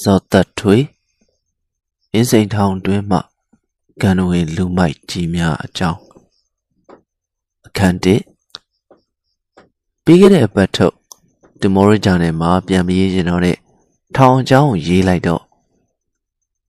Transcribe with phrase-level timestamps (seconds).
[0.00, 0.76] ဇော်သက်ထွေ
[2.12, 3.18] အင်းစိန်ထောင်တွင်မှ
[4.02, 6.00] ကံဝင်လူမိုက်ကြီးများအကြောင်း
[7.66, 8.06] အခန်း1
[10.04, 10.94] ပြီးခဲ့တဲ့အပတ်ထုတ်
[11.60, 13.56] ဒီမိုရီဂျာနယ်မှာပြန်ပြီးရင်တော့တဲ့
[14.16, 15.42] ထောင်အကြောင်းကိုရေးလိုက်တော့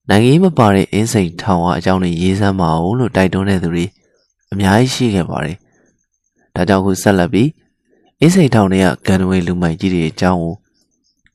[0.08, 3.84] နိုင်ငံရေးမပါတဲ့အင်းစိန်ထောင်ကအကြောင်းတွေရေးစမ်းပါအောင်လို့တိုက်တွန်းတဲ့သူတွေ
[4.52, 5.56] အများကြီးရှိခဲ့ပါတယ်
[6.54, 7.48] ဒါကြောင့်ခုဆက်လက်ပြီး
[8.20, 10.54] အင်းစိန်ထောင်တွေကကံဝင်လူမိုက်ကြီးတွေအကြောင်းကို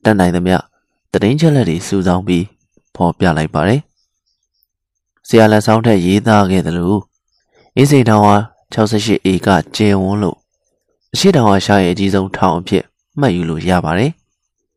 [0.04, 0.69] တတ်နိုင်သမျှ
[1.12, 2.44] တရင်ချက်လက်တွေစုဆောင်းပြီး
[2.94, 3.80] ဖော်ပြလိုက်ပါတယ်။
[5.28, 7.00] ဆရာလက်ဆောင်ထက်ရေးသားခဲ့တယ်လို့
[7.76, 8.36] အင်းစိန်ထောင်ဟာ
[8.74, 10.36] 68ဧကကျယ်ဝန်းလို့
[11.12, 12.84] အရှိတောင်ဟာရှားရဲ့အကြီးဆုံးထောင်အဖြစ်
[13.20, 14.12] မှတ်ယူလို့ရပါတယ်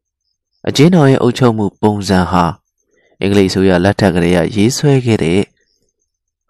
[0.67, 2.43] ။အကျဉ်းတော်ရဲ့အုပ်ချုပ်မှုပုံစံဟာ
[3.21, 5.39] အင်္ဂလိပ်ဆိုရလက်ထက်ကလေးကရေးဆွဲခဲ့တဲ့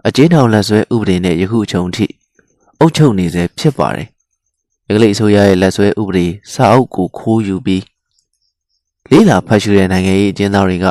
[0.08, 2.06] အကျဉ်းတော်လက်ဆွဲဥပဒေနဲ့ယခုအချိန်ထိ
[2.80, 4.08] အုပ်ချုပ်နေစေဖြစ်ပါတယ်။
[4.88, 7.84] အင်္ဂလိပ်ဆိုရရဲ့လက်ဆွဲဥပဒေစာအုပ်ကိုခိုးယူပြီး
[9.12, 10.88] လေးလာဖတ်ရှုတဲ့နိုင်ငံရေးအကျဉ်းသားတွေက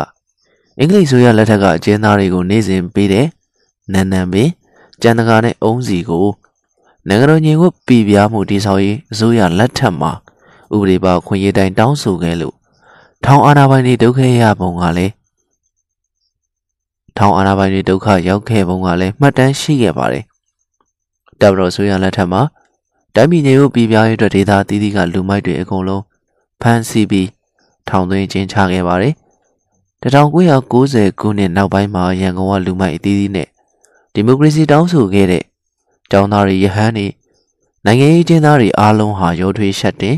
[0.78, 3.26] အင်္ဂလိပ်ဆိုရလက်ထက်ကအကျဉ်းသားတွေကိုနေ့စဉ်ပေးတဲ့
[3.92, 4.50] နန်နန်ပင်
[5.02, 6.26] ကျန်တကာနဲ့အုံးစီကို
[7.08, 10.12] နိုင်ငံတော်ညီကိုပြည်ပြားမှုတိဆောက်ရေးအစိုးရလက်ထက်မှာ
[10.74, 12.54] ဥပဒေပါခွင့်ရေးတိုင်းတောင်းဆိုခဲ့လို့
[13.24, 15.12] ထောင်အာဏာပိုင်တွေဒုက္ခရပုံကလည်း
[17.18, 20.24] ထောင်အာဏာပိုင်တွေဒုက္ခရောက်ခဲ့ပုံကလည်းမှတ်တမ်းရှိခဲ့ပါတယ်။
[21.40, 22.42] တပ်မတော်ဆိုရလက်ထက်မှာ
[23.14, 26.02] တိုင်းပြည်ညီကိုပြည်ပြားရေးအတွက်ဒေသအသီးသီးကလူမိုက်တွေအကုန်လုံး
[26.60, 27.28] ဖမ်းဆီးပြီး
[27.88, 29.14] ထောင်သွင်းခြင်းချခဲ့ပါတယ်။
[30.02, 33.48] 1990ခုနှစ်နောက်ပိုင်းမှာရန်ကုန်ကလူမိုက်အသီးသီးနဲ့
[34.14, 35.44] ဒီမိုကရေစီတောင်းဆိုခဲ့တဲ့
[36.10, 37.08] ကျောင်းသားတွေရဟန်းတွေ
[37.84, 40.16] နိုင်ငံရေးကျင်းသားတွေအားလုံးဟာရောထွေးရှက်တင်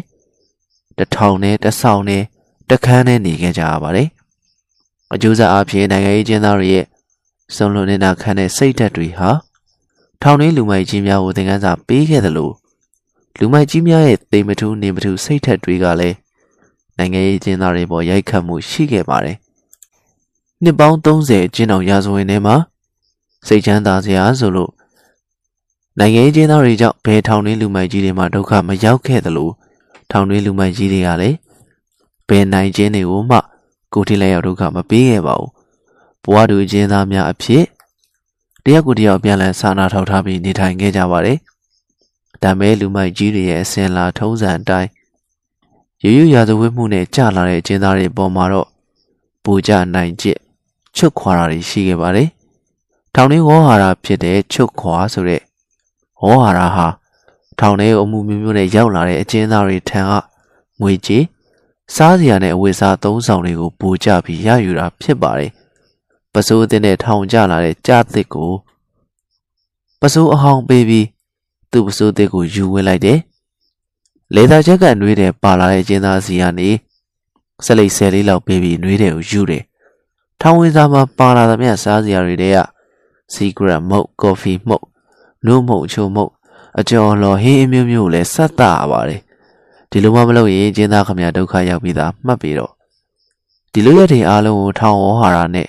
[0.98, 2.23] တထောင်နဲ့တဆောင်းနဲ့
[2.70, 4.09] တခန်းနဲ့နေခဲ့ကြရပါတယ်။
[5.15, 6.85] အကျိုးဆက်အဖြစ်နိုင်ငံရေးကျင်းသားတွေရဲ့
[7.55, 9.31] စုံလွန်နေတာခံတဲ့စိတ်ဓာတ်တွေဟာ
[10.23, 12.55] ထောင်တွင်းလူမိုက်ကြီးများကိုသင်ခန်းစာပေးခဲ့တယ်လို့
[13.39, 16.17] လူမိုက်ကြီးများရဲ့တိမ်မထူးနေမထူးစိတ်ဓာတ်တွေကလည်း
[16.98, 19.37] နိုင်ငံရေးကျင်းသားတွေပေါ်ရိုက်ခတ်မှုရှိခဲ့ပါတယ်။
[20.62, 22.56] နှစ်ပေါင်း30ကျင်းအောင်ရာဇဝင်ထဲမှာ
[23.47, 24.70] စိတ်ချမ်းသာစရာဆိုလို့
[25.98, 29.51] နိုင်ငံရေးကျင်းသားတွေကြောင့်ဘယ်ထောင်တွင်းလူမိုက်ကြီးတွေမှာဒုက္ခမရောက်ခဲ့သလို
[30.11, 31.36] ထောင်တွင်းလူမိုက်ကြီးတွေကလည်း
[32.29, 33.39] ဘယ်နိုင်ကျင်းတွေကိုမှ
[33.95, 35.51] ကိုထိလက်ရောက်ဒုက္ခမပေးခဲ့ပါဘူး။
[36.24, 37.64] ဘဝတူကျင်းသားများအဖြစ်
[38.64, 41.39] တယောက်ကိုတယောက်ပြန်လည်စာနာထောက်ထားပြီးနေထိုင်ခဲ့ကြပါတယ်။
[42.42, 44.91] ဒါမဲ့လူမိုက်ကြီးတွေရဲ့အစဉ်လာထုံးစံအတိုင်း
[46.07, 48.69] ရရရာဇဝတ်မှုနဲ့ကြာလာတဲ့အကျဉ်းသားတွေပေါ်မှာတော့
[49.45, 50.39] ပူကြနိုင်ကျစ်
[50.97, 52.29] ချွတ်ခွာတာတွေရှိခဲ့ပါတယ်။
[53.15, 55.42] ထောင်ထဲဝေါ်ဟာရာဖြစ်တဲ့ချွတ်ခွာဆိုတဲ့
[56.23, 56.87] ဝေါ်ဟာရာဟာ
[57.59, 60.13] ထောင်ထဲအမှုမျိုးမျိုးနဲ့ရောက်လာတဲ့အကျဉ်းသားတွေထံက
[60.81, 61.25] ငွေကြေး
[61.95, 65.51] စားစရာနဲ့အဝတ်စားသုံးဆောင်တွေကိုပူကြပြီးရယူတာဖြစ်ပါတယ်။
[66.33, 68.53] ပစိုးအင်းနဲ့ထောင်ကျလာတဲ့ကြားသစ်ကို
[70.01, 71.07] ပစိုးအဟောင်းပေးပြီး
[71.71, 73.21] သူ့ပစိုးသစ်ကိုယူဝင်လိုက်တယ်။
[74.34, 76.68] လေသာချက်ကနှွေးတယ်ပါလာတဲ့ကျင်းသားစီကနေ
[77.64, 79.62] ဆက်လိတ်ဆယ်လေးလောက်ပေးပြီးနှွေးတယ်ကိုယူတယ်။
[80.40, 82.58] ထောင်ဝင်စာမှာပါလာသမျှစားစရာတွေတည်းက
[83.33, 84.84] စီဂရက်မုတ်ကော်ဖီမှုတ်
[85.46, 86.33] နှုတ်မှုတ်ချိုမှုတ်
[86.78, 89.20] အကျော်လော်ဟင်းအမျိုးမျိုးလည်းဆက်တာပါတယ်။
[89.90, 92.73] ဒီလိုမှမလုပ်ရင်ကျင်းသားခမရဒုက္ခရောက်ပြီးသားမှတ်ပြီးတော့
[93.73, 95.68] ဒီလိုရက်တွေအားလုံးကိုထောင်ဝဟာရနဲ့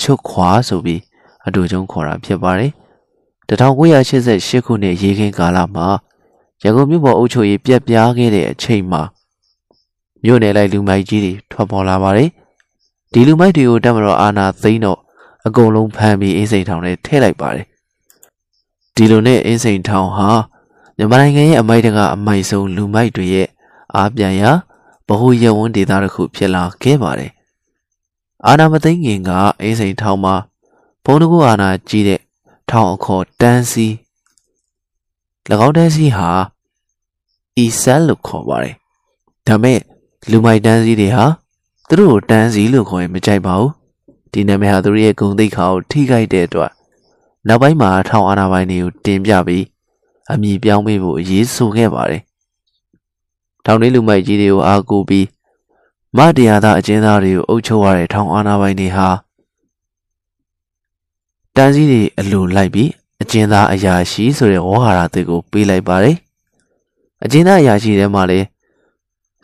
[0.00, 1.00] ချုပ်ခွာဆိုပြီး
[1.46, 2.72] အတူကျုံခေါ်တာဖြစ်ပါတယ်။
[3.48, 5.86] 1988ခုနှစ်ရေခင်းကာလမှာ
[6.62, 9.02] ရန်ကုန်မြို့ပေါ်အုပ်ချုပ်ရေးပြက်ပြားခဲ့တဲ့အချိန်မှာ
[10.22, 12.30] မြို့နယ်လိုက်လူမိုက်ကြီးတွေထွက်ပေါ်လာပါတယ်။
[13.12, 14.98] ဒီလူမိုက်တွေကိုတက်မတော်အာနာသိန်းတော့
[15.46, 17.66] အကုန်လုံးဖမ်းပြီးအင်းစိန်ထောင်ထဲထည့်လိုက်ပါတယ်။
[18.94, 20.28] ဒီလိုနဲ့အင်းစိန်ထောင်ဟာ
[20.96, 23.48] မြန်မာနိုင်ငံရဲ့အမိုက်တကအမိုက်ဆုံးလူမိုက်တွေရဲ့
[23.96, 24.50] အားပြန်ရာ
[25.08, 27.30] ဗဟုရဝန်းဒေသတစ်ခုဖြစ်လာခဲ့ပါတယ်။
[28.46, 29.30] အာနာမသိန်းခင်က
[29.60, 30.34] အင်းစိန်ထောင်မှာ
[31.04, 32.20] ဘုံတကူအာနာကြီးတဲ့
[32.70, 33.86] ထောင်အခေါ်တန်းစီ၎
[35.66, 36.30] င်းတန်းစီဟာ
[37.58, 38.74] အီဆန်လို့ခေါ်ပါတယ်။
[39.46, 39.78] ဒါမဲ့
[40.30, 41.24] လူမိုက်တန်းစီတွေဟာ
[41.88, 43.70] သူတို့ကိုတန်းစီလို့ခေါ်ရင်မကြိုက်ပါဘူး။
[44.32, 46.70] ဒီနာမည်ဟာသူတို့ရဲ့ဂုဏ်သိက္ခာကိုထိခိုက်တဲ့အတွက်
[47.48, 49.64] နောက်ပိုင်းမှာထောင်အာဏာပိုင်တွေကိုတင်ပြပြီး
[50.32, 52.22] အမည်ပြောင်းပေးဖို့အရေးဆိုခဲ့ပါတယ်။
[53.64, 55.26] ထောင်ထဲလူမိုက်ကြီးတွေကိုအားကိုးပြီး
[56.16, 59.08] မတရားသားအကျဉ်းသားတွေကိုအုပ်ချုပ်ရတဲ့ထောင်အာဏာပိုင်တွေဟာ
[61.56, 62.90] တန်းစီတွေအလိုလိုက်ပြီး
[63.22, 66.16] အကျဉ်းသားအရာရှိဆိုတဲ့ဝေါ်ဟာရသစ်ကိုပေးလိုက်ပါတယ်။
[67.24, 68.46] အကျဉ်းသားအရာရှိထဲမှာလည်း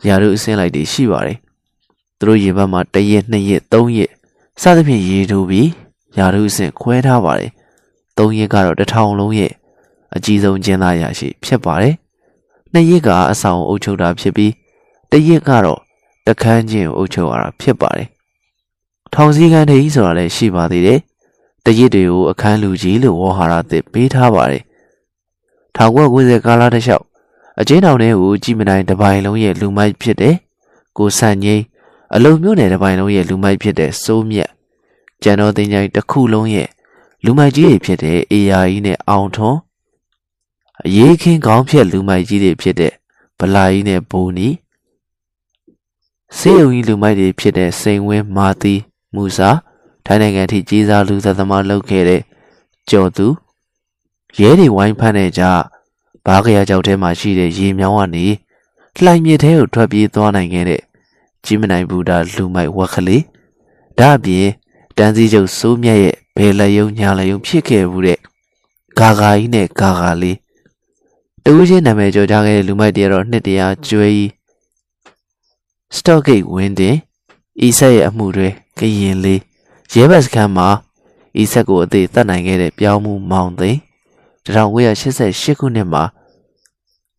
[0.07, 1.37] ယာတို့အစင်းလိုက်တွေရှိပါတယ်။
[2.17, 4.11] သူတို့ရေဘက်မှာတရက်နှစ်ရက်သုံးရက်
[4.61, 5.69] စသဖြင့်ရေထိုးပြီး
[6.17, 7.51] ယာတို့အစင်းခွဲထားပါတယ်။
[8.17, 9.51] သုံးရက်ကတော့တစ်ထောင်လုံးရဲ့
[10.15, 11.95] အကြီးဆုံးကျင်းသားရာရှိဖြစ်ပါတယ်။
[12.73, 14.51] နှစ်ရက်ကအဆောင်အုပ်ချုပ်တာဖြစ်ပြီး
[15.11, 15.79] တရက်ကတော့
[16.27, 18.07] တခန်းချင်းအုပ်ချုပ်ရတာဖြစ်ပါတယ်။
[19.13, 20.99] ထောင်စည်းကမ်းတွေဆိုတာလည်းရှိပါသေးတယ်။
[21.65, 24.63] တရစ်တွေကိုအခန်းလူကြီးလို့ဝေါ်ဟာရသစ်ပေးထားပါတယ်။
[25.77, 27.05] 1990ကာလတလျှောက်
[27.59, 30.35] အကျဉ်းထောင်ထဲကိုကြည်မနိုင်တပိုင်းလုံးရဲ့လူမိုက်ဖြစ်တဲ့
[30.97, 31.63] ကိုဆန်ငိမ့်
[32.15, 34.49] အလုံမျိုးနယ်တစ်ပိုင်းလုံးရဲ့လူမိုက်ဖြစ်တဲ့စိုးမြက်
[35.23, 36.67] ကျန်တော်တင်ကြိုင်တစ်ခုလုံးရဲ့
[37.25, 39.59] လူမိုက်ကြီးတွေဖြစ်တဲ့အေယာကြီးနဲ့အောင်ထွန်း
[40.85, 42.93] အရေးခင်းကောင်းဖြက်လူမိုက်ကြီးတွေဖြစ်တဲ့
[43.39, 44.47] ဗလာကြီးနဲ့ဘိုးနီ
[46.37, 48.75] စေယုံကြီးလူမိုက်တွေဖြစ်တဲ့စိန်ဝင်းမာတီ
[49.15, 49.49] မူစာ
[50.05, 52.21] ထိုင်းနိုင်ငံထိကြီးစားလူသက်သမားလုပ်ခဲ့တဲ့
[52.89, 53.27] ကျော်သူ
[54.39, 55.43] ရဲတွေဝိုင်းဖမ်းတဲ့ကြ
[56.25, 58.25] ဘားကရကြောက်ထဲမှာရှိတဲ့ရေမြောင်းကနေ
[59.03, 60.81] လှိုင်မြစ်ထဲကိုထွက်ပြေးသွားနိုင်ခဲ့တဲ့
[61.45, 63.23] ကြီးမနိုင်ဘူးတာလူမိုက်ဝက်ကလေး
[63.99, 64.47] ဒါအပြင်
[64.97, 68.19] တန်းစည်းချုပ်စိုးမြတ်ရဲ့ဘယ်လက်ယုံညာလက်ယုံဖြစ်ခဲ့ဘူးတဲ့
[68.99, 70.37] ဂါဂါကြီးနဲ့ဂါဂါလေး
[71.43, 74.31] တူးချင်းနာမည်ကျော်ကြားခဲ့တဲ့လူမိုက်တရတော့နှစ်တရာကျွဲကြီး
[75.95, 76.95] စတော့ဂိတ်ဝင်းတင်
[77.65, 79.41] ဤဆက်ရဲ့အမှုတွေကရင်လေး
[79.95, 80.67] ရဲဘတ်စခန်းမှာ
[81.41, 83.79] ဤဆက်ကိုအသေးတတ်နိုင်ခဲ့တဲ့ပြောင်းမှုမောင်သိန်း
[84.45, 86.03] 1988ခုနှစ်မှာ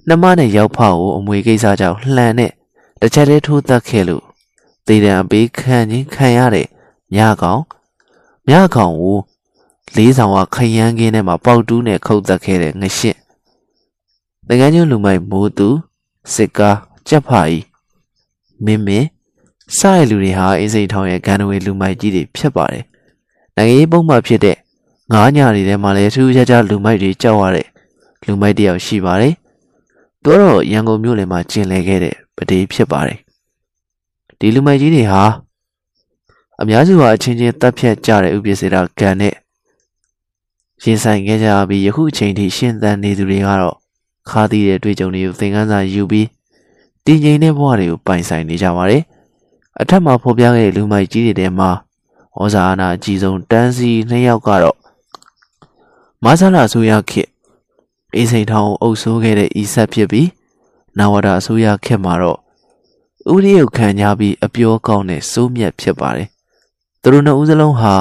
[0.08, 2.52] နှမနဲ့ရောက်ဖောက်ကိုအမွေကိစ္စကြောင့်လှန်နဲ့
[3.00, 4.24] တစ်ချက်တည်းထိုးသက်ခဲ့လို့
[4.86, 6.68] သေတံအပေးခံချင်းခံရတဲ့
[7.14, 7.62] မြကောင်
[8.48, 9.18] မြကောင်ကို
[9.96, 13.18] လေးဆောင်ကခရမ်းကင်းထဲမှာပေါက်တူးနဲ့ခုတ်သက်ခဲ့တဲ့ငရှင့်
[14.48, 15.68] တကယ်ချင်းလူမိုက်မိုးသူ
[16.34, 16.78] စစ်ကား
[17.08, 17.64] ကြက်ဖာကြီး
[18.64, 19.08] မင်းမင်း
[19.72, 22.84] စတဲ့လူတွေဟာအင်းစိန်ထောင်ရဲ့ဂန်နဝေလူမိုက်ကြီးတွေဖြစ်ပါတယ်
[23.56, 24.56] နိုင်ငံရေးပုံမှန်ဖြစ်တဲ့
[25.12, 27.66] ငါးညာတွေထဲမှာလည်းထူးခြားခြားလူမိုက်တွေကြောက်ရတဲ့
[28.26, 29.34] လူမိုက်တယောက်ရှိပါတယ်
[30.22, 33.18] သူတော့ရန်ကုန်မြို့လယ်မှာကျင်လည်ခဲ့တဲ့ပတေးဖြစ်ပါတယ်
[34.38, 35.22] ဒီလူမိုက်ကြီးတွေဟာ
[36.60, 39.34] အများစုဟာအချင်းချင်းတပ်ဖြတ်ကြတဲ့ဥပ္ပစေတာကံနဲ့
[40.82, 43.76] ရင်ဆိုင်ခဲ့ကြပြီးယခုအချိန်ထိရှင်းသန်နေသူတွေကတော့
[44.30, 46.28] ခါသီးတဲ့တွေ့ကြုံတွေကိုသင်ခန်းစာယူပြီး
[47.04, 49.02] တည်ငြိမ်တဲ့ဘဝတွေကိုပိုင်ဆိုင်နေကြပါတယ်။
[49.80, 51.70] အထက်မှာဖော်ပြခဲ့တဲ့လူမိုက်ကြီးတွေထဲမှာ
[52.40, 54.76] ဩဇာအာဏာအကြီးဆုံးတန်းစီနှစ်ယောက်ကတော့
[56.24, 57.30] မဆလာဆိုရခေတ်
[58.16, 60.28] အေးစိန်ထောင်အုပ်ဆိုးခဲ့တဲ့ဤဆက်ဖြစ်ပြီး
[60.98, 62.38] နဝဒအစိုးရခေတ်မှာတော့
[63.32, 66.28] ဥရိယုခံကြပြီးအပြောကောင်းတဲ့စိုးမြတ်ဖြစ်ပါတယ်။
[67.02, 67.94] သူတို့နှစ်ဦးစလုံးဟာ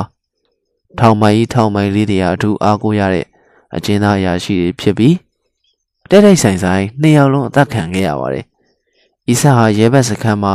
[0.99, 3.25] ထောင်မိုင်ကြီးထောင်မိုင်လေးတွေအထူးအားကိုးရတဲ့
[3.75, 5.15] အကျဉ်းသားအရာရှိတွေဖြစ်ပြီး
[6.09, 8.45] တဲ့တဲ့ဆိုင်ဆိုင်နှစ်ယောက်လုံးအသက်ခံခဲ့ရပါတယ်။
[9.31, 10.53] ဤဆက်ဟာရဲဘက်စခန်းမှာ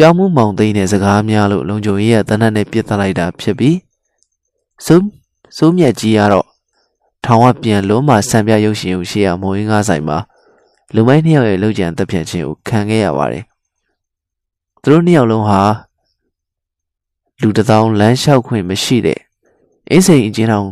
[0.00, 3.76] ပြောင်းမှုမောင်သိန်းတဲ့စကားများလို့လုံခြုံရေးရဲ့တနတ်နဲ့ပြစ်တက်လိုက်တာဖြစ်ပြီး
[4.86, 5.04] စိုး
[5.56, 6.46] စိုးမြတ်ကြီးကတော့
[7.24, 10.18] ထောင်ကပြန်လုံးမှဆံပြရုပ်ရှင်ကိုရှေ့ရမိုးရင်းကားဆိုင်မှာ
[10.94, 13.44] လူမိုင်းနှစ်ယောက်ရဲ့လှုပ်ကြံတက်ဖြတ်ခြင်းကိုခံခဲ့ရပါတယ်။
[14.82, 15.60] သူတို့နှစ်ယောက်လုံးဟာ
[17.40, 19.20] လူတစ်သောင်းလမ်းလျှောက်ခွင့်မရှိတဲ့
[19.90, 20.68] အင်းစိန်အကျဉ်းတော်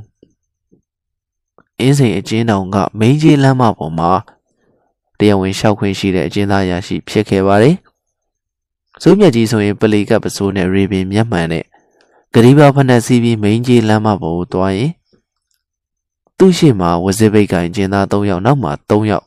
[1.81, 4.11] အင်းစိန်အကျဉ်းတော်ကမိန်းကြီးလမ်းမပေါ်မှာ
[5.19, 7.77] တရားဝင်လျှောက်ခွင့်ရှိတဲ့အကျဉ်းသားရရှိဖြစ်ခဲ့ပါတယ်။
[9.03, 11.65] စိုးမြတ်ကြီးဆိုရင်ပလီကပ်ပစိုးနဲ့ရေပင်မျက်မှန်နဲ့
[12.35, 14.91] ဂရီဘာဖနက်စီးပြီးမိန်းကြီးလမ်းမပေါ်ကိုသွားရင်
[16.39, 19.27] သူ့ရှိမှာဝဇစ်ဘိတ်ကင်ကျင်းသား၃ယောက်နောက်မှာ၃ယောက်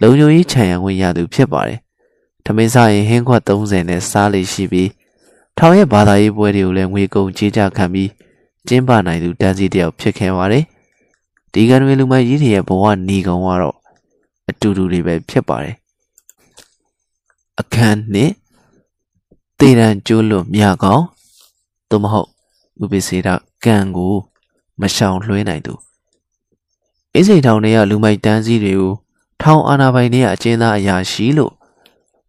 [0.00, 1.78] လုံညိုကြီးခြံရံဝင်ရသူဖြစ်ပါတယ်။
[2.44, 4.90] ထမင်းစားရင်ဟင်းခွက်30နဲ့စားလေရှိပြီး
[5.58, 8.10] ထောင်ရဲ့ဘာသာရေးပွဲတွေကိုလည်းငွေကုန်ကြေးကြခံပြီး
[8.68, 10.64] ကျင်းပနိုင်သူတန်းစီတယောက်ဖြစ်ခဲ့ပါတယ်။
[11.52, 13.76] ဒီကံတွေလူမကြီးတွေရဲ့ဘဝညီကောင်ကတော့
[14.48, 15.76] အတူတူတွေပဲဖြစ်ပါတယ်။
[17.60, 18.32] အခန်းနှစ်
[19.60, 21.02] တေရန်ကျိုးလွတ်မြကောင်
[21.90, 22.28] သို့မဟုတ်ဥ
[22.78, 23.28] ပိ္ပစေတ
[23.64, 24.14] ကံကို
[24.80, 25.74] မရှောင်လွှဲနိုင်သူ
[27.14, 28.92] အင်းစိန်ထောင်တွေကလူမိုက်တန်းစည်းတွေကို
[29.42, 31.52] ထောင်အာဏာပိုင်တွေကအကျဉ်းသားအရာရှိလို့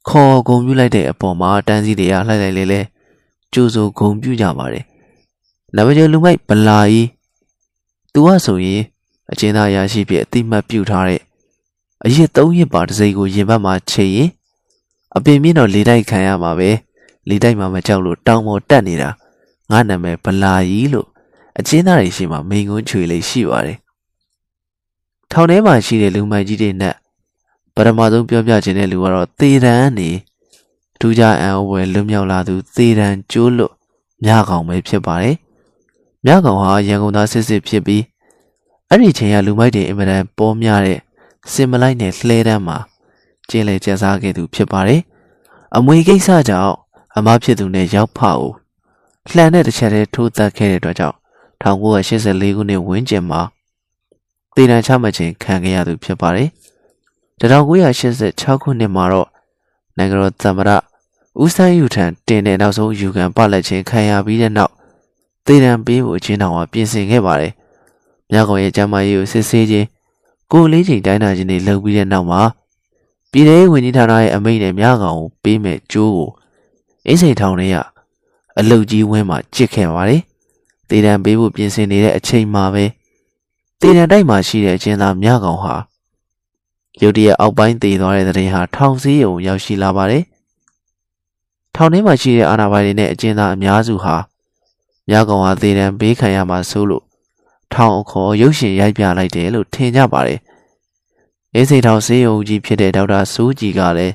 [0.07, 2.81] ခေါ်ဂုံပြုလိုက်တဲ့အပေါ်မှာတန်းစည်းတွေကလှိုက်လိုက်လေလေ
[3.53, 4.83] ကြိုးစိုးဂုံပြုကြပါတယ်။
[5.75, 7.07] နမကျလူမိုက်ဗလာကြီး
[8.13, 8.81] သူကဆိုရင်
[9.31, 11.21] အကျဉ်းသားအရာရှိဖြစ်အတိမတ်ပြုထားတဲ့
[12.05, 14.29] အရစ်သုံးရစ်ပါတစိကိုရင်ဘတ်မှာချိန်ရင်
[15.15, 16.71] အပင်မြင့်တော့လေတိုက်ခံရမှာပဲ
[17.29, 19.09] လေတိုက်မှာမကြောက်လို့တောင်ပေါ်တက်နေတာ
[19.71, 21.07] ငါနာမည်ဗလာကြီးလို့
[21.59, 23.77] အကျဉ်းသားတွေရှိမှမိန်ကုန်းချွေလေးရှိပါတယ်
[25.31, 26.95] ထောင်ထဲမှာရှိတဲ့လူမိုက်ကြီးတွေနဲ့
[27.75, 30.09] ပထမဆုံးပြောပြခြင်းတဲ့လူကတော့သေတန်းနေ
[30.99, 33.73] ထူးခြားအံ့ဩဖွယ်လွတ်မြောက်လာသူသေတန်းကျိုးလွတ်
[34.23, 35.35] မြကောင်ပဲဖြစ်ပါတယ်။
[36.25, 38.03] မြကောင်ဟာရန်ကုန်သားစစ်စစ်ဖြစ်ပြီး
[38.89, 40.99] အဲ့ဒီချိန်ကလူမိုက်တွေအင်မတန်ပေါ်များတဲ့
[41.51, 42.77] စင်မလိုက်နဲ့လှဲတန်းမှာ
[43.49, 45.01] ကျင်းလေကျဆားခဲ့သူဖြစ်ပါတယ်။
[45.75, 46.75] အမွေကိစ္စကြောင့်
[47.17, 48.41] အမဖြစ်သူနဲ့ရောက်ဖကို
[49.31, 51.17] လှန်တဲ့တစ်ချက်တည်းထိုးသက်ခဲ့တဲ့အတွက်ကြောင့်
[51.61, 53.41] 1984ခုနှစ်ဝန်းကျင်မှာ
[54.55, 56.49] တည်တံချမှတ်ခြင်းခံခဲ့ရသူဖြစ်ပါတယ်။
[57.41, 59.27] 1986ခုနှစ်မှာတော့
[59.97, 60.69] နိုင်ငံတော်သမ္မတ
[61.41, 64.73] ဦးစန်းယူထံတင်တဲ့နောက်ဆုံးယူခံပလက်ခြင်းခံရပြီးတဲ့နောက်
[65.45, 67.53] တည်တံပေးဖို့အချင်းတော်ကပြင်ဆင်ခဲ့ပါတယ်။
[68.31, 69.87] မြကောင်ရဲ့ကျမ်းမာရေးကိုစစ်ဆေးခြင်း
[70.51, 72.41] ကိုလေးချိန်တိုင်းတာခြင်းတွေလုပ်ပြီးတဲ့နောက်မှာ
[73.31, 76.29] ပြည်ထောင်ဝင်ကြီးဌာနရဲ့အမိန့်နဲ့မြကောင်ကိုပေးမဲ့ကြိုးကို
[77.07, 77.75] အင်းစိန်ထောင်ထဲက
[78.59, 80.21] အလုတ်ကြီးဝင်းမှာကြစ်ခဲ့ပါတယ်။
[80.89, 82.85] တည်တံပေးဖို့ပြင်ဆင်နေတဲ့အချိန်မှာပဲ
[83.81, 85.75] တေတံတိုက်မှာရှိတဲ့အချင်းသားမြကောင်ဟာ
[87.01, 90.23] ရုတ်တရက်အောက်ပိုင်းတည်သွားတဲ့တဲ့ရင်ဟာထောင်စည်းရုံရောက်ရှိလာပါတယ်
[91.75, 94.15] ထောင်ထဲမှာရှိတဲ့အာဏာပိုင်တွေနဲ့အကျဉ်းသားအများစုဟာ
[95.09, 97.03] မြကောင်ဟာသေဒဏ်ပေးခံရမှာဆိုလို့
[97.73, 100.39] ထောင်အခေါ်ရုပ်ရှင်ရိုက်ပြလိုက်တယ်လို့ထင်ကြပါတယ်။
[101.55, 104.13] အေးစိတ်ထောင်ဆေးရုံကြီးဖြစ်တဲ့ဒေါက်တာစိုးကြည်ကလည်း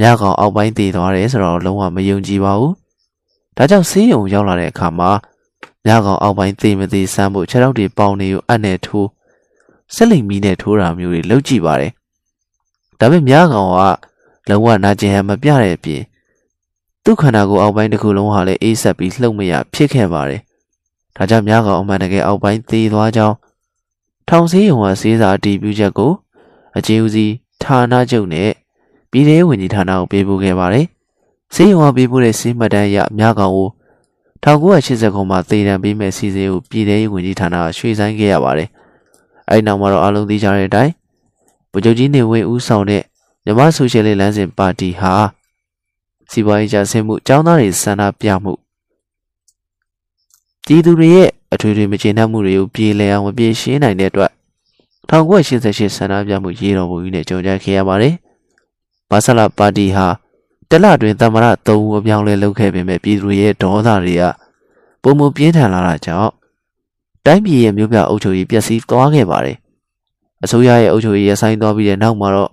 [0.00, 2.72] မြကောင်အောက်ပိုင်းတည်သွားတယ်ဆိုတော့လုံးဝမယုံကြည်ပါဘူး။
[3.56, 5.10] ဒါကြောင့်ဆေးရုံရောက်လာတဲ့အခါမှာ
[5.84, 9.08] မြကောင်အောက်ပိုင်းသေမသေးစမ်းဖို့ခြေထောက်တွေပေါင်နေကိုအပ်နဲ့ထိုး
[9.94, 11.92] ဆက်လိမ်မီနဲ့ထိုးတာမျိုးတွေလုပ်ကြည့်ပါတယ်။
[12.98, 13.80] ဒါပေမဲ့မြကောင်က
[14.50, 16.02] လုံးဝနာကျင်ဟန်မပြတဲ့အပြင်
[17.04, 20.40] သူ့ခန္ဓာကိုယ်အောက်ပိုင်းတစ်ခုလုံးဟာလည်းအေးဆက်ပြီးလှုပ်မရဖြစ်ခဲ့ပါတယ်။
[21.16, 23.36] ဒါကြောင့်မြကောင်အမှန်တကယ်အောက်ပိုင်းသေသွားကြောင်း
[24.28, 26.12] ထောင်စည်းရုံကစေးစာအတီးပြုချက်ကို
[26.76, 28.50] အချင်းဦးစီးဌာနချုပ်နဲ့
[29.10, 30.86] ပြည်ထောင်ဝင်ကြီးဌာနကိုပေးပို့ခဲ့ပါတယ်။
[31.54, 33.68] စေးရုံကပေးပို့တဲ့စေးမှတ်တမ်းအရမြကောင်ကို
[34.44, 38.68] 1980ခုမှာသေဒဏ်ပေးမဲ့စီစဉ်ကိုပြည်ထောင်ဝင်ကြီးဌာနကရွှေ့ဆိုင်းခဲ့ရပါတယ်။
[39.48, 40.92] အဲဒီနောက်မှာတော့အလုံးသိကြတဲ့အတိုင်း
[41.72, 43.02] ဗိုလ်ချုပ်ကြီးနေဝင်းဦးဆောင်တဲ့
[43.44, 45.14] မြမဆိုရှယ်လစ်လမ်းစဉ်ပါတီဟာ
[46.30, 48.52] စီးပွားရေးကျဆင်းမှုចောင်းသားတွေဆန္ဒပြမှု
[50.66, 54.32] ပြည်သူတွေရဲ့အထွေထွေမကျေနပ်မှုတွေကိုပြေလည်အောင်မပြေရှင်းနိုင်တဲ့အတွက်
[55.10, 58.14] 1988ဆန္ဒပြမှုရေတော်ပုံကြီးနဲ့ကြုံကြခဲ့ရပါတယ်။
[59.10, 60.06] ဘာဆလာပါတီဟာ
[60.70, 64.24] တလတွင်သမရ၃ဦးအပြောင်းလဲလုပ်ခဲ့ပေမဲ့ပြည်သူတွေရဲ့ဒေါသတွေက
[65.02, 66.30] ပုံမပြင်းထန်လာတာကြောင့်
[67.24, 69.56] တိုင်းပြည်ရဲ့မြို့ပြအုပ်ချုပ်ရေးပျက်စီးသွားခဲ့ပါတယ်။
[70.44, 72.50] အစိုးရရဲ့အုပ်ချုပ်ရေးရဆိုင်သွားပြီးတဲ့နောက်မှာတော့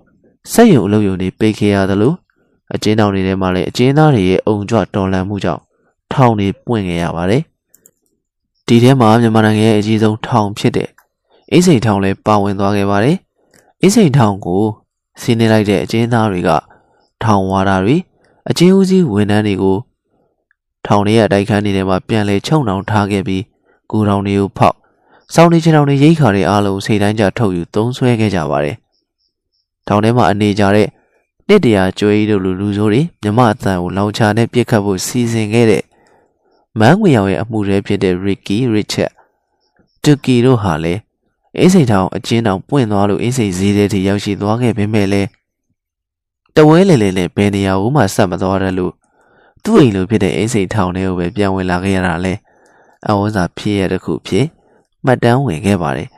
[0.54, 2.14] စက်ရုံအလုပ်ရုံတွေပိတ်ခဲ့ရသလို
[2.74, 5.62] အကျဉ်းထောင်တွေထဲမှာလည်းအကျဉ်းသားတွေရဲ့အုံကြွတော်လှန်မှုကြောင့်
[6.14, 7.42] ထောင်တွေပွင့်ခဲ့ရပါတယ်။
[8.68, 10.90] ဒီထဲမှာမြန်မာနိုင်ငံရဲ့အကြီးဆုံးထောင်ဖြစ်တဲ့
[11.52, 13.18] အိစိန်ထောင်လည်းပါဝင်သွားခဲ့ပါတယ်။
[13.82, 14.64] အိစိန်ထောင်ကို
[15.22, 16.50] စီးနေလိုက်တဲ့အကျဉ်းသားတွေက
[17.24, 17.98] ထောင်ဝါဒတွေ
[18.50, 19.78] အကျဉ်းဦးစီးဝန်ထမ်းတွေကို
[20.86, 23.44] ထောင်ထဲအတိုက်ခန်းတွေထဲမှာပြန်လဲချုံနှောင်ထားခဲ့ပြီး
[23.92, 24.76] ကိုတောင်တွေကိုဖောက်
[25.34, 28.76] စောင်းနေချေတောင်တွေရိတ်ခါတွေအားလုံးစိတ်တိုင်းကြထုတ်ယူသုံးဆွဲခဲ့ကြပါတယ်။
[29.88, 30.88] ထောင်ထဲမှာအနေကြတဲ့
[31.48, 35.84] နှစ်တရာကျွေးတို့လူလူဆိုးတွေမြမအတန်ကိုလောင်ချာနဲ့ပြစ်ခတ်ဖို့စီစဉ်ခဲ့တဲ့
[36.80, 39.14] မန်းငွေရောင်ရဲ့အမှုရဲဖြစ်တဲ့ Ricky Richard
[40.04, 41.00] တူကီတို့ဟာလည်း
[41.60, 45.28] အင်းစိန်ထောင်အချင်းတောင်ပွင့်သွားလို့အင်းစိန်ဈေးထဲထိရောက်ရှိသွားခဲ့ပေမဲ့လည်း
[46.56, 48.94] တဝဲလေလေနဲ့ဘယ်နေရာကိုမှဆက်မသွားတယ်လို့
[49.64, 52.34] သူ့အိမ်လိုဖြစ်တဲ့အင်းစိန်ထောင်ထဲကိုပဲပြန်ဝင်လာခဲ့ရတာလဲ
[53.08, 54.46] အဝန်းစာဖြစ်ရတဲ့ခုဖြစ်
[55.06, 56.10] မှတ်တမ်းဝင်ခဲ့ပါတယ်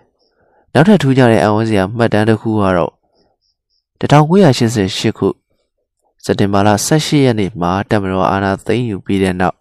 [0.74, 2.92] နောက်ထပ်ထူးခြားတဲ့အဝန်းစရာမှတ်တမ်းတစ်ခုကတော့
[4.00, 5.28] 1988ခု
[6.24, 9.56] စက်တင်ဘာလ18ရက်နေ့မှာတမတော်အာဏာသိမ်းယူပြီးတဲ့နောက်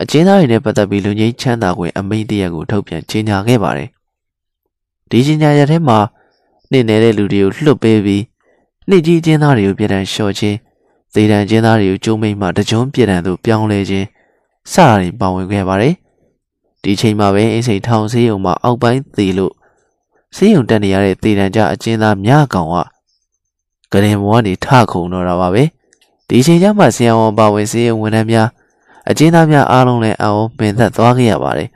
[0.00, 3.90] အကျဉ်းသားတွေနဲ့ပတ်သက်ပြီးလူငင်းချမ်းသာခွင့်အမိန့်တရက်ကိုထုတ်ပြန်ကြေညာခဲ့ပါတယ်။
[5.10, 5.98] ဒီကြေညာရက်ထဲမှာ
[6.70, 8.22] နှိမ့်နေတဲ့လူတွေကိုလွှတ်ပေးပြီး
[8.88, 10.56] နှိမ့်ကြီးကျင်းသားတွေကိုပြည်တံလျှော့ခြင်း
[11.14, 14.06] သေတံကျင်းသားတွေကိုကျုံးမိတ်မှတကြွပြည်တံသို့ပြောင်းလဲခြင်း
[14.72, 15.94] စတာတွေပါဝင်ခဲ့ပါတယ်။
[16.84, 19.52] ဒီချိန်မှာပဲအင်းစိန်ထောင်ဆေးရုံမှာအောက်ပိုင်းသေလို့
[20.36, 22.76] ဆေးရုံတက်နေရတဲ့သေတံကြအကျဉ်းသားများကောင်က
[23.92, 25.64] ကရင်ဘဝနေထခုံတော့တာပါပဲ
[26.28, 28.48] ဒီချိန်ကျမှဆရာဝန်ပါဝင်စေးဝန်ထမ်းများ
[29.08, 31.68] အကျဉ်းသားများအားလုံးလည်းအောင်ပင်သက်သွားခဲ့ရပါတယ်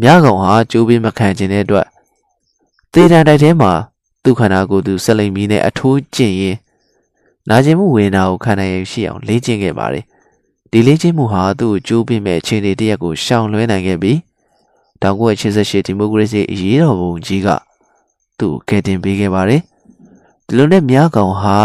[0.00, 1.86] မြကောင်ဟာကျိုးပေးမခံခြင်းတဲ့အတွက်
[2.96, 3.72] သေတံတိုက်ထဲမှာ
[4.22, 6.56] သူ့ခန္ဓာကိုယ်သူဆက်လိမ်ပြီးနဲ့အထိုးကျင့်ရင်
[7.48, 10.04] နာကျင်မှုဝေဒနာကိုခံနိုင်ရရှိအောင်လေ့ကျင့်ခဲ့ပါတယ်
[10.70, 14.16] ဒီလေ့ကျင့်မှုဟာသူ့ကိုကျိုးပေးမဲ့အခြေအနေတရက်ကိုရှောင်လွှဲနိုင်ခဲ့ပြီး
[15.02, 17.48] 1988ဒီမိုကရေစီအရေးတော်ပုံကြီးက
[18.38, 19.60] သူ့ကိုကယ်တင်ပေးခဲ့ပါတယ်
[20.46, 21.56] ဒီလိုနဲ့မြားကောင်ဟာ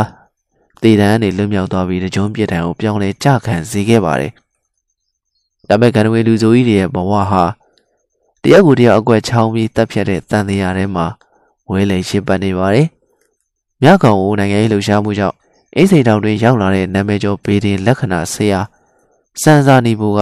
[0.82, 4.32] တေတန်းနေလွတ်မြောက်သွားပြီးတကြုံပြစ်ဒဏ်ကိုပြောင်းလဲကြခံစေခဲ့ပါတယ်။
[5.68, 7.44] ဒါပေမဲ့ကံဝေလူဆိုကြီးတွေရဲ့ဘဝဟာ
[8.44, 11.06] တယောက်ကိုတယောက်အကွက်ချောင်းပြီးတက်ဖြတ်တဲ့တန်တရားထဲမှာ
[11.70, 12.88] ဝဲလေရှင်းပတ်နေပါတယ်။
[13.82, 15.36] မြားကောင်ကိုနိုင်ငံရေးလှုပ်ရှားမှုကြောင့်
[15.76, 18.60] အိစိန်တောင်တွင်ရောက်လာတဲ့နာမည်ကျော်ဘေဒင်လက္ခဏာဆရာ
[19.42, 20.20] စံစာနီဘူက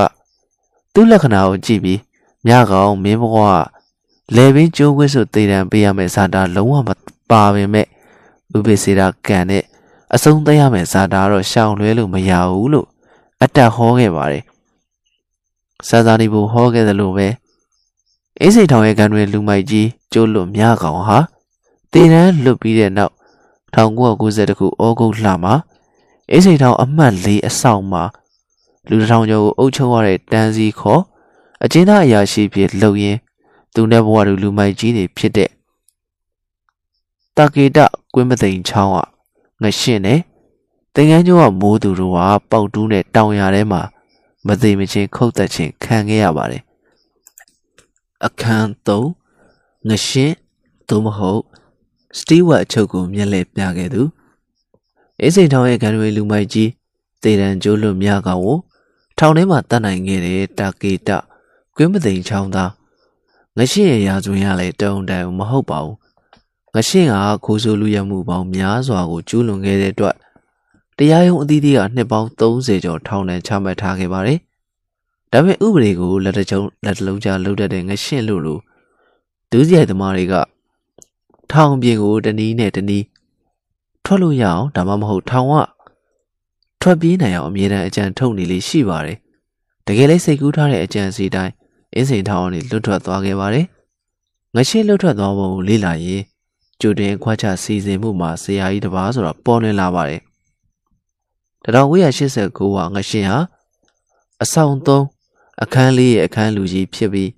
[0.94, 2.00] သူ့လက္ခဏာကိုကြည့်ပြီး
[2.46, 3.38] မြားကောင်မင်းဘဝ
[4.36, 6.90] လေပင်ကျိုးခွင့်ဆိုတေတံပေးရမယ့်ဇာတာလုံးဝမ
[7.30, 7.88] ပါပေမဲ့
[8.56, 9.64] ဥပိစေတာကံနဲ့
[10.14, 12.88] အဆုံးသတ်ရမယ်ဇာတာတော့ရှောင်လွဲလို့မရဘူးလို့
[13.42, 14.44] အတ္တဟောခဲ့ပါတယ်။
[15.88, 17.28] စာသာနီဘူဟောခဲ့တယ်လို့ပဲ
[18.42, 21.20] အိစိတ်ထောင်ရဲ့ကံတွေလူမိုက်ကြီးကျိုးလွတ်မြကောင်ဟာ
[21.92, 23.14] တေတန်းလွတ်ပြီးတဲ့နောက်
[23.76, 25.54] 1990ခုဩဂုတ်လမှာ
[26.32, 28.04] အိစိတ်ထောင်အမှတ်၄အဆောင်မှာ
[28.90, 31.02] လူတစ်ထောင်ကျော်ကိုအုပ်ချုပ်ရတဲ့တန်းစီခေါ်
[31.64, 33.20] အကျဉ်းသားအရာရှိဖြစ်လှုပ်ရင်း
[33.74, 35.50] သူနဲ့ဘဝတူလူမိုက်ကြီးတွေဖြစ်တဲ့
[37.38, 37.80] တာကေတ
[38.14, 38.98] ကွင်းမသိန်ချောင်းက
[39.62, 40.20] ငရှင်းနဲ့
[40.96, 42.20] တင်ကန်းကျော်ကမိုးသူတို့က
[42.52, 43.82] ပေါက်တူးနဲ့တောင်ရထဲမှာ
[44.48, 46.67] မသိမချင်းခုတ်သက်ချင်းခံခဲ့ရပါတယ်
[48.26, 50.36] အခန်း3ငရှင်း
[50.90, 51.42] သို့မဟုတ်
[52.18, 54.02] စတီဝတ်အချုပ်ကိုမျက်လှည့်ပြခဲ့သူ
[55.22, 56.70] အေးစိန်ထောင်ရဲ့ဂန်ရွေလူမိုက်ကြီး
[57.22, 58.58] သေတံကျိုးလွတ်များကောင်ကို
[59.18, 61.10] ထောင်ထဲမှာတတ်နိုင်ခဲ့တဲ့တာကေတ
[61.76, 62.72] ကွင်းမသိန်ချောင်းသား
[63.58, 65.96] ငရှင်းရဲ့ရာဇဝင်ရလဲတုံတန်မဟုတ်ပါဘူး
[66.76, 70.16] ငရှင်းကခိုးဆိုးလူရမှုပေါင်းများစွာကိုကျူးလွန်ခဲ့တဲ့အတွက်
[70.98, 74.40] တရားရုံးအသီးသီးကနှစ်ပေါင်း30ကျော်ထောင်ဒဏ်ချမှတ်ထားခဲ့ပါတယ်။
[75.32, 78.62] ဒါပေမဲ့ဥပဒေကိုလက်တချုံလက်တလုံးကြားလှုပ်တတ်တဲ့ငရှင်းလို့လို့
[79.52, 80.36] ဒုစရိုက်သမားတွေက
[81.52, 83.06] ထောင်ပြင်ကိုတနည်းနဲ့တနည်း
[84.06, 85.56] ထွက်လို့ရအောင်ဒါမှမဟုတ်ထောင်က
[86.82, 89.18] ထွက်ပြေးနိုင်အောင်အမြဲတမ်းအကြံထုတ်နေလေးရှိပါတယ်။
[89.88, 91.54] တကယ်လည်းစိတ်ကူးထားတဲ့အကြံစီတိုင်း
[91.94, 93.66] အင်းစိန်ထောင်ကနေလွတ်ထွက်သွားခဲ့ပါတယ်။
[94.56, 96.22] ငရှင်းလွတ်ထွက်သွားပုံကိုလေ့လာရင်
[96.82, 100.22] ကြိုတင်ခွာချစီစဉ်မှုမှာဆရာကြီးတစ်ပါးဆိုတာပေါ်လွင်လာပါတယ်။
[101.66, 103.38] 1989ကငရှင်းဟာ
[104.44, 105.17] အဆောင်3
[105.64, 107.32] အခန်းလေးရဲ့အခန်းလူကြီးဖြစ်ပြီး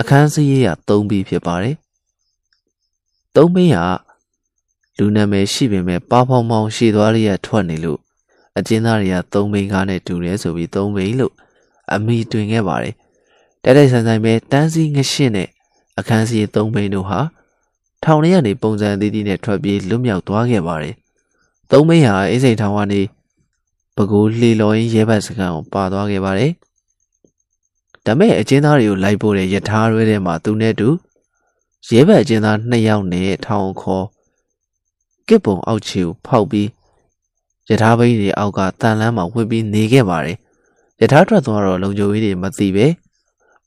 [0.00, 1.76] အခန်းစည်းရ3ပြီးဖြစ်ပါတယ်။
[3.34, 3.86] 3ဘင်းဟာ
[4.98, 8.00] လူနာမည်ရှိပေမဲ့ပါဖောင်မောင်ရှည်သွားလျက်ထွက်နေလို့
[8.58, 11.34] အကျဉ်းသားတွေက3ဘင်းကားနဲ့တူတယ်ဆိုပြီး3ဘင်းလို့
[11.94, 12.94] အမိတွင်ခဲ့ပါတယ်။
[13.62, 15.48] တိုက်တိုက်ဆိုင်ဆိုင်ပဲတန်းစီငရှင်းနဲ့
[15.98, 17.20] အခန်းစည်း3ဘင်းတို့ဟာ
[18.04, 20.94] ထောင်ထဲကနေပုံစံအသီးသီးနဲ့ထွက်ပြေးလွတ်မြောက်သွားခဲ့ပါတယ်။
[21.70, 23.00] သုံးမင်းဟာအိစိန်ထောင်ကနေ
[23.96, 26.52] ပကူလှီလော်ရင်းရဲဘတ်စကန်ကိုပါသွားခဲ့ပါတယ်။
[28.06, 30.88] ဒါမဲ့အကျဉ်းသားတွေကိုလိုက်ပို့တဲ့ယထာရွဲထဲမှာသူနဲ့တူ
[31.88, 34.06] ရဲဘတ်အကျဉ်းသား2ယောက်နဲ့ထောင်ခေါ်
[35.28, 36.68] ကစ်ပုံအောက်ခြေကိုဖောက်ပြီး
[37.68, 40.36] ယထာဘိန်းတွေအောက်ကတန်လန်းမှာဝင်ပြီးနေခဲ့ပါတယ်။
[41.00, 42.86] ယထာထွက်သွားတော့လုံခြုံရေးတွေမသိပဲ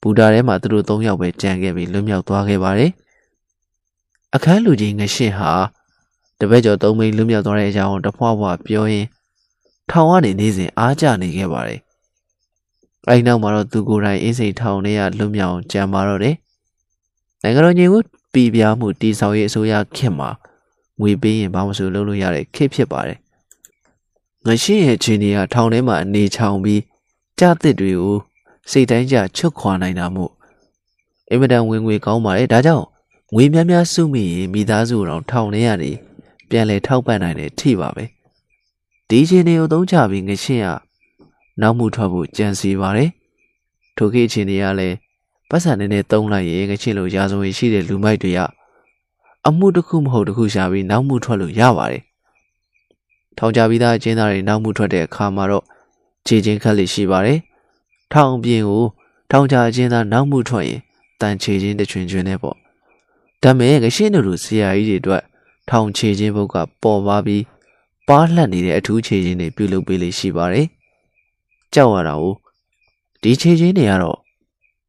[0.01, 2.91] ဘူတာထဲမှာသူတို့၃ယောက်ပဲကြံခဲ့ပြီးလွတ်မြောက်သွားခဲ့ပါတယ်။
[4.35, 5.51] အခန်းလူကြီးငရှင်းဟာ
[6.39, 9.07] တပည့်ကျော်သုံးမိန်လွတ်မြောက်သွားတဲ့အကြောင်းတဖွာဖွာပြောရင်း
[9.89, 11.79] ထောင်ကနေနေစဉ်အားကျနေခဲ့ပါတယ်။
[13.07, 16.35] အဲဒီနောက်မှာတော့သူကိုယ်တိုင်အင်းစိန်ထောင်ထဲကလွတ်မြောက်ကြံပါတော့တယ်။
[17.43, 18.01] နိုင်ငံတော်ညီကို
[18.33, 20.29] ပြည်ပြမှုတီဆောင်ရေးအစိုးရခင်မှာ
[20.99, 23.17] ငွေပေးရင်ဘာမှမဆိုလုပ်လို့ရတဲ့ခေတ်ဖြစ်ပါတယ်။
[24.45, 26.81] ငရှင်းရဲ့ခြေနေကထောင်ထဲမှာအနေချောင်ပြီး
[27.39, 28.15] ကြားသစ်တွေကို
[28.71, 30.31] စိတ်တိုင်းကြချွတ်ခွာနိုင်တာမို့
[31.29, 32.85] အင်မတန်ဝင်ငွေကောင်းပါတယ်ဒါကြောင့်
[33.35, 35.91] ငွေများများစုမိရင်မိသားစုတော်ထောင်ထဲကနေ
[36.49, 38.05] ပြန်လဲထောက်ပံ့နိုင်တယ်ထိပါပဲ
[39.09, 40.67] ဒီချင်းတွေကိုသုံးချပြီးငရှင်းရ
[41.61, 43.09] နောက်မှုထွက်ဖို့ကြံစီပါတယ်
[43.97, 44.95] ထိုခေတ်အချိန်တွေကလည်း
[45.49, 48.39] ပတ်စံနေနဲ့တုံးလိုက်ရင်ငချင်းလိုရာဇဝင်ရှိတဲ့လူမိုက်တွေက
[49.47, 52.03] အမှုတစ်ခုမဟုတ်တစ်ခုရှာပြီးနောက်မှုထွက်လို့ရပါတယ်
[53.37, 55.65] ထောင်ကြပြီးသားအကျဉ်းသားတွေနောက်မှုထွက်တဲ့အခါမှာတော့
[56.27, 57.39] ခြေချင်းခက်လိရှိပါတယ်
[58.13, 58.83] ထောင်ပြင်ကို
[59.31, 60.79] ထောင်ကြအကျဉ်းသားနောက်မှုထွက်ရင်
[61.21, 62.55] တန်ခြေချင်းတစ်ချွင်ချွင်နဲ့ပေါ့
[63.43, 65.23] ဒါမဲ့ငရှင်းတို့လိုဆရာကြီးတွေအတွက်
[65.69, 67.43] ထောင်ခြေချင်းဘုတ်ကပေါ်ပါပြီး
[68.07, 70.67] ပါလှက်နေတဲ့အထူးခြေချင်းတွေပြုလုပ်ပေးလေးရှိပါတယ်။
[71.73, 72.33] ကြောက်ရတာကို
[73.21, 74.17] ဒီခြေချင်းတွေကတော့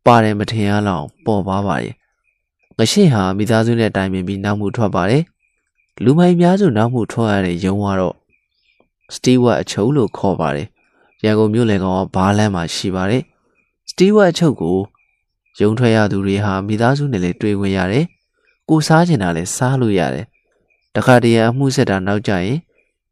[0.06, 1.94] ပါတယ်မထင်ရလောက်ပေါ်ပါပါရဲ့။
[2.78, 5.22] ငရှင်းဟာမိသားစုနဲ့တိုင်ပင်ပြီးနောက်မှုထွက်ပါတယ်။
[6.04, 8.14] လူမိုင်များစုနောက်မှုထွက်ရတဲ့ယုံကတော့
[9.14, 10.66] စတီဝတ်အချုပ်လို့ခေါ်ပါတယ်။
[11.24, 13.22] ရန်ကုန်မြို့လေကောင်ကဘားလန်းမှာရှိပါတယ်။
[13.90, 14.78] စတီဝတ်အချုပ်ကို
[15.60, 18.04] ယုံထွက်ရသူတွေဟာမိသားစုနဲ့လည်းတွေ့ဝင်ရတယ်။
[18.68, 20.26] ကိုစားချင်တာလည်းစားလို့ရတယ်။
[20.94, 22.58] တခါတည်းအမှုဆက်တာနောက်ကျရင်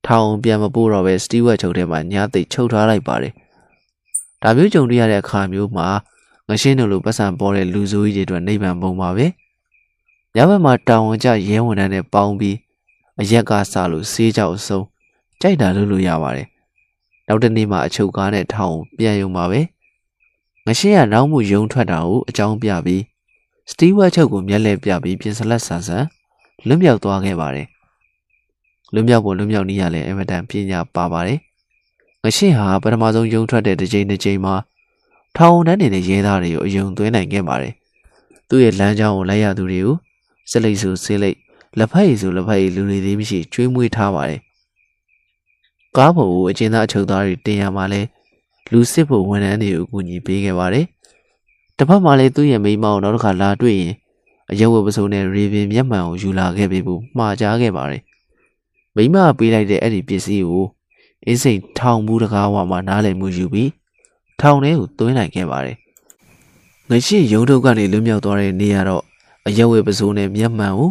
[0.07, 3.35] ထောင်ပြန်မပို့တော့ပဲစတီးဝက်ချုပ်ထဲမှာညာသိချုပ်ထားလိုက်ပါတယ်။
[4.43, 5.87] ဒါမျိုးကြုံတွေ့ရတဲ့အခါမျိုးမှာ
[6.49, 9.27] ငရှင်းတို့လိုပတ်စံပေါ်တဲ့လူဆိုးကြီးတွေအတွက်နိဗ္ဗာန်ပုံပါပဲ။
[10.35, 12.57] ညဘက်မှာတောင်ဝန်ကျရဲဝန်တန်းနဲ့ပေါင်းပြီး
[13.21, 14.85] အရက်ကစလို့ဆေးကြောက်ဆုံး
[15.41, 16.47] ကြိုက်တာလုပ်လို့ရပါတယ်။
[17.27, 19.61] နောက်တနေ့မှအချုပ်ကားနဲ့ထောင်ပြန်ရုံပါပဲ။
[20.67, 23.03] ငရှင်းကနောက်မှုယုံထွက်တာကိုအကြောင်းပြပြီး
[23.71, 26.05] စတီးဝက်ချုပ်ကိုမျက်လှည့်ပြပြီးပြင်စလက်ဆန်ဆန်
[26.67, 27.67] လွတ်မြောက်သွားခဲ့ပါတယ်
[28.95, 31.48] လွတ်မြောက်ဖို့လွတ်မြောက်နည်းရလဲအင်မတန်ပညာပါပါတယ်။င
[32.37, 34.55] ရှင်းဟာပထမဆုံးယုံထွက်တဲ့တစ်ချိန်တစ်ချိန်မှာ
[35.37, 37.73] ထောင်တန်းနေတဲ့ရဲသားတွေကိုအယုံသွင်းနိုင်ခဲ့ပါတယ်။
[38.49, 39.97] သူ့ရဲ့လမ်းကြောင်းကိုလိုက်ရသူတွေကို
[40.51, 41.37] စလိတ်ဆူဆေးလိတ်
[41.79, 44.41] လက်ဖက်ရည်ဆူလက်ဖက်ရည်လူတွေသေးမရှိကျွေးမွေးထားပါတယ်။
[45.97, 48.01] ကားပေါ်ကိုအကျဉ်းသားအချုပ်သားတွေတင်ရမှာလဲ
[48.73, 50.87] လူစစ်ဖို့ဝန်ထမ်းတွေကိုအကူအညီပေးခဲ့ပါတယ်။
[51.77, 53.95] တစ်ဖက်မှာလည်းသူ့ရဲ့မိန်းမကိုနောက်တစ်ခါလာတွေ့ရင်
[54.51, 58.03] အယုံဝပစုံနဲ့ရေပင်မျက်မှန်ကိုယူလာခဲ့ပြီးဖို့မှာကြားခဲ့ပါတယ်
[58.97, 60.65] မိမပေးလိုက်တဲ့အဲ့ဒီပစ္စည်းကို
[61.27, 63.71] အင်းစိန်ထောင်ဘူးတကားဝမှာနားလည်မှုယူပြီး
[64.41, 65.77] ထောင်ထဲကိုသွင်းနိုင်ခဲ့ပါတယ်။
[66.91, 69.03] ငရှိရုံထုတ်ကနေလွတ်မြောက်သွားတဲ့နေရာတော့
[69.47, 70.91] အရက်ဝဲပစိုးနဲ့မျက်မှန်ကို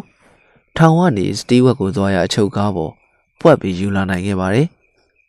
[0.77, 2.91] ထောင်ကနေစတီးဝက်ကိုသွားရအချုပ်ကားပေါ်
[3.39, 4.67] ပွက်ပြီးယူလာနိုင်ခဲ့ပါတယ်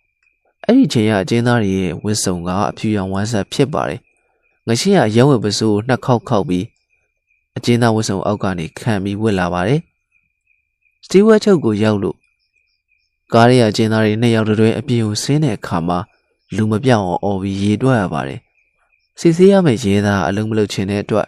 [0.64, 4.00] ။အဲ့ဒီချိန်ကအကျဉ်းသားတွေရဲ့ဝစ်စုံကအဖြူရောင်ဝမ်းဆက်ဖြစ်ပါတယ်။
[4.66, 6.64] ငရှိရရက်ဝဲပစိုးကိုနှစ်ခေါက်ခောက်ပြီး
[7.56, 9.80] အကျဉ်းသားဝစ်စုံအောက်ကနေခံပြီးဝစ်လာပါတယ်။
[11.04, 12.16] စတီးဝက်ချုပ်ကိုရောက်လို့
[13.34, 15.98] ကားရဲအကျဉ်းသားတွေနှစ်ယောက်တည်းအပြည့်ကိုဆင်းတဲ့အခါမှာ
[16.56, 18.40] လူမပြောင်းအောင်အော်ပြီးရေတွက်ရပါတယ်။
[19.20, 21.26] စစ်ဆေးရမယ့်ရဲသားအလုံးမလုံးချင်တဲ့အတွက်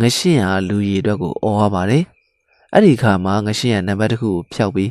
[0.00, 2.02] ငရှင်းဟာလူရေတွက်ကိုအော်ရပါတယ်။
[2.72, 4.90] အဲ့ဒီအခါမှာငရှင်းကနံပါတ်တစ်ခုကိုဖြောက်ပြီး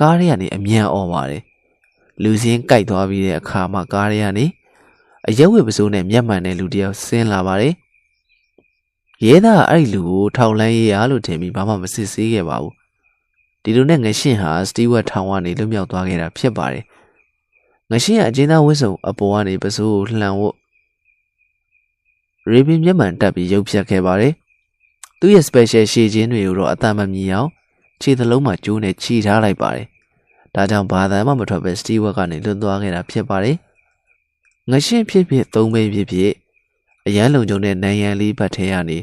[0.00, 1.42] ကားရဲကနေအမြန်အော်ပါတယ်။
[2.22, 4.46] လူစင်းကြိုက်သွားပြီးတဲ့အခါမှာကားရဲကနေ
[5.28, 7.74] အရက်ဝတ်ပစိုးနဲ့မျက်မှန်တဲ့လူတယောက်ဆင်းလာပါတယ်။
[9.26, 12.79] ရဲသားအဲ့ဒီလူကိုထောင်လန်းရေးရလို့ထင်ပြီးဘာမှမစစ်ဆေးခဲ့ပါဘူး
[13.62, 16.84] ဒီလိုနဲ့ငရှင်းဟာစတီဝက်ထောင်ကနေလွတ်မြောက်သွားခဲ့တာဖြစ်ပါတယ်
[17.90, 20.54] ငရှင်းကအကျဉ်းသားဝစ်စုံအပေါ်ကနေပစိုးကိုလှန်ဝတ်
[22.52, 24.32] ရေပင်မျက်မှန်တက်ပြီးရုပ်ဖြတ်ခဲ့ပါတယ်
[25.18, 27.48] သူ့ရဲ့ special ရှည်ချင်းတွေကိုတော့အတမမြည်အောင်
[28.00, 29.86] ခြေသလုံးမှာကျိုးနဲ့ခြိထားလိုက်ပါတယ်
[30.54, 33.56] ဒါကြောင့်ဘာသာမှမထွက်ပဲစတီဝက်ကနေလွတ်သွားခဲ့တာဖြစ်ပါတယ်
[34.70, 36.32] ငရှင်းဖြစ်ဖြစ်သုံးပိဖြစ်ဖြစ်
[37.06, 38.98] အရန်လုံကြုံတဲ့နိုင်ရန်လေးဘတ်ထဲကနေ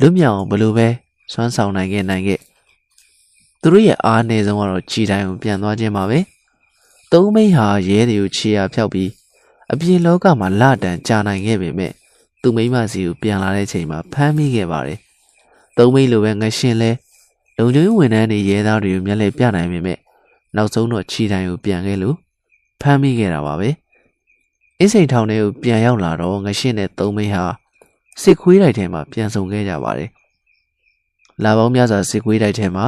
[0.00, 0.88] လွတ်မြောက်အောင်ဘယ်လိုပဲ
[1.32, 2.40] စွမ်းဆောင်နိုင်ခဲ့နိုင်ခဲ့
[3.64, 6.18] သူတို့ရဲ့အားနည်းဆုံးကတော့ခြိတိုင်းကိုပြန်သွားခြင်းပါပဲ
[7.12, 9.10] သုံးမိဟာရဲတွေကိုခြေရဖျောက်ပြီး
[9.72, 11.92] အပြင်လောကမှာလတန်ကြာနိုင်ခဲ့ပေမဲ့
[12.40, 14.98] သူမိမစီကိုပြန်လာတဲ့ချိန်မှာဖမ်းမိခဲ့ပါတယ်
[15.76, 16.90] သုံးမိလိုပဲငရှင်းလဲ
[17.58, 19.98] လုံကျွေးဝန်ထမ်းတွေရဲသားတွေကိုမျက်လှည့်ပြနိုင်ပေမဲ့
[20.56, 22.16] နောက်ဆုံးတော့ခြိတိုင်းကိုပြန်ခဲ့လို့
[22.80, 23.68] ဖမ်းမိခဲ့တာပါပဲ
[24.78, 27.44] အင်းစိန်ထောင်ထဲကိုပြန်ရောက်လာတော့ငရှင်းတဲ့သုံးမိဟာ
[28.22, 30.10] စစ်ခွေးတိုက်ထဲမှာပြန်ဆုံခဲ့ကြပါတယ်
[31.44, 32.86] လာပေါင်းများစွာစစ်ခွေးတိုက်ထဲမှာ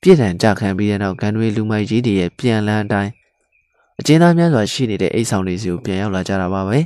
[0.00, 3.12] ပြစ်ဒဏ်ကြခံပြီးတဲ့နောက်ကန်တွေလူမိုက်ကြီးတွေရဲ့ပြန်လန်းအတိုင်း
[4.00, 6.78] အကျဉ်းသားများစွာရှိနေတဲ့အိတ်ဆောင်တွေစီကိုပြန်ရောက်လာကြတာပါပဲ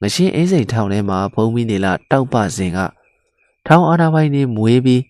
[0.00, 2.78] ငရှင်းအင်းစိန်ထောင်ထဲမှာဘုံပြီးနေလာတောက်ပစဉ်က
[3.66, 5.02] ထောင်အာနာပိုင်းနေမွေးပြီး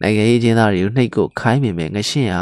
[0.00, 2.36] နိုင်ငံရေးကျင်းသားတွေကိုနှိပ်ကိုခိုင်းမိမယ်ငရှင်းက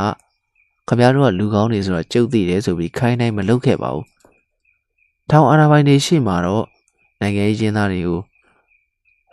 [0.89, 4.07] ခမရတို့ကလူကောင်းတွေဆိုတော့ကြုတ်သိတယ်ဆိုပြီးခိုင်းနိုင်မလုပ်ခဲ့ပါဘူး
[5.31, 6.65] ထောင်အာနာပိုင်းနေရှိမှာတော့
[7.21, 8.21] နိုင်ငံရေးကျင်းသားတွေကို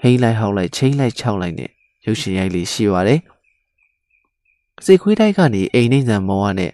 [0.02, 1.69] ဟိမ့်လိုက်ဟောက်လိုက်ချိန်လိုက်ခြောက်လိုက်နဲ့
[2.06, 3.19] ရုပ်ရှင်ရိုက်လေးရှိပါတယ်
[4.86, 6.72] စိတ်ခွေးတိုက်ကနေအိမ်နှိမ့်ဆန်မောကနဲ့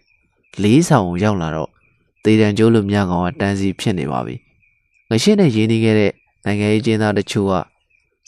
[0.63, 1.69] လေးဆောင်ရောက်လာတော့
[2.23, 4.35] တေတံကျိုးလိုမြကောင်ကတန်းစီဖြစ်နေပါပြီ
[5.09, 6.11] ငရှင်းနဲ့ရင်းနှီးခဲ့တဲ့
[6.45, 7.53] နိုင်ငံရေးကျင်းသားတချို့က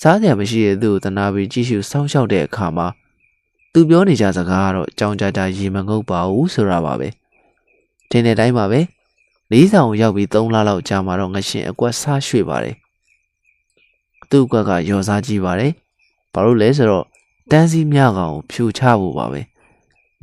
[0.01, 2.87] စားစရာမရှိတဲ့သူ့ကိုတနာပြီးကြည့်ရှုစောင့်ရှောက်တဲ့အခါမှာ
[3.73, 7.07] သူပြောနေကြစကားကတော့ကြောင်ကြကြရေမငုပ်ပါဘူးဆိုတာပါပဲ
[8.09, 8.79] ထင်းတဲ့တိုင်းပါပဲ
[9.51, 12.75] လေးဆောင်ရောက်ပြီး3လလောက်ကြာမှတော့ငရှင်အကွက်စားရွှေ့ပါတယ်
[14.29, 15.71] သူ့အကွက်ကရော်စားကြည့်ပါတယ်
[16.33, 17.05] ဘာလို့လဲဆိုတော့
[17.51, 19.41] တန်းစီမြကောင်ကိုဖြူချဖို့ပါပဲ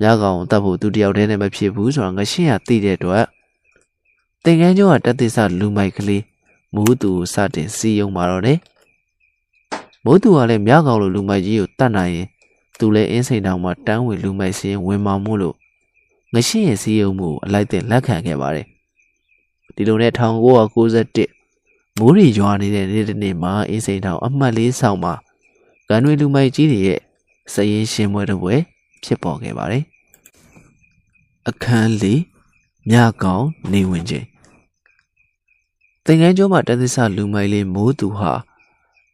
[0.01, 3.25] မြကောင်ကိုတတ်ဖို့သူတယောက်တည်းနဲ့မဖြစ်ဘူးဆိုတော့ငရှင်ကသိတဲ့အတွက်
[4.45, 6.23] သင်္ကန်းကျောင်းကတက်သစ္စလူမိုက်ကလေး
[6.75, 8.59] မိုးသူကိုစတင်စီယုံมาတော့တယ်
[10.05, 12.27] မိုးသူကလည်းမြကောင်လိုလူမိုက်ကြီးကိုတတ်နိုင်ရင်
[12.79, 15.57] သူလည်းအင်းစိန်တောင်မှာတန်းဝင်လူမိုက်စင်းဝင်မောင်မှုလို့
[16.33, 18.67] ငရှင်းရဲ့စီယုံမှုကိုအလိုက်တင်လက်ခံခဲ့ပါတယ်
[19.75, 25.15] ဒီလိုနဲ့1991မိုးရီရွာနေတဲ့နေ့တစ်နေ့မှာအင်းစိန်တောင်အမှတ်လေးဆောင်မှာ
[25.89, 27.01] ကန်တွေလူမိုက်ကြီးတွေရဲ့
[27.53, 28.55] စရင်ရှင်ပွဲတစ်ပွဲ
[29.05, 29.85] ဖြစ်ပေါ်ခဲ့ပါတယ်
[31.49, 32.21] အခန်းလေး
[32.91, 34.27] မြကောင်နေဝင်ခြင်း
[36.05, 38.33] သင်္ကန်းကျောင်းမှာတသစ္စလူမိုက်လေးမိုးသူဟာ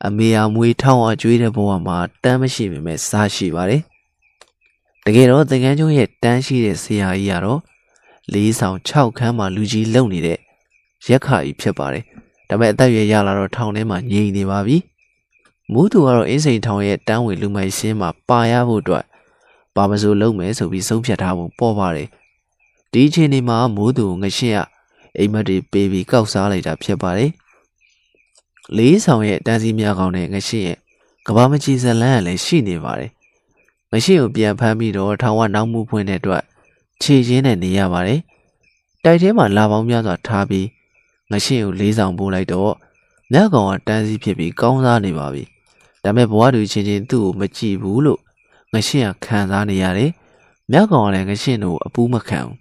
[0.06, 3.82] အမေအမွေထောင်းအကျွေးတဲ့ဘဝမှာတမ်းမရှိပေမဲ့စားရှိပါတယ်
[5.04, 7.60] တကယ်တော့သင်္ကန်းကျောင်းရဲ့တန်းရှိတဲ့ဆရာကြီးကတော့
[8.32, 10.38] လေးဆောင်6ခန်းမှာလူကြီးလုံနေတဲ့
[11.08, 12.04] ရက်ခါကြီးဖြစ်ပါတယ်
[12.48, 14.76] ဒါပေမဲ့အသက်အရွယ်ရလာတော့ထောင်ထဲမှာငြိမ်နေပါပြီ
[15.72, 19.04] မိုးသူကတော့အင်းစိန်ထောင်ရဲ့တန်းဝင်လူမိုက်ရှင်းမှာပါရဖို့အတွက်
[19.74, 22.08] ပါမစိုးလုံးမယ်ဆိုပြီးဆုံးဖြတ်ထားဖို့ပေါ်ပါတယ်
[22.92, 24.58] ဒီအချိန်ဒီမှာမိုးသူငရှင်းရ
[25.18, 27.30] အိမ်မက်တွေပေးပြီးကောက်စားလိုက်တာဖြစ်ပါတယ်
[28.76, 30.78] လေးဆောင်ရဲ့တန်းစီများကောင်းတဲ့ငရှင်းရဲ့
[31.26, 33.10] ကဘာမကြီးဇလန်းကလည်းရှိနေပါတယ်
[33.92, 36.42] ငရှင်းကိုပြန်ဖမ်းပြီးတော့ထောင်ဝနောက်မှုဖွင့်တဲ့အတွက်
[37.02, 38.20] ခြေချင်းနဲ့နေရပါတယ်
[39.04, 40.66] တိုက်ထဲမှာလာပေါင်းများစွာထားပြီး
[41.30, 42.72] ငရှင်းကိုလေးဆောင်ပို့လိုက်တော့
[43.32, 45.42] မြတ်ကောင်ကတန်းစီဖြစ်ပြီးကောင်းစားနေပါပြီ
[46.02, 48.20] ဒါပေမဲ့ဘဝတူချင်းချင်းသူ့ကိုမကြည့်ဘူးလို့
[48.72, 50.10] ငရှင်းကခံစားနေရတယ်
[50.70, 52.54] မြတ်ကောင်ကလည်းငရှင်းတို့အပူးမခံဘူး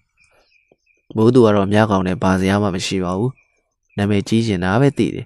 [1.15, 3.31] မိုးသူကတော့မြကောင်နဲ့ဘာစရာမှမရှိပါဘူး
[3.97, 5.25] နာမည်ကြီးကျင်တာပဲသိတယ်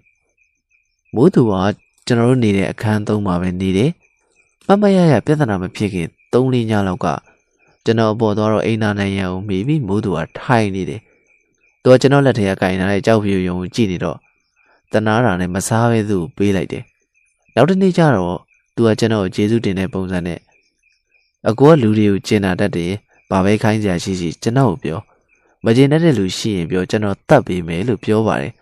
[1.16, 1.54] မိုးသူက
[2.06, 3.92] ကျွန်တော်တို့နေတဲ့အခန်းသုံးမှာပဲနေတယ်
[4.68, 7.08] မမရရပြဿနာမဖြစ်ခင်၃လညလောက်က
[7.86, 11.02] ကျွန်တော်အပေါ်သွားတော့အိမ်နာနိုင်ရန်ကိုမိပြီးမိုးသူကထိုင်နေတယ်
[11.84, 14.18] သူကကျွန်တော်လက်ထဲကကင်ထားတဲ့ကြောက်ဖြူယုံကိုကြည့်နေတော့
[14.92, 16.84] တနာတာနဲ့မစားပဲသူ့ကိုပေးလိုက်တယ်
[17.56, 18.40] နောက်တစ်နေ့ကျတော့
[18.76, 20.40] သူကကျွန်တော်ကိုကျေးဇူးတင်တဲ့ပုံစံနဲ့
[21.48, 22.92] အကူကလူတွေကိုကျင်နာတတ်တယ်
[23.30, 25.00] ဘာပဲခိုင်းစရာရှိရှိကျွန်တော်ကိုပြော
[25.66, 28.54] မကျေနပ်တဲ့လူရှိရင်ပြောကျွန်တော်တတ်ပေးမယ်လို့ပြောပါတယ်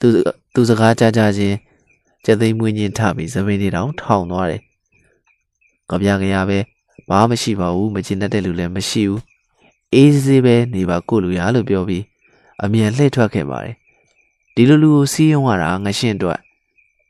[0.00, 0.08] သူ
[0.54, 1.56] သူစကားကြားကြားချင်း
[2.24, 4.60] ကျသိမ်းမွေးညင်းထပြီးသပင်းတွေတောင်ထောင်သွားတယ်။
[5.88, 6.58] ကြပြကြရပဲ
[7.08, 9.20] ဘာမှမရှိပါဘူးမကျေနပ်တဲ့လူလည်းမရှိဘူး။
[9.94, 12.04] အေးစေးပဲနေပါကိုလူရလို့ပြောပြီး
[12.62, 13.74] အမြန်လှည့်ထွက်ခဲ့ပါတယ်။
[14.54, 16.38] ဒီလိုလူကိုစီးရုံရတာငရှင်းအတွက်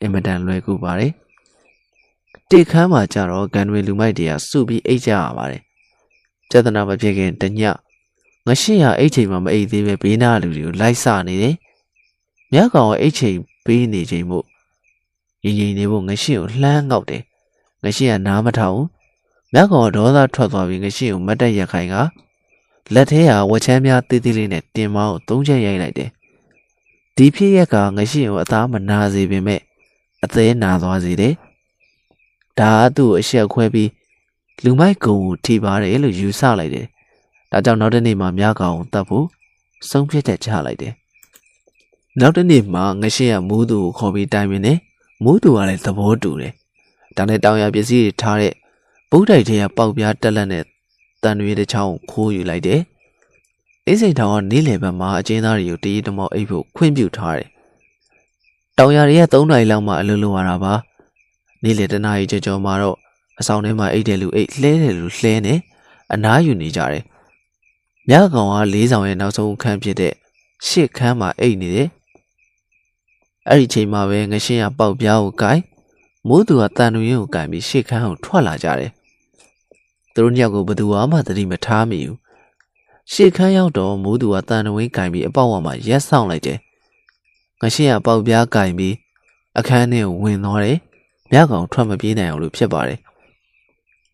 [0.01, 1.12] အင်မတန်လွယ်ကူပါတယ်။
[2.50, 5.62] တိတ်ခမ်းမှာကြတော့ဂန်တွေလူမိုက်တွေကစုပြီးအိတ်ကြရပါတယ်။
[6.50, 7.61] ကျဒနာမဖြစ်ခင်တည
[8.46, 11.54] ငရှင်းရအိတ်ချိန်မှာမအိတ်သေးပဲဘေးနာလူတွေကိုလိုက်စနေတယ်။
[12.52, 14.44] မြတ်ကောင်ကအိတ်ချိန်ပေးနေချိန်မို့
[15.42, 17.22] ငြိမ်ငြိမ်နေဖို့ငရှင်းကိုလှမ်းငေါက်တယ်။
[17.85, 18.87] ငရှင်းကနားမထောင်ဘူး။
[19.52, 21.94] မြတ်ကောင်ကဒေါသထွက်သွားပြီးငရှင်းကိုမတ်တက်ရက်ခိုင်က
[22.94, 26.11] လက်ထဲကဝက်ချမ်းများတေးသေးလေးနဲ့တင်မောင်းကိုသုံးချက်ရိုက်လိုက်တယ်။
[27.16, 29.61] ဒီဖြစ်ရက်ကငရှင်းကိုအသားမနာစေပေမဲ့
[30.24, 31.35] အသေးနာသွားစေတယ်။
[32.61, 33.90] ဒါကသူ့ကိုအရှက်ခွဲပြီး
[34.64, 36.87] လူမိုက်ကုံကိုထိပါတယ်လို့ယူဆလိုက်တယ်။
[37.51, 39.27] ဒါကြောင့်နောက်တစ်နေ့မှမြကောင်ကိုတတ်ဖို့
[39.88, 40.92] ဆုံးဖြတ်ချက်ချလိုက်တယ်။
[42.21, 44.79] နောက်တစ်နေ့မှငရှင်းကမူးသူကိုခေါ်ပြီးတိုင်ပင်တယ်။
[45.25, 46.53] မူးသူကလည်းသဘောတူတယ်။
[47.16, 48.53] ဒါနဲ့တောင်ရပစ္စည်းတွေထားတဲ့
[49.11, 50.64] ဗုဒ္ဓိုက်ထဲကပေါက်ပြားတက်လက်နဲ့
[51.23, 52.81] တန်ရွေးတစ်ချောင်းကိုခိုးယူလိုက်တယ်။
[53.87, 57.49] အိစိန်ထောင်ကနေ့လယ်ဘက်မှာအကျဉ်းသားတွေကိုတည်တမောက်အိပ်ဖို့ခွင့်ပြုထားတယ်။
[58.79, 60.75] တောင်ရတွေက3နာရီလောက်မှအလုပ်လုပ်ရတာပါ။
[61.62, 62.97] နေ့လယ်တနာရီကျော်ကျော်မှတော့
[63.40, 65.55] အဆောင်ထဲမှာအိတ်တဲ့လူအိတ်လှဲတဲ့လူလှဲနေ
[66.12, 67.05] အနားယူနေကြတယ်။
[68.09, 70.12] မြကောင်ကလေးဆောင်ရဲ့နောက်ဆုံးအခန်းဖြစ်တဲ့
[70.66, 71.88] ရှစ်ခန်းမှာအိတ်နေတယ်။
[73.49, 75.61] အဲ့ဒီချိန်မှာပဲငရှင်းကပေါက်ပြားကိုကိုင်
[76.29, 78.90] မိုးသူကတန်တွင်ကိုကိုင်ပြီးရှစ်ခန်းကိုထွက်လာကြတယ်။
[80.14, 82.16] သူတို့ညောက်ကိုဘသူမှသတိမထားမိဘူး။
[83.12, 86.59] ရှစ်ခန်းရောက်တော့မိုးသူကတန်တွင်ကိုင်ပြီးအပေါက်ဝမှာရက်ဆောင်လိုက်တယ်။
[87.61, 88.95] ငရှင်းကပေါက်ပြားကိုင်ပြီး
[89.59, 90.79] အခန်းထဲကိုဝင်သွားတယ်။
[91.33, 93.01] မြကောင်ထွက်မပြေးနိုင်အောင်လို့ဖြစ်ပါတယ်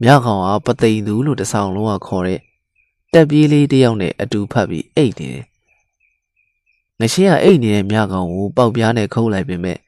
[0.03, 2.41] မြကောင်ကပသိမ်သူလို့တဆောင်လုံးကခေါ်တဲ့
[3.13, 5.45] တက်ပြေးလေးတယောက်နဲ့အတူဖတ်ပြီးအိတ်နေတယ်။
[7.01, 9.79] ငရှင်းကအိတ်နေတဲ့မြကောင်ကိုပေါက်ပြားနဲ့ခုတ်လိုက်ပေမဲ့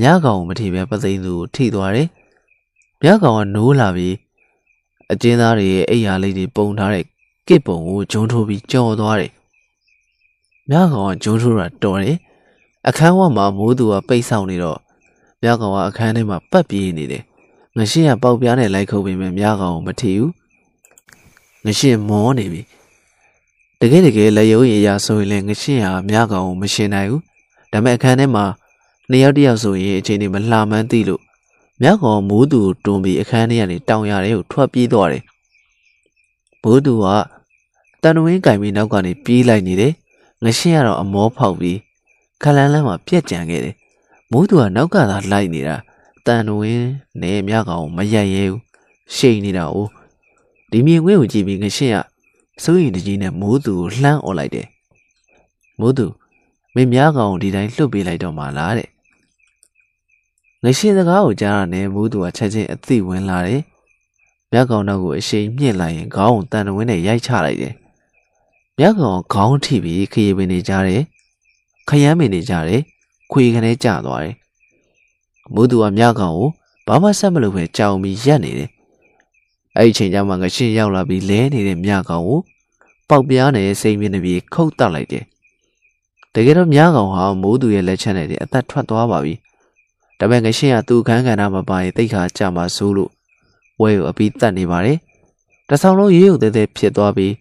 [0.00, 2.08] မြကောင်ကိုမထိပဲပသိမ်သူကိုထိသွားတယ်။
[3.02, 4.14] မြကောင်ကနိုးလာပြီး
[5.12, 7.04] အကျဉ်းသားတွေရဲ့အိတ်ရာလေးတွေပုံထားတဲ့
[7.48, 9.30] ကစ်ပုံကိုဂျုံထိုးပြီးကြော်သွားတယ်။
[10.70, 12.16] မြကောင်ကဂျုံထိုးတာတော်တယ်။
[12.88, 14.80] အခန်းဝမှာမိုးသူကပိတ်ဆောင်နေတော့
[15.42, 17.22] မြကောင်ကအခန်းထဲမှာပတ်ပြေးနေတယ်
[17.76, 20.32] ငရှင်းကပေါက်ပြားနဲ့လိုက်ခုပ်ပေမဲ့မြားကောင်ကိုမထီဘူး
[21.64, 22.62] ငရှင်းမောနေပြီ
[23.80, 27.22] တကယ်တကယ်လက်ရုံးရည်ရဆိုရင်လည်းငရှင်းဟာမြားကောင်ကိုမရှင်းနိုင်ဘူး
[27.72, 28.44] ဒါပေမဲ့အခန်းထဲမှာ
[29.10, 31.22] နှစ်ယောက်တယောက်ဆိုရင်အချိန်တွေမလှမှန်းသိလို့
[31.82, 35.22] မြားကောင်မိုးသူတွန်းပြီးအခန်းထဲကနေတောင်ရတဲ့ကိုထွက်ပြေးသွားတယ်
[36.62, 37.06] မိုးသူက
[38.02, 39.92] တန်ဝင်းကင်ပြီးနောက်ကနေပြေးလိုက်နေတယ်
[40.44, 41.78] ငရှင်းကတော့အမောဖောက်ပြီး
[42.42, 43.74] ခလန်းလန်းမှာပြက်ကြံခဲ့တယ်
[44.32, 45.76] မိုးသူကနောက်ကသာလိုက်နေတာ
[46.26, 46.80] တန်တွင်
[47.22, 48.60] နဲ့မြကောင်မရက်ရဲဘူး
[49.14, 49.76] ရှိန်နေတာ哦
[50.70, 51.98] ဒီမြင်ကွင်းကိုကြည့်ပြီးငရှင်းက
[52.62, 54.66] စိုးရင်တကြီးနဲ့မိုးသူကိုလှမ်းអော်လိုက်တယ်
[55.80, 56.06] မိုးသူ
[56.74, 58.88] မင်းမြကောင်ဒီတိုင်းလှုပ်ပေးလိုက်တော့မှလားတဲ့
[60.62, 63.62] ငရှင်းစကားကိုကြားရတဲ့မိုးသူကချက်ချင်းအသိဝင်လာတယ်
[64.52, 67.74] မြကောင်တော့ကိုအရှိန်မြင့်လိုက်ရင်ခေါင်းကိုတန်တွင်နဲ့ရိုက်ချလိုက်တယ်
[68.78, 71.02] မြကောင်ခေါင်းထိပြီးခရီးပင်နေကြတယ်
[71.88, 72.82] ခရမ်းပင်နေကြတယ်
[73.30, 74.36] ခွေကနေကျသွားတယ်
[75.54, 76.48] မိုးသူကမြကောင်ကို
[76.86, 78.70] ဘာမှဆက်မလုပ်ပဲကြောင်ပြီးရက်နေတယ်။
[79.76, 82.40] အဲ့ဒီချိန်ကျမှငရှင်းရောက်လာပြီးလဲနေတဲ့မြကောင်ကို
[83.08, 85.24] ပေါက်ပြားနဲ့စိမ်ပြင်းနေပြီးခုတ်တက်လိုက်တယ်။
[86.34, 89.34] တကယ်တော့မြကောင်ဟာမိုးသူရဲ့လက်ချက်နဲ့အသက်ထွက်သွားပါပြီ။
[90.18, 93.10] ဒါပေမဲ့ငရှင်းကသူ့ခန်းကဏ္ဍမှာပါရင်တိတ်ခါကြမှာစိုးလို့
[93.80, 94.98] ဝဲကိုအပြီးတတ်နေပါတယ်။
[95.68, 97.32] တဆောင်လုံးရေရုပ်သေးသေးဖြစ်သွားပြီး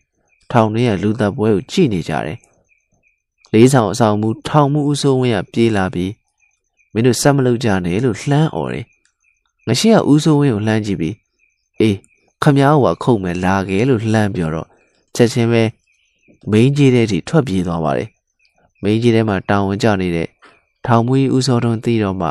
[0.51, 2.37] ထောင်ထဲကလူသက်ပွဲကိုကြည့်နေကြတယ်။
[3.53, 6.11] လေးဆောင်အဆောင်မူထောင်မှုအစိုးဝင်းကပြေးလာပြီး
[6.93, 8.85] မင်းတို့စက်မလုပ်ကြနဲ့လို့လှမ်းអော်တယ်
[9.67, 11.15] ငရှိကဦးစိုးဝင်းကိုလှမ်းကြည့်ပြီး
[11.79, 11.95] အေး
[12.43, 14.67] ခမ ्या ကခုတ်မယ်လာခဲ့လို့လှမ်းပြောတော့
[15.15, 15.63] ချက်ချင်းပဲ
[16.51, 18.09] မင်းကြီးတဲ့ထိထွက်ပြေးသွားပါတယ်
[18.83, 20.27] မင်းကြီးထဲမှာတောင်ဝင်ကြနေတဲ့
[20.85, 22.29] ထောင်မွေးဦးစောထုံးသိတော့မှ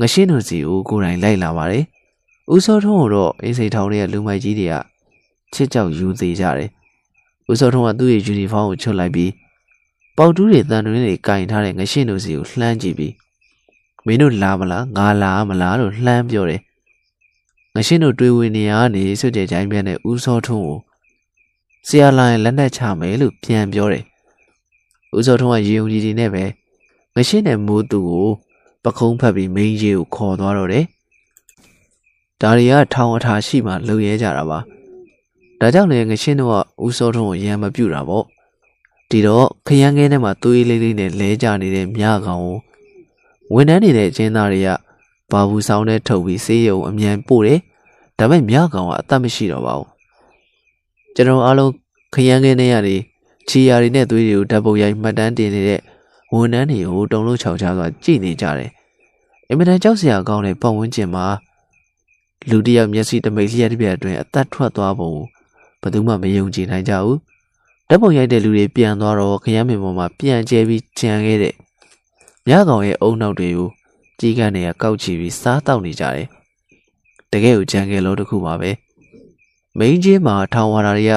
[0.00, 1.84] ငရှင်းတို့စီကိုကိုယ်တိုင်လိုက်လာပါတယ်
[2.52, 4.74] ဦးစောထုံးကိုတော့အင်းစိန်ထောင်ရဲ့လူမိုက်ကြီးတွေက
[5.54, 6.70] ချစ်ကြောက်ယူသေးကြတယ်
[7.50, 9.30] ဦးစောထုံးကသူ့ရဲ့ယူနီဖောင်းကိုချွတ်လိုက်ပြီး
[10.18, 13.14] ပေါတူးတွေတန်တွင်းတွေကင်ထားတဲ့ငရှင်းတို့စီကိုလှမ်းကြည့်ပြီး
[14.06, 16.60] မင်းတို့လာမလားငါလာမလားလို့လှမ်းပြောတယ်
[17.74, 20.78] ငရှင်းတို့တွေးဝင်နေရနေစွတ်ကြကြိုင်းပြနဲ့ဦးစောထုံးကို
[21.86, 24.04] ဆရာလာရင်လက်နက်ချမယ်လို့ပြန်ပြောတယ်
[25.16, 26.44] ဦးစောထုံးကရေုံကြီးဒီနဲ့ပဲ
[27.14, 28.28] ငရှင်းနဲ့မိုးသူကို
[28.84, 30.84] ပခုံးဖက်ပြီးမင်းကြီးကိုခေါ်သွားတော့တယ်
[32.40, 34.58] ဒါတွေကထောင်အထာရှိမှလုံရဲကြတာပါ
[35.60, 38.24] ဒါကြောင့်လည်းငရှင်းတို့ကဦးစောထုံးကိုရံမပြူတာပေါ့
[39.10, 42.58] ဒီတော့ခရမ်းကဲထဲမှာသွေးလေးလေးနဲ့လဲကြနေတဲ့မြကောင်ကို
[43.54, 44.68] ဝန်ထမ်းနေတဲ့အကျဉ်းသားတွေက
[45.30, 47.60] ဘာဘူးဆောင်နဲ့ထုတ်ပြီးဆေးရုံအမြန်ပို့တယ်။
[48.18, 49.88] ဒါပေမဲ့မြကောင်ကအသက်မရှိတော့ပါဘူး။
[51.14, 51.72] ကျွန်တော်အားလုံး
[52.14, 52.96] ခရမ်းခင်းနေရနေ
[53.48, 55.80] ချီယာတွေနဲ့သွေးတွေကိုဓာတ်ပုံရိုက်မှတ်တမ်းတင်နေတဲ့
[56.32, 58.70] ဝန်ထမ်းတွေကိုတုံလို့ခြောက်ချစွာကြည်နေကြတယ်။
[59.48, 61.26] အင်မတန်ကြောက်စရာကောင်းတဲ့ပတ်ဝန်းကျင်မှာ
[62.50, 65.12] လူတယောက်မျက်စိတမိတ်လျက်တစ်ပြက်အတွင်းအသက်ထွက်သွားပုံ
[65.80, 67.18] ဘယ်သူမှမယုံကြည်နိုင်ကြဘူး။
[67.88, 71.54] ဓာတ်ပုံရိုက်တဲ့လူတွေပြန်သွားတော့ခရမ်းမင်ပေါ်မှာပြန်ကျဲပြီးကြံခဲ့တဲ့
[72.46, 73.68] မြကောင်ရဲ့အုံနောက်တွေကို
[74.18, 76.26] ကြီးကန်းတွေကကောက်ချီပြီးစားတောက်နေကြတယ်။
[77.32, 78.70] တကယ်ကိုကြံခဲ့လို့တခုပါပဲ။
[79.78, 81.12] မိန်းကြီးမှာထောင်ဝါတာတွေက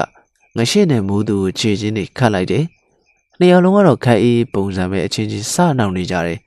[0.58, 2.63] ငရှင်းနဲ့မူးသူကိုခြေချင်းတွေခတ်လိုက်တယ်။
[3.39, 6.39] နှစ်ယောက်လုံးကတော့ခက်အေးပုံစံပဲအချင်းချင်းစနှောင်နေကြတယ်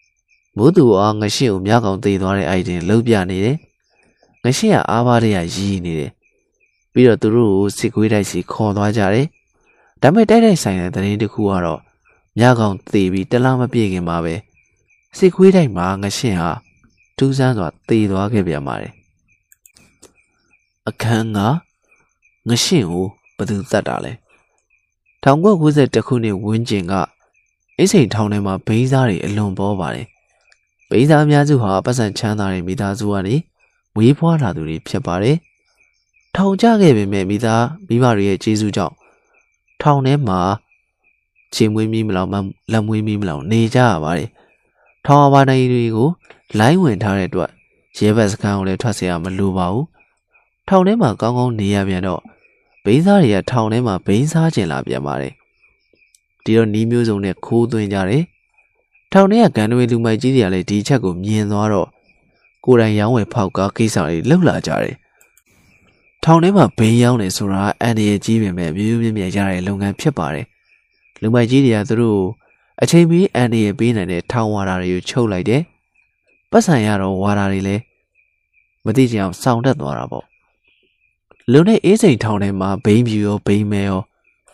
[0.56, 3.56] ။မူးသူကငရှင်းကိုမြကောင်သေးသွားတဲ့အိုက်တင်လှုပ်ပြနေတယ်။
[4.44, 6.10] ငရှင်းကအားပါးတွေကရီးနေတယ်။
[6.92, 9.26] ပြီးတော့သူတို့ကိုစစ်ကွေးတိုက်စီခေါ်သွားကြတယ်။
[10.02, 11.80] ဒါပေမဲ့တိုက်တိုက်ဆိုင်တဲ့တရင်တစ်ခုကတော့
[12.38, 14.34] ညကောင်သေပြီးတလားမပြည့်ခင်မှာပဲ
[15.18, 16.50] စစ်ခွေးတိုက်မှာငရှင်းဟာ
[17.16, 18.92] ထူးဆန်းစွာသေသွားခဲ့ပြန်ပါတယ်
[20.88, 21.38] အခန်းက
[22.48, 23.06] ငရှင့်ကို
[23.36, 24.12] ဘသူတတ်တာလဲ
[25.24, 26.92] 1991ခုနှစ်ဝန်းကျင်က
[27.78, 30.06] အိစိန်ထောင်ထဲမှာဘိန်းစားတွေအလွန်ပေါ်ပါတယ်
[30.90, 33.34] ဘိန်းစားအများစုဟာပတ်စံချမ်းသာတဲ့မိသားစုကနေ
[33.96, 35.36] ဝေးဖွားလာသူတွေဖြစ်ပါတယ်
[36.36, 38.94] ထောင်ကျခဲ့ပေမဲ့မိသားမိဘတွေရဲ့ကျေးဇူးကြောင့်
[39.81, 40.39] ထောင်ထဲမှာ
[41.53, 42.29] ချေမွေးမီးမလောက်
[42.71, 44.29] လက်မွေးမီးမလောက်နေကြရပါတယ်
[45.05, 46.09] ထောင်အပါတိုင်းတွေကို
[46.59, 47.51] လိုင်းဝင်ထားတဲ့အတွက်
[47.97, 49.85] ရဲဘက်စခန်းကိုလည်းထွက်เสียရမလိုပါဘူး
[50.67, 52.21] ထောင်ထဲမှာကောင်းကောင်းနေရပြန်တော့
[52.83, 55.33] ဘိန်းစားတွေကထောင်ထဲမှာဘိန်းစားကျင်လာပြန်ပါတယ်
[56.43, 58.23] ဒီတော့နီးမျိုးစုံနဲ့ခိုးသွင်းကြတယ်
[59.11, 61.87] ထောင်ထဲကကန်တွေလူမိုက်ကြီးတွေကလည်းဒီချက်ကိုမြင်သွားတော့
[62.65, 64.95] ကိုယ်တိုင်ရောင်းဝယ်ဖောက်ကားကိစ္စတွေလှုပ်လာကြတယ်
[66.24, 70.46] ထောင်ထဲမှာဘိန်းရောင်းနေဆိုတာအန်ဒီရဲ့ကြီးပင်မဲ့မြူးမြူးမြဲရတဲ့လုပ်ငန်းဖြစ်ပါတယ်
[71.20, 72.22] လူမိုက်ကြီးတွေကသူတို့
[72.82, 75.62] အချိန်မီအန်ဒီရဲ့ပေးနိုင်တဲ့ထောင်ဝါတာတွေကိုချုပ်လိုက်တယ်
[76.50, 77.82] ပတ်စံရတော့ဝါတာတွေလည်း
[78.84, 80.24] မသိကြအောင်စောင့်တက်သွားတာပေါ့
[81.52, 84.00] လူနဲ့အေးစိန်ထောင်ထဲမှာဘိန်းဖြူရောဘိန်းမဲရော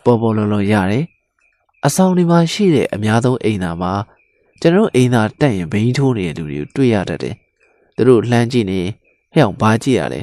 [0.03, 1.05] ပေါ်ပေါ်လော်လော်ရတယ်
[1.85, 3.93] အဆောင်ဒီမှာရှိတဲ့အများဆုံးအိမ်သာမှာ
[4.61, 7.35] ကျွန်တော်အိမ်သာတက်ရင်ဘိန်းထိုးနေတဲ့လူတွေကိုတွေ့ရတတ်တယ်
[7.95, 8.79] သူတို့လှမ်းကြည့်နေ
[9.33, 10.21] ဟဲ့အောင်ဘာကြည့်ရလဲ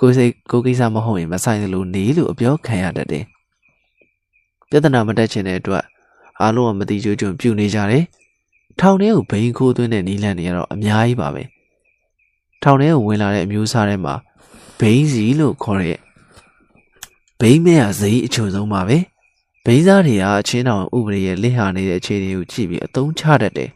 [0.00, 3.24] ကိုစိတ်ကိုကိစ္စမဟုတ်ရင်မဆိုင်လို့နေလို့အပြောခံရတတ်တယ်
[4.70, 5.84] ပြဿနာမတက်ချင်တဲ့အတွက်
[6.40, 8.04] အားလုံးကမတိကျကျပြုနေကြတယ်
[8.80, 11.42] ထောင်ထဲကိုဘိန်းခိုးသွင်းတဲ့နီးလန့်တွေကတော့အများကြီးပါပဲ
[12.62, 14.14] ထောင်ထဲကိုဝင်လာတဲ့အမျိုးအစားထဲမှာ
[14.80, 15.98] ဘိန်းစီလို့ခေါ်တဲ့
[17.40, 18.98] ဘိန်းမဲဟာဈေးအချို့ဆုံးပါပဲ
[19.64, 23.70] ဘိန်းစားတွေကအချင်းတော်ဥပဒေရဲ့လစ်ဟာနေတဲ့အခြေအနေကိုကြည့်ပြီးအသုံးချတတ်တယ်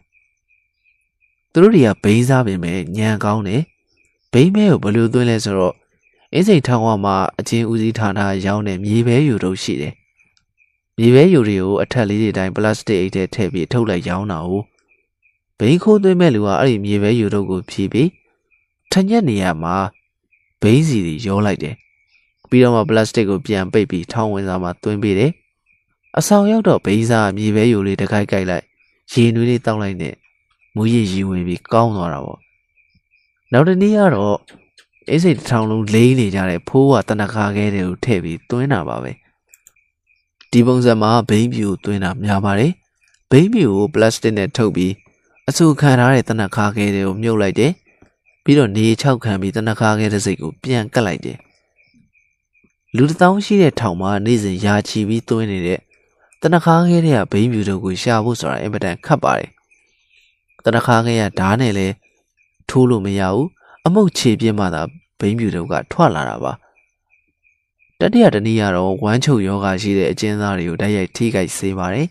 [1.51, 3.61] သူတို့တွေကဘိန်းစားပင်ပဲညံကောင်းတယ်
[4.33, 5.75] ဘိန်းမဲကိုဘယ်လိုသွင်းလဲဆိုတော့
[6.33, 9.93] အင်းစိန်ထောင်ဝမှာအချင်းဦးစီးဌာနရောင်းတဲ့မြေပဲယူတို့ရှိတယ်
[10.97, 14.51] မြေပဲယူတွေကိုအထက်လေးတွေတိုင်းပလတ်စတစ်အိတ်ထဲထည့်ပြီးထုတ်လိုက်ရောင်းတာ哦
[15.57, 18.09] ဘိန်းခိုးသွင်းမဲ့လူကအဲ့ဒီမြေပဲယူတို့ကိုဖြီးပြီး
[18.91, 19.75] ထညက်နေရမှာ
[20.61, 21.75] ဘိန်းစီတွေရောလိုက်တယ်
[22.49, 25.31] ပြီးတော့မှပလတ်စတစ်ကိုပြန်ပိတ်ပြီးထောင်းဝင်စာမှာသွင်းပေးတယ်
[26.17, 28.65] အဆောင်ရောက်တော့ဘိန်းစားမြေပဲယူလေးတခိုက်ကြိုက်လိုက်
[29.11, 30.15] ရေနွေးလေးတောက်လိုက်နဲ့
[30.75, 32.39] မူရည်ရီဝင်ပြီးကောင်းသွားတာပေါ့
[33.51, 34.37] နောက်တနေ့ကတော့
[35.09, 39.11] အိစိတ်တစ်ထောင်လုံးလိမ့်နေကြတဲ့ဖိုးဝတနခါခဲတွေကိုထည့်ပြီးသွင်းတာပါပဲ
[40.51, 42.71] ဒီပုံစံမှာဘိန်းပြူသွင်းတာများပါတယ်
[43.31, 44.93] ဘိန်းပြူကိုပလတ်စတစ်နဲ့ထုတ်ပြီး
[45.49, 47.71] အဆူခံထားတဲ့တနခါခဲတွေကိုမြုပ်လိုက်တယ်
[48.43, 51.37] ပြီးတော့နေချောက်ခံပြီးတနခါခဲတဲ့စိတ်ကိုပြန်ကတ်လိုက်တယ်
[52.95, 55.79] လူတစ်တောင်းရှိတဲ့ထောင်မှာနေ့စဉ်ယာချီပြီးသွင်းနေတဲ့
[56.41, 59.49] တနခါခဲတဲ့ဘိန်းပြူတို့ကိုရှာဖို့ဆိုတာအင်မတန်ခက်ပါတယ်
[60.65, 61.87] တနခါခဲကဓားနဲ့လဲ
[62.69, 63.47] ထိုးလို့မရဘူး
[63.85, 64.81] အမုတ်ခြေပြင်းမှသာ
[65.19, 66.51] ဘိန်းပြူတို့ကထွက်လာတာပါ
[67.99, 72.07] တတိယတနည်းကတော့ဝမ်းချုပ်ယောဂရှိတဲ့အကျဉ်းသားတွေကိုတိုက်ရိုက်ထိခိုက်စေပါတယ်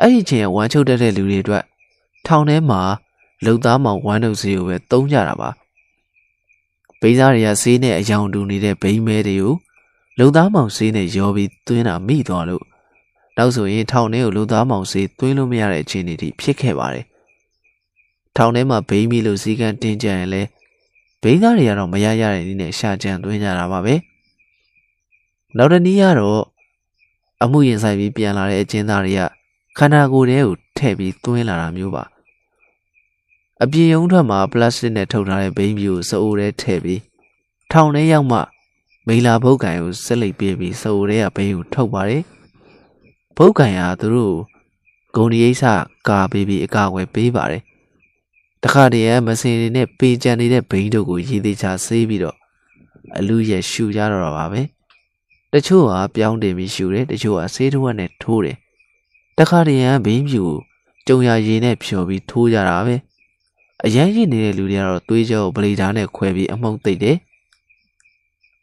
[0.00, 1.64] အဲ့ဒီချိန်ဝမ်းချုပ်တတ်တဲ့လူတွေအတွက်
[2.26, 2.80] ထောင်ထဲမှာ
[3.44, 5.50] လုံသားမောင်ဝမ်းထုတ်စေးကိုပဲတုံးကြတာပါ
[7.00, 9.54] ဘိန်းစားတွေကဆေးနဲ့အယောင်တူနေတဲ့ဘိန်းမဲတွေကို
[10.18, 12.64] လုံသားမောင်ဆေးနဲ့ရောပြီးသွင်းတာမိသွားလို့
[13.36, 17.04] နောက်ဆိုရင်ထောင်ထဲကိုလုံသားမောင်ဆေးသွင်းလို့မရတဲ့အခြေအနေတွေဖြစ်ခဲ့ပါတယ်
[18.36, 20.42] ထောင်ထဲမှာဘိန်းမီလို့စီကံတင်းကြရင်လဲ
[21.22, 23.94] ဘိန်းသားတွေကတော့မရရတဲ့နည်းနဲ့ရှာကြံသွင်းကြတာပါပဲ
[25.56, 26.42] နောက်တစ်နည်းကတော့
[27.42, 29.20] အမှုရင်ဆိုင်ပြီးပြန်လာတဲ့အကျဉ်းသားတွေက
[29.78, 32.04] ခန္ဓာကိုယ်ထဲကိုထည့်ပြီးသွင်းလာတာမျိုးပါ
[33.62, 37.00] အပြင်ရုံးထွက်မှာပလတ်စတစ်နဲ့ထုတ်ထားတဲ့ဘိန်းပြူကိုစအိုထဲထည့်ပြီး
[37.72, 38.38] ထောင်ထဲရောက်မှ
[39.06, 42.22] မိလာဘုတ်ကန်ကိုဆက်လိုက်ပေးပြီးစအိုထဲကဘိန်းကိုထုတ်ပါတယ်
[43.36, 44.36] ဘုတ်ကန်ကသူတို့
[45.14, 45.72] ဂုံဒီအိဆာ
[46.08, 47.62] ကာပေးပြီးအကာအကွယ်ပေးပါတယ်
[48.62, 52.36] တခါတည်းမစင်တွေနဲ့ပေကြံနေတဲ့ဘိန်းတို့ကိုရည်သေးချဆေးပြီးတော့
[53.18, 54.62] အလူရဲ့ရှူကြတော့တာပါပဲ
[55.52, 58.56] တချို့ကပြောင်းတင်ပြီးရှူတယ်တချို့ကဆေးတစ်ဝက်နဲ့ထိုးတယ်
[59.38, 60.44] တခါတည်းဘိန်းပြူ
[61.06, 62.94] ကြုံရရည်နဲ့ဖြော်ပြီးထိုးကြတာပဲ
[63.84, 67.16] အရန်ရည်နေတဲ့လူတွေကတော့သွေးကြောဗလီဓာနဲ့ခွဲပြီးအမှုန့်သိပ်တယ်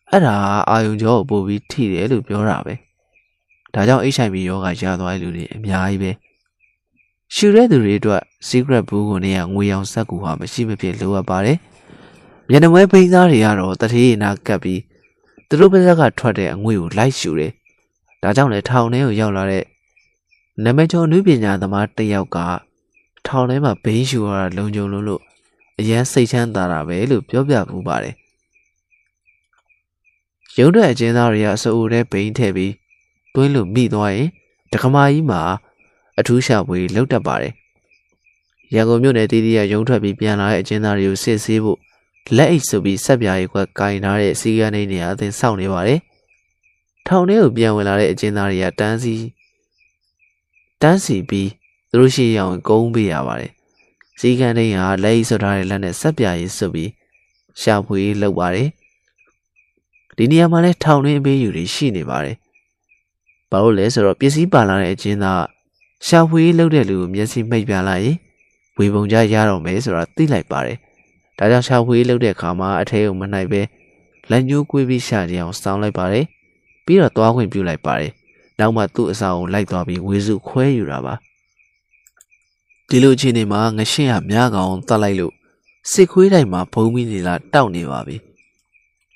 [0.10, 0.36] အဲ့ဒါ
[0.70, 2.74] အာယုံကြောကိုပို့ပြီးထိတယ်လို့ပြောတာပဲ
[3.74, 6.12] ဒါကြောင့် HIV ရောဂါရသွားတဲ့လူတွေအများကြီးပဲ
[7.36, 11.58] ရှူတဲ့သူတွေအတွက် secret ဘူးကိုနေရငွေရောင်စက်ကူဟာမရှိမဖြစ်လိုအပ်ပါတယ်
[12.50, 14.82] မျက်နှာဝဲပိန်းသားတွေကတော့တထေးနာကပ်ပြီး
[15.48, 17.52] သူတို့ပါဇက်ကထွက်တဲ့အငွေကိုလိုက်ရှူတယ်
[18.22, 19.64] ဒါကြောင့်လေထောင်ထဲကိုရောက်လာတဲ့
[20.64, 22.38] နမကျော်နုပညာသမားတစ်ယောက်က
[23.28, 25.22] ထောင်ထဲမှာဘိန်းရှူရတာလုံခြုံလို့လို့
[25.80, 28.16] အရန်စိတ်ချမ်းသာတာပဲလို့ပြောပြပူပါတယ်
[30.58, 32.74] ရုံးတဲ့အကျဉ်းသားတွေကအစိုးရဘိန်းထည့်ပြီး
[33.34, 34.30] တွင်းလို့မိသွားရင်
[34.72, 35.42] တခမာကြီးမှာ
[36.20, 37.54] အထူးရှာဖွေလောက်တတ်ပါတယ်
[38.74, 41.80] ရန်ကုန်မြို့နယ်တည်တည်ရရုံးထွက်ပြီးပြန်လာတဲ့အကျဉ်းသားတွေကိုစစ်ဆေးဖို့
[42.38, 46.00] လက်အိတ်ဆိုပြီးဆက်ပြားရီကွက်ကင်ထားတဲ့စီကန်းနေနေရာအသင်စောင့်နေပါတယ်
[47.08, 49.16] ထောင်ထဲကိုပြန်ဝင်လာတဲ့အကျဉ်းသားတွေကတန်းစီ
[50.82, 51.50] တန်းစီပြီး
[51.90, 53.52] သူတို့ရှိအောင်ကုန်းပေးရပါတယ်။
[54.20, 56.90] စီကန်းတိုင်းဟာလက်ရည်ဆွထားတဲ့လက်နဲ့ဆက်ပြားရေးဆွပြီး
[57.62, 58.70] ရှာဖွေလုပ်ပါတယ်
[60.18, 62.38] ဒီနေရာမှာလည်းထောင်တွင်းအပေးယူတွေရှိနေပါတယ်
[63.52, 65.44] ဘာလို့လဲဆိုတော့ပစ္စည်းပါလာတဲ့အချင်းသား
[66.08, 68.18] ရှာဖွေလုပ်တဲ့လူကိုမျက်စိမိတ်ပြလိုက်ရင်
[68.78, 70.78] ဝေပုံကြရတော့မယ်ဆိုတာသိလိုက်ပါတယ်
[71.38, 73.62] ဒါကြောင့်ရှာဖွေလုပ်တဲ့အခါမှာအထဲကိုမနိုင်ပဲ
[74.30, 76.26] လက်ညှိုးကွေးပြီးရှာကြအောင်စောင်းလိုက်ပါတယ်
[76.86, 78.12] ပြီးတော့သွားခွင့်ပြုလိုက်ပါတယ်
[78.60, 81.14] နောက်မှသူ့အစာကိုလိုက်သွားပြီးဝေစုခွဲယူတာပါ
[82.90, 85.34] ဒီလိုအခြေအနေမှာငရှင်းရမြားကောင်တတ်လိုက်လို့
[85.92, 88.18] စစ်ခွေးတိုင်းမှာဘုံမီနေလာတောက်နေပါပြီ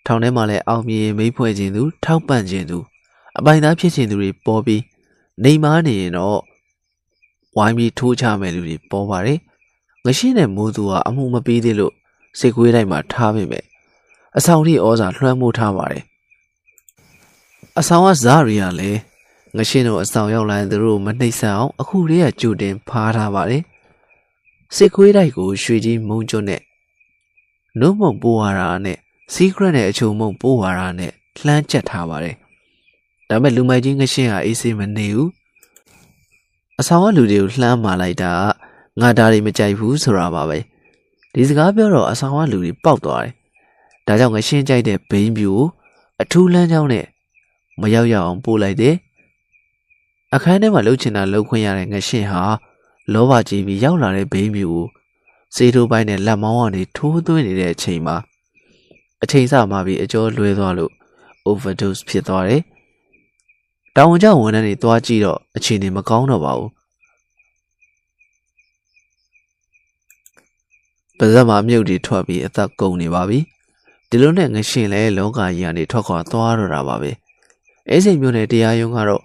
[0.06, 2.78] ထောင်ထဲမှာလည်းအောင်မြေမိဖွဲ့ခြင်းသူထောက်ပံ့ခြင်းသူ
[3.38, 4.82] အပိုင်သားဖြစ်ခြင်းသူတွေပေါ်ပြီး
[5.44, 6.40] နေမားနေရင်တော့
[7.56, 9.40] ဝိုင်းပြီးထိုးချမဲ့လူတွေပေါ်ပါတယ်
[10.06, 11.94] ငရှင်းတဲ့မိုးသူကအမှုမပေးသေးလို့
[12.40, 13.66] စစ်ခွေးတိုင်းမှာထားမိမယ်
[14.38, 16.04] အဆောင်ထိဩဇာလွှမ်းမိုးထားပါတယ်
[17.80, 19.00] အဆောင်ကဇာရီကလည်း
[19.58, 23.64] ငရှင်းတို့အဆောင်ရောက်လာရင်သူတို့မနှိမ့်ဆက်အောင်အခုတည်းကကြိုတင်ဖားထားပါတယ်
[24.76, 26.62] စစ်ခွေးတိုက်ကိုရွှေကြီးမုံကျွန်းနဲ့
[27.80, 28.98] နှုတ်မုံပိုးဝါရာနဲ့
[29.34, 31.12] စီးကရက်နဲ့အချုံမုံပိုးဝါရာနဲ့
[31.46, 32.36] လှမ်းချက်ထားပါတယ်
[33.30, 35.30] ဒါပေမဲ့လူမိုက်ကြီးငရှင်းဟာအေးဆေးမနေဘူး
[36.82, 38.32] အဆောင်ကလူတွေကိုလှမ်းမာလိုက်တာ
[39.02, 40.60] ငါဒါတွေမကြိုက်ဘူးဆိုတာပါပဲ
[41.34, 43.34] ဒီစကားပြောတော့အဆောင်ကလူတွေပေါက်သွားတယ်
[44.08, 45.62] ဒါကြောင့်ငရှင်းကြိုက်တဲ့ဘိန်းပြူကို
[46.22, 47.06] အထူးလမ်းကြောင်းနဲ့
[47.82, 48.96] မရောက်ရအောင်ပို့လိုက်တယ်
[50.36, 52.44] အခန်းထဲမှာလှုပ်ချင်တာလှုပ်ခွင့်ရတဲ့ငရှင်းဟာ
[53.14, 54.86] လောဘကြီးပြီးရောက်လာတဲ့ဘိန်းမျိုးကို
[55.56, 58.16] စေးထိုးပိုင်းနဲ့လက်မောင်းကနေထိုးသွင်းနေတဲ့အချိန်မှာ
[59.24, 60.92] အချိန်စမှပြီးအကျော်လွဲသွားလို့
[61.50, 62.62] overdose ဖြစ်သွားတယ်။
[64.00, 66.70] တောင်ဝန်ကျဝန်ထမ်းတွေသွားကြည့်တော့အခြေအနေမကောင်းတော့ပါဘူး။
[71.18, 73.40] ပါဇက်မှာမြုပ်တွေထွက်ပြီးအသက်ကုန်နေပါပြီ။
[74.10, 77.12] ဒီလိုနဲ့ငရှင်လဲလောကကြီးကနေထွက်ခွာသွားတော့တာပါပဲ။
[77.90, 79.24] အဲစိတ်မျိုးနဲ့တရားရုံးကတော့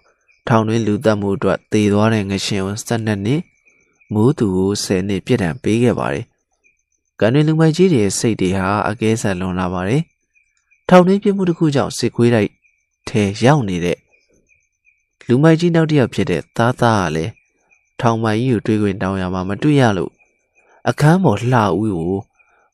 [0.48, 3.40] ထောင်တွင်းလူသက်မှုအတွက်တည်သွားတဲ့ငရှင်ကို12နှစ်
[4.12, 6.24] မိုးသူကို10နှစ်ပြစ်ဒဏ်ပေးခဲ့ပါတယ်။
[7.20, 10.02] ကန်တွင်လူမိုက်ကြီးတွေစိတ်တွေဟာအကဲဆက်လွန်လာပါတယ်။
[10.88, 12.50] ထောင်တွင်းပြစ်မှုတစ်ခုကြောင့်စစ်ခွေးတိုက်
[13.08, 13.98] ထဲရောက်နေတဲ့
[15.28, 17.32] လူမိုက်ကြီးနောက်တစ်ယောက်ဖြစ်တဲ့သားသားကလည်း
[18.00, 20.12] ထောင်မိုင်ကြီးကိုတွေးခွင့်တောင်းရမှာမတွေ့ရလို့
[20.88, 22.12] အခန်းပေါ်လှဦးကို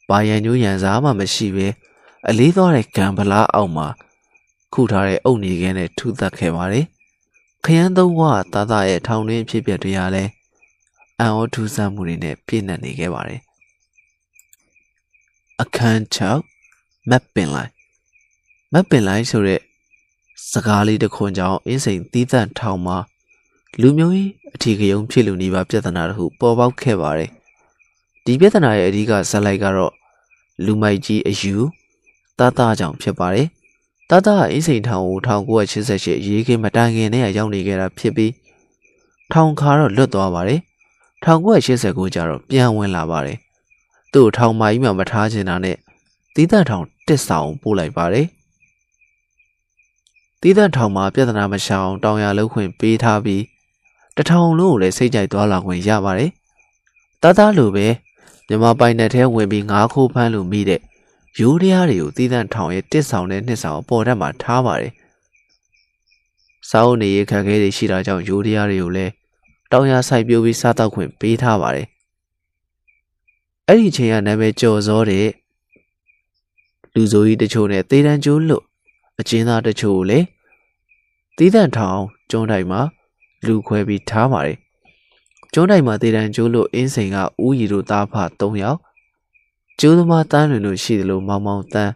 [0.09, 1.68] ဘာရန်ညိုးရန်စားမှမရှိပဲ
[2.28, 3.86] အလေးသွားတဲ့ကံဗလားအောက်မှာ
[4.72, 6.84] ခုထားတဲ့အုတ်နေခဲနဲ့ထူသက်ခဲ့ပါတယ်။
[7.64, 8.22] ခရမ်းသုံးက
[8.53, 10.30] သားသားရဲ့ထောင်တွင်းဖြစ်ပျက်တွေဟာလည်း
[11.20, 13.40] အံ့ဩထူးဆန်းမှုတွေနဲ့ပြည့်နှက်နေခဲ့ပါတယ်။
[15.62, 17.72] အခန်း6မက်ပင်လိုက်
[18.72, 19.61] မက်ပင်လိုက်ဆိုတဲ့
[20.53, 22.99] စကားလေးတစ်ခွန်းကြောင့်အင်းစိန်သီးသန့်ထောင်မှာ
[23.80, 27.30] လူမျိုးရေးအထီးကယုံဖြစ်လူနေပါပြဿနာတခုပေါ်ပေါက်ခဲ့ပါတယ်။
[28.24, 29.92] ဒီပြဿနာရဲ့အဓိကဇက်လိုက်ကတော့
[30.64, 31.55] လူမိုက်ကြီးအယူ
[32.38, 33.46] တသားကြောင့်ဖြစ်ပါတယ်။
[34.11, 38.32] တသားအင်းစိန်ထောင်ကို1988ရေးခင်းမတိုင်ခင်နဲ့ရောက်နေခဲ့တာဖြစ်ပြီး
[39.32, 40.61] ထောင်ခါတော့လွတ်သွားပါတယ်
[41.24, 43.38] 1989ကျတော့ပြန်ဝင်လာပါတယ်။
[44.12, 45.76] သူ့ထောင်မကြီးမှမထားချင်တာနဲ့
[46.34, 48.26] တီးတန့်ထောင်တစ်ဆောင်ပို့လိုက်ပါတယ်။
[50.43, 53.43] တီးတန့်ထောင်မှာပြဿနာမရှောင်တောင်ရလုံးခွင့်ပေးထားပြီး
[54.16, 56.30] တထောင်လုံးကိုလည်းစိတ်ကြိုက်သွားလာခွင့်ရပါတယ်။
[57.22, 57.86] တသားလိုပဲ
[58.49, 60.80] မြမပိုင်နယ်ထဲဝင်ပြီးငါးခိုးဖမ်းလို့မိတဲ့
[61.41, 64.93] ရိုးရားတွေကိုတီးတန့်ထောင်ရဲ့တစ်ဆောင်နဲ့နှစ်ဆောင်အပေါ်ထက်မှာထားပါတယ်။
[66.68, 69.12] စာအုပ်နေရခက်ခဲတွေရှိတာကြောင့်ရိုးရားတွေကိုလည်း
[69.72, 71.86] တောင်ရဆိုင်ပြိုးပြီးစားတော့ခွင့်ပေးထားပါတယ်။
[73.68, 75.26] အဲ့ဒီချိန်ကနာမည်ကျော်စောတဲ့
[76.95, 78.68] လူဆိုကြီးတချို့နဲ့သေတံကျိုးလို့
[79.21, 80.27] အကျဉ်းသားတချို့ကိုလည်း
[81.37, 82.01] သီးသန့်ထောင်
[82.31, 82.81] ကျွန်းတိုင်းမှာ
[83.47, 84.59] လူခွဲပြီးထားပါတယ်။
[85.53, 88.79] ကျွန်းတိုင်းမှာသေတံကျိုးလို့အင်းစိန်ကဦးရီတို့သားဖ3ယောက်
[89.81, 91.93] ကျိုးသမားတန်းလွင်တို့ရှိသလိုမောင်မောင်တန်း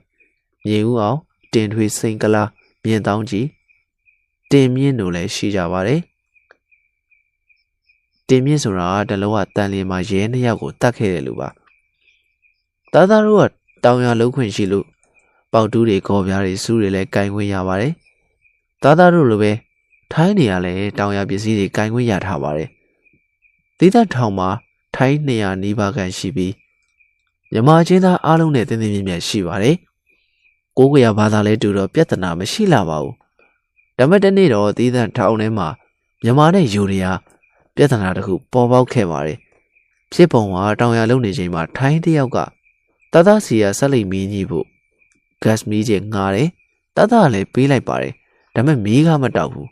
[0.67, 1.19] မြေဦးအောင်
[1.53, 2.43] တင်ထွေးစိန်ကလာ
[2.85, 3.47] မြင့်တောင်းကြီး
[4.51, 6.01] တင်မြင့်တို့လည်းရှိကြပါတယ်
[8.29, 11.49] တင်မြင့်ဆိုတာတလောကတန်လျင်မှာရဲနှစ်ယောက်ကိုတတ်ခဲ့တယ်လို့ပါ
[12.93, 13.43] သားသားတို့က
[13.85, 14.87] တောင်ရလုံးခွင့်ရှိလို့
[15.53, 17.93] ပေါက်တူးတွေကော်ပြားတွေစူးတွေလည်းကင်ခွင့်ရပါတယ်
[18.83, 19.53] သားသားတို့လိုပဲ
[20.13, 22.69] ထိုင်းနေရလဲတောင်ရပစ္စည်းတွေကင်ခွင့်ရထားပါတယ်
[23.79, 24.49] ဒေသထောင်မှာ
[24.95, 26.53] ထိုင်း200နီးပါးခန့်ရှိပြီး
[27.53, 29.77] မြမချင်းသားအားလုံးနဲ့တင်းတင်းမြင့်မြတ်ရှိပါတယ်
[30.79, 33.15] ကိုးကရဘာသာလဲတူတော့ပြဿနာမရှိလာပါဘူး
[33.99, 35.69] ဒါမဲ့တနေ့တော့သီးသန့်ထောင်ထဲမှာ
[36.25, 37.19] မြမနဲ့ယူရီးယား
[37.77, 39.39] ပြဿနာတစ်ခုပေါ်ပေါက်ခဲ့ပါတယ်။
[40.13, 42.39] ဖြစ်ပုံကတောင်ရလုံနေချိန်မှာထိုင်းတယောက်က
[43.13, 44.67] တသစီယာဆက်လိတ်မီးကြီးဖို့
[45.45, 46.49] ဂတ်မီးကြီးငားတယ်။
[46.97, 48.13] တသလည်းပေးလိုက်ပါတယ်။
[48.55, 49.69] ဒါပေမဲ့မီးကမတောက်ဘူး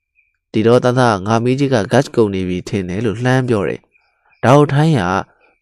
[0.52, 3.80] ။ဒီတော့တသငါမီးကြီးကဂတ်ကုန်နေပြီထင်တယ်လို့လှမ်းပြောတယ်။
[4.44, 5.02] ဒါကိုထိုင်းက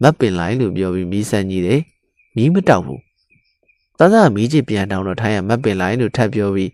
[0.02, 1.80] မက်ပင်လိုက်လို့ပြောပြီးမီးဆန်ကြီးတယ်။
[2.36, 3.00] မီးမတောက်ဘူး။
[3.98, 6.70] တသမီးကြီးပြန်တောင်းတော့ထိုင်းကမက်ပင်လိုက်လို့ထပ်ပြောပြီး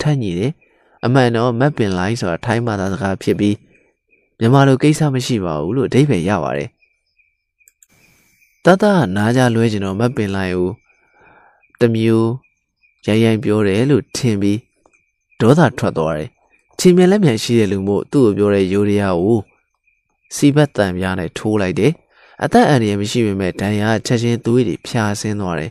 [0.00, 0.52] ထပ်ညီတယ်။
[1.04, 3.56] အမှန်တော့မက်ပင်လိုက်ဆိုတာထိုင်းဘာသာစကားဖြစ်ပြီး
[4.38, 6.68] မြန်မာလိုကိစ္စမရှိပါဘူးလို့အဓိပ္ပာယ်ရပါတယ်
[8.64, 8.84] တတ
[9.16, 10.72] နားကြလွဲကျင်တော့မပင်လိုက်ဦး
[11.80, 12.30] တမျိုး
[13.06, 14.58] ရိုင်းရိုင်းပြောတယ်လို့ထင်ပြီး
[15.40, 16.28] ဒေါသထွက်သွားတယ်
[16.78, 19.38] ချင်းမြန်လက်မြန်ရှိတဲ့လူမို့သူ့ကိုပြောတဲ့ယူရီးယားကို
[20.36, 21.92] စီဘတ်တံပြားနဲ့ထိုးလိုက်တယ်
[22.44, 25.70] အသက်အန္တရာယ်မရှိပေမဲ့ဒဏ်ရာချက်ချင်းသွေးတွေဖြာဆင်းသွားတယ်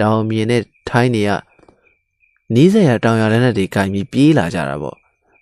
[0.00, 1.30] တောင်မြင်နဲ့ထိုင်းနေရ
[2.54, 4.96] နီးစရာတောင်ရလက်နဲ့တွေကင်ပြီးပြေးလာကြတာပေါ့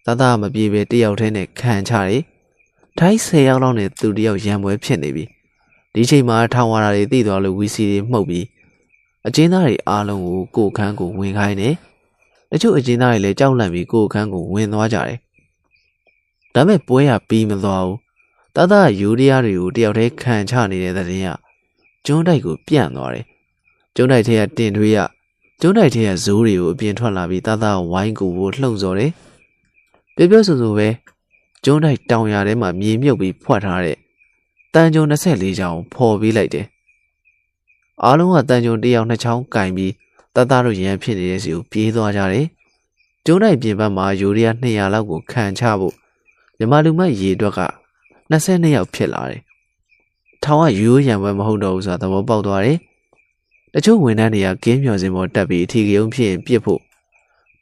[0.06, 2.22] သာသာမပြေပဲတယောက်တည်းနဲ့ခံချတယ်
[2.98, 5.24] ထိုင်း၁၀ယောက်လောက်နဲ့သူတယောက်ရံပွဲဖြစ်နေပြီ
[5.94, 8.44] ဒီချိန်မှာထောင်ဝါတာတွေသိသွားလို့ဝီစီတွေမှုတ်ပြီး
[9.26, 11.74] အကျဉ်းသားတွေအားလုံးကိုကိုခန်းကိုဝင်ခိုင်းတယ်
[12.50, 15.18] တချို့အကျဉ်းသားတွေလည်းကြောက်လန့်ပြီးကိုခန်းကိုဝင်သွားကြတယ်
[16.54, 17.98] ဒါပေမဲ့ပွဲရပြီးမသွားဘူး
[18.56, 21.38] တသယူရီးယားတွေကိုတယောက်တည်းခံချနေတဲ့တဲ့ရင်က
[22.06, 23.24] ကျွန်းတိုက်ကိုပြန့်သွားတယ်
[23.96, 24.98] ကျွန်းတိုက်ထဲကတင်ထွေးရ
[25.60, 29.12] ကျွန်းတိုက်ထဲကဇိုးတွေကိုအပြင်ထွက်လာပြီးတသဝိုင်းကူကိုလှုံ့ဆော်တယ်
[30.16, 30.88] ပြပြဆိုဆိုပဲ
[31.64, 33.96] ကျွန်းတိုက်တောင်ရထဲမှာမြေမြုပ်ပြီးဖွက်ထားတဲ့
[34.74, 36.66] တန်ကြုံ24ချောင်းဖော်ပေးလိုက်တယ်။
[38.04, 39.92] အားလုံးကတန်ကြုံတစ်ယောက်နှစ်ချောင်းကင်ပြီး
[40.34, 42.46] တတ်သားတို့ရန်ဖြစ်နေတဲ့စီကိုပြေးသွားကြတယ်။
[43.24, 45.94] ကျွန်းတိုက်ပြင်ပမှာယူရီးယား200လောက်ကိုခံချဖို့
[46.58, 47.60] မြမလူမရေအတွက်က
[48.30, 49.40] 22ယောက်ဖြစ်လာတယ်။
[50.42, 52.78] ထောင်ကရိုးရံပွဲမဟုတ်တော့ဘူးဆိုတာသဘောပေါက်သွားတယ်။
[53.74, 56.80] တချို့ဝန်ထမ်းတွေကကင်းမျော်စင်ပေါ်တက်ပြီးအထီးကုံဖြစ်ရင်ပြစ်ဖို့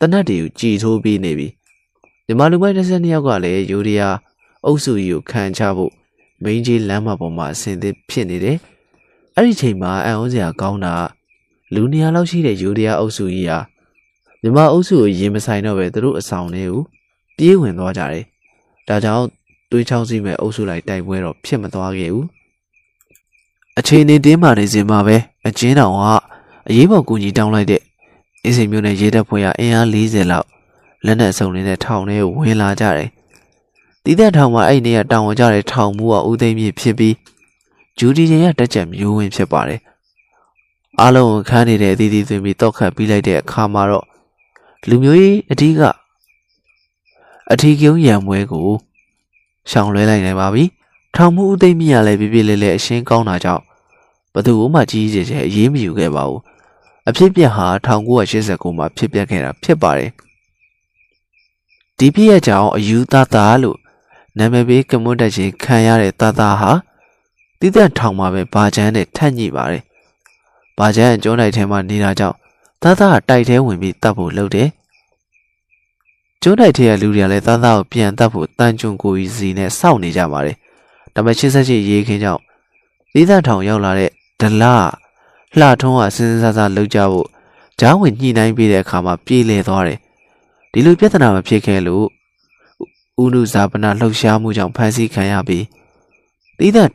[0.00, 1.48] တနတ်တွေကိုကြည်ထိုးပြီးနေပြီ။
[2.26, 4.16] မြမလူမိုက်22ယောက်ကလည်းယူရီးယား
[4.64, 5.92] အုပ်စုကြီးကိုခံချဖို့
[6.42, 8.58] မင်းကြီးလမ်းမပေါ်မှာအဆင်သင့်ဖြစ်နေတယ်။
[9.40, 10.94] အဲ့ဒီချိန်မှာအံ့ဩစရာကောင်းတာ
[11.74, 13.58] လူနေရာလောက်ရှိတဲ့ယူရီးယားအုပ်စုကြီးဟာ
[14.42, 16.80] မြမအုပ်စုကိုရင်မဆိုင်တော့ပဲသူတို့အဆောင်တွေကို
[17.36, 18.24] ပြေးဝင်သွားကြတယ်။
[18.88, 19.24] ဒါကြောင့်
[19.70, 22.26] သွေးချောင်းစီမဲ့အုပ်စုလိုက်တိုက်ပွဲတော့ဖြစ်မသွားခဲ့ဘူး။
[23.78, 25.16] အချိန်နေတင်းမာနေစဉ်မှာပဲ
[25.46, 25.98] အချင်းတော်က
[26.68, 27.82] အရေးပေါ်ကူညီတောင်းလိုက်တဲ့
[28.42, 30.46] အင်းစိန်မျိုးနဲ့ရေတပ်ဖွဲ့ကအင်အား40လောက်
[31.04, 33.08] လက်နက်စုံနေတဲ့ထောင်ထဲကိုဝင်လာကြတယ်။
[34.04, 37.14] တီးတဲ့ထောင်မှာအဲ့ဒီနေ့ကတောင်ဝင်ကြတဲ့ထောင်မူကဦးသိမ်းမြင့်ဖြစ်ပြီး
[37.98, 39.80] ဂျူဒီရင်ရတက်ချက်မျိုးဝင်ဖြစ်ပါတယ်။
[41.00, 44.06] အားလုံးခန်းနေတဲ့အသီးသီးသွင်းပြီးတောက်ခတ်ပြီးလိုက်တဲ့အခါမှာတော့
[44.88, 45.80] လူမျိုးရေးအထီးက
[47.52, 48.68] အထီးကျုံရံပွဲကို
[49.70, 50.64] ရှောင်လွဲလိုက်နိုင်ပါပြီ။
[51.14, 53.62] ထောင်မှုဦးသိမ်းမြင့်ကလည်းပြပြလဲလဲအရှင်းကောင်းတာကြောင့်
[54.34, 56.40] ဘသူမှကြီးကြီးကျယ်ကျယ်အေးမယူခဲ့ပါဘူး။
[57.08, 60.10] အဖြစ်ပြက်ဟာ1989မှာဖြစ်ပျက်ခဲ့တာဖြစ်ပါတယ်။
[61.98, 63.78] ဒီပြည့်ရဲ့ကြောင့်အယူသားသားလို့
[64.38, 66.72] နာမည်ပေးကမွတ်တက်ချင်းခံရတဲ့သားသားဟာ
[67.60, 69.82] တိသက်ထောင်မှာပဲဘာချမ်းနဲ့ထက်ညိပါတယ်။
[70.78, 72.36] ဘာချမ်းကျွန်းတိုက်ထဲမှာနေတာကြောင့်
[72.82, 74.68] သားသားကတိုက်ထဲဝင်ပြီးတတ်ဖို့လုပ်တယ်။
[76.42, 80.56] ကျွန်းတိုက်ထဲကလူတွေကလည်းသားသားကိုပြန်တတ်ဖို့တန်ကြုံကိုကြီးစီနဲ့စောင့်နေကြပါတယ်။
[81.14, 82.42] ဒါပေမဲ့88ရေးခင်းကြောင့်
[83.14, 84.64] တိသက်ထောင်ရောက်လာတဲ့ဒလ
[85.58, 87.28] လှထုံးကစဉ်းစားစားလှုပ်ကြဖို့
[87.80, 89.98] ဂျားဝင်ညှိနှိုင်းပေးတဲ့အခါမှာပြေးလည်သွားတယ်။
[90.72, 92.04] ဒီလိုပြဿနာမဖြစ်ခဲ့လို့
[93.22, 95.64] ဥနုဇာပနာလှုပ်ရှားမှုကြောင့်ဖမ်းဆီးခံရပြီး
[96.58, 96.90] တိသက်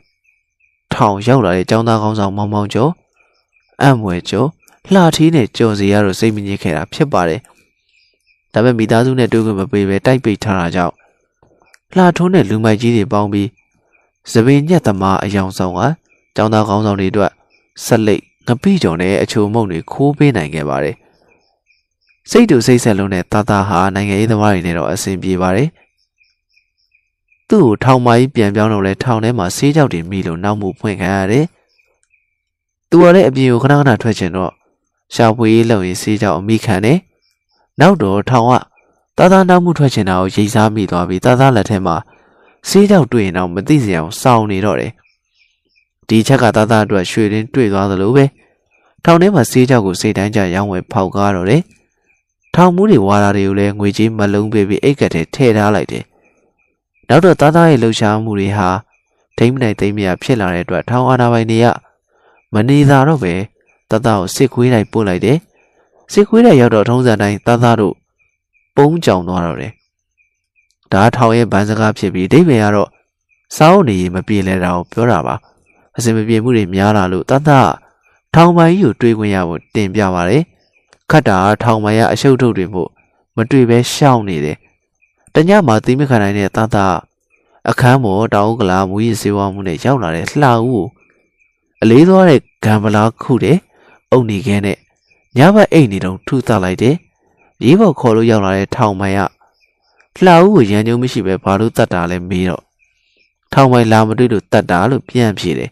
[0.96, 2.90] ထောင်ရောက်လာတဲ့ចောင်းသားကောင်းဆောင်မောင်မောင်ကျော်
[3.82, 4.48] အံ့မွယ်ကျော်
[4.92, 7.40] လှထီးနဲ့ကြော်စီရတို့စိတ်မငြိခဲ့တာဖြစ်ပါတယ်။
[8.52, 10.94] ဒါပေမဲ့မိသားစုနဲ့တွေ့ခွင့်မပေးပဲတိုက်ပိတ်ထားတာကြောင့်
[11.96, 13.48] လှထုံးတဲ့လူမိုက်ကြီးတွေပေါင်းပြီး
[14.32, 15.80] သပင်ညက်သမားအယောင်ဆောင်က
[16.36, 17.32] ចောင်းသားကောင်းဆောင်တွေအတွက်
[17.84, 20.94] ဆက်လက်ငပိကြော်နဲ့အချိုမုံတွေခိုးပေးနိုင်ခဲ့ပါတယ်။
[22.30, 25.68] စိတ်တူစိတ်ဆက်လုံးတဲ့တာတာဟာနိုင်ငံရေးသမားတွေနဲ့တော့အဆင်ပြေပါတယ်။
[27.50, 31.44] သူ့ကိုထောင်မကြီးပြန်ပြောင်းတော့လဲထောင်ထဲမှာဆေးကြောက်တွေမိလို့နောက်မှုဖွင့်ခံရတယ်။
[32.88, 34.50] သူကလည်းအပြင်ကိုခဏခဏထွက်ချင်တော့
[35.14, 36.98] ရှာဖွေရေးလုပ်ရင်ဆေးကြောက်အမိခံတယ်။
[37.80, 38.52] နောက်တော့ထောင်က
[39.16, 41.96] သားသားနောက်မှုထွက်ချင်တာကိုရိတ်စားမိသွားပြီးသားသားလက်ထဲမှာ
[42.68, 44.92] ဆေးကြောက်တွေ့ရင်တော့မသိစရာအောင်စောင်းနေတော့တယ်။
[46.08, 48.24] ဒီချက်ကသားသားအတွက်ရွှေရင်းတွေ့သွားသလိုပဲ
[49.04, 51.62] ထောင်ထဲမှာဆေးကြောက်ကိုစိတ်တိုင်းကြရောင်းဝယ်ဖောက်ကားတော့တယ်။
[52.54, 56.04] ထောင်မှုတွေဝါတာတွေကိုလည်းငွေကြေးမလုံးပေးပြီးအိတ်ကတ်ထဲထည့်ထားလိုက်တယ်။
[57.08, 58.68] နောက်တော့သားသားရဲ့လှုပ်ရှားမှုတွေဟာ
[59.38, 61.66] ဒိမ့်မနိုင်သိမ့်မရဖြစ်လာတဲ့အတွက်ထောင်အာနာပိုင်တွေက
[62.54, 63.34] မနေသာတော့ပဲ
[63.90, 65.38] သားသားကိုစစ်ခွေးလိုက်ပို့လိုက်တယ်
[66.12, 67.94] စစ်ခွေးလိုက်ရောက်တော့ထုံးစံတိုင်းသားသားတို့
[68.76, 69.72] ပုံးကြောင်သွားတော့တယ်
[70.92, 72.90] ဒါထောင်ရဲ့ဗန်းစကားဖြစ်ပြီးဒိဗေကတော့
[73.56, 75.34] စောင်းနေမပြေလဲတာကိုပြောတာပါ
[75.96, 77.70] အစင်မပြေမှုတွေများလာလို့သားသား
[78.34, 80.42] ထောင်ပိုင်ကြီးကိုတွေးခွင့်ရဖို့တင်ပြပါတယ်
[81.10, 82.90] ခတ်တာထောင်ပိုင်ကအရှုပ်ထုတ်တွေမို့
[83.36, 84.56] မတွေ့ပဲရှောင်းနေတယ်
[85.36, 86.96] တညမှာသိမခံနိုင်တဲ့သားသား
[87.70, 90.86] အခန်းပေါ်တောင်ကလာမူရည်စေဝါမှုနဲ့ရောက်လာတဲ့လှဦးကို
[91.82, 93.58] အလေးသွားတဲ့ဂံပလားခုတဲ့
[94.10, 94.78] အုံနေခဲနဲ့
[95.36, 96.96] ညဘက်အိတ်နေတော့ထုသလိုက်တယ်
[97.64, 99.20] ရေးပေါ်ခေါ်လို့ရောက်လာတဲ့ထောင်မိုင်က
[100.24, 102.62] လှဦးကိုရန်ညုံမရှိပဲဘာလို့တတ်တာလဲမေးတော့
[103.52, 105.70] ထောင်မိုင်လာမတွေ့လို့တတ်တာလို့ပြန်ဖြေတယ်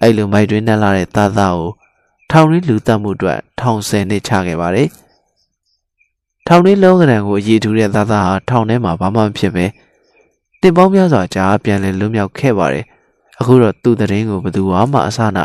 [0.00, 1.70] အဲ့လိုမိုက်တွင်းနဲ့လာတဲ့သားသားကို
[2.30, 4.88] ထောင်ရင်းလူတတ်မှုအတွက်ထောင်ဆယ်နှစ်ချခဲ့ပါတယ်
[6.52, 9.64] ထောင်ထဲလုံးကနံကိုအရေးထူတဲ့သားသားဟာထောင်ထဲမှာဘာမှမဖြစ်ပဲ
[10.60, 12.84] တင်ပေါင်းများစွာကြာပြန်လဲလွတ်မြောက်ခဲ့ပါတယ်
[13.38, 15.44] အခုတော့သူ့တရင်ကိုဘယ်သူမှအဆနာ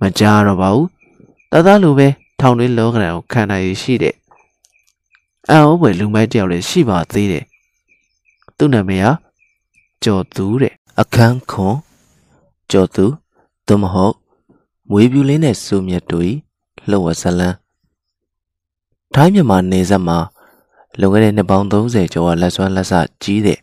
[0.00, 0.88] မကြားတော့ပါဘူး
[1.52, 2.08] သားသားလိုပဲ
[2.40, 4.14] ထောင်တွင်းလောကဓာတ်ကိုခံနိုင်ရရှိတဲ့
[5.50, 7.44] အံ့ဩဖွယ်လူမိုက်တယောက်လည်းရှိပါသေးတယ်
[8.56, 9.12] သူ့နာမည်ဟာ
[10.04, 11.76] ကျော်သူတဲ့အခန်းခွန်
[12.70, 13.06] ကျော်သူ
[13.66, 14.14] သို့မဟုတ်
[14.90, 16.30] မွေးပြူလေးနဲ့စူမြတ်တို့
[16.88, 17.56] လှုပ်ဝက်ဇလန်း
[19.14, 20.18] ထိုင်းမြန်မာနေဆက်မှာ
[21.00, 22.92] လွန်ခဲ့တဲ့နှစ်ပေါင်း30ကျော်ကလက်စွမ်းလက်စ
[23.22, 23.58] ကြီးတဲ့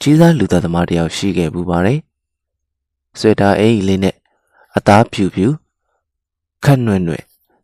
[0.00, 1.98] ကြီးစားလူသားသမားတယောက်ရှိခဲ့ပူပါတယ်။
[3.18, 4.14] ဆွေတာအိမ်လေးနဲ့
[4.76, 5.46] အသားဖြူဖြူ
[6.64, 7.22] ခက်နွဲ့နွဲ့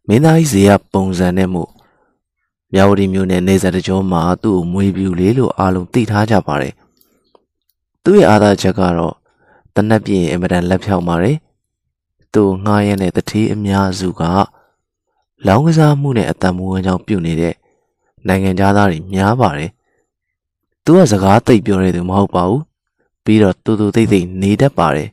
[0.08, 1.70] မင်းသားကြီးဇေယပုံစံနဲ့မို့
[2.72, 6.74] မြဝတီမြို့နယ်နေဆက်တကြောမှာသူ့ကိုမွေပြူလေးလို့အားလုံးသိထားကြပါတယ်။
[8.04, 9.14] သူ့ရဲ့အားသာချက်ကတော့
[9.74, 11.36] တနက်ပြင်းအင်မတန်လက်ဖြောက်ပါတယ်။
[12.34, 14.22] သူ့ငှားရတဲ့တတိအများစုက
[15.46, 17.54] လောင်းကစားမှုနဲ့အတံမွေးကြောင်ပြုတ်နေတဲ့
[18.26, 19.70] နိုင်ငံသားတွေများပါတယ်။
[20.84, 22.62] तू ကစကားသိပ်ပြောတဲ့သူမဟုတ်ပါဘူး။
[23.24, 25.08] ပြီးတော့တူတူသိသိနေတတ်ပါတယ်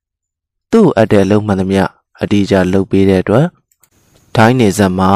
[0.70, 1.82] ။သူ့အပ်တဲ့အလုံးမှန်သမျှ
[2.20, 3.46] အတီးကျလုပ်ပေးတဲ့အတွက်
[4.36, 5.10] ထိုင်းနေဆက်မှာ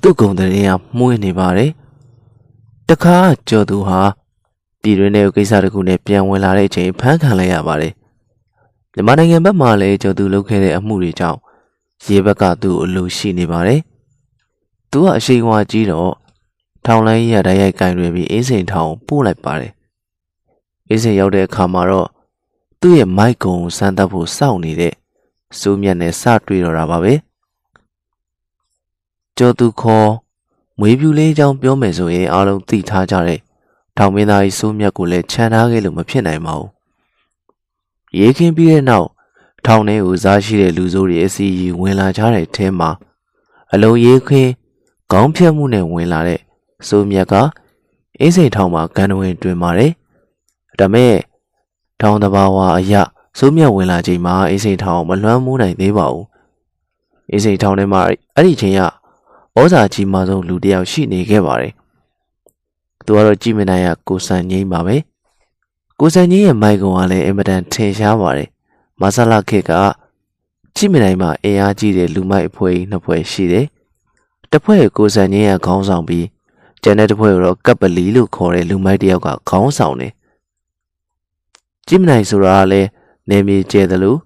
[0.00, 1.70] သူ့ဂုံတရင်ကမှုေးနေပါတယ်။
[2.88, 3.16] တခါ
[3.48, 4.00] ကျော်သူဟာ
[4.82, 7.92] ပြည်တွင်းတဲ့ကိစ္စတခုနဲ့ပြန်ဝင်လာတဲ့အချိန်ဖမ်းခံလိုက်ရပါတယ်။
[8.94, 11.38] မြန်မာနိုင်ငံဘက်မှာလည်းကျော်သူလုပ်ခဲ့တဲ့အမှုတွေကြောင့်
[12.04, 13.80] ရေဘက်ကသူ့အလိုရှိနေပါတယ်။
[14.90, 16.12] သူကအရှိန်ဝါကြီးတော့
[16.84, 19.72] ထောင်လိုင်းရတိုက်ရိုက်ကင်တွေပြီးအေးစိန်ထောင်ပို့လိုက်ပါတယ်။
[20.90, 22.08] အေးစိန်ရောက်တဲ့အခါမှာတော့
[22.80, 24.94] သူ့ရဲ့မိုက်ကုံစမ်းသပ်ဖို့စောင့်နေတဲ့
[25.58, 27.14] စိုးမြတ်နဲ့စတွေ့တော့တာပါပဲ။
[29.36, 30.10] ကျော်သူခေါ်
[30.80, 33.40] မွေးပြူလေးအကြောင်းပြောမယ်ဆိုရင်အားလုံးသိထားကြတဲ့
[33.96, 36.70] ထောင်မင်းသားကြီးစိုးမြတ်ကိုလည်းခြံထားခဲ့လို့မဖြစ်နိုင်ပါဘူး။
[38.18, 39.08] ရေခင်းပြီးတဲ့နောက်
[39.66, 42.90] ထောင်ထဲကိုစားရှိတဲ့လူစိုးတွေအစီအီဝင်လာကြတဲ့အထဲမှာ
[43.72, 44.50] အလုံးရေးခင်း
[45.12, 46.40] ခေါင်းဖြတ်မှုနဲ့ဝင်လာတဲ့
[46.88, 47.34] စိုးမြတ်က
[48.20, 49.92] အင်းစိန်ထောင်မှာဂန်ဝင်တွင်ပါတယ်။
[50.78, 51.14] ဒါမဲ့
[52.00, 52.94] ထောင်တဘာဝအရ
[53.38, 56.26] စိုးမြတ်ဝင်လာချိန်မှာအင်းစိန်ထောင်မလွှမ်းမိုးနိုင်သေးပါဘူး။
[57.30, 58.00] အင်းစိန်ထောင်ထဲမှာ
[58.36, 58.80] အဲ့ဒီချိန်က
[59.58, 61.72] ဩဇာကြီးမားဆုံးလူတစ်ယောက်ရှိနေခဲ့ပါတယ်။
[63.04, 64.96] သူကတော့ကြည်မနိုင်ရကိုစံငိမ့်ပါပဲ။
[66.00, 68.48] ကိုစံငိမ့်ရဲ့မိုက်ကောင်ကလည်းအင်မတန်ထင်ရှားပါတယ်။
[69.00, 69.72] မဆလာခေတ်က
[70.76, 73.66] ကြည်မနိုင်မှာအင်အားကြီးတဲ့လူမိုက်အဖွဲ့နှစ်ဖွဲ့ရှိတယ်။
[74.50, 76.26] တစ်ဖွဲ့ကိုစံငိမ့်ရခေါင်းဆောင်ပြီး
[76.82, 80.12] ကျန်တဲ့တစ်ဖွဲ့ကတော့ကပ်ပလီလို့ခေါ်တဲ့လူမိုက်တယောက်ကခေါင်းဆောင်တယ်
[81.86, 82.88] ကြည့်မနိုင်ဆိုတာကလည်း
[83.30, 84.18] နေမြေကျဲတယ်လို့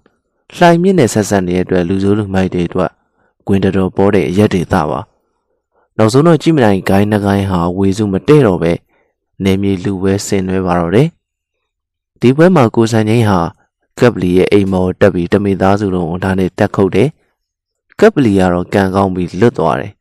[0.55, 2.91] လှိုင်မြင့်နဲ့ဆက်ဆက်နေတဲ့အတွက်လူစိုးလူမိုက်တွေအတွက်
[3.45, 4.99] ဂွင်တတော်ပေါ်တဲ့အရက်တွေသပါ
[5.97, 8.71] နောက်ဆုံးတော့ကြည့်မနိုင်ဂိုင်းနှကိုင်းဟာဝေစုမတဲ့တော့ပဲ
[9.43, 11.07] နေမြေလူပဲဆင်နွှဲပါတော့တယ်
[12.19, 13.39] ဒီပွဲမှာကိုစံချင်းဟာ
[13.99, 17.09] ကပ်ပလီရဲ့အိမ်မော်တက်ပြီးတမိသားစုလုံးဒါနဲ့တက်ခုတ်တယ်
[17.99, 19.91] ကပ်ပလီကတော့ကံကောင်းပြီးလွတ်သွားတယ်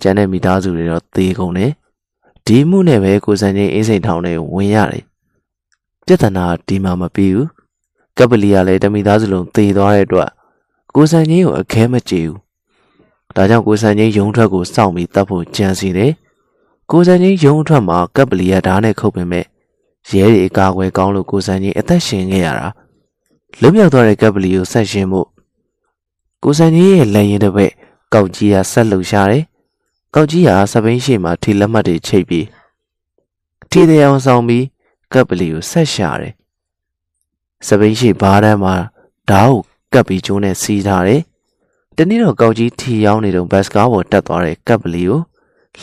[0.00, 1.72] ကျန်တဲ့မိသားစုတွေတော့သေကုန်တယ်
[2.46, 5.04] ဒီမှုနဲ့ပဲကိုစံချင်းအင်းစိန်ထောင်ထဲဝင်ရတယ်
[6.06, 7.48] ပြဿနာဒီမှာမပြီးဘူး
[8.18, 10.30] ကပလီကလည်းတမိသားစုလုံးသေသွားတဲ့အတွက်
[10.94, 12.38] ကိုစံချင်းကိုအခဲမကြေဘူး
[13.36, 16.12] ဒါကြောင့်ကိုစံချင်းရုံထွက်ကိုစောင့်ပြီးတတ်ဖို့ကြံစီတယ်
[16.90, 19.44] ကိုစံချင်းရုံထွက်မှာကပလီကဓာတ်နဲ့ခုတ်ပင်မဲ့
[20.10, 22.68] ရဲတွေအကာအကွယ်ကောင်းလို့ကိုစံချင်းအသက်ရှင်ခဲ့ရတာ
[23.60, 25.28] လွတ်မြောက်သွားတဲ့ကပလီကိုဆက်ရှင်ဖို့
[26.42, 27.72] ကိုစံချင်းရဲ့လက်ရင်တစ်ဘက်
[28.14, 29.44] ကောက်ကြီးကဆက်လှုပ်ရှားတယ်
[30.14, 32.46] ကောက်ကြီးဟာစပိန်ရှိမှထီလက်မှတ်တွေချိတ်ပြီး
[33.70, 34.64] ထီတဲ့အောင်ဆောင်ပြီး
[35.12, 36.32] ကပ်ပလီကိုဆက်ရှာတယ်။
[37.66, 38.74] စပိန်ရှိဘားတန်းမှာ
[39.30, 39.60] ဓာတ်ကို
[39.92, 41.22] ကပ်ပြီးကျိုးနဲ့စီးထားတယ်။
[41.96, 45.20] တနေ့တော့ကောက်ကြီးထီရောက်နေတော့ဘတ်စကားပေါ်တက်သွားတဲ့ကပ်ပလီကို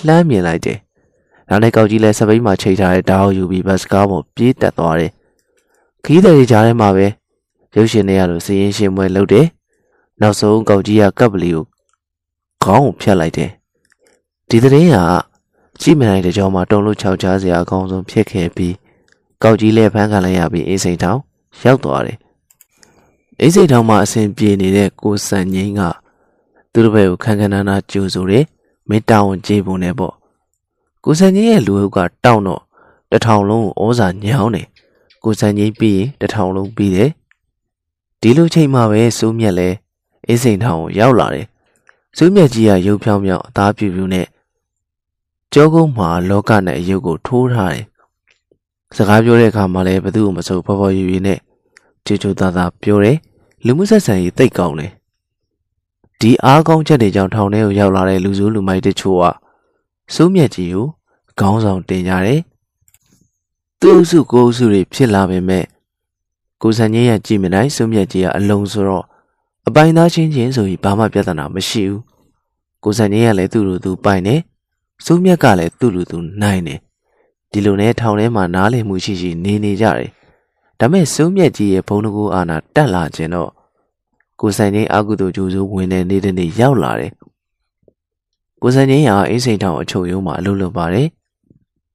[0.05, 0.79] လှမ်းမြင်လိုက်တယ်။
[1.49, 5.11] နောက်နေ့ကောက်ကြီးလည်းစပိန်မှာချိတ်ထားတဲ့ဓာတ်ကိုယူပြီးဘတ်စကားပေါ်ပြေးတက်သွားတယ်။
[6.05, 7.07] ခီးတဲ့ကြားထဲမှာပဲ
[7.75, 9.45] ရုပ်ရှင်တွေရလို့စီရင်ရှင်ပွဲလုပ်တယ်။
[10.21, 11.63] နောက်ဆုံးကောက်ကြီးကကပ်ပလီကို
[12.63, 13.51] ခေါင်းကိုဖြတ်လိုက်တယ်
[14.49, 15.03] ဒီသတင်းဟာ
[15.81, 18.75] ကြည့်မနိုင်တဲ့ကြောင်းမှာတုံလို့ခြောက်ချားစရာအကောင်းဆုံးဖြစ်ခဲ့ပြီး
[19.43, 21.19] ကောက်ကြီးလည်းဖမ်းခံလိုက်ရပြီးအေးစိန်ထောင်
[21.63, 22.17] ရောက်သွားတယ်။
[23.41, 25.81] အေးစိန်ထောင်မှာအစဉ်ပြေနေတဲ့ကိုစံငိမ့်က
[26.71, 28.43] သူတို့ဘက်ကိုခန်းခန်းနာနာကြိုဆိုတယ်။
[28.89, 30.13] မင်းတောင်းကြေးပုံနဲ့ပေါ့။
[31.03, 32.61] ကိုစံငိမ့်ရဲ့လူအုပ်ကတောင်းတော့
[33.11, 34.67] တထောင်လုံးကိုဩဇာညောင်းတယ်။
[35.23, 37.09] ကိုစံငိမ့်ပြီးရင်တထောင်လုံးပြီးတယ်။
[38.21, 39.69] ဒီလိုချိန်မှာပဲစိုးမြက်လဲ
[40.27, 41.45] အေးစိန်ထောင်ကိုရောက်လာတယ်။
[42.17, 44.27] စိုးမြက်ကြီးကရုပ်ဖြောင်းဖြောင်းအသားပြူပြူနဲ့
[45.53, 47.85] ကြောကုန်းမှာလောကနဲ့အယုတ်ကိုထိုးထားတယ်။
[48.95, 51.39] စကားပြောတဲ့အခါမှာလည်းဘသူ့ကိုမဆိုဖော်ဖော်ရွရွနဲ့
[52.05, 53.17] ချူချူသားသားပြောတယ်။
[53.65, 54.91] လူမှုဆက်ဆံရေးတိတ်ကောင်းတယ်။
[56.19, 59.23] ဒီအားကောင်းချက်တွေကြောင့်ထောင်ထဲကိုရောက်လာတဲ့လူစုလူမိုက်တချို့က
[60.13, 60.87] စိုးမြက်ကြီးကို
[61.39, 62.41] ခေါင်းဆောင်တင်ကြတယ်။
[63.79, 65.65] သူ့အစုကိုအစုတွေဖြစ်လာပေမဲ့
[66.61, 69.05] ကိုစံကြီးရကြည့်မနိုင်စိုးမြက်ကြီးကအလုံးဆိုတော့
[69.67, 72.01] အပိုင်သားချင်းချင်းဆိုပြီးဘာမှပြဿနာမရှိဘူး။
[72.83, 74.39] ကိုစံကြီးကလည်းသူ့လိုသူပိုင်တယ်
[75.05, 76.79] စိုးမြတ်ကလည်းသူ့လူသူနိုင်တယ်
[77.51, 80.09] ဒီလိုနဲ့ထောင်ထဲမှာနားလည်မှုရှိရှိနေနေကြတယ်
[80.79, 83.51] ဒါမဲ့စိုးမြတ်ကြီးရဲ့ဘုံတကူအာနာတက်လာခြင်းတော့
[84.39, 87.11] ကိုဆိုင်ချင်းအာကုသိုလ်ကျိုးစိုးဝင်တဲ့နေတဲ့နေ့ရောက်လာတယ်
[88.61, 91.07] ကိုစံချင်းရအင်းစိန်ထောင်အချုပ်ရုံးမှာအလုပ်လုပ်ပါတယ်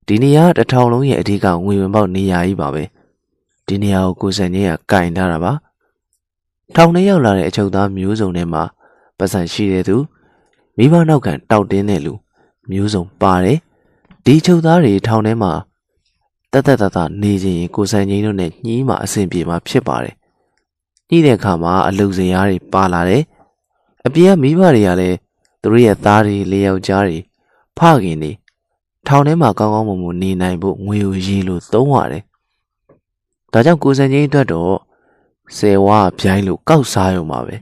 [0.07, 2.83] ဒီနေရာတစ်ထောင်လုံးရဲ့အဓိကငွေဝင်ပေါက်နေရာကြီးပါပဲ
[3.67, 5.53] ဒီနေရာကိုကိုစံချင်းကကင်ထားတာပါ
[6.75, 8.63] ထောင်ထဲရောက်လာတဲ့အချုပ်သားမျိုးစုံထဲမှာ
[9.19, 9.97] ပတ်စံရှိတဲ့သူ
[10.77, 12.13] မိဘနောက်ခံတောက်တင်းတဲ့လူ
[12.71, 13.59] မျိုးစုံပါတယ်
[14.25, 15.53] ဒီချုပ်သားတွေထောင်ထဲမှာ
[16.53, 20.15] တတ်တတ်တတ်နေခြင်းကိုစံချင်းတို့နဲ့ညှီးမှအဆင်ပြေမှာဖြစ်ပါတယ်
[21.09, 23.23] ညှိတဲ့အခါမှာအလုစရာတွေပါလာတယ်
[24.07, 25.17] အပြင်ကမိဘတွေကလည်း
[25.61, 27.19] သူတို့ရဲ့သားတွေလေးယောက်ျားတွေ
[27.79, 28.33] ဖခင်တွေ
[29.07, 32.25] ထောင်ထဲမှာကောင်းကောင်းမွန်မွန်နေနိုင်ဖို့ငွေကိုရေးလို့သုံးရတယ်။
[33.54, 34.76] ဒါကြောင့်ကိုစံချင်းအတွက်တော့
[35.56, 37.56] ဆယ်ဝါပြိုင်းလို့ကောက်စားရုံပါပဲ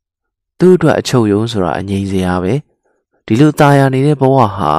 [0.58, 2.52] ။သူ့အတွက်အချုပ်ယုံဆိုတာအငြိမ်စရာပဲ။
[3.26, 4.72] ဒီလိုตายရနေတဲ့ဘဝဟာ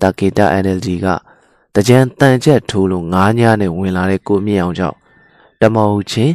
[0.00, 1.06] တာကေတာ NLG က
[1.74, 4.96] တကြံတန်ချက်ထိုးလို့ငားညားနဲ့ဝင်လာတဲ့ကိုမြင့်အောင်ကြောင့်
[5.60, 6.34] တမောင်ချင်း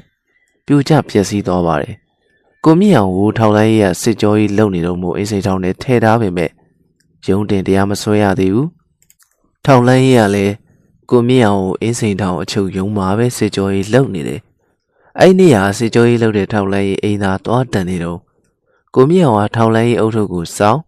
[0.66, 1.96] ပြိုကျပျက်စီးသွားပါတယ်။
[2.64, 6.52] ကိုမြင့်အောင်ကိုထောင်လိုက်ရစစ်ကြောကြီးလုံနေတော့မို့အိစိတ်ထောင်နဲ့ထဲထားပေမဲ့
[7.28, 8.68] ရုံတင်တရားမဆွဲရသေးဘူး။
[9.66, 10.46] ထောင်လိုက်ရလဲ
[11.11, 14.41] ကိုမြင့်အောင်ကိုအင်းစိန်ထောင်အချုပ်ယုံမှာပဲစစ်ကြောကြီးလုံနေတယ်။
[15.21, 18.19] အဲ့ဒီဟာစစ်ကြောကြီးလုံတဲ့ထောင်လိုက်အိမ်သာသွားတန်နေတော့
[18.95, 20.83] ကိုမြင့်အောင်ကထောင်လိုက်အုပ်ထုပ်ကိုစောင်း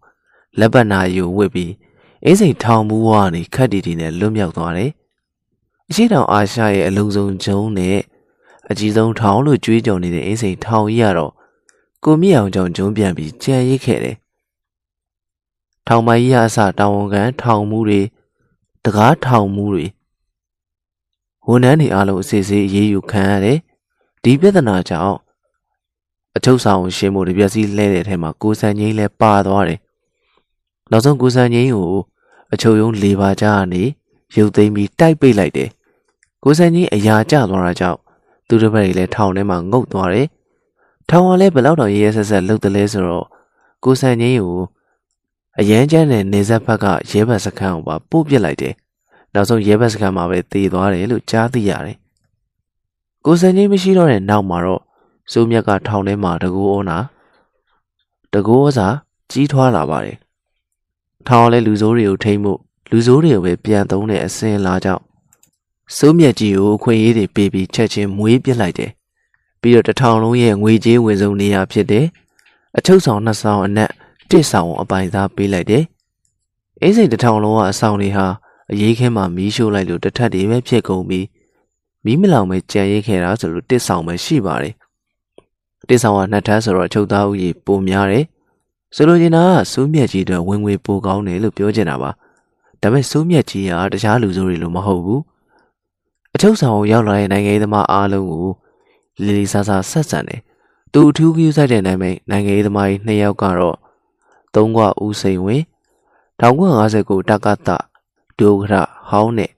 [0.59, 1.71] လက်ပတ်နာယူဝစ်ပြီး
[2.25, 4.91] အင်းစိန်ထောင်မူးဝါနေခက်တီတီနဲ့လွတ်မြောက်သွားတယ်။
[5.89, 7.97] အရှိတောင်အာရှရဲ့အလုံးစုံကျုံနဲ့
[8.69, 11.31] အကြီးဆုံးထောင်လို့ကြွေးကြော်နေတဲ့အင်းစိန်ထောင်ကြီးကတော့
[12.03, 14.15] ကိုမြင့်အောင်ကြောင့်ကျုံးပြန်ပြီးကြံရစ်ခဲ့တယ်။
[15.87, 18.01] ထောင်မကြီးအစတာဝန်ခံထောင်မှုတွေ
[18.85, 19.85] တကားထောင်မှုတွေ
[21.47, 23.57] ဝန်ထမ်းတွေအားလုံးအစီအစီအေးအေးခံရတယ်။
[24.23, 25.17] ဒီပြဿနာကြောင့်
[26.35, 29.79] အထုပ်ဆောင်ရှင်းမှုတပြက်စီလဲတဲ့ထဲမှာကိုစံငိမ့်လဲပါသွားတယ်။
[30.91, 31.93] နောက်ဆုံးကိုစံငိမ့်ကို
[32.53, 33.83] အချုပ်ယုံ၄ပါးကြားကနေ
[34.35, 35.69] ရုပ်သိမ်းပြီးတိုက်ပိတ်လိုက်တယ်။
[36.43, 37.99] ကိုစံငိမ့်အရာကျသွားတာကြောင့်
[38.47, 40.27] သူတို့ဘက်တွေလည်းထောင်ထဲမှာငုတ်သွားတယ်။
[41.09, 43.25] ထောင်ကလည်းဘယ်လောက်တော့ရဲရဲဆက်ဆက်လှုပ်တယ်လဲဆိုတော့
[43.83, 44.61] ကိုစံငိမ့်ကို
[45.59, 48.73] အရန်ကျန်းတဲ့နေဆက်ဘက်ကရဲဘက်စခန်းကိုပါပို့ပစ်လိုက်တယ်။
[49.33, 51.97] နောက်ဆုံးရဲဘက်စခန်းမှာပဲတည်သွားတယ်လို့ကြားသိရတယ်။
[53.25, 54.81] ကိုစံငိမ့်မရှိတော့တဲ့နောက်မှာတော့
[55.31, 56.97] စိုးမြတ်ကထောင်ထဲမှာတကူဩနာ
[58.33, 58.87] တကူဩစာ
[59.31, 60.17] ကြီးထွားလာပါတယ်။
[61.27, 62.53] ထောင်လည်းလူဆိုးတွေကိုထိမ့်မှု
[62.91, 65.03] လူဆိုးတွေကိုပဲပြန်သုံးတဲ့အစင်လာကြောင့်
[65.95, 68.91] စိုးမြတ်ကြီးကိုအခွင့်အရေးတွေပေးပြီးချက်ချင်းမွေးပစ်လိုက်တယ်။
[69.61, 72.05] ပြီးတော့တထောင်လုံးရဲ့ငွေကြေးဝင်စုံနေရဖြစ်တယ်။
[72.77, 73.91] အချုပ်ဆောင်နှစ်ဆောင်အနက်
[74.29, 75.83] တစ်ဆောင်အပိုင်သားပေးလိုက်တယ်။
[76.81, 78.25] အင်းစိန်တထောင်လုံးကအဆောင်တွေဟာ
[78.71, 81.25] အရေးခဲမှာမီးရှို့လိုက်လို့တထက်တွေပဲဖြစ်ကုန်ပြီး
[82.05, 84.73] မီးမလောင်ပဲကြံရိတ်ခဲ့တာဆိုလို့တစ်ဆောင်ပဲရှိပါတယ်။
[85.89, 88.25] တစ်ဆောင်ကနှစ်ထပ်ဆိုတော့ချုပ်သားဥကြီးပိုများတယ်။
[88.95, 92.11] ဆိုလိုချင်တာကစိုးမြတ်ကြီးတို့ဝင်ငွေပိုကောင်းတယ်လို့ပြောချင်တာပါ။
[92.81, 95.21] ဒါပေမဲ့စိုးမြတ်ကြီးကတခြားလူဆိုးတွေလိုမဟုတ်ဘူး။
[96.35, 98.47] အချုပ်ဆောင်ကိုရောက်လာတဲ့နိုင်ငံရေးသမားအားလုံးကို
[99.23, 100.41] လီလီဆာဆာဆက်ဆံတယ်။
[100.93, 103.77] သူအထူးကြည့်ဆိုင်တဲ့နိုင်မိတ်နိုင်ငံရေးသမားကြီးနှစ်ယောက်ကတော့
[104.55, 105.63] သုံးခွဦးစိန်ဝင်
[106.41, 107.69] 1959တက္ကသ
[108.39, 108.73] ဒိုဂရ
[109.09, 109.51] ဟောင်းနဲ့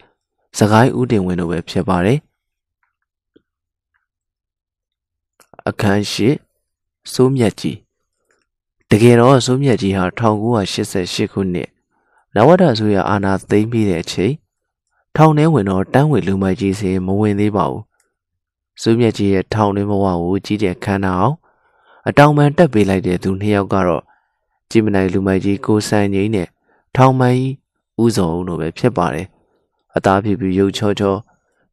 [0.57, 2.19] စကိုင်းဦးတင်ဝင်တို့ပဲဖြစ်ပါတယ်
[5.69, 6.29] အခန်းရှိ
[7.13, 7.77] စိုးမြတ်ကြီး
[8.89, 11.69] တကယ်တော့စိုးမြတ်ကြီးဟာ1988ခုနှစ်
[12.35, 14.33] နဝတဆိုရအာနာသိမ့်ပြီးတဲ့အချိန်
[15.15, 17.83] ထောင်ထဲဝင်တော့တန်းဝေလူမိုက်ကြီးစီမဝင်သေးပါဘူး
[18.81, 21.35] စိုးမြတ်ကြီးရဲ့ထောင်ထဲဘဝကိုကြီးတဲ့ခန္ဓာအောင်
[22.07, 24.03] အတောင်ပံတက်ပေးလိုက်တဲ့သူနှစ်ယောက်ကတော့
[24.69, 26.47] ကြည်မနိုင်လူမိုက်ကြီးကိုစံငိမ့်နဲ့
[26.95, 27.35] ထောင်မို
[27.99, 29.27] င်းဦးစောဦးတို့ပဲဖြစ်ပါတယ်
[29.95, 31.15] အသားဖြစ်ပြီးရုပ်ချောချော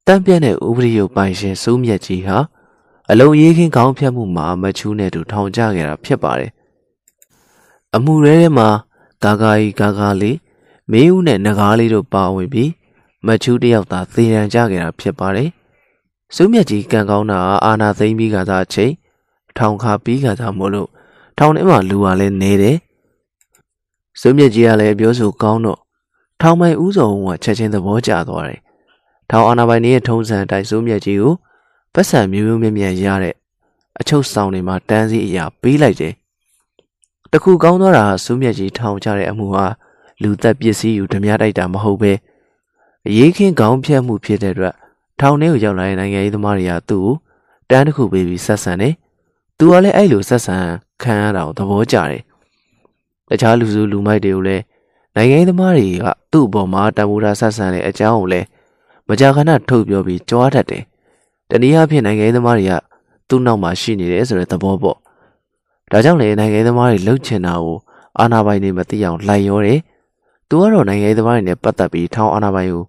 [0.07, 2.39] တန့်ပြန့်တဲ့ဥပဒေရုပ်ပိုင်ရှင်စိုးမြတ်ကြီးဟာ
[3.11, 6.51] အလုံးရေးခင်းကောင်းဖြတ်မှုမှာမချူးနဲ့တူထောင်ကျခဲ့တာဖြစ်ပါတယ်
[7.95, 8.69] အမှုရဲထဲမှာ
[9.23, 10.37] ဂါဂါကြီးဂါဂါလေး
[10.91, 12.71] မင်းဦးနဲ့ငကားလေးတို့ပါဝင်ပြီး
[13.27, 15.51] မချူးတယောက်သာသေရန်ကြခဲ့တာဖြစ်ပါတယ်
[16.35, 18.93] စိုးမြတ်ကြီးကံကောင်းတာအာနာသိမ့်ပြီးကသာအချိန်
[19.57, 20.89] ထောင်ခါပြီးကသာမို့လို့
[21.39, 22.77] ထောင်ထဲမှာလူကလည်းနေတယ်
[24.21, 25.81] စိုးမြတ်ကြီးကလည်းပြောဆိုကောင်းတော့
[26.41, 28.61] ထောင်ပိုင်ဦးစောကချက်ချင်းသဘောကျသွားတယ်။
[29.31, 31.35] ထောင်အာနာပိုင်ရဲ့ထုံးစံတိုက်စိုးမြတ်ကြီးကို
[31.95, 33.35] ပတ်စံမျိုးမျိုးမြက်မြက်ရတဲ့
[34.01, 36.15] အချုပ်ဆောင်တွေမှာတန်းစီအရာပေးလိုက်တယ်။
[37.33, 39.67] တခုကောင်းသွားတာစိုးမြတ်ကြီးထောင်ချတဲ့အမှုဟာ
[40.23, 42.13] လူသက်ပစ္စည်းယူဓမြတိုက်တာမဟုတ်ပဲ
[43.09, 44.75] အရေးခင်းကောင်းဖြတ်မှုဖြစ်တဲ့အတွက်
[45.21, 47.15] ထောင်ထဲကိုရောက်လာတဲ့နိုင်ငံရေးသမားတွေကသူ့ကို
[47.71, 48.95] တန်းတစ်ခုပေးပြီးဆက်ဆံတယ်။
[49.59, 50.57] သူကလည်းအဲ့လိုဆက်ဆံ
[51.03, 52.23] ခံရတာကိုသဘောကျတယ်
[53.29, 54.63] တခြားလူစုလူမိုက်တွေကိုလည်း
[55.19, 58.47] နိုင်ငံသမားတွေကသူ့အပေါ်မှာတမူတာဆက်ဆံတဲ့အကြောင်းကိုလည်း
[59.09, 60.83] မကြာခဏထုတ်ပြောပြီးကြွားတတ်တယ်။
[61.51, 62.73] တနည်းအားဖြင့်နိုင်ငံသမားတွေက
[63.29, 64.97] သူ့နောက်မှာရှိနေတယ်ဆိုတဲ့သဘောပေါ့။
[65.91, 67.77] ဒါကြောင့်လေနိုင်ငံသမားတွေလှုပ်ချင်တာကို
[68.19, 69.79] အာဏာပိုင်တွေမသိအောင်လိုက်ရောတယ်။
[70.49, 72.83] သူကတော့နိုင်ငံသမားတွေနဲ့ပတ်သက်ပြီးထောင်အာဏာပိုင်ကို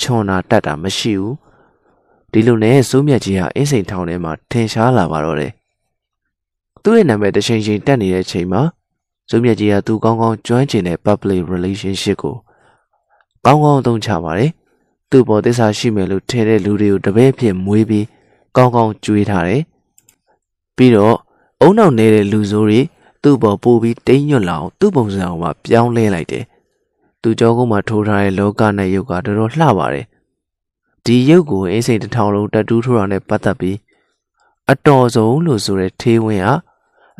[0.00, 1.34] ချွန်တာတတ်တာမရှိဘူး။
[2.32, 5.52] ဒီလိုနဲ့စိုးမြတ်ကြီးဟာအင်းစိန်ထောင်ထဲမှာထင်ရှားလာပါတော့တယ်။
[6.82, 8.62] သူ့ရဲ့နာမည်တချိန်ချိန်တက်နေတဲ့အချိန်မှာ
[9.30, 12.36] စိုးမြတ်ကြီးကသူကောင်းကောင်းကျွမ်းကျင်တဲ့ public relationship ကို
[13.44, 14.50] ကောင်းကောင်းအသုံးချပါတယ်
[15.10, 18.06] သူ့ပေါ်သစ္စာရှိမယ်လို့ထင်တဲ့လူတွေကိုတပည့်ဖြစ်မွေးပြီး
[18.56, 19.62] ကောင်းကောင်းကြွေးထားတယ်
[20.76, 21.16] ပြီးတော့
[21.60, 22.80] အုံနောက်နေတဲ့လူဆိုးတွေ
[23.22, 26.44] သူ့ပေါ်ပို့ပြီးတိမ်ညွတ်လာအောင်သူ့ပုံစံကိုမှပြောင်းလဲလိုက်တယ်
[27.22, 30.06] သူကြောကုန်းမှာထိုးထားတဲ့လောကနဲ့ရုပ်ကတော်တော်လှပါတယ်
[31.04, 33.76] ဒီရုပ်ကိုအင်းစိန်တစ်ထောင်လုံးတက်တူးထိုးတာနဲ့ပတ်သက်ပြီး
[34.70, 36.54] အတော်ဆုံးလို့ဆိုတဲ့ထေးဝင်းဟာ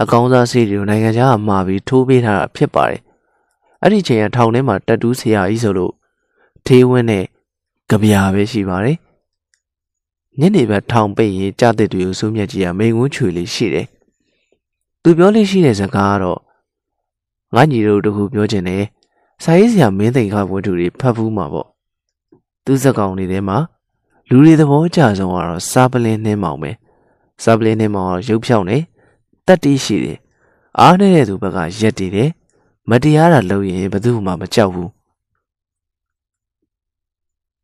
[0.02, 3.00] အကောင်းစားစီတွေကိုနိုင်ငံခြားမှာပြီးထိုးပေးထားတာဖြစ်ပါတယ်
[3.82, 5.92] အဲ့ဒီချိန်ကထောင်ထဲမှာတက်တူးဆရာကြီးဆိုလို့
[6.66, 7.24] ထေးဝင်းနဲ့
[7.90, 8.96] ကြပြာပဲရှိပါတယ်
[10.38, 13.86] ညနေဘက်ထောင်ပိတ်ရင်ကြားတဲ့တွေကိုစိုးမြတ်ကြီးကမိန်ဝန်းချွေလေးရှိတယ်
[15.02, 16.40] သူပြောလေးရှိတဲ့စကားကတော့
[17.54, 18.84] ငါညီတို့တခုပြောချင်တယ်
[19.42, 21.68] စာရေးဆရာမင်းသိန်ခဝတ္ထုတွေဖတ်ဘူးမှာပေါ့
[22.64, 23.58] သူစကောင်တွေထဲမှာ
[24.30, 26.70] လူတွေသဘောကျဆုံးကတော့စားပလင်းနှင်းမောင်ပဲ
[27.42, 28.66] စားပလင်းနှင်းမောင်ရုပ်ဖြောင်း
[29.46, 30.18] တယ်တက်တီးရှိတယ်
[30.78, 32.30] အားနေတဲ့သူဘက်ကရက်တည်တယ်
[32.90, 34.90] မတရားတာလုပ်ရင်ဘယ်သူမှမကြောက်ဘူး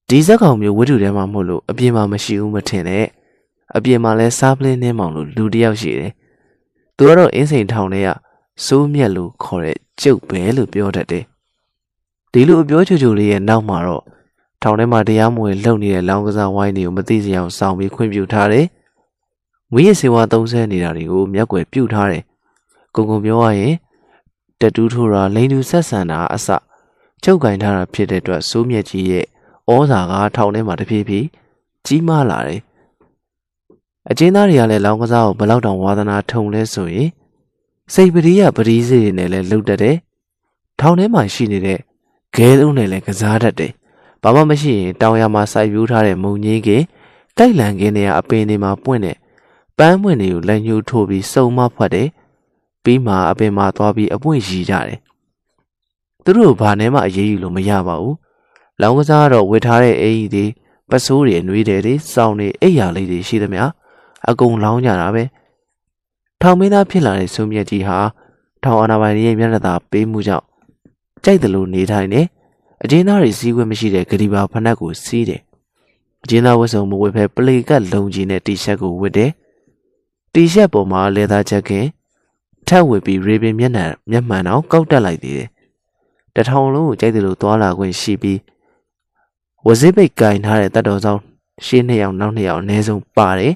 [0.09, 3.05] ဒီဇက်ကောင်မျိုးဝတ္ထုထဲမှာမဟုတ်လို့အပြင်မှာမရှိဘူးမထင်နဲ့
[3.77, 6.13] အပြင်မှာလဲစားပလင်းနှင်းမောင်လို့လူတယောက်ရှိတယ်
[6.97, 8.09] သူကတော့အင်းစိန်ထောင်ထဲက
[8.65, 11.25] စိုးမြက်လို့ခေါ်တဲ့ကျုပ်ပဲလို့ပြောတတ်တယ်
[12.33, 14.03] ဒီလိုအပြောချူချူလေးရဲ့နောက်မှာတော့
[14.63, 18.67] ထောင်ထဲမှာတရားမဝင်လှုပ်နေတဲ့လောင်းကစားဝိုင်းတွေကိုမသိစရာအောင်စောင့်ပြီးခွင့်ပြုထားတယ်။
[19.75, 22.23] ဝိရစေဝါသုံးဆဲနေတာတွေကိုမျက်ွယ်ပြုတ်ထားတယ်။
[22.95, 23.75] ကုံကုံပြောရရင်
[24.61, 26.49] တတူးထိုးတာလိန်တူဆက်ဆံတာအစ
[27.23, 29.25] ချုပ်ကင်ထားတာဖြစ်တဲ့အတွက်စိုးမြက်ကြီးရဲ့
[29.73, 31.27] ဩဇာကထောင်ထဲမှာတဖြည်းဖြည်း
[31.87, 32.61] ကြီးမားလာတယ်။
[34.11, 37.09] အကျဉ်းသားတွေကလည်းလောင်းကစားကိုဘလောက်တောင်ဝါသနာထုံလဲဆိုရင်
[37.95, 39.97] စိတ်ပရိယပရိစေတွေနဲ့လည်းလှုပ်တတ်တယ်။
[40.81, 41.79] ထောင်ထဲမှာရှိနေတဲ့
[42.35, 43.73] ဂဲသုံးနဲ့လည်းကစားတတ်တယ်။
[44.23, 46.69] ဘာမှမရှိရင်တောင်ရမှာစိုက်ပြိုးထားတဲ့မုံကြီးက
[47.39, 49.17] တိုက်လန်ကင်းတွေကအပင်တွေမှာပွင့်တဲ့
[49.79, 52.09] ပန်းပွင့်တွေကိုလက်ညှိုးထိုးပြီးစုံမဖွက်တယ်။
[52.85, 54.99] ပြီးမှအပင်မှာသွားပြီးအပွင့်ရီကြတယ်။
[56.25, 58.15] သူတို့ဘာနဲ့မှအရေးယူလို့မရပါဘူး။
[58.81, 60.51] လောင်ကစားကတော့ဝစ်ထားတဲ့အိမ်ကြီး
[60.91, 63.65] တွေပစိုးတွေနှွေးတယ်တွေစောင်းတွေအိပ်ယာလေးတွေရှိသမျှ
[64.29, 65.25] အကုန်လောင်းကြတာပဲ။
[66.41, 67.99] ထောင်မင်းသားဖြစ်လာတဲ့ဆုံးမြတ်ကြီးဟာ
[68.63, 70.47] ထောင်အာဏာပိုင်ရဲ့မျက်နှာသာပေးမှုကြောင့်
[71.25, 72.27] ကြိုက်တယ်လို့နေထိုင်တယ်
[72.83, 75.43] အကျဉ်းသားတွေစီးခွင့်မရှိတဲ့ဂရီဘာဖနက်ကိုစီးတယ်
[76.23, 79.31] အကျဉ်းသားဝတ်စုံမဝတ်ဖဲပလေကတ်လုံကြီးနဲ့တီရှပ်ကိုဝတ်တယ်
[80.39, 81.87] တီရှပ်ပေါ်မှာလေသားချက်ခင်
[82.67, 85.49] ထပ်ဝတ်ပြီးရေပင်မျက်နှာမျက်မှန်အောင်ကောက်တက်လိုက်သေးတယ်
[86.35, 88.39] တထောင်လုံးကိုကြိုက်တယ်လို့သွားလာခွင့်ရှိပြီး
[89.67, 91.21] ဝဇိပိတ်ကင်ထားတဲ့တတ်တော်ဆောင်
[91.67, 93.55] ရှင်းနှစ်ယောက်နောက်နှစ်ယောက်အနည်းဆုံးပါတယ်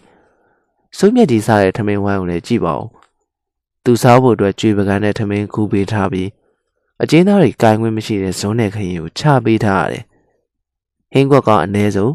[0.99, 2.87] စိုးမြတ်ကြီးစားတဲ့ထမင်းဝိုင်းကိုလည်းကြည့်ပါဦး
[3.85, 6.29] သူစားဖို့အတွက်ကြွေပကံနဲ့ထမင်းခူးပေးထားပြီး
[7.03, 10.05] အကျဉ်းသားတွေကင်ခွင့်မရှိတဲ့ဇွန်းနယ်ခရင်ကိုချပေးထားရတယ်။
[11.13, 12.13] ဟင်းခွက်ကအနည်းဆုံး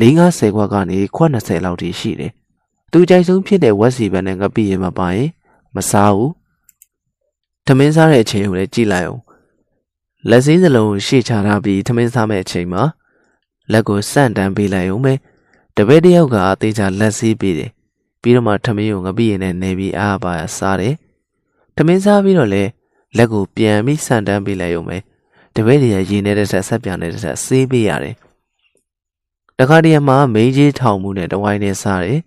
[0.00, 2.32] ၄50ခွက်ကနေခွက်20လောက်ထိရှိတယ်။
[2.92, 5.30] သူကြိုက်ဆုံးဖြစ်တဲ့ဝက်စီပန်နဲ့ငပိရင်မပါရင်
[5.74, 6.30] မစားဘူး။
[7.66, 9.22] ထမင်းစားတဲ့အချိန်ကိုလည်းကြည့်လိုက်အောင်။
[10.28, 12.82] လက်စည်းစလုံးကိုရှေ့ချထားပြီးထမင်းစားမဲ့အချိန်မှာ
[13.72, 15.14] လက်ကိုစန့်တန်းပေးလိုက်အောင်ပဲ။
[15.76, 17.70] တပည့်တယောက်ကအသေးချာလက်စည်းပေးတယ်။
[18.22, 20.94] ပြီးတော့မှထမင်းကိုငပိရင်နဲ့နေပြီးအားပါစားတယ်။
[21.76, 22.70] ထမင်းစားပြီးတော့လည်း
[23.16, 24.98] လက်ကိုပြန်ပြီးဆန်တန်းပေးလိုက်ရုံပဲ
[25.54, 28.14] တပည့်တွေရေနေတဲ့ဆက်ဆက်ပြန်နေတဲ့ဆက်ဆေးပေးရတယ်
[29.58, 32.20] တခါတည်းမှာမင်းကြီးထောင်မှုနဲ့တဝိုင်းနဲ့စားတယ်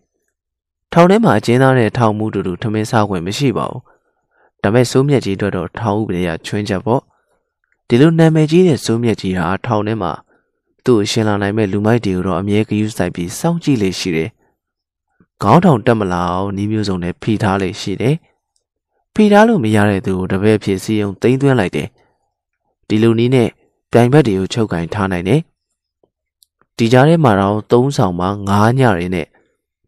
[0.94, 3.82] ထောင်ထဲမှာအကျဉ်းသားနဲ့ထောင်မှုတူတူထမင်းစားခွင့်မရှိပါဘူး
[4.62, 7.02] ဒါပေမဲ့စိုးမြက်ကြီးတို့တော့ထောင်ဥပဒေကချွင်းချက်ပေါ့
[7.88, 10.12] ဒီလိုနာမည်ကြီးတဲ့စိုးမြက်ကြီးဟာထောင်ထဲမှာ
[10.86, 14.30] သူ့အရှင်လာနိုင်မဲ့လူမိုက်တွေကိုတော့အမြဲဂရုစိုက်ပြီးစောင့်ကြည့်လေရှိတယ်
[15.44, 18.16] ခေါင်းထောင်တက်မလာအောင်ဤမျိုးစုံနဲ့ဖိထားလေရှိတယ်
[19.14, 21.88] ဖိထားလို့မရတဲ့သူကိုတပည့်ဖြစ်စီယုံသိမ်းသွင်းလိုက်တယ်
[22.88, 23.50] ဒီလူနည်းနဲ့
[23.92, 25.42] ပြိုင်ဘက်တွေကိုချုပ်ကင်ထားနိုင်တယ်
[26.78, 29.28] ဒီကြားထဲမှာတော့သုံးဆောင်မှာငားညတွေနဲ့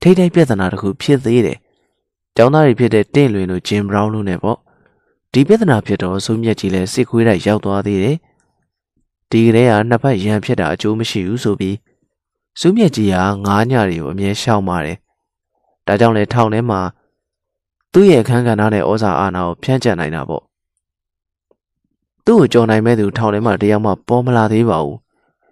[0.06, 1.58] ထိတ်ထိတ်ပြဿနာတစ်ခုဖြစ်သေးတယ်
[2.36, 4.58] ကျောင်းသားတွေဖြစ်တဲ့တင့်လွင်တို့ဂျင်ဘရောင်းတို့နဲ့ပေါ့
[5.34, 8.18] ဒီပြဿနာဖြစ်တော့စိုးမြက်ကြီးလည်းစစ်ခွေးတိုက်ရောက်သွားသေးတယ်
[9.30, 11.78] ဒီကလေးကနှစ်ဖက်ရန်ဖြစ်တာအကျိုးမရှိဘူးဆိုပြီး
[12.60, 14.98] စိုးမြက်ကြီးကငားညတွေကိုအမြဲရှောင်ပါတယ်
[15.88, 16.82] ဒါကြောင့်လေထောင်ထဲမှာ
[17.94, 20.44] သူ့ရဲ့အခန်းကဏ္ဍနဲ့ဩဇာအာဏာကိုဖြန့်ကျက်နိုင်တာပေါ့
[22.26, 24.98] သူ့ကိုကြော်နိုင်မဲ့သူထောင်ထဲမှာတယောက်မှပေါ်မလာသေးပါဘူး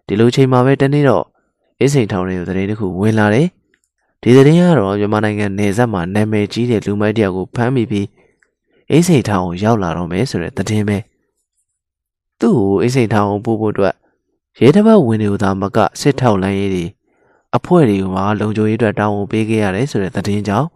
[0.08, 1.26] ဒီလိုချိန်မှာပဲတနေ့တော့
[1.80, 3.48] အင်းစိန်ထောင်ထဲကိုသတင်းတစ်ခုဝင်လာတယ်
[4.24, 8.08] ဒီသတင်းကတော့မြန်မာနိုင်ငံနေဆက်မှာနာမည်ကြီးတဲ့လူမိုက်တယောက်ကိုဖမ်းမိပြီး
[8.90, 10.98] အင်းစိန်ထောင်ကိုရောက်လာတော့မယ်ဆိုတဲ့သတင်းပဲ
[12.40, 13.96] သူ့ကိုအင်းစိန်ထောင်ကိုပို့ဖို့အတွက်
[14.62, 16.86] ရဲတပတ်ဝင်တွေကိုသာမကစစ်ထောက်လိုင်းရေးတွေ
[17.58, 18.06] အဖွဲ့တွေက
[18.40, 20.68] လုံခြုံရေးအတွက်တောင်းဝန်ပေးခဲ့ရတယ်ဆိုတဲ့သတင်းကြောင့်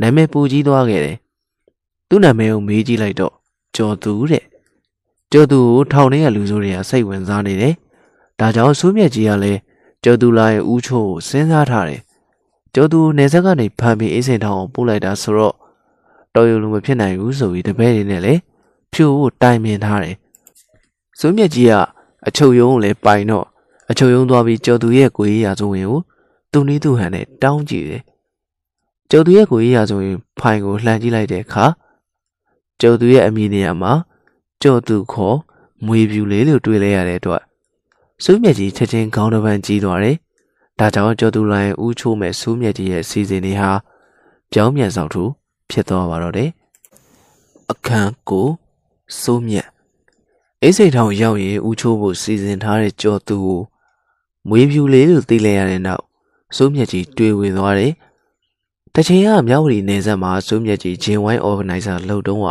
[0.00, 1.16] နာမည်ပူကြီးသွားခဲ့တယ်။
[2.08, 3.32] သူ့နာမည်ကိုမေးကြည့်လိုက်တော့
[3.76, 4.44] ကျော်သူတဲ့။
[5.32, 7.74] ကျော်သူကိုထောင်ထဲကလူဆိုးတွေကစိတ်ဝင်စားနေတယ်။
[8.40, 9.60] ဒါကြောင့်စိုးမြတ်ကြီးကလည်း
[10.04, 12.00] ကျော်သူလာရဲ့ဦးချိုးကိုစဉ်းစားထားတယ်။
[12.78, 15.54] ကျော်သူနေဆက်ကနေဖမ်းပြီးအိစိန်ထောင်ကိုပို့လိုက်တာဆိုတော့
[16.34, 18.40] တော်ရုံလိုမဖြစ်နိုင်ဘူးဆိုပြီးတပည့်တွေနဲ့လည်း
[18.92, 20.16] ဖြို့ဖို့တိုင်ပင်ထားတယ်
[21.18, 21.74] စိုးမြတ်ကြီးက
[22.28, 23.46] အချုပ်ယုံကိုလည်းပိုင်တော့
[23.90, 25.98] အချုပ်ယုံသွားပြီးကျော်သူရဲ့ကိုကြီးရာဇဝင်ကို
[26.52, 28.02] သူနည်းသူဟန်နဲ့တောင်းကြည့်တယ်
[29.10, 31.64] ကျော်သူရဲ့ကိုကြီးရာဇဝင်ဖိုင်ကိုလှမ်းကြည့်လိုက်တဲ့အခါ
[32.80, 33.92] ကျော်သူရဲ့အမိနေရာမှာ
[34.62, 35.36] ကျော်သူခေါ်
[35.86, 37.42] မွေပြူလေးလို့တွေ့လဲရတဲ့အတွက်
[38.24, 40.16] စိုးမြတ်ကြီးချက်ချင်းခေါင်းတစ်ပန်းကြီးသွားတယ်
[40.78, 43.70] ဒါကြောင့်ကျော်သူလိုင်းဦးချိုးမဲ့စိုးမြတ်ကြီးရဲ့စီစဉ်တွေဟာ
[44.52, 45.22] ပြောင်းပြန်ဆောင်ထူ
[45.70, 46.50] ဖြစ်သွားပါတော့တယ်
[47.70, 48.48] အခန်းကို
[49.20, 49.68] စိုးမြတ်
[50.62, 53.60] အိစိတ်ထောင်ရောက်ရင်ဦးချိုးဖို့စီစဉ်ထားတဲ့ကြော်သူကို
[54.48, 56.02] မွေးဖြူလေးလို့သိလိုက်ရတဲ့နောက်
[56.56, 57.92] စိုးမြတ်ကြီးတွေ့ဝင်သွားတယ်
[58.94, 62.46] တချင်ကမြောက်ဝတီနေဆက်မှာစိုးမြတ်ကြီးဂျင်ဝိုင်းအော်ဂနိုက်ဇာလှုပ်တုံးက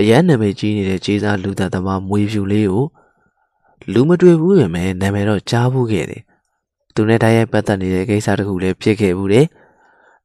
[0.00, 2.86] အရန်နာမည်ကြီးနေတဲ့ကျေးစားလူသက်သမားမွေးဖြူလေးကို
[3.92, 6.22] လူမတွေ့ဘူးပြင်မဲ့နာမည်တော့ကြားဘူးခဲ့တယ်
[6.94, 9.46] သူနဲ့တိုက်ရိုက်ပတ်သက်နေတဲ့ကိစ္စတခုလည်းဖြစ်ခဲ့ဘူးတယ်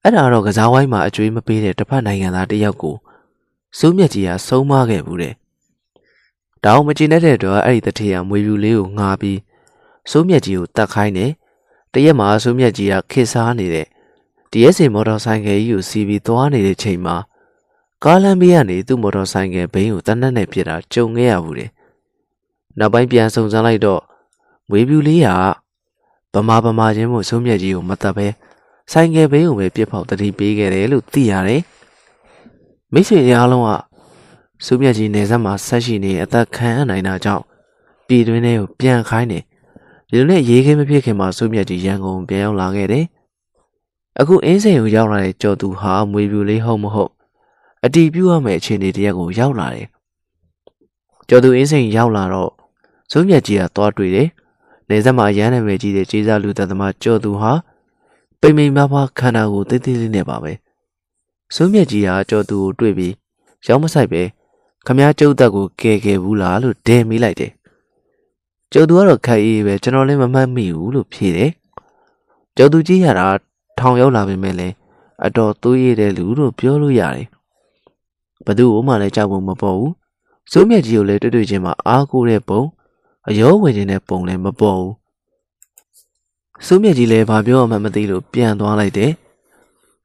[0.03, 2.95] အဲ့ဒါတော့ကစားဝိုင်းမှာအကျွေးမပေးတဲ့တစ်ဖက်နိုင်ငံသားတယောက်ကို
[3.77, 5.33] စိုးမြတ်ကြီးကဆုံးမခဲ့ဘူးတဲ့။
[6.63, 9.39] ဒါအောင်မကျင်တဲ့အတွက်အဲ့ဒီတထေးကမွေပြူလေးကိုငားပြီး
[10.11, 11.31] စိုးမြတ်ကြီးကိုတတ်ခိုင်းတယ်။
[11.93, 13.87] တရက်မှာစိုးမြတ်ကြီးကခေစားနေတဲ့
[14.51, 17.15] တရက်စီမော်တော်ဆိုင်ကယ်ကြီးကိုစီးပြီးသွားနေတဲ့ချိန်မှာ
[18.03, 21.69] ကားလမ်းဘေးကနေသူ့မော်တော်ဆိုင်ကယ်ဘိန်းကိုတနက်နဲ့ပြစ်တာကြုံခဲ့ရဘူးတဲ့။
[22.79, 24.01] နောက်ပိုင်းပြန်စုံစမ်းလိုက်တော့
[24.69, 25.29] မွေပြူလေးက
[26.33, 28.27] ဗမာဗမာချင်းမို့စိုးမြတ်ကြီးကိုမတတ်ပဲ
[28.91, 31.61] ဆိုင်ကယ်ဘေးကိုပဲပြစ်ဖောက်တတိပေးခဲ့တယ်လို့သိရတယ်။
[32.93, 33.69] မိတ်ဆွေများလုံးက
[34.65, 37.43] စုမြတ်ကြီးနေဆက်မှာဆက်ရှိနေအသက်ခံရနိုင်တာကြောင့်
[38.07, 39.43] ပြည်တွင်းထဲကိုပြန်ခိုင်းတယ်။
[40.09, 43.05] ဒီလိုနဲ့ရေးခင်းမဖြစ်ခင်မှာစုမြတ်ကြီးရန်ကုန်ပြန်ရောက်လာခဲ့တယ်။
[44.19, 47.11] အခုအင်းစိန်ကိုရောက်လာတဲ့ကြော်သူဟာမွေပြူလေးဟုတ်မဟုတ်
[47.85, 49.87] အတီးပြူရမယ့်အခြေအနေတရက်ကိုရောက်လာတယ်။
[51.29, 52.51] ကြော်သူအင်းစိန်ရောက်လာတော့
[53.11, 54.27] စုမြတ်ကြီးကသွားတွေ့တယ်။
[54.89, 57.51] နေဆက်မှာရန်နာမည်ကြီးတဲ့ကျေးဇူးလူသက်သမားကြော်သူဟာ
[58.41, 60.53] ပိမ့်ပိမ့်ပါးပါးခန္ဓာကိုတိတ်တိတ်လေးနဲ့ပါပဲ။
[61.55, 63.13] စုမြတ်ကြီးကကြော်သူကိုတွေ့ပြီး
[63.67, 64.21] ရောက်မဆိုင်ပဲ
[64.85, 67.51] ခမည်းကျုပ်သက်ကိုကဲခဲ့ဘူးလားလို့ဒဲမိလိုက်တယ်
[68.71, 71.51] ကျုပ်သူကတော့ခက်အေးပဲကျွန်တော်လည်းမမှတ်မိဘူးလို့ဖြေတယ်
[72.57, 73.27] ကျုပ်သူကြီးရတာ
[73.79, 74.75] ထောင်ရောက်လာပေမဲ့လည်း
[75.25, 77.27] အတော်သွေးရတဲ့လူလို့ပြောလို့ရတယ်
[78.45, 79.93] ဘသူ့မှလည်းကြောက်ဖို့မပေါ်ဘူး
[80.51, 82.61] စိုးမြတ်ကြီးကိုလည်းတွေ့တွေ့ချင်းမှာအားကိုးတဲ့ပုံ
[83.27, 84.95] အယောဝင်ခြင်းတဲ့ပုံလည်းမပေါ်ဘူး
[86.65, 89.11] စိုးမြတ်ကြီးလည်းဘာပြောမှမသိလို့ပြန်သွားလိုက်တယ်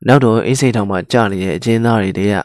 [0.07, 2.37] နောက်တော့အိတ်စိတ်ထောင်မှာကြာနေတဲ့အချင်းသားတွေတည်းက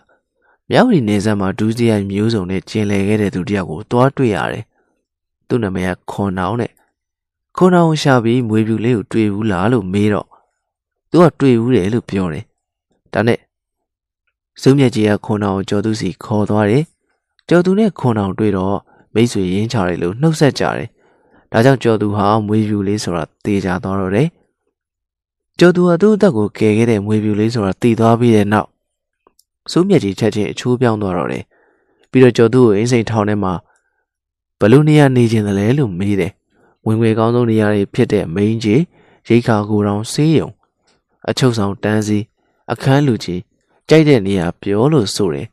[0.70, 4.64] မြောက်ရီနေဆက်မှာဒူးစရိုက်မျိုးစုံနဲ့ကျင်လည်ခဲ့တဲ့သူတယောက်ကိုတွားတွေ့ရတယ်။
[5.48, 6.72] သူ့နာမည်ကခွန်နောင်တဲ့။
[7.58, 10.28] ခွန်နောင်ရှာပြီးမွေပြူလေးကိုတွေ့ဘူးလားလို့မေးတော့
[11.12, 12.46] သူကတွေ့ဘူးတယ်လို့ပြောတယ်။
[13.14, 13.40] ဒါနဲ့
[14.62, 16.84] စုံမြက်ကြီးကခွန်နောင်ကိုကျော်သူစီခေါ်သွားတယ်။
[17.50, 18.78] ကျော်သူနဲ့ခွန်နောင်တွေ့တော့
[19.14, 20.88] မိတ်ဆွေရင်းချတယ်လို့နှုတ်ဆက်ကြတယ်။
[21.51, 24.28] ဒါကြောင့်ကျော်သူဟာမွေပြူလေးဆိုတာတေချာသွားတော့တယ်။
[25.60, 28.70] ကျော်သူကသူ့အသက်ကိုကယ်ခဲ့တဲ့မွေပြူလေးဆိုတာတည်သွားပြီးတဲ့နောက်
[29.72, 31.43] စိုးမြက်ကြီးချက်ချင်းအချိုးပြောင်းသွားတော့တယ်
[32.12, 33.53] ပြီးတော့ကျော်သူ့ကိုအင်းစိန်ထောင်ထဲမှာ
[34.60, 36.32] ဘလူနေရနေခြင်းတလဲလို့မေးတယ်
[36.86, 38.82] ဝင်ငွေကောင်းဆုံးနေရာတွေဖြစ်တဲ့မိန်းကြီး
[39.28, 40.49] ရိတ်ခါကိုတောင်ဆေးရုံ
[41.30, 42.20] အချုပ်ဆောင်တန်းစီ
[42.72, 43.41] အခန်းလူကြီး
[43.89, 45.47] ကြိုက်တဲ့နေရာပြောလို့ဆိုတယ်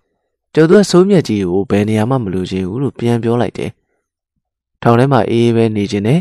[0.58, 3.70] ကျော်သူကစိုးမြက်ကြီးကိုဘယ်နေရာမှမလိုချင်ဘူးလို့ပြန်ပြောလိုက်တယ်
[4.82, 6.20] ထောင်ထဲမှာအေးအေးပဲနေခြင်းနဲ့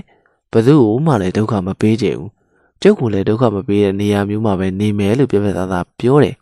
[0.52, 2.32] ဘသူ့ကိုမှလည်းဒုက္ခမပေးချင်ဘူး
[2.82, 6.36] ကျုပ်ကလည်းဒုက္ခမပေးတဲ့နေရာမျိုးမှာပဲနေမယ်လို့ပြပြသားသားပြောတယ်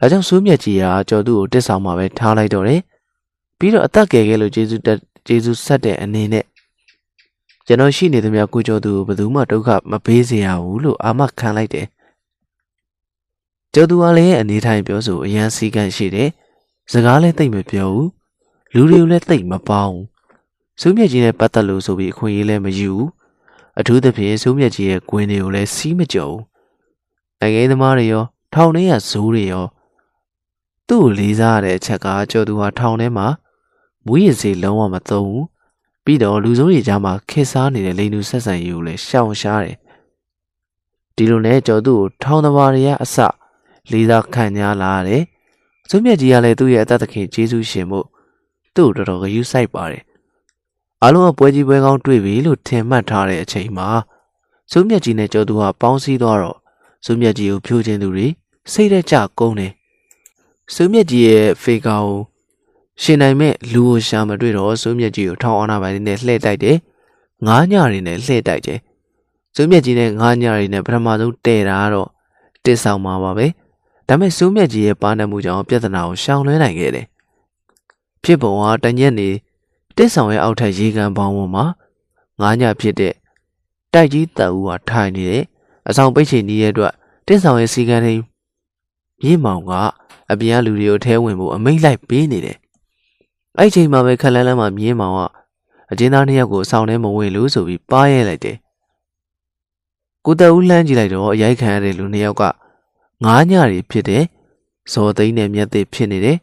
[0.00, 2.80] ဒါကြောင့်စိုးမြတ်ကြီးကကျော်သူ့ကိုတစ်ဆောင်မှာပဲထားလိုက်တော့တယ်
[3.58, 6.44] ပြီးတော့အသက်ငယ်ခဲ့လို့ဂျေဇုတက်ဂျေဇုဆက်တဲ့အနေနဲ့
[7.66, 11.86] ကျွန်တော်ရှိနေသမျှကိုကျော်သူကိုဘယ်သူမှဒုက္ခမပေးစေရဘူးလို့အာမခံလိုက်တယ်
[13.74, 16.30] ကျော်သူကလည်းအနေထိုင်ပြောဆိုအရန်စီကန့်ရှိတယ်
[16.92, 18.10] စကားလည်းတိတ်မပြောဘူး
[18.74, 19.98] လူတွေကိုလည်းတိတ်မပေါင်း
[20.80, 23.08] စိုးမြတ်ကြီးနဲ့ပတ်သက်လို့ဆိုပြီးအခွင့်အရေးလည်းမယူဘူး
[23.78, 26.42] အထူးသဖြင့်စိုးမြတ်ကြီးရဲ့ဂွင်းတွေကိုလည်းစီးမကြော်ဘူး
[27.40, 29.66] နိုင်ငံသမားတွေရောထောင်ထဲကဇိုးတွေရော
[30.88, 33.26] သူ့ကိုလေးစားရတဲ့အချက်ကကျော်သူဟာထောင်ထဲမှာ
[34.06, 35.46] မွေးရစေလုံးဝမသုံးဘူး
[36.04, 39.76] ပြီးတော့လူစိုးတွေကြားမှာခက်စားနေတဲ့လိန်လူဆက်ဆံရေးကိုလည်းရှောင်ရှားတယ်
[41.16, 43.16] ဒီလိုနဲ့ကျော်သူ့ကိုထောင်သမားတွေကအစ
[43.90, 45.22] လေးစားခံညာလာတယ်
[45.88, 48.06] စွမြက်ကြီးကလည်းသူ့ရဲ့အသက်သခင်ဂျေစုရှင်မို့
[48.74, 50.02] သူ့ကိုတော်တော်ဂရုစိုက်ပါတယ်
[51.02, 53.88] အားလုံးကပွဲကြီးပွဲကောင်းတွေ့ပြီလို့ထင်မှတ်ထားတဲ့အချိန်မှာ
[54.70, 56.58] စွမြက်ကြီးနဲ့ကျော်သူဟာပေါင်းစည်းသွားတော့
[57.04, 58.26] စွမြက်ကြီးကိုဖြိုးခြင်းသူတွေ
[58.72, 59.72] စိတ်ရက်ကြကုန်တယ်
[60.74, 62.20] စိုးမြတ်ကြီးရဲ့ဖေကာကို
[63.02, 66.76] ရှင်နိုင်မဲ့လူကိုရှာမတွေ့တော့စိုးမြတ်ကြီးကိုထောင်းအာနာပိုင်နဲ့လှည့်တိုက်တယ်
[67.46, 68.78] ငားညတွေနဲ့လှည့်တိုက်တယ်
[69.54, 72.08] စိုးမြတ်ကြီးနဲ့ငားညတွေနဲ့ပထမဆုံးတည်တာကတော့
[72.64, 73.46] တစ်ဆောင်မှာပါပဲ
[74.08, 77.06] ဒါပေမဲ့စိုးမြတ်ကြီးရဲ့ပါနေမှုကြောင့်ပြဿနာကိုရှောင်လွှဲနိုင်ခဲ့တယ်
[78.22, 79.28] ဖြစ်ပုံကတညက်နေ
[79.96, 81.64] တစ်ဆောင်ရဲ့အောက်ထပ်ရေကန်ပေါင်းပေါ်မှာ
[82.40, 83.14] ငားညဖြစ်တဲ့
[83.92, 85.44] တိုက်ကြီးတပ်ဦးကထိုင်နေတယ်
[85.88, 86.92] အဆောင်ပိတ်ချင်နေတဲ့အတွက်
[87.26, 88.20] တစ်ဆောင်ရဲ့စီကံထိန်
[89.22, 89.72] မြင့်မောင်က
[90.30, 92.58] အပြင်ကလူတွေကိုထဲဝင်ဖို့အမိန့်လိုက်ပေးနေတယ်
[93.58, 95.20] အဲ့ချိန်မှာပဲခက်လန်းလန်းမှာမြင့်မောင်က
[95.90, 98.56] အကျဉ်းသားနှစ်ယောက်ကိုအဆောင်ထဲမဝင်လို့ဆိုပြီးပါရဲလိုက်တယ်
[100.24, 102.42] ကိုတဦးလှမ်းကြည့်လိုက်တော့အရိုက်ခံရတဲ့လူနှစ်ယောက်က
[103.22, 104.24] ငားညတွေဖြစ်တယ်
[104.92, 106.38] ဇော်သိန်းနဲ့မြက်သိဖြစ်နေတယ်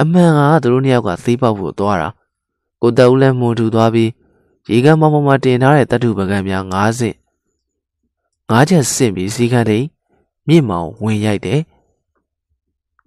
[0.00, 2.08] အမှန်ကသူတို့နှစ်ယောက်ကသေးပေါက်ဖို့သွားတာ
[2.82, 4.10] ကိုတဦးလည်းမွန်ထူသွားပြီး
[4.70, 7.16] ရေကမ်းမောင်မောင်မှာတင်ထားတဲ့တတုပကံများ၅ဆင့်
[8.50, 9.86] ၅ချက်ဆင့်ပြီးစီကံတိန်
[10.48, 11.60] မြင့်မောင်ဝင်ရိုက်တယ်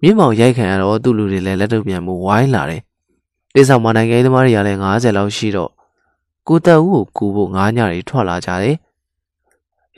[0.02, 2.82] မြင့်မောင်ရိုက်ခံရတော့သူ့လူတွေလည်းလက်တော့ပြန်မှုဝိုင်းလာတယ်
[3.54, 5.70] တိဆောင်မနိုင်ငံရေးသမားတွေကလည်း90လောက်ရှိတော့
[6.48, 8.76] ကိုတက်ဦးကိုကူဖို့ငားညတွေထွက်လာကြတယ်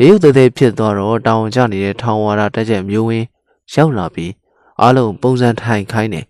[0.00, 3.26] ရေရုပ်သေးသေးဖြစ်သွားတော့တောင်ကျနေတဲ့ထောင်ဝါဒတက်ချက်မျိုးဝင်း
[3.72, 4.32] ရောက်လာပြီး
[4.80, 6.26] အားလုံးပုံစံထိုင်ခိုင်းတယ်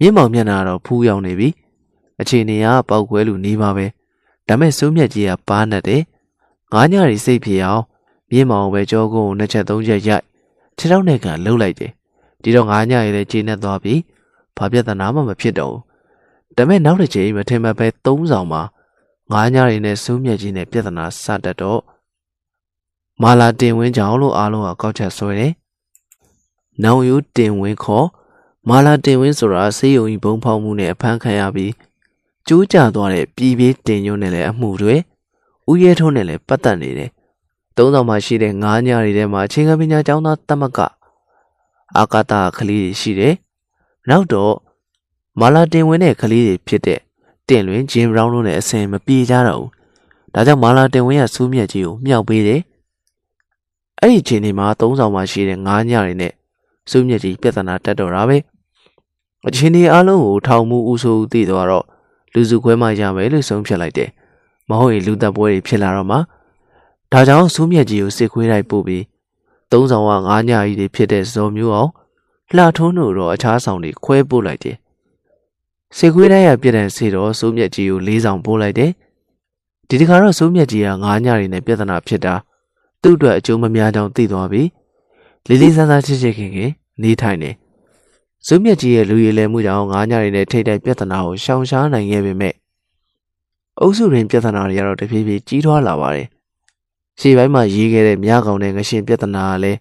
[0.00, 1.48] မြင့်မောင်မျက်နှာတော့ဖူးရောက်နေပြီ
[2.20, 3.86] အခြေအနေကပေါက်ကွဲလူနေပါပဲ
[4.48, 6.02] ဒါမဲ့စိုးမြက်ကြီးကပါးနေတယ်
[6.72, 7.84] ငားညတွေစိတ်ဖြစ်အောင်
[8.30, 10.24] မြင့်မောင်ပဲကြောကုန်းကိုနှစ်ချက်သုံးချက်ရိုက်
[10.76, 11.92] ခြေထောက်နဲ့ကန်လှုပ်လိုက်တယ်
[12.42, 13.94] ဒီတော့ငားညတွေလည်းကျေနပ်သွားပြီ
[14.56, 18.62] ဘာပြဿနာမှမဖြစ်တော့ဘူးဒါမဲ့နောက်တစ်ချိန်မထင်မှပဲသုံးဆောင်မှာ
[19.32, 21.80] ငားညတွေနဲ့စိုးမြက်ကြီးနဲ့ပြဿနာစတတ်တော့
[23.22, 25.52] မာလာတင်ဝင်းကြောင့်လို့အားလုံးကကောက်ချက်ဆွဲတယ်။
[26.82, 28.06] နောင်ယူတင်ဝင်းခေါ်
[28.68, 31.72] မာလာတင်ဝင်းဆိုတာစေယုံကြီးဘုံဖောက်မှုနဲ့အဖမ်းခံရပြီး
[32.48, 34.94] ကျိုးကျသွားတဲ့ပြည်ပြေးတင်ညွန်းနဲ့လည်းအမှုတွေ
[35.70, 37.10] ဥရဲထုံးနဲ့လည်းပတ်သက်နေတယ်။
[37.76, 40.78] သုံးဆောင်မှာရှိတဲ့ငါးညတွေထဲမှာချင်းကပညာကျောင်းသားတမက
[41.96, 43.34] အာကာသကလေးတွေရှိတယ်။
[44.08, 44.54] နောက်တော့
[45.40, 47.00] မာလာတင်ဝင်းတဲ့ကလေးတွေဖြစ်တဲ့
[47.48, 49.70] တင်လွင်ဂျင်ဘရောင်းတို့နဲ့အစင်မပြေကြတော့ဘူး။
[50.34, 52.60] ဒါကြောင့်မာလာတင်ဝင်းရစူးမြက်ကြီးကိုမြောက်ပေးတယ်။
[54.02, 56.32] အဲ့ဒီချိန်ဒီမှာသုံးဆောင်မှာရှိတဲ့ငါးညတွေနဲ့
[56.90, 58.38] စူးမြက်ကြီးပြဿနာတက်တော့တာပဲ။
[59.46, 61.84] အချိန်ဒီအားလုံးကိုထောင်မှုဥဆိုးသိသွားတော့
[62.32, 64.10] လူစုခွဲမှရမယ်လို့ဆုံးဖြတ်လိုက်တယ်။
[64.68, 66.18] မဟုတ်ရင်လူသက်ပွဲတွေဖြစ်လာတော့မှ
[67.12, 69.04] ဒါကြောင့်စူးမြက်ကြီးကိုစစ်ခွေးလိုက်ပို့ပြီး
[69.72, 71.90] သုံးဆောင်ကငါးညကြီးတွေဖြစ်တဲ့ဇော်မျိုးအောင်
[72.56, 74.76] လှထုံးတို့တော့အခြားဆောင်တွေခွဲပို့လိုက်တယ်။
[75.96, 78.90] စစ်ခွေးတိုင်းရပြတဲ့စေတော့စူးမြက်ကြီးကိုလေးဆောင်ပို့လိုက်တယ်။
[79.88, 82.34] ဒီတခါတော့စူးမြက်ကြီးကငါးညတွေနဲ့ပြဿနာဖြစ်တာ
[83.02, 84.68] သူ့အတွက်အကျိုးမများကြောင်းသိသွားပြီး
[85.48, 86.70] လေးလေးဆန်းဆန်းချစ်ချစ်ခင်ခင်
[87.02, 87.54] နေထိုင်တယ်။
[88.46, 92.54] ဇုမြက်ကြီးရဲ့လူရည်လည်မှုကြောင့်ငါးညတွေနဲ့ထိတ်တိုက်ပြဿနာကိုရှောင်ရှားနိုင်ခဲ့ပေမဲ့
[93.80, 96.26] အုပ်စုရင်းပြဿနာတွေကတော့တဖြည်းဖြည်းကြီးထွားလာပါတယ်။
[97.20, 99.78] ရှေ့ပိုင်းမှာရေးခဲ့တဲ့မြကောင်တဲ့ငရှင်ပြဿနာကလည်း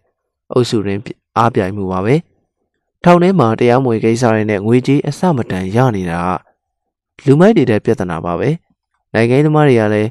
[0.52, 1.02] အုပ်စုရင်း
[1.38, 2.16] အားပြိုင်မှုပါပဲ။
[3.04, 6.20] ထောင်ထဲမှာတရားမဝင်ကိစ္စတွေနဲ့ငွေကြေးအစမတန်ရနေတာ
[7.20, 8.50] ကလူမိုက်တွေတဲ့ပြဿနာပါပဲ။
[9.14, 10.10] နိုင်ငံရေးသမားတွေကလည်း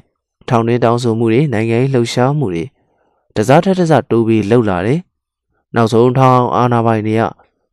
[0.49, 2.65] ထောင်ထဲတောင်းဆိုမှုတွေနိုင်ငံရေးလှုပ်ရှားမှုတွေ
[3.35, 4.99] တစားထက်တစားတိုးပြီးလှုပ်လာတယ်။
[5.75, 7.23] နောက်ဆုံးထောင်အာဏာပိုင်တွေက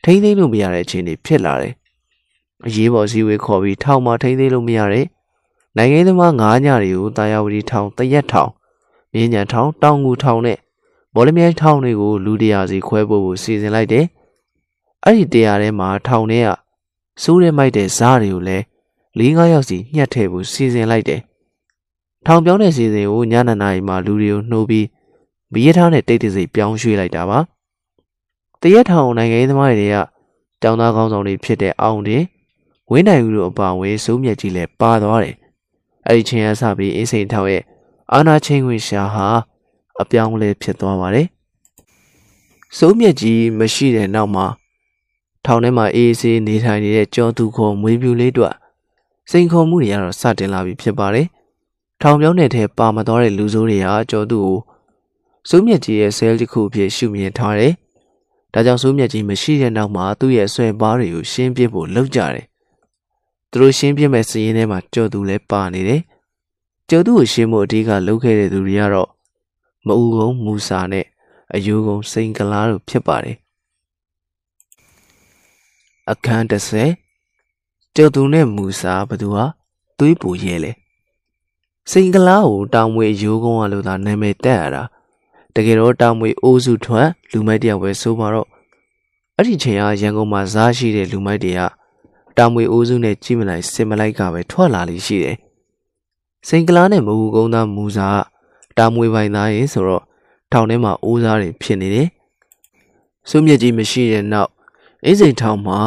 [0.04, 1.74] ထိမ့်သိမ်းလို့မရတဲ့အခြေအနေဖြစ်လာတယ်။
[2.66, 5.07] အရေးပေါ်စည်းဝေးခေါ်ပြီးထောင်မှာထိမ့်သိမ်းလို့မရတဲ့
[5.76, 8.50] နိုင်ငံသမား9ညတွေကိုတာယာဝတီထောင်တရက်ထောင်
[9.12, 10.59] မြင်းညံထောင်တောင်ငူထောင်နဲ့
[11.14, 14.04] မော်လမြိုင်ထောင်တွေကိုလူတရာစီခွဲဖို့ကိုစီစဉ်လိုက်တယ်။
[15.04, 16.50] အဲ့ဒီတရားထဲမှာထောင်ထဲက
[17.22, 18.64] စိုးရဲမိုက်တဲ့ဇားတွေကိုလည်း
[19.18, 21.20] ၄၅ယောက်စီညှက်ထည့်ဖို့စီစဉ်လိုက်တယ်။
[22.26, 24.86] ထောင်ပြောင်းတဲ့စီစဉ်ကိုညနေနာရီမှာလူတွေကိုနှိုးပြီး
[25.53, 27.38] မီးရထားနဲ့တိတ်တိတ်စိပြောင်းရွှေ့လိုက်တာပါ။
[28.61, 29.97] တရက်ထောင်နိုင်ငံရေးသမားတွေက
[30.62, 32.22] တောင်သားကောင်းဆောင်တွေဖြစ်တဲ့အောင်တင်
[32.90, 35.36] ဝင်းနိုင်ဦးတို့အပါအဝင်စိုးမြက်ကြီးလည်းပါသွားတယ်။
[36.07, 37.62] အဲဒီချိန်ကစပြီးအင်းစိန်ထောင်ရဲ့
[38.12, 39.26] အာနာချင်းဝင်ရှာဟာ
[40.01, 41.26] အပြောင်းလဲဖြစ်သွားပါတယ်။
[42.76, 44.47] စိုးမြက်ကြီးမရှိတဲ့နောက်မှာ
[45.45, 48.54] ထောင်ထဲမှာအေးအေးဆေးနေထိုင်နေတဲ့ကြောသူခေါ်မွေးပြူလေးတို့
[49.30, 51.26] စိန်ခေါ်မှုတွေကတော့စတင်လာပြီဖြစ်ပါတယ်။
[52.03, 54.57] ထောင်ပြောင်းတဲ့ထဲပါမသွားတဲ့လူဆိုးတွေဟာကြောသူကို
[55.48, 57.72] စိုးမြက်ကြီးရဲ့ဆဲလ်တစ်ခုအဖြစ်ရှုမြင်ထားတယ်။
[58.52, 62.46] ဒါကြောင့်စိုးမြက်ကြီးမရှိတဲ့နောက်မှာသူ့ရဲ့ဆွဲပါးတွေကိုရှင်းပြဖို့လုပ်ကြတယ်။
[63.50, 66.00] သူတို့ရှင်းပြမဲ့စီးရင်ထဲမှာကြော်သူလည်းပါနေတယ်။
[66.88, 69.10] ကြော်သူကိုရှင်းဖို့အဓိကလုပ်ခဲ့တဲ့သူတွေကတော့
[69.86, 71.06] မအူကုန်းမူစာနဲ့
[71.54, 73.36] အယူကုန်းစိန်ကလားတို့ဖြစ်ပါတယ်။
[76.10, 79.44] အခန်း30ကြော်သူနဲ့မူစာဘသူဟာ
[79.98, 80.72] သွေးပူရဲလေ။
[81.90, 84.84] စိန်ကလားကိုတောင်မွေအယူကုန်းကလို့သာနာမည်တက်ရတာ။
[85.57, 88.49] တကယ်တော့တာမွေအိုးစုထွက်လူမိုက်တယောက်ပဲဆိုပါတော့
[89.37, 91.61] အဲ့ဒီချိန်ကရန်ကုန်မှာဇားရှိတဲ့လူမိုက်တွေက
[92.37, 95.37] တာမွေအိုးစုနဲ့ကြည့်မလိုက်စင်မလိုက်ကပဲထွက်လာလိမ့်ရှိတယ်
[96.49, 98.08] စိန်ကလားနဲ့မဟုတ်ကုန်းသားမူစာ
[98.76, 100.03] တာမွေပိုင်သားရေဆိုတော့
[100.53, 102.08] ထောင်ထဲမှာအိုးစားတွေဖြစ်နေတယ်
[103.28, 104.50] စုမြက်ကြီးမရှိတဲ့နောက်
[105.04, 105.78] အင်းစိန်ထောင်မှာ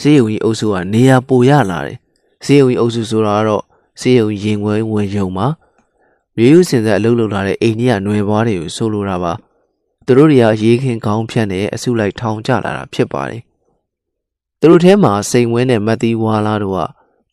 [0.00, 1.98] စေယုံကြီးအုပ်စုကနေရာပိုရလာတယ်
[2.44, 3.64] စေယုံကြီးအုပ်စုဆိုတာကတော့
[4.00, 5.46] စေယုံရင်ခွဲဝင်ယုံမှာ
[6.40, 9.32] ရေယူစင်ဆက်အလုပ်လုပ်လာတဲ့အိန္ဒိယနွယ်ဘွားတွေကိုဆိုလိုတာပါ
[10.06, 13.42] သူတို့တွေကရေးခင်ကောင်းဖြန့်တဲ့အစုလိုက်ထောင်ကျလာတာဖြစ်ပါတယ်
[14.60, 16.80] သူတို့ထဲမှာစိန်ဝင်းနဲ့မတ်သီးဝါလာတို့က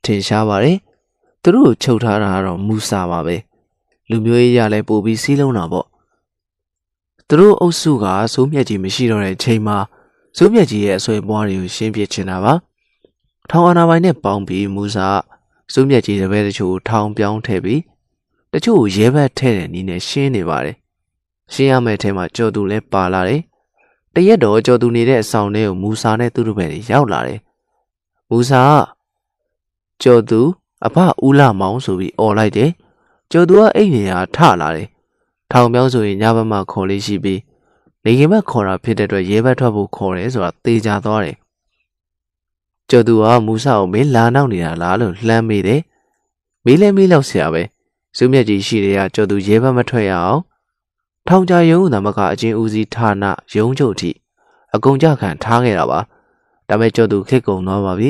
[0.04, 0.78] ထင်ရှားပါတယ်
[1.42, 3.36] သူတို့ကိုချုပ်ထားတာကတော့မူစာပါပဲ
[4.10, 5.86] လူမျိုးရေးရလဲပို့ပြီးစီးလုံးတာပေါ့
[7.28, 9.78] သူတို့အုပ်စုကစိုးမြက်ကြီးမရှိတော့တဲ့ချိန်မှာ
[10.38, 12.54] စိုးမြတ်ကြီးရဲ့အဆွေပွားတွေကိုရှင်းပြချင်တာပါ
[13.50, 15.08] ထောင်အာနာပိုင်နဲ့ပေါင်းပြီးမူစာ
[15.74, 17.82] စိုးမြတ်ကြီးတပည့်တချို့ထောင်ပြောင်းထည့်ပြီး
[18.52, 20.76] တချို့ရဲဘက်ထဲ့တဲ့နီးနဲ့ရှင်းနေပါတယ်
[21.54, 23.42] ရှင်းရမယ့်ထဲမှာကြော်သူလည်းပါလာတယ်
[24.14, 27.40] တရက်တော့ကြော်သူနေတဲ့အဆောင်ထဲကိုမူစာနဲ့သူတို့ပဲရောက်လာတယ်
[28.30, 28.82] မူစာက
[30.02, 30.40] ကြော်သူ
[30.86, 32.72] အဖဦးလာမောင်ဆိုပြီးអော်လိုက်တယ်
[33.32, 34.88] ကျော်သူကအိတ်နေတာထလာတယ်
[35.52, 37.40] ထောင်ပြောင်းဆိုရင်ညဘက်မှခေါ်လေးရှိပြီး
[38.04, 41.38] နေခင်ဘက်ခေါ်တာဖြစ်တဲ့အတွက်ရဲဘက်ထွက်ဖို့ခေါ်တယ်ဆိုတာသေချာသွားတယ်
[42.90, 45.82] ကျော်သူကမူဆာကိုမင်းလာနောက်နေတာလားလို့လှမ်းမိတယ်
[46.66, 47.64] မေးလဲမေးလောက်ဆရာပဲ
[48.18, 50.40] စုမြက်ကြီးရှိတဲ့ကကျော်သူရဲဘက်မထွက်ရအောင်
[51.28, 53.24] ထောင်ကြရုံးသမကအချင်းဦးစီးဌာန
[53.56, 54.12] ရုံးချုပ်ထိ
[54.76, 56.00] အကုန်ကြခံထားခဲ့တာပါ
[56.68, 58.10] ဒါပေမဲ့ကျော်သူခစ်ကုံသွားပါပြီ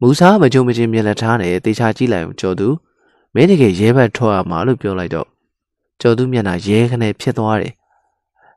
[0.00, 2.68] မူဆာမကြုံမချင်းမျက်လက်ထားနဲ့တေချာကြည့်လိုက်အောင်ကျော်သူ
[3.34, 5.28] မင်းတကယ်ရဲဘက်ထွက်ရမှာလို့ပြောလိုက်တော့
[6.00, 7.72] ကျော်သူမျက်နှာရဲခနဲ့ဖြစ်သွားတယ်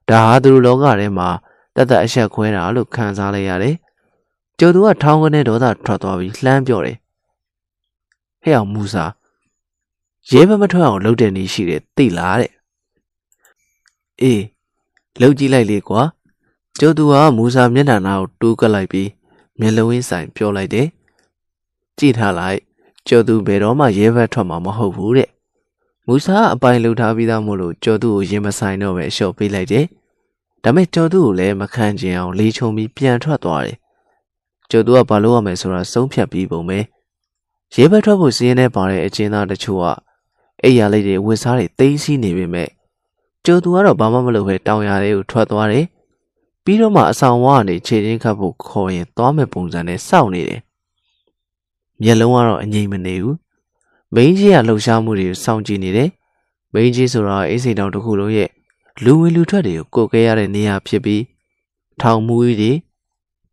[0.09, 1.29] ဒါဟာသူတို့လောကထဲမှာ
[1.75, 3.75] တသက်အဆက်ခွဲတာလို့ခံစားလိုက်ရတယ်
[4.59, 6.97] ကျော်သူကထောင်းကနေဒေါသထွက်သွားပြီးလှမ်းပြောတယ်
[8.43, 9.05] ဟဲ့အောင်မူစာ
[10.31, 12.51] ရဲဘက်မထွက်အောင်လှုပ်တဲ့နေရှိတယ်သိလားတဲ့
[14.21, 14.43] အေး
[15.19, 16.01] လှုပ်ကြည့်လိုက်လေကွာ
[16.79, 19.09] ကျော်သူကမူစာမျက်နှာနာကိုတူးကပ်လိုက်ပြီး
[19.59, 20.87] မျက်လုံးဝင်းဆိုင်ပြောလိုက်တယ်
[21.97, 22.59] ကြည့်ထားလိုက်
[23.07, 25.29] ကျော်သူဘယ်တော့မှရဲဘက်ထွက်မှာမဟုတ်ဘူးတဲ့
[26.07, 29.85] မူဆာအပိုင်လှုပ်ထားပြီးသားမို့လို့ကျော်သူကိုရင်မဆိုင်တော့ပဲအလျှော့ပေးလိုက်တယ်
[30.63, 33.77] ဒါပေမဲ့ကျော်သူကိုလည်းမခံကျင်အောင်လေးချုံပြီးပြန်ထွက်သွားတယ်
[34.71, 36.79] ကျော်သူကဘာလို့ရမယ်ဆိုတာဆုံးဖြတ်ပြီးပုံပဲ
[37.75, 39.85] ရဲဘက်ထွက်ဖို့စီးရင်ထဲပါတဲ့အကျဉ်းသားတချို့က
[40.63, 42.69] အိယာလေးတွေဝစ်စားတွေသိမ်းစီးနေပေမဲ့
[43.45, 45.85] ကျော်သူကတော့ဘာမှမလုပ်ပဲတောင်ရလေးကိုထွက်သွားတယ်
[46.63, 50.61] ပြီးတော့မှအဆောင်ဝါကနေခြေချင်းခတ်ဖို့ခေါ်ရင်သွားမဲ့ပုံစံနဲ့စောင့်နေတယ်
[52.01, 53.37] မျက်လုံးကတော့အငြိမ်မနေဘူး
[54.15, 56.09] မင်းကြီးကလှုပ်ရှားမှုတွေကိုစောင့်ကြည့်နေတယ်
[56.73, 58.49] မင်းကြီးဆိုတာအေးစိန်တောင်တစ်ခုလုံးရဲ့
[59.03, 61.23] လူဝင်လူထွက်တွေကိုကိုယ်ကဲရတဲ့နေရာဖြစ်ပြီး
[62.01, 62.71] ထောင်မူကြီးတွေ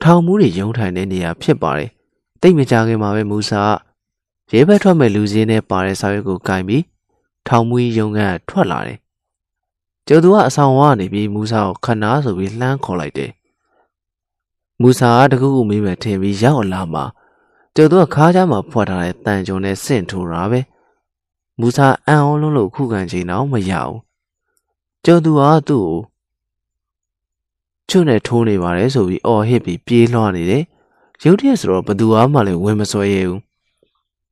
[0.03, 1.91] ထောင်မူတွေရုံထိုင်တဲ့နေရာဖြစ်ပါတယ်
[2.41, 3.63] တိတ်မကြခင်မှာပဲမူဆာ
[4.53, 6.83] ရဲဘက်ထွက်မဲ့လူစင်းနဲ့ပါတဲ့စာရွက်ကိုကင်ပြီး
[7.47, 8.99] ထောင်မူကြီးရုံကထွက်လာတယ်
[10.07, 13.33] ကျော်သူကအဆောင်ဝါနေပြီးမူဆာကိုခဏဆိုပြီးလှမ်းခေါ်လိုက်တယ်
[14.81, 17.05] မူဆာကတကူကူမေးမယ်ထင်ပြီးရောက်လာမှာ
[17.75, 20.61] ကျော်သူကခါးချမှာဖွက်ထားတဲ့တန်ကြုံနဲ့ဆင့်ထိုးတာပဲ
[21.61, 23.99] မူဆာအံ့ဩလုံးလို့ခုခံချိန်တော့မရဘူး
[25.05, 25.99] ကျော်သူကသူ့ကို
[27.89, 30.65] ချွတ်နဲ့ထိုးနေပါတယ်ဆိုပြီးအော်ဟစ်ပြီးပြေးလွှားနေတယ်
[31.25, 33.41] ရုတ်တရက်ဆိုတော့ဘသူမှလည်းဝင်မစွဲရဘူး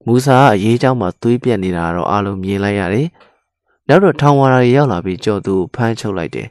[0.07, 3.07] မူဆာကအရေးကြောင်းမှာသွေးပြက်နေတာတော့အားလုံးမြင်လိုက်ရတယ်။
[3.89, 6.49] နောက်တော့ထောင်ဝါရာရောက်လာပြီးကျော်သူကိုဖမ်းချုပ်လိုက်တယ်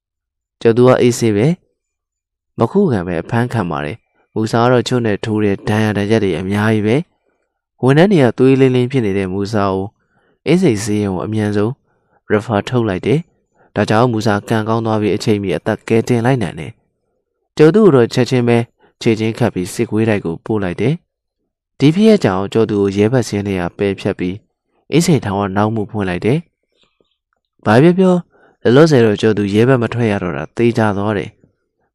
[0.60, 1.46] ။ကျော်သူကအေးဆေးပဲ။
[2.58, 3.96] မခုခံပဲဖမ်းခံပါတယ်။
[4.34, 6.96] မူဆာကတော့ချုပ်နဲ့ထိုးတဲ့ဒဏ်ရာတရက်တွေအများကြီးပဲ။
[7.84, 9.84] ဝန်ထမ်းတွေကသွေးလင်းလင်းဖြစ်နေတဲ့မူဆာကို
[10.46, 11.72] အေးစိတ်စေးရုံအမြန်ဆုံး
[12.32, 13.20] refer ထုတ်လိုက်တယ်။
[13.76, 16.72] ဒါကြောင့်မူဆာကန်ကောင်းသွားပြီးအချိန်မီအသက်ကဲတင်လိုက်နိုင်တယ်။
[17.56, 18.58] ကျော်သူကတော့ချက်ချင်းပဲ
[19.00, 20.94] ခြေချင်းခတ်ပြီးစစ်ကွေးတိုက်ကိုပို့လိုက်တယ်။
[21.80, 24.36] ဒီဖြစ်ရကြောင်ကျော်သူကိုရဲဘက်စင်းတွေကပယ်ဖြတ်ပြီး
[24.92, 26.38] အင်းစိန်ထောင်ကနောက်မှုဖွင့်လိုက်တယ်
[27.64, 28.14] ဘာပြောပြော
[28.62, 31.30] လောလောဆယ်တော့ကျော်သူရဲဘက်မထွက်ရတော့တာသေချာသွားတယ်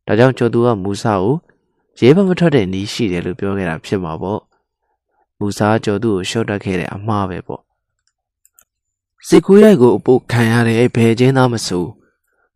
[0.05, 1.35] ဒါကြောင့်ကျော်သူကမူဆာကို
[1.99, 4.41] ရဲဘမထွက်တဲ့နီးရှိတယ်လို့ပြောခဲ့တာဖြစ်မှာပေါ့
[5.39, 7.61] မူစာကျော်သူ့ကိုရှော့တက်ခဲ့တဲ့အမှားပဲပေါ့
[9.27, 11.85] စစ်ခွေးတိုက်ကိုအပုတ်ခံရတဲ့ဘယ်ချင်းသားမဆို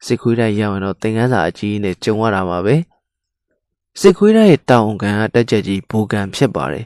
[0.05, 2.75] စစ်ခွေးတိုက်ရောက်ရင်တော့သင်္ကန်းစာအကြီးနဲ့ကြုံရတာပါပဲ
[3.99, 6.85] စစ်ခွေးတိုက်ရဲ့တောင်ကန်ကတက်ချက်ကြီးဘူကန်ဖြစ်ပါတယ်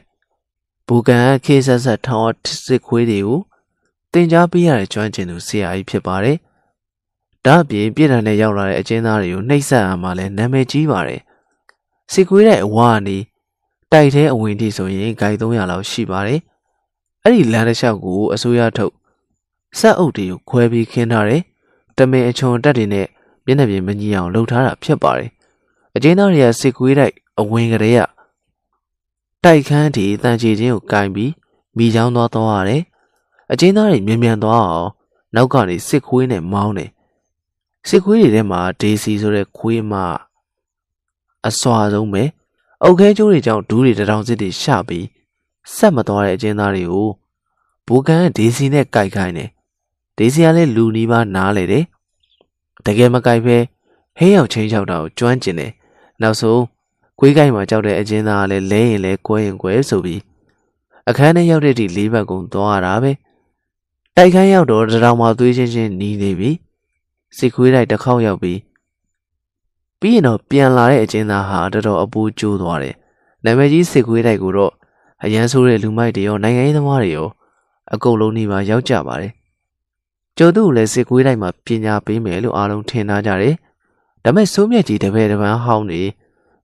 [0.86, 2.30] ဘူကန်ကခေဆက်ဆက်ထောင်
[2.64, 3.40] စစ်ခွေးတွေကို
[4.12, 6.36] တင် जा ပေးရတဲ့ကျွမ်းကျင်သူဆရာကြီးဖြစ်ပါတယ်
[7.44, 11.20] ဒါအပြင်ပြည်ထောင်နဲ့ရောက်လာတဲ့အကျဉ်းသားတွေကိုနှိပ်စက်အားမှလည်းနာမည်ကြီးပါတယ်
[12.12, 13.18] စစ်ကွေးတဲ့အဝါနီ
[13.92, 16.40] တိုက်တဲ့အဝင်ထိဆိုရင်ဂိုင်300လောက်ရှိပါတယ်။
[17.22, 18.92] အဲ့ဒီလမ်းတစ်လျှောက်ကိုအစိုးရထုတ်
[19.78, 21.42] ဆက်အုပ်တွေကိုခွဲပြီးခင်းထားတယ်။
[21.96, 23.06] တမင်အချွန်တက်တွေနဲ့
[23.46, 25.30] မျက်နှာပြင်မညီအောင်လှုပ်ထားတာဖြစ်ပါတယ်။
[25.96, 28.00] အကျဉ်းသားတွေကစစ်ကွေးတိုက်အဝင်ကလေးက
[29.46, 31.32] တိုက်ခန်းတီတန်ချီချင်းကိုကင်ပြီး
[31.76, 32.82] မိချောင်းသွားသွားရတယ်။
[33.52, 34.90] အကျဉ်းသားတွေမြန်မြန်သွားအောင်
[35.34, 36.90] နောက်ကနေစစ်ခွေးနဲ့မောင်းတယ်။
[37.88, 39.92] စစ်ခွေးတွေထဲမှာဒေစီဆိုတဲ့ခွေးမ
[41.46, 42.22] အစွာဆုံးပဲ
[42.82, 45.06] အုတ်ခဲကျိုးတွေကြောင့်ဒူးတွေတထောင်စစ်တွေရှပြီး
[45.74, 47.08] ဆက်မသွားတဲ့အကျဉ်းသားတွေကို
[47.86, 49.50] ဘူကန်ဒေစီနဲ့ကြိုက်ခိုင်းတယ်
[50.18, 51.84] ဒေစီကလည်းလူနီးပါးနားလေတယ်
[52.84, 53.56] တကယ်မကြိုက်ပဲ
[54.16, 55.72] ဟင်းရောက်ချင်းချောက်တာကိုကျွမ်းကျင်တယ်
[56.22, 56.60] နောက်ဆုံး
[57.18, 60.20] ခွေးကိုက်မှာကြောက်တဲ့အကျဉ်းသားကလည်းလဲရင်လဲကွဲရင်ကွဲဆိုပြီး
[61.08, 63.12] အခန်းထဲရောက်တဲ့ဒီလေးဘက်ကုံသွားရတာပဲ
[64.16, 66.50] တိုက်ခန်းရောက်တော့တရောင်မှသွေးချင်းချင်းနီးနေပြီ
[67.36, 68.58] စစ်ခွေးတိုက်တစ်ခေါက်ရောက်ပြီး
[70.00, 72.94] ပြီးရင်တော့ပြန်လာတဲ့အကျဉ်းသားဟာတော်တော်အပူကျိုးသွားတယ်။
[73.44, 74.72] နာမည်ကြီးစစ်ခွေးတိုက်ကိုတော့
[75.24, 77.28] အရန်ဆိုးတဲ့လူမိုက်တွေရောနိုင်ငံရေးသမားတွေရော
[77.94, 79.32] အကုန်လုံးနေပါရောက်ကြပါတယ်။
[80.38, 83.54] ကျော်သူ့လည်းစစ်ခွေးတိုက်မှာပညာပေးမယ်လို့အားလုံးထင်ထားကြတယ်။
[84.24, 86.02] ဒါပေမဲ့စိုးမြတ်ကြီးတပည့်တပန်းဟောင်းနေ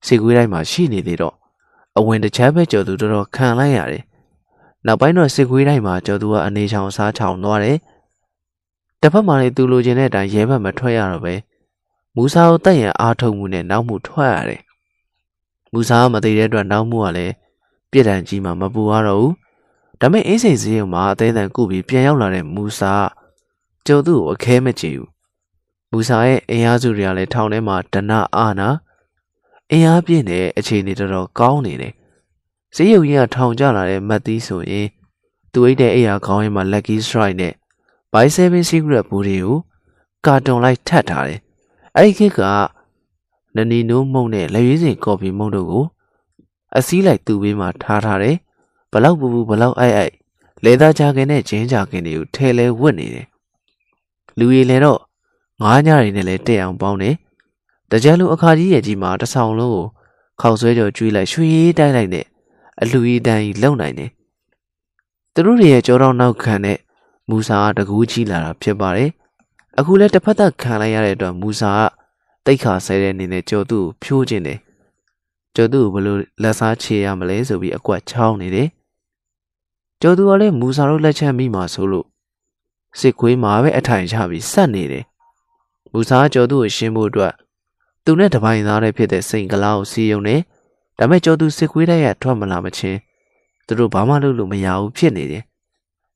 [0.06, 1.36] စေကွေးတိုင်းမှာရှိနေသေးတော့
[1.98, 4.04] အဝင်တစ်ချမ်းပဲကျော်သူတော်တော်ခံလိုက်ရတယ်။
[4.86, 7.76] နောက်ပိုင်းတော့စေကွေးတိုင်းမှာကျော်သူကအနေချောင်စားချောင်သွားတယ်။
[9.00, 11.34] တစ်ဖက်မှာလည်းသူလိုချင်တဲ့အတိုင်းရဲဘက်မထွက်ရတော့ပဲ
[12.16, 14.62] မူဆာကိုတက်ရန်အားထုတ်မှုနဲ့နောက်မှုထွက်ရတယ်။
[15.72, 17.34] မူဆာကမသိတဲ့အတွက်နောက်မှုကလည်း
[17.90, 19.32] ပြစ်ဒဏ်ကြီးမှမပူရတော့ဘူး။
[20.00, 22.92] ဒါပေမဲ့အင်းစိန်စည်းရုံမှာအသေးအံကုပြီးပြန်ရောက်လာတဲ့မူဆာ
[23.86, 25.08] ကျော်သူကိုအခဲမကြည့်ဘူး။
[25.90, 28.68] မူဆာရဲ့အင်အားစုတွေကလည်းထောင်ထဲမှာဒနာအာနာ
[29.72, 31.92] အင်အားပြည့်တဲ့အခြေအနေတော်တော်ကောင်းနေတယ်။
[32.76, 34.86] ဈေးရုံကြီးကထောင်ကျလာတဲ့မတ်သီးဆိုရင်
[35.52, 37.54] သူအိတ်တဲ့အိယာခေါင်းထဲမှာ lucky strike နဲ့
[38.12, 39.56] by 7 secret ဘူးတွေကို
[40.26, 41.40] ကာတွန်လိုက်ထပ်ထားတယ်။
[41.96, 42.40] အဲ့ဒီခေတ်က
[43.56, 45.84] နနီနိုးမုံနဲ့လက်ရွေးစင်ကော်ဖီမုံတို့ကို
[46.76, 48.36] အစည်းလိုက်သူ့ဘေးမှာထားထားတယ်။
[48.92, 50.14] ဘလောက်ပူပူဘလောက်အိုက်အိုက်
[50.64, 53.26] လေသားကြခင်နဲ့ဂျင်းကြခင်တွေကိုထဲလဲဝတ်နေတယ်။
[54.38, 55.00] လူရီလည်းတော့
[55.62, 57.16] ငားညတွေနဲ့လည်းတက်အောင်ပေါင်းတယ်။
[57.90, 59.86] တကြလူအခါကြီးရဲ့ကြီးမှာတဆောင်လုံးကို
[60.40, 61.48] ခေါက်ဆွဲကြော်ကျွေးလိုက်ရွှေ
[61.78, 62.26] တိုက်လိုက်နဲ့
[62.80, 64.10] အလူကြီးတန်းကြီးလုံနိုင်တယ်။
[65.34, 66.78] သူတို့တွေရဲ့ကြောတော်နောက်ခံနဲ့
[67.28, 69.10] မူဆာကတကူးကြီးလာတာဖြစ်ပါတယ်။
[69.78, 71.82] အခုလဲတစ်ဖက်သက်ခံလိုက်ရတဲ့အတွက်မူဆာက
[72.46, 74.58] တိတ်ခါဆဲတဲ့အနေနဲ့ကြော်သူ့ကိုဖြိုးခြင်းတယ်။
[75.54, 78.68] ကြော်သူ့ကိုဘယ်လိုလက်စားချေရမလဲဆိုပြီးအကွက်ချောင်းနေတယ်။
[80.00, 82.06] ကြော်သူကလည်းမူဆာတို့လက်ချက်မိမှာဆိုလို့
[82.98, 85.04] စစ်ခွေးမှာပဲအထိုင်ချပြီးစက်နေတယ်။
[85.92, 87.32] မူဆာကကြော်သူ့ကိုရှင်းဖို့အတွက်
[88.10, 90.36] သူနဲ့တပိုင်းသားတဲ့ဖြစ်တဲ့စိန်ကလာကိုစီယုံနေ
[90.98, 92.98] ဒါမဲ့ကျော်သူစစ်ခွေးတိုက်ရထွက်မလာမချင်း
[93.66, 95.44] သူတို့ဘာမှလုပ်လို့မရဘူးဖြစ်နေတယ်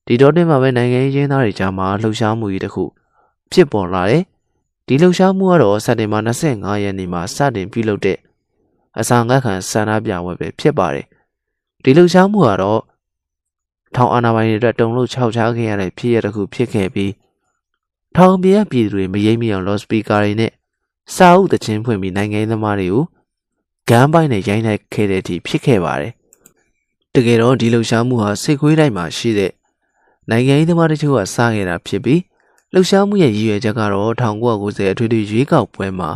[0.07, 2.85] ဒီတော့တင်မှာပဲနိုင်ငံရေးရင်းသားတွေကြားမှာလှုပ်ရှားမှုကြီးတစ်ခု
[3.53, 4.23] ဖြစ်ပေါ်လာတယ်
[4.87, 8.19] ဒီလှုပ်ရှားမှုကတော့စက်တင်ဘာ25ရက်နေ့မှာစတင်ပြုလုပ်တဲ့
[8.99, 11.07] အစာငတ်ခံဆန္ဒပြပွဲပဲဖြစ်ပါတယ်
[11.83, 12.81] ဒီလှုပ်ရှားမှုကတော့
[13.95, 17.13] ထောင်အာဏာပိုင်တွေအတွက်တုံလို့ခြောက်ချားခဲ့ရတဲ့ဖြစ်ရတစ်ခုဖြစ်ခဲ့ပြီး
[18.17, 20.53] ထောင်ပြရပြည်သူတွေမရိပ်မိအောင်လော့စပီကာတွေနဲ့
[21.13, 23.05] စာအုပ်တခြင်းဖွင့်ပြီးနိုင်ငံရေးသမားတွေကို
[23.89, 26.13] ဂမ်းပိုင်းနဲ့ရိုင်းလိုက်ခဲ့တဲ့အထိဖြစ်ခဲ့ပါတယ်။
[27.15, 29.53] တကယ်တော့ဒီလှုပ်ရှားမှုဟာစိတ်ခွေးတိုင်းမှာရှိတဲ့
[30.31, 32.21] နိုင်ငံရေးသမားတချို့ကစခဲ့တာဖြစ်ပြီး
[32.73, 36.11] လှုပ်ရှားမှုရဲ့ရည်ရွယ်ချက်ကတော့1990အထွေထွေရွေးကောက်ပွဲမှာ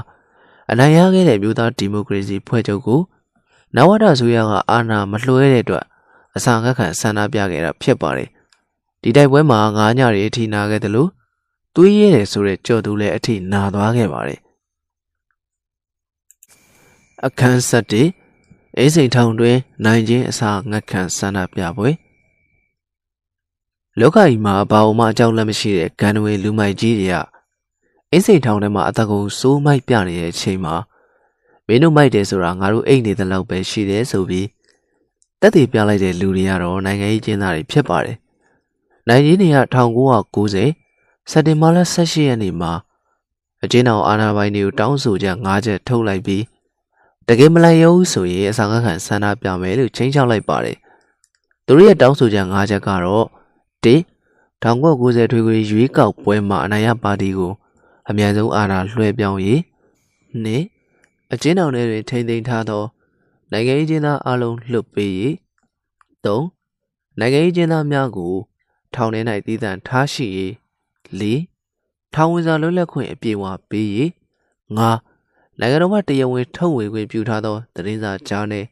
[0.71, 3.01] အနိုင်ရခဲ့တဲ့မြို့သားဒီမိုကရေစီဖွဲ့ချုပ်ကို
[3.77, 5.85] နဝတဆိုရကအာဏာမလွှဲတဲ့အတွက်
[6.37, 8.29] အစာငတ်ခံဆန္ဒပြခဲ့တာဖြစ်ပါတယ်။
[9.03, 11.11] ဒီတိုက်ပွဲမှာငါးညတွေအထိနာခဲ့တယ်လို့
[11.75, 14.41] တွေးရဲတယ်ဆိုတဲ့ကြော်သူလည်းအထိနာသွားခဲ့ပါတယ်
[17.27, 18.09] အခန်းဆက်တည်
[18.79, 21.91] အိစိန်ထောင်တွင် နိုင်ချင်းအစာငတ်ခံဆန္ဒပြပွဲ
[24.01, 27.17] လောကကြီးမှာဘာမှအကြောင်းလည်းမရှိတဲ့ဂန်နဝေလူမိုက်ကြီးတွေက
[28.13, 30.75] အိစိန်ထောင်ထဲမှာအတကုံစိုးမိုက်ပြနေတဲ့အချိန်မှာ
[31.67, 34.47] မင်းတို့မိုက်တယ်ဆိုတာငါတို့အိတ်နေတဲ့လောက်ပဲရှိတယ်ဆိုပြီး
[35.41, 38.17] တက်တည်ပြလိုက်တဲ့လူတွေကတော့နိုင်ငံရေးကျင်းသားတွေဖြစ်ပါတယ်။
[39.09, 42.73] နိုင်ကြီးတွေက1990စက်တင်ဘာလ18ရက်နေ့မှာ
[43.65, 46.43] အကျဉ်းတော်အာဏာပိုင်တွေကိုတောင်းဆိုချက်၅ချက်ထုတ်လိုက်ပြီး
[47.31, 50.77] တကယ်မလိုက်ရုံဆိုရင်အဆောင်ခံဆန္ဒပြမယ်လို့ချင်းချောက်လိုက်ပါတယ်
[51.67, 53.27] သူတို့ရဲ့တောင်းဆိုချက်၅ချက်ကတော့
[53.85, 53.95] ၁
[54.63, 57.53] 1990ထွေထွေရွေးကောက်ပွဲမှာအနိုင်ရပါတီကို
[58.09, 59.61] အမြန်ဆုံးအာဏာလွှဲပြောင်းရေး
[60.45, 60.49] ၂
[61.33, 62.85] အကျဉ်းတော်တွေတွင်ထိမ့်သိမ်းထားသော
[63.53, 65.35] နိုင်ငံရေးကျင်းသားအလုံးလွတ်ပေးရေး
[66.25, 66.41] ၃
[67.19, 68.35] နိုင်ငံရေးကျင်းသားများကို
[68.95, 70.53] ထောင်ထဲ၌တည်တံ့ထားရှိရေး
[71.21, 71.23] ၄
[72.15, 74.09] ထောင်ဝင်စာလွတ်လပ်ခွင့်အပြည့်အဝပေးရေး
[74.77, 75.08] ၅
[75.61, 78.65] နိုင်ငံတော်မှတရားဝင်ထုတ်ဝေခွင့်ပြုထားသောသတင်းစာကြားနဲ့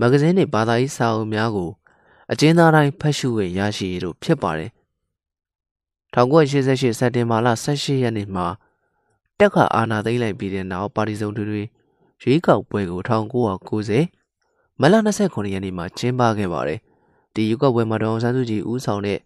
[0.00, 1.70] မဂဇင်းနှင့်ဘာသာရေးစာအုပ်များကို
[2.32, 4.70] အကျဉ်းသားတိုင်းဖတ်ရှုခွင့်ရရှိရတို့ဖြစ်ပါတယ်။
[6.14, 8.46] 1988စက်တင်ဘာလ18ရက်နေ့မှာ
[9.38, 11.62] တက်ကအာဏာသိမ်းလိုက်ပြီးတဲ့နောက်ပါတီစုံတွေတွေ
[12.22, 16.80] ရွေးကောက်ပွဲကို1990မလ29ရက်နေ့မှာကျင်းပခဲ့ပါတယ်။
[17.34, 19.20] ဒီရွေးကောက်ပွဲမှာဒေါအောင်ဆန်းစုကြည်ဦးဆောင်တဲ့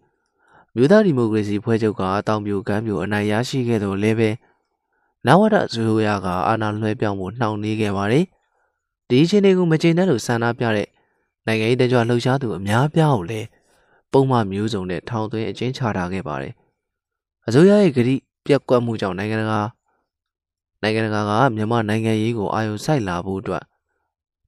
[0.75, 4.29] မြို့သားဒီမိုကရေစီဖွဲ့ချုပ်ကတောင်ပြိုကမ်းပြိုအနိုင်ရရှိခဲ့သောလည်းပဲ
[5.27, 8.25] နဝတဇိုရကအာဏာလွှဲပြောင်းမှုနှောင့်နှေးခဲ့ပါတယ်။
[9.09, 10.87] ဒီအခြေအနေကိုမကျေနပ်လို့ဆန္ဒပြတဲ့
[11.47, 13.47] နိုင်ငံရေးတကြွလှုပ်ရှားသူအများပြားကိုလည်း
[14.11, 16.53] ပုံမှန်မျိုးစုံနဲ့ထောင်သွင်းအကျဉ်းချထားခဲ့ပါတယ်။
[17.47, 19.59] အစိုးရရဲ့ဂရိပြက်ကွက်မှုကြောင့်နိုင်ငံတကာ
[20.81, 23.63] နိုင်ငံတကာကမြန်မာနိုင်ငံရေးကိုအာရုံစိုက်လာဖို့အတွက်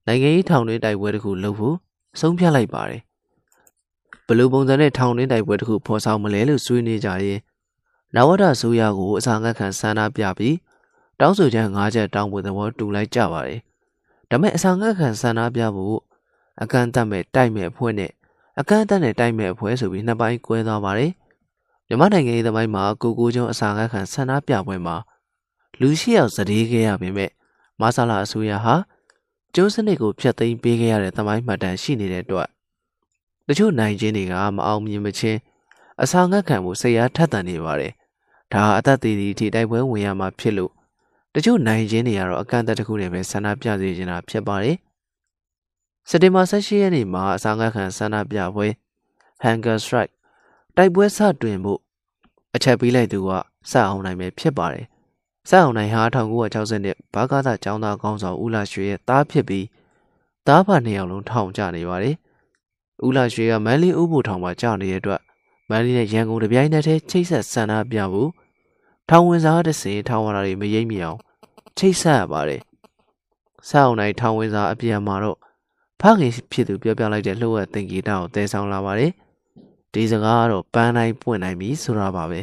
[0.06, 1.76] နိုင်ငံရေးထောင်တွင်းတိုက်ပွဲတစ်ခုလုပ်ဖို့
[2.20, 3.00] ဆုံးဖြတ်လိုက်ပါတယ်။
[4.26, 7.40] ဘလူပုံစံနဲ့ထောင်တွင်းတိုက်ပွဲတစ်ခုဖော်ဆောင်မလဲလို့ဆွေးနွေးကြရင်
[8.14, 10.56] နဝတဆိုရကိုအစာငတ်ခံဆန္ဒပြပြီး
[11.20, 13.60] တောင်းဆိုချက်၅ချက်တောင်းဖို့သဘောတူလိုက်ကြပါတယ်။
[14.30, 15.98] ဒါပေမဲ့အစာငတ်ခံဆန္ဒပြဖို့
[16.62, 18.12] အကန့်အသတ်မဲ့တိုက်မဲ့အဖွဲ့နဲ့
[18.60, 21.10] အကန့်အသတ်နဲ့တိုက်မဲ့အဖွဲ့ဆိုပြီးနှစ်ပိုင်းကွဲသွားပါတယ်။
[21.86, 24.96] မြန်မာနိုင်ငံရေးသမိုင်းမှာကိုကိုကျုံအစာငတ်ခံဆန္ဒပြပွဲမှာ
[25.80, 27.30] လူရှိရောက်စတေးခဲ့ရပေမဲ့
[27.80, 28.74] မဆလာအစိုးရဟာ
[29.54, 32.48] ကျုံးစနစ်ကိုဖျက်သိမ်းပေးခဲ့ရတဲ့သမိုင်းမှတ်တမ်းရှိနေတဲ့အတွက်
[33.46, 35.38] တချို့နိုင်ချင်းတွေကမအောင်မြင်မချင်း
[36.02, 37.92] အစာငတ်ခံမှုစိတ်အားထက်သန်နေပါတယ်။
[38.52, 40.72] ဒါအသက်သေးသည့်အထိတိုက်ပွဲဝင်ရမှာဖြစ်လို့
[41.38, 44.76] တချို့နိုင်ချင်းတွေကတော့အကန့်အသတ်တစ်ခုနဲ့ပဲဆန္ဒပြစေချင်တာဖြစ်ပါတယ်
[46.08, 48.66] စက်တင်ဘာ18ရက်နေ့မှာအစာငတ်ခံဆန္ဒပြပွဲ
[49.44, 50.12] Hunger Strike
[50.76, 51.80] တိုက်ပွဲစတွင်ဖို့
[52.54, 53.30] အချက်ပေးလိုက်သူက
[53.70, 54.86] စအောင်နိုင်ပဲဖြစ်ပါတယ်
[55.48, 59.66] စအောင်နိုင်ဟာ1960နှစ်ဘာကာသကျောင်းသားကောင်းဆောင်ဦးလာရွှေရဲ့သားဖြစ်ပြီး
[60.46, 62.16] သားဖနှစ်ယောက်လုံးထောင်ကျနေပါတယ်
[63.06, 65.20] ဦးလာရွှေကမန်းလေးဥပိုထောင်မှာကြာနေတဲ့အတွက်
[65.68, 68.30] မန်းလေးနဲ့ရန်ကုန်တပြိုင်နက်တည်းချိတ်ဆက်ဆန္ဒပြဖို့
[69.10, 71.18] ထောင်ဝင်စားတဲ့စင်ထောင်ဝါတွေမရိပ်မိအောင်
[71.78, 72.62] ချိတ်ဆက်ရပါတယ်
[73.68, 75.38] စအောင်နိုင်ထောင်ဝင်စားအပြန်မှာတော့
[76.00, 79.12] ဖခင်ဖြစ်သူပြောပြလိုက်တဲ့လှုပ်ဝက်သင်္ကေတကိုတည်ဆောင်လာပါတယ်
[79.92, 82.40] ဒီစကားကတော့ပန်းတိုင်းပွင့်နိုင်ပြီဆိုတာပါပဲ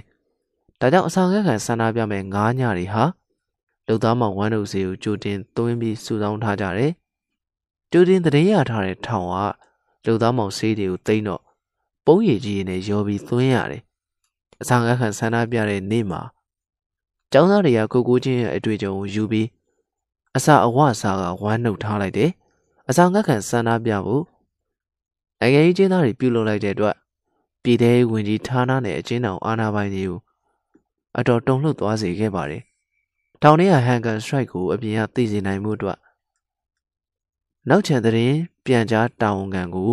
[0.80, 3.04] ဒါကြောင့်အဆောင်ခက်ခံဆန္ဒပြမဲ့ငားညတွေဟာ
[3.88, 6.92] လူသားမောင်ဝမ်းတို့စီကိုကြိုတင်သွင်းပြီးစုဆောင်းထားကြတယ်
[7.92, 9.36] ကြိုတင်တရေရထားတဲ့ထောင်က
[10.06, 11.42] လူသားမောင်ဆေးတွေကိုသိမ်းတော့
[12.06, 13.82] ပုံးရည်ကြီးနဲ့ရောပြီးသွင်းရတယ်
[14.62, 16.22] အဆောင်ခက်ခံဆန္ဒပြတဲ့နေ့မှာ
[17.36, 19.48] ကျောင်းသားတွေကကိုကိုချင်းရဲ့အတွေ့အကြုံကိုယူပြီး
[20.38, 22.32] အစာအဝအစာကဝမ်းနှုတ်ထားလိုက်တယ်
[22.90, 24.24] အဆောင်ခက်ခံဆန္ဒပြဖို့
[25.40, 26.96] နိုင်ငံရေးကျင်းသားတွေပြုလုပ်လိုက်တဲ့အတွက်
[27.64, 30.20] ပြည်ထောင်ဝင်ကြီးဌာနနဲ့အကျဉ်းတော်အာဏာပိုင်တွေကို
[31.18, 32.64] အတော်တုန်လှုပ်သွားစေခဲ့ပါတယ်။
[33.42, 35.98] တောင်ထဲကဟန်ကန်စထရိုက်ကိုအပြင်ကသိစေနိုင်မှုအတွက်
[37.70, 38.34] နောက်ချန်တဲ့
[38.66, 39.92] ပြန်ကြားတာဝန်ခံကို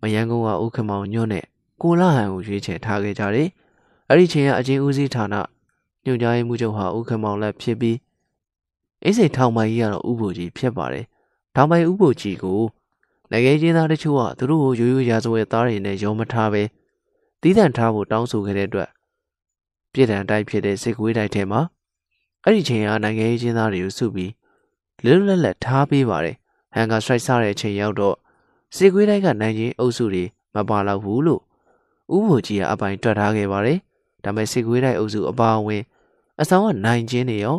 [0.00, 1.44] မယန်းကုန်းကဥက္ကမောင်ညွန့်နဲ့
[1.82, 3.48] ကိုလာဟန်ကိုရွေးချယ်ထားခဲ့ကြတယ်။
[4.08, 5.34] အဲ့ဒီချိန်ကအချင်းဦးစီးဌာန
[6.08, 7.96] ညွှန်ကြားရေးမှူးချုပ်ဟာဥက္ကမောင်လက်ဖြစ်ပြီး
[9.02, 11.04] အင်းစိန်ထောင်ပိုင်ကြီးကတော့ဥပ္ပိုလ်ကြီးဖြစ်ပါတယ်။
[11.54, 12.60] ထောင်ပိုင်ဥပ္ပိုလ်ကြီးကို
[13.30, 16.62] နိုင်ငံချင်းသားတချို့ကသူတို့ကိုရိုးရိုးရာဇဝဲသားတွေနဲ့ရောမထားပဲ
[17.40, 18.88] တီးတန့်ထားဖို့တောင်းဆိုခဲ့တဲ့အတွက်
[19.92, 21.60] ပြည်တံတိုက်ဖြစ်တဲ့စစ်ကွေးတိုက်ထဲမှာ
[22.44, 24.32] အဲ့ဒီချိန်ကနိုင်ငံရေးချင်းသားတွေကိုစုပြီး
[25.04, 26.36] လွတ်လွတ်လပ်ထားပေးပါတယ်
[26.74, 28.16] ဟန်ကာစထရိုက်စားတဲ့အချိန်ရောက်တော့
[28.76, 30.24] စစ်ကွေးတိုက်ကနိုင်ချင်းအုပ်စုတွေ
[30.54, 31.42] မပါတော့ဘူးလို့
[32.14, 33.78] ဥပ္ပိုလ်ကြီးကအပိုင်တွက်ထားခဲ့ပါတယ်
[34.24, 35.82] ဒါပေမဲ့စစ်ကွေးတိုက်အုပ်စုအပါအဝင်
[36.40, 37.56] အဆောင်ကနိုင်ချင်းတွေရော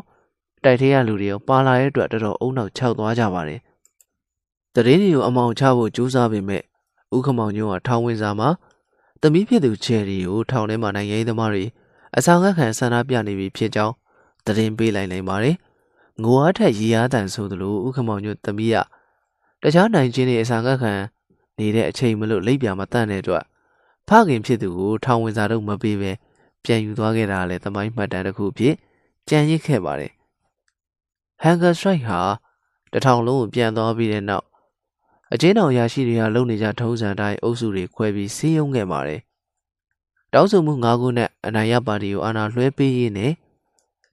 [0.63, 3.59] တိုက်ထဲကလူတွေရောပါလာတဲ့အတွက်တော်တော်အုံနောက်ခြောက်သွားကြပါတယ်
[4.73, 6.63] တရင်တွေကိုအမောင်ချဖို့ကြိုးစားပေမဲ့
[7.15, 8.49] ဥက္ကမောင်ညို့ကထောင်ဝင်စာမှာ
[9.21, 11.65] သမီးဖြစ်သူချယ်ရီကိုထောင်ထဲမှာနိုင်ငံရေးသမားတွေ
[12.17, 13.93] အဆောင်ခံဆန္ဒပြနေပြီဖြစ်ကြောင်း
[14.45, 15.55] တရင်ပေးလိုက်နိုင်ပါတယ်။
[16.23, 18.75] ငိုအားထက်ရီအားတန်ဆိုသလိုဥက္ကမောင်ညို့သမီးက
[19.63, 20.93] တခြားနိုင်ချင်းတွေအဆောင်ခံ
[21.59, 23.43] နေတဲ့အချိန်မလို့လိပ်ပြမတန့်တဲ့အတွက်
[24.07, 26.11] ဖခင်ဖြစ်သူကိုထောင်ဝင်စာတော့မပေးပဲ
[26.63, 28.75] ပြန်ယူသွားခဲ့တာလည်းသမိုင်းမှတ်တမ်းတစ်ခုဖြစ်
[29.29, 30.11] ကြံရစ်ခဲ့ပါတယ်။
[31.43, 32.21] Hunger Strike ဟာ
[32.93, 34.45] တထောင်လုံးကိုပြန်သွားပြီးတဲ့နောက်
[35.33, 39.21] အကျဉ်းတော်ရရှိတွေကလုံနေကြထုံးစံတိုင်းအုပ်စုတွေခွဲပြီးစီးရုံးခဲ့ပါတယ်။
[40.33, 43.33] တောင်းဆိုမှု၅ခုနဲ့အနိုင်ရပါတီကိုအာဏာလွှဲပေးရေးနဲ့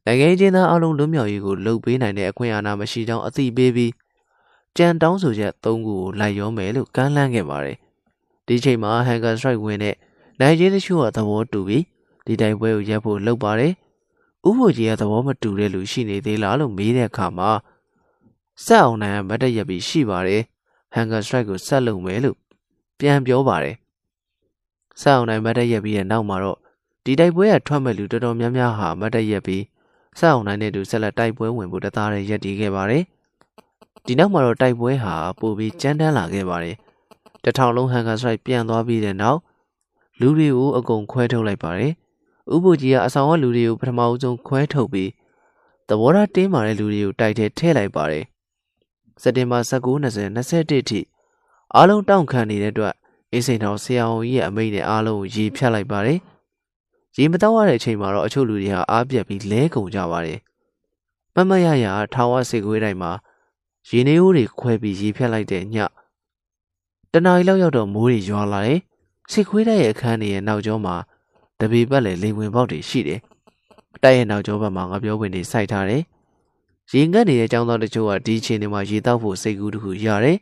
[0.06, 3.92] နိုင်ငံချင်းသားအလုံးလွတ်မြောက်ရေးကိုလှုပ်ပေးနိုင်တဲ့အခွင့်အာဏာမရှိကြောင်းအသိပေးပြီး
[4.76, 7.76] ကြံတောင်းဆိုချက်၃ခုကိုလိုက်ရောမယ်လို့ကမ်းလှမ်းခဲ့ပါတယ်။
[8.46, 9.94] ဒီချိန်မှာ Hunger Strike ဝင်တဲ့
[10.40, 11.82] နိုင်ချင်းတချို့ကသဘောတူပြီး
[12.26, 13.72] ဒီတိုက်ပွဲကိုရပ်ဖို့လှုပ်ပါတယ်။
[14.48, 17.50] ဥဖို့ကြီးကသဘောမတူတဲ့လူရှိနေသေးလားလို့မေးတဲ့အခါမှာ
[18.64, 20.42] စက်အောင်နိုင်ကမတ်တရက်ပြီးရှိပါတယ်။
[20.94, 22.36] Hunger Strike ကိုဆက်လုပ်မယ်လို့
[22.98, 23.76] ပြန်ပြောပါတယ်။
[25.00, 26.58] ဆက်အောင်နိုင်မတ်တက်ရက်ပြီးတဲ့နောက်မှာတော့
[27.04, 29.62] ဒီတိုက်ပွဲကထွက်မဲ့လူတော်တော်များများဟာမတ်တက်ရက်ပြီး
[30.18, 33.02] ဆက်အောင်နိုင်တဲ့သူဆက်လက်တိုက်ပွဲဝင်ဖို့တသားတည်းရက်တည်ခဲ့ပါတယ်။
[34.06, 36.76] ဒီနောက်မှာတော့တိုက်ပွဲဟာပိုပြီးကြမ်းတမ်းလာခဲ့ပါတယ်။
[37.44, 39.40] တထောင်လုံး Hunger Strike ပြန်သွားပြီးတဲ့နောက်
[40.20, 41.92] လူတွေကိုအကုန်ခွဲထုတ်လိုက်ပါတယ်။
[42.54, 45.10] ဥပုကြီးကအဆောင်ကလူတွေကိုပထမအဆုံးခွဲထုတ်ပြီး
[45.88, 48.24] သဘောထားတင်းမာတဲ့လူတွေကိုတိုက်ထဲထည့်လိုက်ပါတယ်
[49.22, 51.00] စက်တင်ဘာ19 20 21ထိ
[51.74, 52.94] အားလုံးတောင့်ခံနေတဲ့အတွက်
[53.32, 56.18] အေးစိန်တော်ဆရာဝန်ကြီးရဲ့အမိန့်နဲ့အားလုံးကိုရေဖြတ်လိုက်ပါတယ်။
[57.16, 60.38] ရေမတောက်ရတဲ့အချိန်မှာတော့အချို့လူတွေဟာအားပြက်ပြီးလဲကုန်ကြပါတယ်။
[61.34, 63.12] မမရရထာဝစေကွေးတိုင်းမှာ
[63.88, 65.76] ရေနေဦးတွေခွဲပြီးရေဖြတ်လိုက်တဲ့ည
[67.12, 68.80] တနားရီလောက်ရောက်တော့မိုးတွေရွာလာတယ်။
[69.32, 70.96] စေခွေးတိုင်းရဲ့အခန်းတွေရဲ့နောက်ကျောမှာ
[71.60, 73.20] တပေပတ်လေလေဝင်ပေါက်တွေရှိတယ်။
[74.02, 76.02] တိုက်ရဲ့နောက်ကျောဘက်မှာငါပြောဝင်တွေစိုက်ထားတယ်။
[76.92, 80.38] ရေငတ်နေတဲ့ចောင်းသားတချို့ကဒီချိန်တွေမှာရေတောက်ဖို့စိတ်ကူးတစ်ခုရတယ်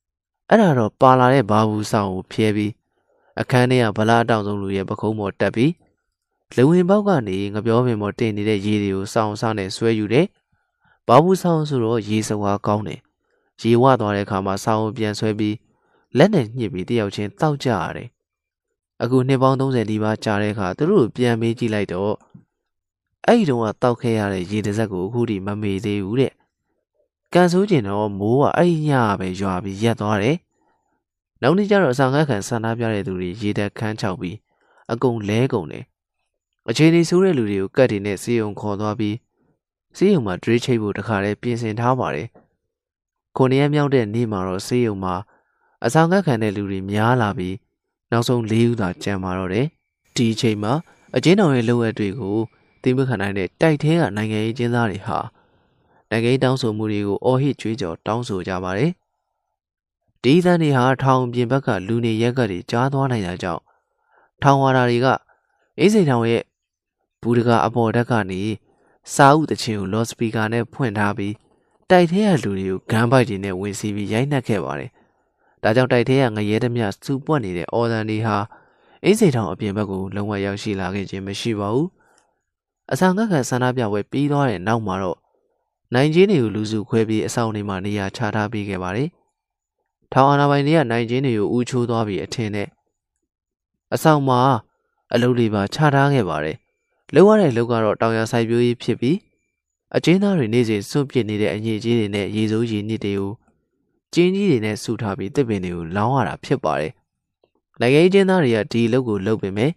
[0.50, 2.72] ။အဲ့ဒါတော့ပါလာတဲ့ဘာဘူးဆောင်ကိုဖျဲပြီး
[3.40, 5.72] အခန်းထဲကဗလာအတောင်ဆုံးလူရဲ့ပခုံးပေါ်တက်ပြီး
[6.56, 10.26] လူဝင်ပေါက်ကနေငပြောပင်ပေါ်တင်နေတဲ့ရေတွေကိုစောင်းစားနဲ့ဆွဲယူတယ်။
[11.08, 13.00] ဘာဘူးဆောင်ဆိုတော့ရေစဝါကောင်းတယ်။
[13.62, 15.56] ရေဝသွားတဲ့အခါမှာဆောင်းပြန်ဆွဲပြီး
[16.16, 18.08] လက်နဲ့ညှစ်ပြီးတယောက်ချင်းတောက်ကြရတယ်။
[19.02, 22.14] အခုနှစ်ပေါင်း30ဒီပါကြာတဲ့အခါသူတို့ပြန်မေးကြည့်လိုက်တော့
[23.26, 26.32] အဲ့ဒီတုန်းကတောက်ခဲ့ရတဲ့ရေတစက်ကိုအခုထိမမေ့သေးဘူးတဲ့
[27.32, 30.36] ကန်ဆိုးကျင်တော့မိုးကအဲ့ဒီညပဲရွာပြီးရက်သွားတယ်
[31.42, 34.36] နောက်နေ့ကျတော့အဆောင်ခန့်ဆန္ဒပြတဲ့သူတွေရေတက်ခန်းချောက်ပြီး
[34.92, 35.84] အကုန်လဲကုန်တယ်
[36.68, 39.16] အချိန်ကြီးဆိုးတဲ့လူတွေကိုကတ်တွေနဲ့စီယုံခေါ်သွားပြီး
[39.96, 42.28] စီယုံမှာဒရေးချိတ်ဖို့တခါတည်းပြင်ဆင်ထားပါတယ်
[43.36, 45.14] ခုနှစ်ရက်မြောက်တဲ့နေ့မှာတော့စီယုံမှာ
[45.84, 47.54] အဆောင်ခန့်တဲ့လူတွေများလာပြီး
[48.12, 49.66] နောက်ဆုံး၄ဦးသာကျန်ပါတော့တယ်
[50.16, 50.72] ဒီအချိန်မှာ
[51.16, 52.38] အချင်းတော်ရဲ့လုပ်ရက်တွေကို
[52.82, 55.18] သိမခံနိုင်တဲ့တိုက်ထဲကနိုင်ငံရေးကျင်းသားတွေဟာ
[56.10, 58.90] နိုင်ငံရေးတောင်းဆိုမှုတွေကိုအော်ဟစ်ကြွေးကြော်တောင်းဆိုကြပါတယ်။
[60.22, 63.62] ဒီသန်းတွေဟာထောင်ပြင်ဘက်ကလူနေရက်ကတွေကြားသွားနိုင်တာကြောင့်
[64.42, 65.06] ထောင်ဝါဒါတွေက
[65.78, 66.42] အေးစိန်ထောင်ရဲ့
[67.22, 68.42] ဘူဒကအပေါ်တက်ကနေ
[69.14, 71.34] စာအုပ်တခြင်းကိုလော့စပီကာနဲ့ဖွင့်ထားပြီး
[71.90, 74.90] တိုက်ထဲကလူတွေကိုဂန်းပိုက်တွေနဲ့ဝင်စီးပြီးရိုက်နှက်ခဲ့ပါတယ်။
[75.62, 78.36] ဒါကြောင့်တိုက်ထဲကငရဲသမျှစူပွက်နေတဲ့အော်ဒန်တွေဟာ
[79.04, 81.88] အေးစိန်ထောင်အပြင်ဘက်ကိုလုံးဝရောက်ရှိလာခဲ့ခြင်းမရှိပါဘူး။
[82.92, 85.18] အဆောင်ကခံဆန္ဒပြပွဲပြီးသွားတဲ့နောက်မှာတော့
[85.94, 89.08] နိုင်ချင်းတွေကိုလူစုခွဲပြီးအဆောင်တွေမှာနေရာချထားပေးခဲ့ပါတယ်။
[90.12, 92.68] ထောင်အာဏာပိုင်တွေကနိုင်ချင်းတွေကိုဦးချိုးသွားပြီးအထင်နဲ့
[93.94, 94.40] အဆောင်မှာ
[95.12, 96.56] အလုပ်တွေပါချထားခဲ့ပါတယ်။
[97.14, 99.16] လုံရတဲ့လုပ်ကတော့တောင်ရဆိုင်ပြိုးကြီးဖြစ်ပြီး
[99.96, 103.32] အကျဉ်းသားတွေနေ့စဉ်စွန့်ပစ်နေတဲ့အငြိကြီးတွေနဲ့ရေစိုးရည်နစ်တွေကို
[104.14, 106.92] ကျင်းကြီးတွေနဲ့ဆူထားပြီးတစ်ပင်တွေကိုလောင်းရတာဖြစ်ပါတယ်။
[107.80, 109.70] နိုင်ငံရေးကျင်းသားတွေကဒီအလုပ်ကိုလုပ်ပေမဲ့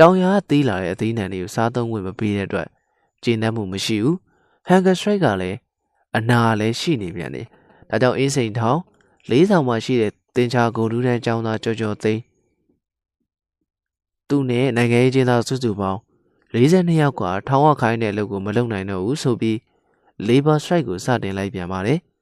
[0.00, 2.68] တောင်ရသီးလာတဲ့အသီးနှံတွေကိုစားသုံးခွင့်မပေးတဲ့အတွက်
[3.22, 4.16] ကျင်းနှံမှုမရှိဘူး။
[4.66, 5.58] ဟန်ဂါစထရိုက်ကလည်း
[6.16, 7.46] အနာလည်းရှိနေပြန်တယ်။
[7.90, 8.80] ဒါကြောင့်အင်းစိန်ထောင်
[9.30, 12.22] လေးဆောင်မှာရှိတဲ့တင်ချာဂုံတူးတန်းကျောင်းသားကြော်ကြော်သိန်း
[14.28, 16.00] သူနဲ့နိုင်ငံရေးကျင်းသားစုစုပေါင်း
[16.52, 19.56] 42ယောက်ကထောင်ဝခိုင်းတဲ့အလုပ်ကိုမလုပ်နိုင်တော့ဘူးဆိုပြီး
[20.26, 21.98] Labor Strike ကိုစတင်လိုက်ပြန်ပါတယ်။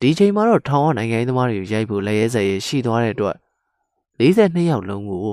[0.00, 3.36] ဒီချိန်မှာတော့ထောင်ဝနိုင်ငံရေးသမားတွေကိုရိုက်ဖို့လက်ရဲစရဲရှိသွားတဲ့အတွက်
[4.20, 5.26] 42ယောက်လုံးကို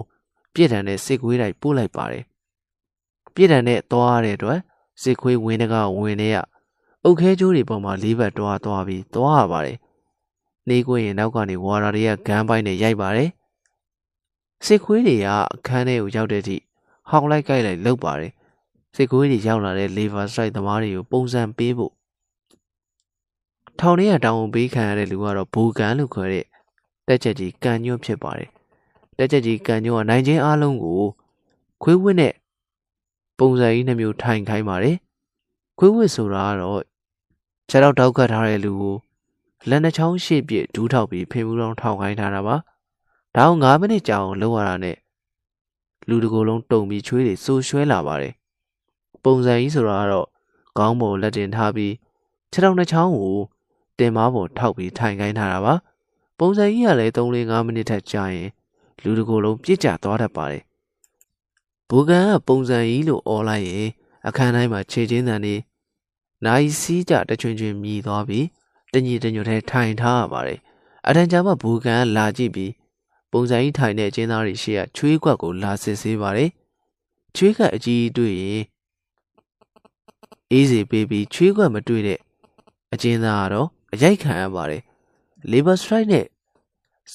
[0.53, 2.23] ပြစ်ဒဏ်နဲ့စစ်ခွေးတိုက်ပို့လိုက်ပါတယ်။
[3.35, 4.59] ပြစ်ဒဏ်နဲ့သွားရတဲ့အတွက်
[5.01, 6.37] စစ်ခွေးဝင်းတကဝင်နေရ
[7.03, 9.77] အုတ်ခဲကျိုးတွေပေါ်မှာလေးဘက်တွားသွားပြီးသွားရပါတယ်။
[10.69, 13.29] နေကွင်းရင်နောက်ကနေဝါရာတွေကဂန်းပိုင်းနဲ့ရိုက်ပါတယ်။
[14.65, 16.57] စစ်ခွေးတွေကအခန်းထဲကိုရောက်တဲ့အထိ
[17.09, 18.31] ဟောင်းလိုက်ကြိုက်လိုက်လုပ်ပါတယ်
[18.95, 21.93] စစ်ကွေးတွေရောက်လာတဲ့ lever strike သမားတွေကိုပုံစံပေးဖို့
[23.80, 26.45] ထောင်ထဲကတောင်းဝန်ပေးခံရတဲ့လူကတော့ဘူကန်လို့ခေါ်တဲ့
[27.07, 28.49] တက်ချက်ကြီးကန်ညွန့်ဖြစ်ပါတယ်
[29.18, 31.02] တက်ချက်ကြီးကန်ညွန့်ကနိုင်ချင်းအားလုံးကို
[31.84, 32.34] ခွေးဝစ်နဲ့
[33.39, 34.97] ပုံစံကြီးနှမျိုးထိုင်ခိုင်းပါတယ်
[35.80, 36.81] ခွေးဝစ်ဆိုတာကတော့
[37.69, 38.95] ခြေတော့တောက်ကတ်ထားတဲ့လူကို
[39.69, 42.56] လက်နှချောင်းရှေ့ပြဒူးထောက်ပြီးဖင်မှုတော်ထောက်ခိုင်းထားတာပါ
[43.35, 44.97] ဒါအောင်9မိနစ်ကြာအောင်လုပ်ရတာနဲ့
[46.10, 48.34] လူတကိုယ်လုံးတုံပြီးချွေးတွေစိုးရွှဲလာပါတယ်
[49.23, 50.27] ပုံစံကြီးဆိုတာကတော့
[50.77, 51.93] ခေါင်းပေါ်လက်တင်ထားပြီး
[52.52, 53.38] ခြေထောက်နှချောင်းကို
[53.99, 55.73] တင်မားပေါ်ထောက်ပြီးထိုင်ခိုင်းထားတာပါ
[56.39, 58.49] ပုံစံကြီးကလည်း3-5မိနစ်ထက်ကြာရင်
[59.03, 60.63] လူတကိုယ်လုံးပြစ်ကျသွားတတ်ပါတယ်
[61.89, 63.88] ဘူကန်ကပုံစံကြီးလို့អော်လိုက်ရင်
[64.27, 65.55] အခန်းတိုင်းမှာခြေချင်းတန်တွေ
[66.45, 68.45] နိုင်စီးကြတချွင်ချွင်မြည်သွားပြီး
[68.93, 70.59] တညီတညွတ်ထဲထိုင်ထားရပါတယ်
[71.07, 72.72] အထံကြာမှဘူကန်ကလာကြည့်ပြီး
[73.31, 76.49] ပုံစံကြီးထိုင်တဲ့အကျဉ်းသားတွေရှေ့ကချွေးကွက်ကိုလာစစ်ဆေးပါတယ်
[77.35, 78.63] ချွေးကအကြီးတွေ့ရင်
[80.51, 82.19] အေးစီပေးပြီးချွေးကွက်မတွေ့တဲ့
[82.93, 84.81] အကျဉ်းသားကတော့ အရိုက်ခံရပါတယ်
[85.51, 86.26] Labor Strike နဲ့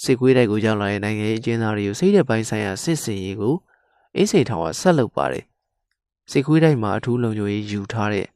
[0.01, 3.55] စစ်ကွေးတိုက်ကိုရောက်လာတဲ့နိုင်ငံရေးအကျဉ်းသားတွေကိုစိတ်တဲ့ပိုင်းဆိုင်ရာစစ်စင်ရေးကို
[4.17, 5.45] အေးစိတ်ထောင်ကဆက်လုပ်ပါတယ်
[6.31, 8.27] စစ်ကွေးတိုက်မှာအထူးလုံခြုံရေးယူထားတဲ့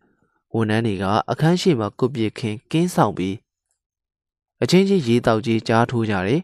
[0.55, 3.37] ဝန်ထမ်းတွေကအခန်းရှိမှာကုတ်ပစ်ခင်းကင်းဆောင်ပြီး
[4.62, 6.41] အချင်းချင်းရေတောက်ကြီးကြားထိုးကြတယ်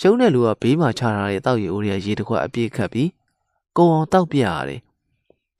[0.00, 3.10] ရှုံးတဲ့လူကဘေးမှာချထားတဲ့တောက်ရီအိုရီယာရေတစ်ခွက်အပြည့်ခတ်ပြီး
[3.76, 4.80] ကုံအောင်တောက်ပြရတယ်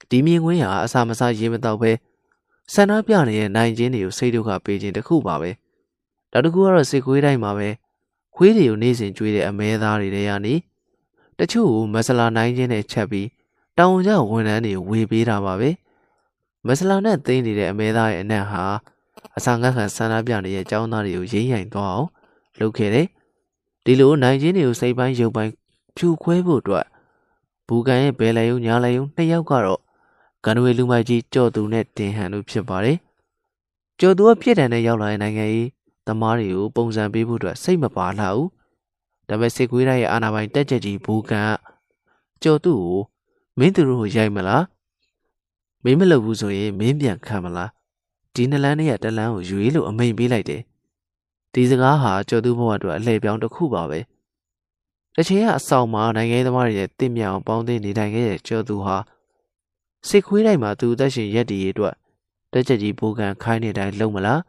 [0.09, 1.91] ဒီမြင်ကွင်းဟာအစာမစားရေမတောက်ပဲ
[2.73, 5.51] ဆန္ဒပြနေတဲ့နိုင်ချင်းတွေကိုစိတ်ဒုက္ခပေးခြင်းတစ်ခုပါပဲ
[6.31, 7.69] နောက်တစ်ခုကတော့စစ်ခွေးတိုင်းမှာပဲ
[8.35, 10.53] ခွေးတွေကိုနေ့စဉ်ကျွေးတဲ့အမဲသားတွေတွေကနေ
[11.37, 13.27] တချို့ကိုမဆလာနိုင်ချင်းနဲ့ချက်ပြီး
[13.77, 15.69] တောင်ကြဝန်ထမ်းတွေဝေပေးတာပါပဲ
[16.67, 18.63] မဆလာနဲ့သိမ်းနေတဲ့အမဲသားရဲ့အနက်ဟာ
[19.37, 22.09] အစာငတ်ခံဆန္ဒပြနေတဲ့အကြောင်းသားတွေကိုရင်းရိုင်သွားအောင်
[22.59, 23.07] လုပ်ခဲ့တယ်
[23.85, 25.51] ဒီလိုနိုင်ချင်းတွေကိုစိတ်ပိုင်းရုပ်ပိုင်း
[25.95, 26.85] ဖြူခွဲဖို့အတွက်
[27.67, 29.79] ဘူကန်ရဲ့ဘယ်လဲယုံညာလဲယုံနှစ်ယောက်ကတော့
[30.43, 32.97] ဂန်နဝေလူမိုက်ကြီးကြော်သူနဲ့တင်ဟန်တို့ဖြစ်ပါတယ်။
[33.99, 35.67] ကြော်သူကပြစ်ဒဏ်နဲ့ရောက်လာတဲ့နိုင်ငံရေး
[36.07, 38.47] သမားတွေကိုပုံစံပေးဖို့အတွက်စိတ်မပါလှဘူး။
[39.29, 42.99] ဒါပေမဲ့စစ်ကွေးတိုင်းရဲ့အာဏာပိုင်တက်ချက်ကြီးဘူကန်ကကြော်သူကို
[43.59, 44.63] မင်းသူတို့ကိုရိုက်မလား။
[45.83, 47.69] မင်းမလုပ်ဘူးဆိုရင်မင်းပြန်ခံမလား။
[48.35, 50.61] ဒီနလန်းနဲ့တလန်းကိုရွေးလို့အမိန်ပေးလိုက်တယ်။
[51.53, 53.99] ဒီစကားဟာကြော်သူဘဝအတွက်အလှည့်ပြောင်းတစ်ခုပါပဲ။
[55.15, 58.95] တစ်ချိန်ကအဆောင်မှာနိုင်ငံရေးသမားတွေရဲ့တင့်မြအောင်ပေါင်းသိနေထိုင်ခဲ့တဲ့ကြော်သူဟာ
[60.07, 61.95] စစ်ခွေးတိုင်းမှာသူအသက်ရှင်ရက်တည်ရေးအတွက်
[62.53, 64.39] တက်ချက်ကြီးပိုကန်ခိုင်းနေတိုင်းလုံးမလား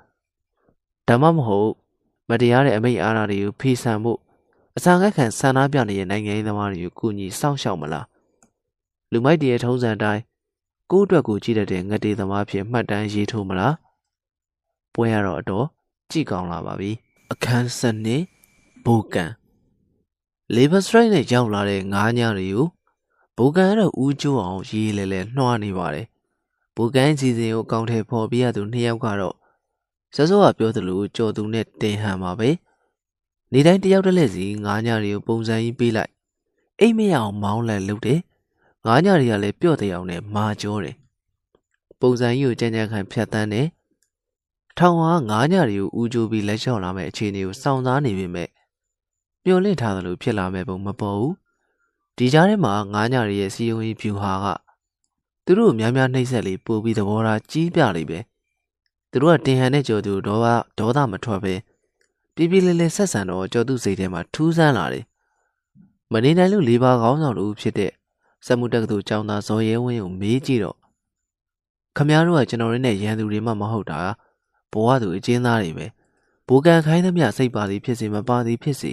[1.09, 1.70] ဒါမှမဟုတ်
[2.29, 4.19] မတရားတဲ့အမိတ်အာဏာတွေကိုဖီဆန်ဖို့
[4.77, 8.07] အစာငတ်ခံဆန္ဒပြနေတဲ့နိုင်ငံရေးသမားတွေကိုကူညီစောင့်ရှောက်မလား
[9.12, 10.23] လူမိုက်တရဲ့ထုံးစံတိုင်း
[10.91, 13.74] ကိုယ့်အတွက်ကိုကြည့်တတ်တဲ့ငတေသမားဖြစ်မှတ်တမ်းရေးထိုးမလား
[14.95, 15.66] ပွဲရတော့အတော်
[16.11, 16.91] ကြည့်ကောင်းလာပါပြီ
[17.33, 18.23] အခန်းစနစ်
[18.85, 19.33] ဘူကန်
[20.55, 22.69] Labor Strike နဲ့ရောက်လာတဲ့ငါးညတွေကို
[23.37, 26.07] ဘူကန်ကတော့ဦးကျိုးအောင်ရေးလဲလဲနှွားနေပါတယ်
[26.77, 29.35] ဘူကန်စီစဉ်ကိုအကောင့်ထဲပေါ်ပြရသူနှစ်ယောက်ကတော့
[30.14, 32.51] စစောကပြောသလိုကြော်သူနဲ့တင်ဟန်ပါပဲ
[33.52, 36.10] နေတိုင်းတယောက်တလက်စီငါးညတွေကိုပုံစံကြီးပေးလိုက်
[36.80, 38.20] အိတ်မရအောင်မောင်းလိုက်လုပ်တယ်
[38.86, 40.97] ငါးညတွေကလည်းပြော့တဲ့အောင်နဲ့မာကြောတယ်
[42.01, 43.68] ပုံစံကြီးကိုကြံ့ကြံ့ခံဖြတ်တန်းတယ်
[44.78, 48.48] ထောင်ဟာငါးညတွေကိုဦးကြိုးပြီးလက်လျှော့လာမဲ့အခြေအနေကိုစောင့်စားနေပေမဲ့
[49.44, 51.34] မျှော်လင့်ထားသလိုဖြစ်လာမဲ့ပုံမပေါ်ဘူး
[52.16, 54.47] ဒီကြားထဲမှာငါးညတွေရဲ့စီယုံကြီးဖြူဟာက
[55.44, 58.18] သူတို့များများနှိမ့်ဆက်လေးပို့ပြီးသဘောထားကြီးပြလိမ့်ပဲ
[59.12, 60.47] သူတို့ကတင်ဟန်တဲ့ကြော်သူဒေါသ
[60.78, 61.55] ဒေါသမထွက်ပဲ
[62.34, 65.05] ပြပြလေးလေးဆက်ဆံတော့ကြော်သူစိတ်ထဲမှာထူးဆန်းလာတယ်
[66.12, 67.93] မနေနိုင်လို့လေးပါးခေါင်းဆောင်တို့ဖြစ်တဲ့
[68.47, 70.76] စက်မှုတက္ကသိုလ်ကျောင်းသားဇော်ရဲဝင်းကိုမေးကြည့်တော့
[71.97, 74.01] ခမည်းတော်ကကျွန်တော်တို့နဲ့ရန်သူတွေမှမဟုတ်တာ
[74.72, 75.86] ဘဝသူအကျဉ်းသားတွေပဲ
[76.47, 78.93] ဘူကန်ခိုင်းသမျှစိတ်ပါသည်ဖြစ်စေမပါသည်ဖြစ်စေ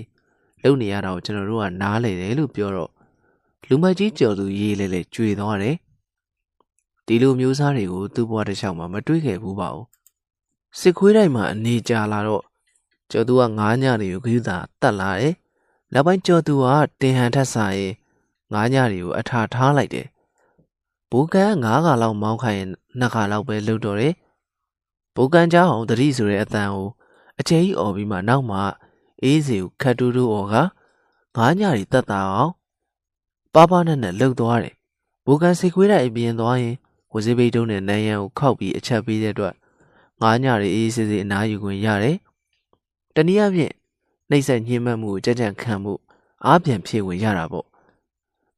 [0.63, 2.91] လုံနေရတာကိုကျွန်တော်တို့ကနားလေတယ်လို့ပြောတော့
[3.67, 5.75] လူမကြီးကျော်သူရေးလဲလဲကြွေသွားတယ်
[7.05, 9.98] ဒီလိုမျိုးစားတွေကိုသူ့ဘဝတစ်လျှောက်မှာမတွေ့ခဲ့ဘူးပါဘူး
[10.77, 12.43] စစ်ခွေးတိုက်မှာအနေကြလာတော့
[13.11, 15.33] ကျော်သူကငါးညတွေကိုဂရုသာတတ်လာတယ်။
[15.93, 16.65] နောက်ပိုင်းကျော်သူက
[17.01, 17.93] တင်ဟန်ထက်စာရေး
[18.53, 20.07] ငါးညတွေကိုအထာထားလိုက်တယ်။
[21.09, 22.63] ဘူကန်ကငါးခါလောက်မောင်းခိုင်း
[22.99, 24.13] နှစ်ခါလောက်ပဲလှုပ်တော့တယ်။
[25.15, 26.87] ဘူကန်ကြောင်တတိဆိုတဲ့အတန်ကို
[27.39, 28.59] အချိန်ကြီးအော်ပြီးမှနောက်မှ
[29.23, 30.55] အေးစီကိုခတ်တူးတူးအော်က
[31.37, 32.51] ငါးညတွေတတ်တာအောင်
[33.53, 34.75] ပါပါနဲ့နဲ့လှုပ်သွားတယ်။
[35.25, 36.75] ဘူကန်စစ်ခွေးတိုက်အပြင်သွားရင်
[37.13, 39.55] ဝစီဘိတ်တုံးနဲ့နန်းရံကိုခောက်ပြီးအချက်ပေးတဲ့အတွက်
[40.21, 42.17] ငားညတွေအေးစစ်စစ်အနားယူခွင့်ရတယ်
[43.15, 43.73] တနည်းအားဖြင့်
[44.29, 45.93] နှိမ့်ဆက်ညှင်းမှတ်မှုကိုကြကြံခံမှု
[46.45, 47.65] အားပြန်ဖြည့်ဝင်ရတာပေါ့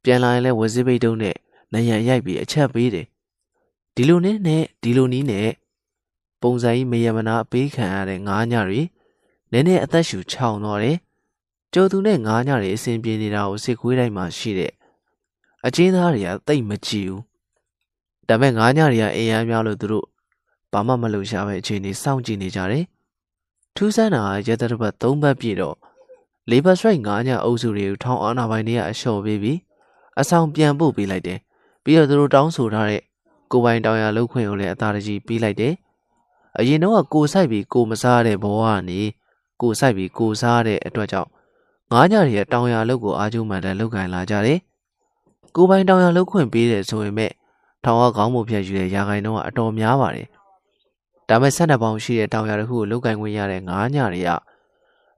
[0.04, 1.36] ပြန်လာရင်လည်းဝစီပိတ်တုံးနဲ့
[1.72, 3.06] နန်းရံရိုက်ပြီးအချက်ပေးတယ်
[3.96, 5.50] ဒီလိုနဲ့နဲ့ဒီလိုနီးနဲ့
[6.42, 8.82] ပုံစံကြီးမယမနာအပေးခံရတဲ့ငားညတွေ
[9.52, 10.98] နည်းနည်းအသက်ရှူချောင်တော့တယ်
[11.74, 14.72] ကျိုသူနဲ့ငားညတွေအစဉ်ပြေနေတာကိုစစ်ခွေးတိုင်းမှာရှိတဲ့
[15.66, 17.24] အချင်းသားတွေကတိတ်မကြည့်ဘူး
[18.28, 20.06] ဒါပေမဲ့ငားညတွေကအိမ်ရမ်းများလို့သူတို့
[20.72, 22.86] ဘာမှမလုပ်ရှားပဲအခြေအနေစောင့်ကြည့်နေကြတယ်
[23.76, 25.76] ထူးဆန်းတာရက်သက်တစ်ပတ်၃ပတ်ပြည့်တော့
[26.50, 29.58] လေဘတ်စရိုက်ငားညအုပ်စုတွေကိုထောင်းအာနာပိုင်းတွေကအလျှော်ပေးပြီး
[30.20, 31.40] အဆောင်ပြန်ပို့ပေးလိုက်တယ်
[31.84, 33.02] ပြီးတော့သူတို့တောင်းဆိုထားတဲ့
[33.52, 35.74] ကိုပိုင်တောင်ရလှုပ်ခွင့်ကိုလည်းအသာတကြီးပေးလိုက်တယ်
[36.60, 39.00] အရင်တော့ကိုဆိုင်ပြီးကိုမစားတဲ့ဘဝကနေ
[39.62, 41.30] ကိုဆိုင်ပြီးကိုစားတဲ့အတွက်ကြောင့်
[41.92, 44.60] ငားညတွေရဲ့တောင်ရလှုပ်ကိုအာကျုံမှန်တဲ့လှုပ်ကန်လာကြတယ်
[45.56, 47.32] ကိုပိုင်တောင်ရလှုပ်ခွင့်ပေးတယ်ဆိုရင်မဲ့
[47.84, 50.28] ထောင်ဝခေါင်းပုံဖြတ်ယူတဲ့ရာဂိုင်တော့အတော်များပါတယ်
[51.32, 54.30] ဒါမဲ့ဆက်နှစ်ပေါင်းရှိတဲ့တောင်ရတစ်ခုကိုလှုပ်ကန်ခွင့်ရတဲ့ငားညတွေက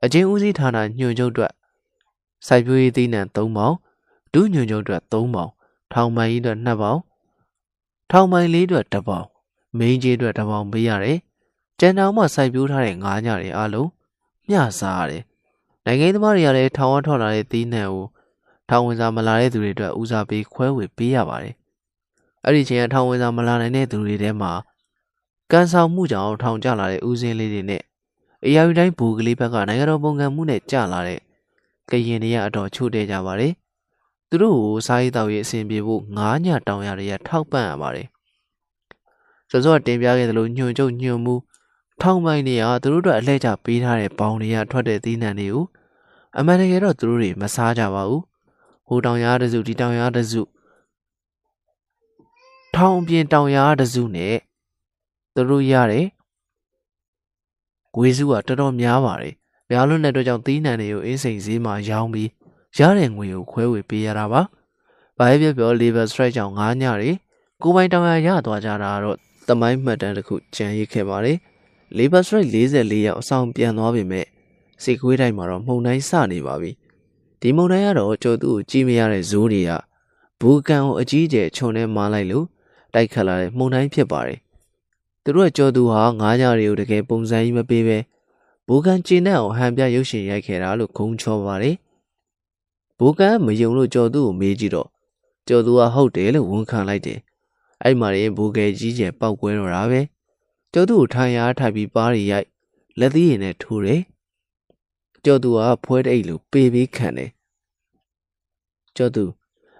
[0.03, 1.53] အချင်းဦးစီးဌာနညွှန်ချုပ်အတွက်
[2.47, 3.75] စိုက်ပျိုးရေးသီးနှံ၃ပေါင်
[4.33, 5.49] ဒုညွှန်ချုပ်အတွက်၃ပေါင်
[5.91, 6.99] ထောင်မိုင်ကြီးအတွက်2ပေါင်
[8.11, 9.25] ထောင်မိုင်လေးအတွက်1ပေါင်
[9.77, 11.17] မင်းကြီးအတွက်1ပေါင်ပေးရတယ်
[11.79, 13.89] ကျန်တောင်မှစိုက်ပျိုးထားတဲ့ငားညတွေအားလုံး
[14.49, 15.23] မျှစားရတယ်
[15.85, 18.05] နိုင်ငံသမားတွေကလည်းထောင်ဝထွက်လာတဲ့သီးနှံကို
[18.69, 21.55] ထောင်ဝင်စာမလာတဲ့သူတွေအတွက်ဦးစားပေးခွဲဝေပေးရပါတယ်
[22.43, 24.51] အဲ့ဒီချိန်ကထောင်ဝင်စာမလာနိုင်တဲ့သူတွေထဲမှာ
[25.51, 27.81] ကန်ဆောင်မှုကြောင့်ထောင်ကျလာတဲ့ဦးစင်းလေးတွေနဲ့
[28.45, 31.19] အရာယူတိုင်းဘူကလေးဘက်ကနိုင်ငံတော်ပုံကံမှုနဲ့ကျလာတဲ့
[31.89, 33.53] ကရင်တွေကအတော်ချို့တဲ့ကြပါတယ်
[34.29, 38.07] သူတို့ကိုစားရေးတောက်ရေးအဆင်ပြေဖို့ငားညတောင်ရတွေကထောက်ပံ့ရပါတယ်
[39.49, 41.35] စောစောတင်ပြခဲ့သလိုညွှန်ချုပ်ညွှန်မှု
[42.01, 45.65] ထောင်ပိုင်တွေကသူတို့အတွက်အလှည့်ကျပေးထားတဲ့ဘောင်တွေကထွက်တဲ့သီးနှံတွေကို
[46.37, 48.23] အမှန်တကယ်တော့သူတို့တွေမစားကြပါဘူး
[48.87, 50.41] ဟိုတောင်ရတစုဒီတောင်ရတစု
[52.75, 54.35] ထောင်ပြင်တောင်ရတစုနဲ့
[55.35, 56.07] သူတို့ရတယ်
[57.95, 59.33] ငွေစုကတော်တော်များပါတယ်
[59.69, 62.29] များလွန်းတဲ့အတွက်ကြောင့်သီးနှံတွေကိုအင်းစိန်ဈေးမှာရောင်းပြီး
[62.77, 64.41] ရတဲ့ငွေကိုခွဲဝေပေးရတာပါ။
[65.17, 67.11] ဘာပဲပြောပြော labor strike ကြောင့်ငားညတွေ
[67.61, 71.37] ကိုပိုင်တောင်ရရသွားကြတာတော့သမိုင်းမှတ်တမ်းတစ်ခုကြံရစ်ခဲ့ပါတယ်။
[71.97, 74.25] labor strike 44ရောက်အဆောင်ပြန်သွားပေမဲ့
[74.83, 76.71] စိတ်ကွေးတိုင်းမှာတော့မှုန်တိုင်းစနေပါပြီ။
[77.41, 79.71] ဒီမှုန်တိုင်းကတော့ကျော်သူ့ကိုကြည့်မရတဲ့ဇိုးတွေက
[80.39, 82.45] ဘူကန်ကိုအကြီးကျယ်ခြုံထဲမာလိုက်လို့
[82.93, 84.39] တိုက်ခတ်လာတဲ့မှုန်တိုင်းဖြစ်ပါတယ်။
[85.23, 87.97] သူတို့ကကျော်သူဟာငားညတွေကိုတကယ်ပုံစံကြီးမပေးပဲ
[88.67, 91.75] ဘူကန်ကျင်းတဲ့အောင်ဟန်ပြရုပ်ရှင်ရိုက်ခဲ့တာလို့ခုံချောပါတယ်။
[92.97, 94.89] ဘူကန်မယုံလို့ကျော်သူ့ကိုမေးကြည့်တော့
[95.47, 97.19] ကျော်သူကဟုတ်တယ်လို့ဝန်ခံလိုက်တယ်။
[97.83, 100.01] အဲ့မှာရင်ဘူကယ်ကြီးကျယ်ပောက်ကွဲတော့တာပဲ။
[100.73, 102.47] ကျော်သူ့ကိုထိုင်ရာထိုင်ပြီးပါးရီရိုက်
[102.99, 104.01] လက်သီးရည်နဲ့ထိုးတယ်။
[105.25, 107.29] ကျော်သူကဖွဲတိတ်လို့ပေပေးခံတယ်။
[108.95, 109.23] ကျော်သူ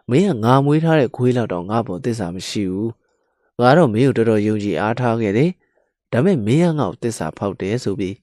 [0.10, 2.90] မင်းကငါမွေးထားတဲ့ခွေးလောက်တော့ငါ့ဘောသစ္စာမရှိဘူး။
[3.64, 5.50] ငါတော့မင်းကိုတော်တော်ယုံကြည်အားထားခဲ့တယ်။
[6.12, 8.16] ဒါပေမဲ့မင်းကငါ့ကိုသစ္စာဖောက်တယ်ဆိုပြီး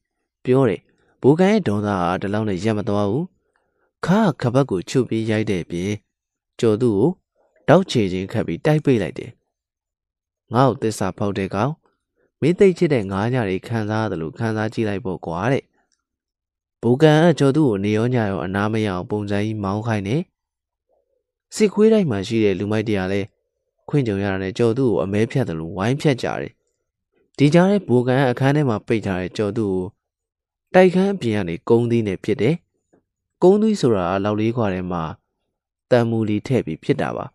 [0.44, 0.80] ပြောတယ်။
[1.22, 3.24] ဘူကန်ရဲ့ဒေါသဟာဒီလောက်နဲ့ရက်မသွားဘူး။
[4.06, 5.92] ခါခပတ်ကိုချုပ်ပြီးရိုက်တဲ့ပြင်
[6.60, 7.08] ကျော်သူ့ကို
[7.68, 9.30] တောက်ချေချင်းခတ်ပြီးတိုက်ပိတ်လိုက်တယ်။
[10.54, 11.72] ငါ့ကိုသစ္စာဖောက်တဲ့ကောင်
[12.40, 15.64] မင်းသိချစ်တဲ့ငါးညတွေခံစားရတယ်လို့ခံစားကြည့်လိုက်ဖို့ကွာတဲ့။
[16.82, 20.22] ဘူကန်အကျော်သူ့ကိုနေရောညရောအနာမရအောင်ပုံစံကြီးမောင်းခိုင်းတယ်။
[21.56, 23.20] စစ်ခွေးတိုင်းမှာရှိတဲ့လူမိုက်တရားလဲ
[23.90, 26.52] ခွင့်ကြုံရတာနဲ့ကျော်သူ့ကိုအမဲဖြတ်တယ်လို့ဝိုင်းဖြတ်ကြတယ်။
[27.38, 29.84] ဒီကြားထဲဘူကန်အခန်းထဲမှာပိတ်ထားတဲ့ကျော်သူ့ကို
[30.74, 32.54] တိုက်ခန်းအပြင်ကနေကုန်းသီးနဲ့ဖြစ်တယ်။
[33.42, 35.02] ကုန်းသီးဆိုတာလောက်လေးခွာထဲမှာ
[35.90, 37.26] တန်မူလီထည့်ပြီးဖြစ်တာပါ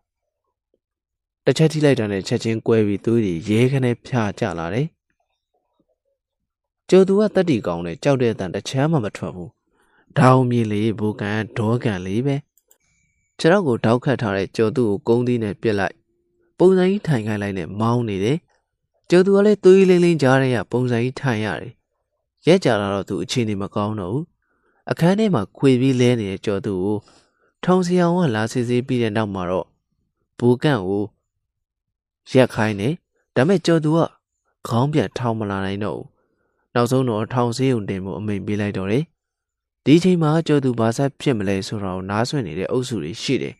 [1.45, 4.87] တစ်ချက်ထိလိုက်တာနဲ့ချက်ချင်းကွဲပြီးသွေးတွေရဲခနဲ့ဖြာကျလာတယ်
[6.89, 9.49] ကျော်သူကတက်တီကောင်းနဲ့ကြောက်တဲ့အတန်တစ်ချမ်းမှမထွက်ဘူး။
[10.19, 12.35] ဒေါင်းမြေလေးဘူကန်ဒေါကန်လေးပဲ။
[13.39, 15.95] ခြေထောက်ကိုတောက်ခတ်ထားတဲ့ကျော်သူကိုကုန်းသီးနဲ့ပြစ်လိုက်။
[16.57, 18.37] ပုံစံကြီးထိုင်ခိုင်းလိုက်နဲ့မောင်းနေတယ်။
[19.09, 21.73] ကျော်သူကလည်းသွေးလင်းလင်းကြားရပုံစံကြီးထိုင်ရတယ်။
[22.47, 24.23] ရက်ကြလာတော့သူအခြေအနေမကောင်းတော့ဘူး။
[24.91, 26.97] အခန်းထဲမှာခွေပြီးလဲနေတဲ့ကျော်သူကို
[27.63, 29.67] ထုံစီအောင်ကလာစစ်စစ်ပြီးတဲ့နောက်မှာတော့
[30.39, 31.03] ဘူကန်ကို
[32.31, 32.89] ရက်ခိုင်းနေ။
[33.35, 33.99] ဒါပေမဲ့ကျော်သူက
[34.67, 36.07] ခေါင်းပြန်ထောင်မလာနိုင်တော့ဘူး
[36.75, 39.03] နောက်ဆုံးတော့ထောင်စည်းုံတင်မှုအမိန်ပေးလိုက်တော့တယ်။
[39.85, 43.55] ဒီချိန်မှာကျော်သူဘာဆက်ဖြစ်မလဲဆိုတော့နားဆွင့်နေတဲ့အုပ်စုတွေရှိတယ်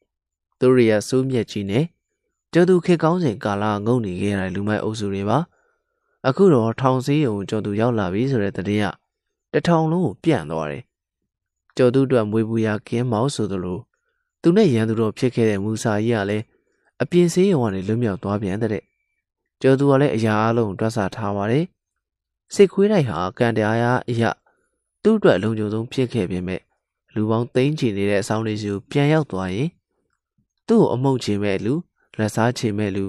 [0.60, 1.84] ။သူရိယစိုးမြက်ကြီးနဲ့
[2.56, 5.38] ကျော်သူခေကောင်းစဉ်ကာလငုံနေခဲ့တဲ့လူမိုက်အုပ်စုတွေပါ။
[6.28, 8.84] အခုတော့ထောင်စည်းုံကျော်သူရောက်လာပြီဆိုတဲ့တဲ့က
[9.52, 10.82] တထောင်လုံးကိုပြန့်သွားတယ်။
[11.76, 13.78] ကျော်သူအတွက်မွေးပူရကင်းမောက်ဆိုသလို
[14.42, 16.44] သူနဲ့ရန်သူတော်ဖြစ်ခဲ့တဲ့မူစာကြီးကလည်း
[17.02, 18.84] အပြင်စည်းရုံကနေလွတ်မြောက်သွားပြန်တဲ့။
[19.60, 21.64] ကျော်သူကလည်းအရာအလုံးတွက်ဆထားပါတယ်
[22.54, 24.30] စိတ်ခွေးလိုက်ဟာကံတရားရအရာ
[25.02, 26.60] သူ့အတွက်လုံခြုံဆုံးဖြစ်ခဲ့ပေမဲ့
[27.14, 29.68] လူပေါင်းသိန်းချီနေတဲ့အဆောင်လေးစီကိုပြန်ရောက်သွားရင်
[30.68, 31.74] သူ့ကိုအမုံချင်မဲ့လူ
[32.18, 33.04] လက်စားချင်မဲ့လူ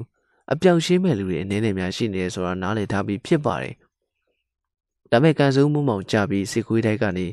[0.52, 3.76] အပြောက်ရှင်းမဲ့လူတွေအနေနဲ့များရှိနေတယ်ဆိုတာနားလည်ထားပြီးဖြစ်ပါတယ်။
[5.11, 7.27] ဒါပေမဲ့ကန်စုံမှုမောင်ကြပြီးစိတ်ခွေးတိုက်ကနေ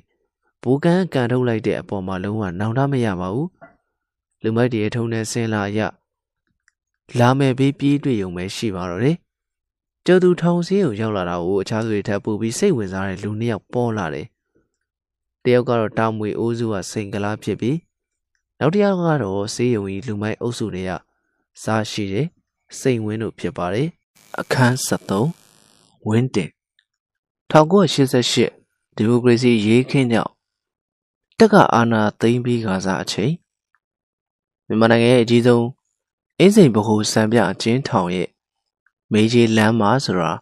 [0.63, 3.49] ဘူကန်ကန်ထုတ်လိုက်တဲ့အပေါ်မှာလုံးဝနောင်တမရပါဘူး။
[4.43, 5.79] လူမိုက်တရေထုံးတဲ့ဆင်းလာရ
[7.19, 9.17] လာမယ်ဘေးပြေးတွေ့ရုံပဲရှိပါတော့တယ်။
[10.07, 14.27] ကျော်သူထောင်စင်းကိုရောက်လာတာကိုအခြားသူတွေထပ်ပို့ပြီးစိတ်ဝင်စားတဲ့လူနှစ်ယောက်ပေါ်လာတယ်။
[15.45, 17.77] တယောက်ကတော့တာမွေအိုးစုကစိန်ကလားဖြစ်ပြီး
[18.59, 20.93] နောက်တစ်ယောက်ကတော့ဆေးရုံကြီးလူမိုက်အုပ်စုတွေက
[21.63, 22.27] စားရှိတယ်
[22.79, 23.89] စိန်ဝင်းတို့ဖြစ်ပါတယ်။
[24.41, 26.51] အခန်း73ဝင်းတင်
[27.51, 30.33] 1988ဒီမိုကရေစီရေးခင်းကြောင့်
[31.39, 33.33] တက်ကအာဏာသိမ်းပြီးကစားအချိန်
[34.67, 35.67] မြန်မာနိုင်ငံရဲ့အကြီးဆုံး
[36.39, 38.29] အင်းစိန်ဗဟိုစံပြအကျဉ်းထောင်ရဲ့
[39.13, 40.33] မေကြီးလမ်းမှာဆိုတာ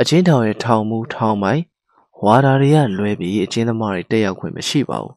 [0.00, 1.62] အချင်းထောင်ရဲ့ထောင်မူထောင်မိုင်
[2.24, 5.14] ဝါဒါတွေကလွဲပြီးအချင်းသမားတွေတက်ရောက်ခွင့်မရှိပါဘူး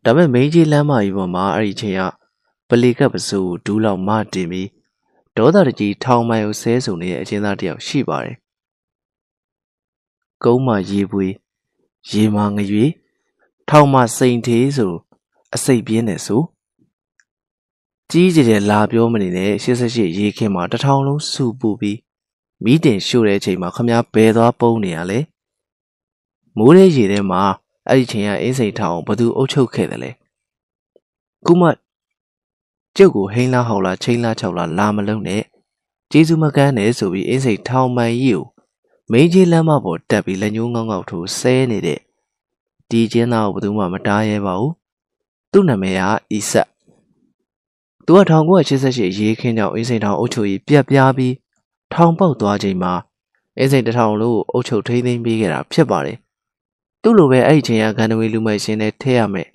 [0.04, 2.02] ။ဒါပေမဲ့မေကြီးလမ်းမကြီးပေါ်မှာအဲ့ဒီချိန်က
[2.68, 4.68] ပလီကပ်ပစုဒူးလောက်မတင်ပြီး
[5.36, 8.36] ဒေါသတကြီးထောင်မိုင်ကိုဆဲဆုံနေတဲ့အချင်းသားတယောက်ရှိပါတယ်။
[10.44, 11.32] ကုန်းမရေပွေး
[12.10, 12.84] ရေမာငရွေ
[13.68, 14.94] ထောင်မစိန်သေးဆို
[15.54, 16.42] အစိတ်ပြင်းနေဆို
[18.10, 21.98] ကြီးကျယ်ကျယ်လာပြောမနေနဲ့88ရေခင်းမှာတထောင်လုံးစုပူပြီး
[22.64, 25.18] မိတင်ရှို့တဲ့အချိန်မှာခမားဘယ်သွားပုံးနေရလဲ
[26.56, 27.42] မိုးရဲရေထဲမှာ
[27.88, 30.10] အဲ့ဒီချိန်ကအင်းစိန်ထောင်ဘသူအုပ်ချုပ်ခဲ့တယ်လဲ
[31.46, 31.62] ကုမ
[32.96, 35.42] ကျုပ်ကိုဟိန်းလားဟောက်လားချိန်လားချောက်လားလာမလုံးနဲ့
[36.10, 38.44] ကျေးဇူးမကန်းနဲ့ဆိုပြီးအင်းစိန်ထောင်မှန်ကြီးကို
[39.12, 42.00] မင်းကြီးလမ်းမပေါ်တက်ပြီးလက်ညှိုးငေါငေါထိုးဆဲနေတဲ့
[42.90, 44.72] ဒီကျင်းသားကိုဘယ်သူမှမတားရဲပါဘူး
[45.52, 46.02] သူ့နာမည်က
[46.32, 46.68] အီဆက်
[48.04, 48.18] သူက
[48.68, 51.34] 1988ရေးခင်းကြောင့်အင်းစိန်ထောင်အုပ်ချုပ်ရေးပြက်ပြားပြီး
[51.92, 52.92] ထောင်ပေါက်သွားချိန်မှာ
[53.58, 56.16] အင်းစိန်တထောင်လို့အုပ်ချုပ်ထိန်းသိမ်းပေးခဲ့တာဖြစ်ပါတယ်။
[57.02, 59.48] သူ့လိုပဲအဲ့ဒီချိန်ကဂန္ဓဝေလူမိုက်ရှင်နဲ့ထဲရမယ်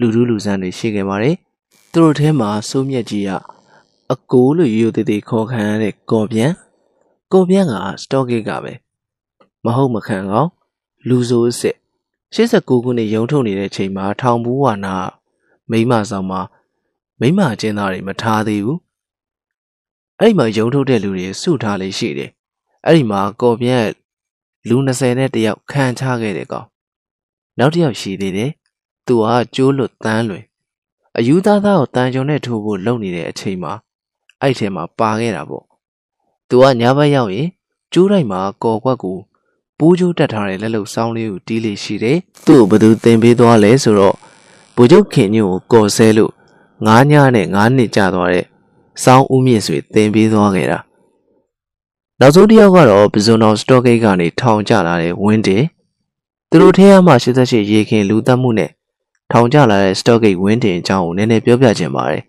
[0.00, 1.36] လူလူလူဆန်းတွေရှိခဲ့ပါတယ်။
[1.94, 3.30] သူတို့ထဲမှာစိုးမြက်ကြီးက
[4.12, 6.52] အကိုလို့ရိုးသေးသေးခေါ်ခံရတဲ့ကော်ပြန်
[7.32, 8.72] ကော်ပြန်ကစတော့ဂိတ်ကပဲ
[9.64, 10.48] မဟုတ်မခံကောင်
[11.08, 11.76] လူဆိုးအစ်
[12.34, 14.94] 89ခုနှစ်ရုံထုတ်နေတဲ့ချိန်မှာထောင်ဘူးဝါနာ
[15.70, 16.40] မိမဆောင်မှာ
[17.20, 18.78] မိမအကျဉ်းသားတွေမထားသေးဘူး
[20.18, 22.30] အဲ့ဒီမှာယုံထုတ်တဲ့လူတွေစုထားလေးရှိတယ်
[22.86, 23.86] အဲ့ဒီမှာကော်ပြက်
[24.68, 26.66] လူ20နဲ့တယောက်ခံချခဲ့တယ်ကောင်
[27.58, 28.50] နောက်တစ်ယောက်ရှိသေးတယ်
[29.06, 30.44] သူကကျိုးလွတ်တန်းလွင်
[31.18, 33.72] အယူသားသားကိုတန်ကြုံနဲ့ထိုးဖို့လုပ်နေတဲ့အချိန်မှာ
[34.40, 35.64] အဲ့ထဲမှာပါခဲ့တာပေါ့
[36.48, 37.48] သူကညာဘက်ရောက်ရင်
[37.92, 39.18] ကျိုးတိုင်းမှာကော်ကွက်ကို
[39.78, 44.16] ပူးကျိုးတက်ထားတဲ့လက်လုံဆောင်းလေးကိုတီးလေးရှိတယ်သူ့ကိုဘသူတင်ပေးသွားလဲဆိုတော့
[44.76, 46.32] ဗိုလ်ချုပ်ခင်ညို့ကိုကော်ဆဲလို့
[46.86, 48.46] ငါးညနဲ့ငါးနှစ်ကြာသွားတဲ့
[49.02, 50.78] စောင်းဦးမြင့်ဆွေတင်ပေးသွားခဲ့တာ
[52.20, 55.64] နောက်ဆုံးတစ်ယောက်ကတော့ပဇွန်တော်စတော့ဂိတ်ကနေထောင်ကျလာတဲ့ဝင်းတင်
[56.50, 58.70] သူတို့ထဲမှာ88ရေခင်လူသက်မှုနဲ့
[59.32, 62.22] ထောင်ကျလာတဲ့စတော့ဂိတ်ဝင်းတင်အကြောင်းကိုနည်းနည်းပြောပြချင်ပါတယ်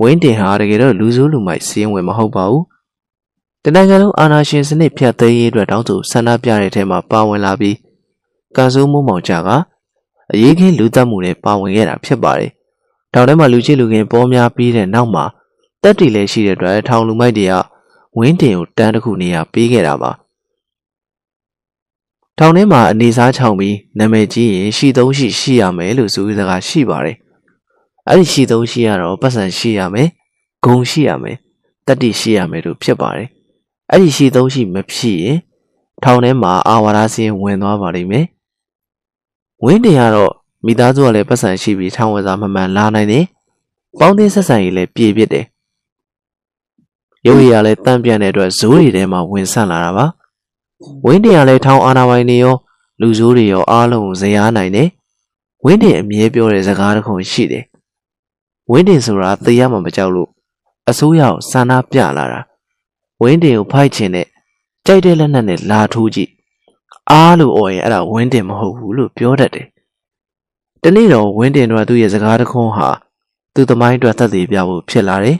[0.00, 2.64] ဝင်းတင်ဟာတကယ်တော့လူစုလူမိုက်စီးရင်ဝင်မဟုတ်ပါဘူး
[3.64, 7.76] တနင်္ဂနွေလုံးအာနာရှင်စနစ်ဖြတ်သိမ်းရေးအတွက်တောင်းဆိုဆန္ဒပြတဲ့ထဲမှာပါဝင်လာပြီး
[8.56, 9.48] ကန်ဆိုးမိုးမောင်ကြက
[10.32, 12.50] အရေးခင်းလူသက်မှုနဲ့ပါဝင်ခဲ့တာဖြစ်ပါတယ်
[13.12, 15.24] ထောင်ထဲမှာလူချစ်လူခင်ပေါ်များပြီးတဲ့နောက်မှာ
[15.82, 17.54] တက်တီလည်းရှိတဲ့အတွက်ထောင်လူမိုက်တွေက
[18.18, 20.10] ဝင်းတင်ကိုတန်းတစ်ခုနေရာပေးခဲ့တာပါ
[22.42, 27.16] ထောင်ထဲမှာအနေစားချောင်ပြီးနာမည်ကြီးရင်ရှိသုံးရှိရှိရမယ်လို့ဆိုပြီးစကားရှိပါတယ်
[28.08, 30.08] အဲ့ဒီရှိသုံးရှိရတော့ပတ်စံရှိရမယ်
[30.64, 31.36] ဂုံရှိရမယ်
[31.86, 33.28] တက်တီရှိရမယ်လို့ဖြစ်ပါတယ်
[33.90, 35.38] အဲ့ဒီရှိသုံးရှိမဖြစ်ရင်
[36.02, 38.26] ထောင်ထဲမှာအာဝါဒစင်းဝင်သွားပါလိမ့်မယ်
[39.64, 40.32] ဝင်းတင်ကတော့
[40.66, 43.24] မိသားစုကလည်းပတ်စံရှိပြီးထောင်ဝစားမမှန်လာနိုင်တယ်
[43.98, 45.44] ပေါင်းတင်ဆက်ဆံရေးလည်းပြေပြစ်တယ်
[47.26, 50.06] ရုပ်ရည်ကလည်းတန့်ပြန့်တဲ့အတွက်ဇိုးတွေထဲမှာဝင်ဆန့်လာတာပါ
[51.04, 52.54] ဝင်းတင်ကလည်းထောင်းအာနာပိုင်တွေရော
[53.00, 54.88] လူဇိုးတွေရောအားလုံးကိုဇရာနိုင်တယ်
[55.64, 57.64] ဝင်းတင်အမြဲပြောတဲ့စကားတစ်ခုရှိတယ်
[58.70, 60.28] ဝင်းတင်ဆိုတာသိရမှမကြောက်လို့
[60.90, 62.40] အစိုးရကိုစန္ဒပြလာတာ
[63.22, 64.26] ဝင်းတင်ကိုဖိုက်ချင်တဲ့
[64.86, 66.30] ကြိုက်တဲ့လက်နက်နဲ့လာထိုးကြည့်
[67.10, 69.66] အားလို့អော်ရင်အဲ့ဒါဝင်းတင်မဟုတ်ဘူးလို့ပြောတတ်တယ်
[70.82, 72.88] တနေ့တော့ဝင်းတင်တို့ကသူ့ရဲ့စကားတခွန်းဟာ
[73.54, 75.38] သူ့သမိုင်းအတွက်သက်သေပြဖို့ဖြစ်လာတယ်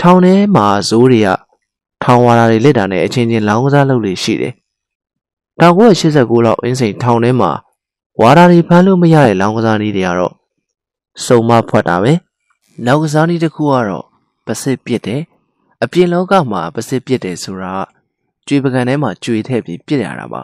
[0.00, 1.28] ထောင်ထဲမှာဇိုးတွေက
[2.02, 4.54] ထောင်ဝါတာတွေလက်တာနဲ့အချင်းချင်းလောင်းကစားလုပ်လို့ရှိတယ်
[5.60, 7.50] 1989လောက်အင်းစိန်ထောင်ထဲမှာ
[8.20, 10.34] ဝါတာတွေဖမ်းလို့မရတဲ့လောင်းကစားနည်းတွေကတော့
[11.24, 12.12] စုံမဖွက်တာပဲ
[12.86, 14.04] လောင်းကစားနည်းတစ်ခုကတော့
[14.46, 15.22] ပစစ်ပစ်တယ်
[15.82, 17.74] အပြင်လောကမှာပစစ်ပစ်တယ်ဆိုတာ
[18.46, 20.40] ကျွေပကံထဲမှာကျွေထည့်ပြီးပစ်ရတာပါ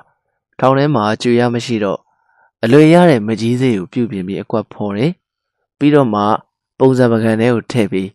[0.59, 1.99] ထောင်ထဲမှာကျွေရမရှိတော့
[2.65, 5.13] အလွေရတဲ့မကြီးစေးကိုပြုတ်ပြင်းပြီးအကွက်ဖော်တယ်
[5.79, 6.23] ပြီးတော့မှ
[6.79, 8.09] ပုံစံပကံထဲကိုထည့်ပြီး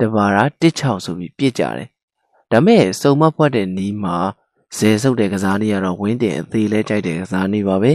[0.00, 1.88] တဘာရာတစ်ချောက်ဆိုပြီးပြစ်ကြတယ်
[2.50, 4.16] ဒါမဲ့စုံမဖွက်တဲ့နီးမှာ
[4.76, 7.92] ဇယ်ဆုပ်တဲ့ကစားနည်းကတော့ဝင်းတင်အသေးလဲကြိုက်တဲ့ကစားနည်းပါပဲ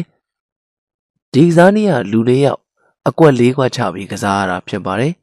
[1.34, 2.60] ဒီကစားနည်းကလူလေးယောက်
[3.08, 5.14] အကွက်လေးကွက်ချပြီးကစားရတာဖြစ်ပါတယ်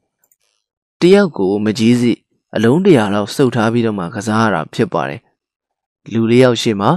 [1.01, 2.11] တယောက်ကိုမကြီးစီ
[2.55, 5.21] အလုံးတရာလောက်စုပ်ထားပြီးတော့မှကစားရတာဖြစ်ပါတယ်
[6.13, 6.89] လူလေးယောက်ရှိမှ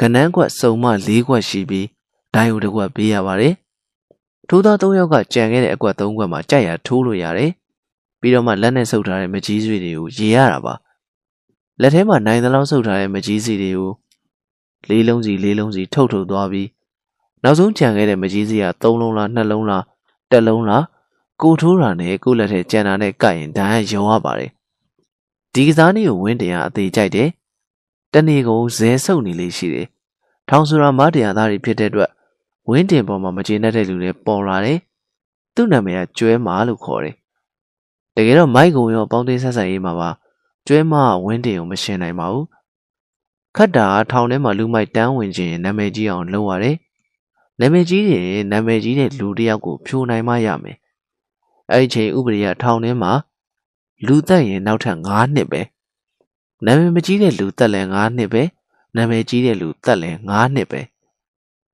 [0.00, 1.86] ကနန်းကွက်စုံမ၄ကွက်ရှိပြီး
[2.34, 3.54] ဒိုင်ကိုတစ်ကွက်ပေးရပါတယ်
[4.48, 7.50] ထိုးသား၃ယောက်ကကြံခဲ့တဲ့အကွက်၃ကွက်မှာကြိုက်ရထိုးလို့ရတယ်
[8.22, 10.74] ပြီးတော့မှလက်နဲ့ဆုပ်ထားတဲ့မကြီးစွေတွေကိုရေရတာပါ
[11.80, 13.92] လက်ထဲမှာနိုင်သလောက်ဆုပ်ထားတဲ့မကြီးစီတွေကို
[14.88, 16.68] လေးလုံးစီလေးလုံးစီထုတ်ထုတ်သွားပြီး
[17.42, 19.84] နောက်ဆုံးကြံခဲ့တဲ့မကြီးစီက၃လုံးလား၂လုံးလား
[20.30, 20.84] တစ်လုံးလား
[21.42, 24.50] ကိုထိုးတာနဲ့ကိုလက်ထဲကြံတာနဲ့ကပ်ရင်ဒဏ်ရာရောရပါတယ်
[25.54, 27.28] ဒီကစားနည်းကိုဝင်းတင်ကအသေးကြိုက်တယ်
[28.12, 29.86] တနေ့ကုန်ဇဲဆုပ်နေလေးရှိတယ်
[30.48, 32.10] ထောင်ဆိုတာမတရားသားတွေဖြစ်တဲ့အတွက်
[32.68, 34.78] ဝင်းတင်ပေါ်မှာမကျေနပ်တဲ့လူတွေပေါ်လာတယ်
[35.54, 37.14] သူ့နာမည်ကကျွဲမာလို့ခေါ်တယ်
[38.16, 40.10] တကယ်တော့မိုက်ကုံရောပေါင်းသိဆက်ဆံရေးမှာပါ
[40.66, 40.94] ကျွဲမ
[41.24, 42.46] ဝင်းတင်ကိုမရှင်းနိုင်ပါဘူး
[43.56, 46.76] ခတ်တာထောင်ထဲမှာလူမိုက်တန်းဝင်ခြင်းနာမည်ကြီးအောင်လုပ်ရတယ်
[47.60, 50.76] နာမည်ကြီးရင်နာမည်ကြီးတဲ့လူတစ်ယောက်ကိုဖြိုနိုင်မှရမယ်
[51.70, 53.12] အဲ့ဒီချိန်ဥပဒေကထောင်ထဲမှာ
[54.06, 55.60] လူသက်ရင်နောက်ထပ်9နှစ်ပဲ
[56.64, 58.42] နာမည်မကြီးတဲ့လူသက်လည်း9နှစ်ပဲ
[58.96, 60.80] နာမည်ကြီးတဲ့လူသက်လည်း9နှစ်ပဲ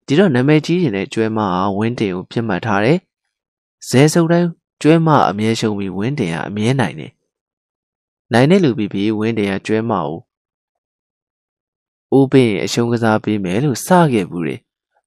[0.06, 2.98] ဒီတော့နာမည်ကြီးရင်လည်းကျွဲမအောင်ဝင်းတင်ကိုပြစ်မှတ်ထားတယ်
[3.88, 4.48] ဇဲစုံတိုင်း
[4.80, 7.12] ကျွဲမအမြဲရှုံပြီးဝင်းတင်ကအမြဲနိုင်တယ်
[8.32, 10.16] နိုင်တဲ့လူပြီးပြီးဝင်းတင်ကကျွဲမအောင်
[12.16, 14.60] ဦးပင်အရှုံးကစားပေးမယ်လို့စခဲ့ဘူးတယ်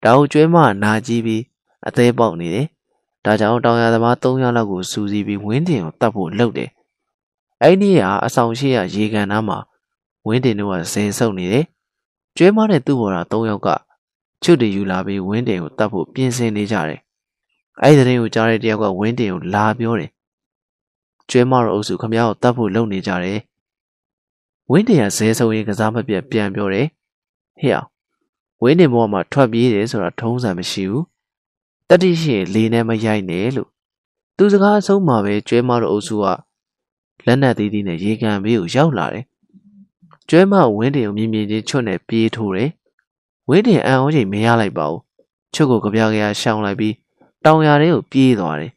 [0.03, 1.43] ဒါကိုကျွဲမနာကြီးပြီး
[1.87, 2.67] အသေးပေါက်နေတယ်
[3.25, 6.69] ဒါကြောင့်တောင်ရသမား၃ယောက်လောက်ကိုစူးစီးပြီးဝင်းတင်ကိုတတ်ဖို့လုပ်တယ်
[7.61, 9.57] အဲ့ဒီကအဆောင်ရှိရရေကန်သားမှာ
[10.27, 11.65] ဝင်းတင်တို့ကဇင်ဆုပ်နေတယ်
[12.37, 13.69] ကျွဲမနဲ့သူ့ဘော်တာ၃ယောက်က
[14.43, 16.99] ချွတ်တယူလာပြီးဝင်းတင်ကိုတတ်ဖို့ပြင်ဆင်နေကြတယ်
[17.81, 20.09] အဲ့ဒီတဲ့ကိုကြားတဲ့တယောက်ကဝင်းတင်ကိုလာပြောတယ်
[21.29, 23.39] ကျွဲမတို့အုပ်စုခမရကိုတတ်ဖို့လုပ်နေကြတယ်
[24.71, 26.87] ဝင်းတင်ကဇဲဆုံရင်ကစားမပြတ်ပြန်ပြောတယ်
[27.59, 27.87] ဟေ့အောင်
[28.61, 31.05] ဝင်းတင်ဘောမှာထွက်ပြေးတယ်ဆိုတာထုံးစံမရှိဘူး
[31.89, 33.69] တတိရှိရင်လေနဲ့မရိုက်နဲ့လို့
[34.37, 36.25] သူစကားအဆုံးမှာပဲကျွဲမတို့အုပ်စုက
[37.25, 39.25] လက်နက်သေးသေးနဲ့ရေကန်ဘေးကိုရောက်လာတယ်
[40.29, 42.69] ကျွဲမဝင်းတင်ကိုမြင်မြင်ချင်းချွတ်နဲ့ပြေးထိုးတယ်
[43.49, 45.01] ဝင်းတင်အံ့ဩချိန်မရလိုက်ပါဘူး
[45.53, 46.93] ချွတ်ကိုကြပြားကြရှောင်းလိုက်ပြီး
[47.45, 48.71] တောင်ရတဲ့ကိုပြေးသွားတယ်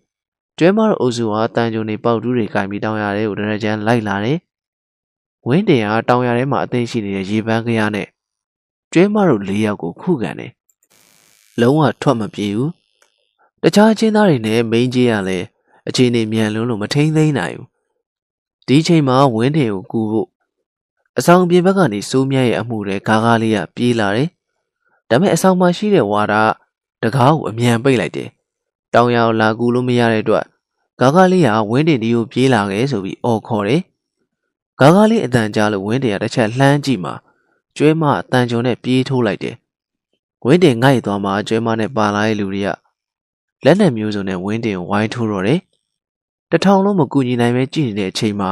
[0.59, 4.39] ကျွဲမတို့အုပ်စုကတန်ကြုံနေပေါက်တူးတွေကင်ပြီးတောင်ရတဲ့ကိုဒရကြမ်းလိုက်လာတယ်
[5.47, 8.09] ဝင်းတင်ကတောင်ရထဲမှာအသိရှိနေတဲ့ရေပန်းကရနဲ့
[8.93, 10.53] ကျွဲမတို့၄ယောက်ကိုခုခံတယ်
[11.61, 12.71] လုံးဝထွက်မပြေဘူး
[13.63, 15.39] တခြားချင်းသားတွေနဲ့မိန်းကြီးရလဲ
[15.89, 17.69] အခြေအနေမြန်လွန်းလို့မထိန်သိမ်းနိုင်ဘူး
[18.69, 20.29] ဒီချိန်မှာဝင်းတင်ကိုကူဖို့
[21.19, 24.29] အဆောင်ပြင်ဘက်ကနေစိုးမြတ်ရဲ့အမှုတွေဂါးဂါးလေးကပြေးလာတယ်
[25.09, 26.35] ဒါပေမဲ့အဆောင်မှာရှိတဲ့ဝါဒ
[27.03, 28.29] တကားကိုအမြန်ပိတ်လိုက်တယ်
[28.95, 30.45] တောင်ရအောင်လာကူလို့မရတဲ့အတွက်
[31.01, 33.81] ဂါဂါလေးကဝင်းတင်ဒီကိုပြေးလာခဲ့ဆိုပြီးအော်ခေါ်တယ်။
[34.81, 37.13] ဂါဂါလေးအတန်ကြားလို့ဝင်းတင်ကတစ်ချက်လှမ်းကြည့်မှ
[37.77, 39.57] ကျွဲမအတန်ကြုံနဲ့ပြေးထိုးလိုက်တယ်။
[40.45, 42.69] ဝင်းတင်ငိုက်သွားမှကျွဲမနဲ့ပါလာတဲ့လူတွေက
[43.65, 45.61] လက်နဲ့မျိုးစုံနဲ့ဝင်းတင်ကိုဝိုင်းထိုးတော့တယ်။
[46.51, 48.51] တထောင်လုံးမကူညီနိုင်ပဲကြည့်နေတဲ့အချိန်မှာ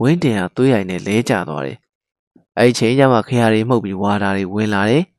[0.00, 1.78] ဝင်းတင်ကသွေးရိုင်နဲ့လဲကျသွားတယ်။
[2.58, 5.04] အဲဒီချိန်ကျမှခရတွေမှုတ်ပြီးဝါတာတွေဝင်လာတယ်။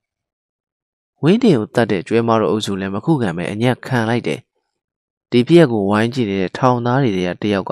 [1.26, 4.40] ဝင်းတင်ကိုတတ်တဲ့ကျွဲမတို့အုပ်စုလည်းမခုခံပဲအညက်ခံလိုက်တယ်။
[5.32, 7.72] ဒီပြက်ကိုဝိုင်းကြည့်နေတဲ့ထောင်သားတွေကတယောက်က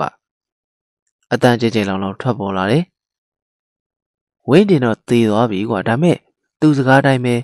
[1.32, 2.84] အတန်ကြဲကြဲလောင်လောင်ထွက်ပေါ်လာတယ်။
[4.48, 6.16] ဝင်းတင်တော့သေသွားပြီကွာဒါမဲ့
[6.60, 7.34] သူစကားတိုင်းပဲ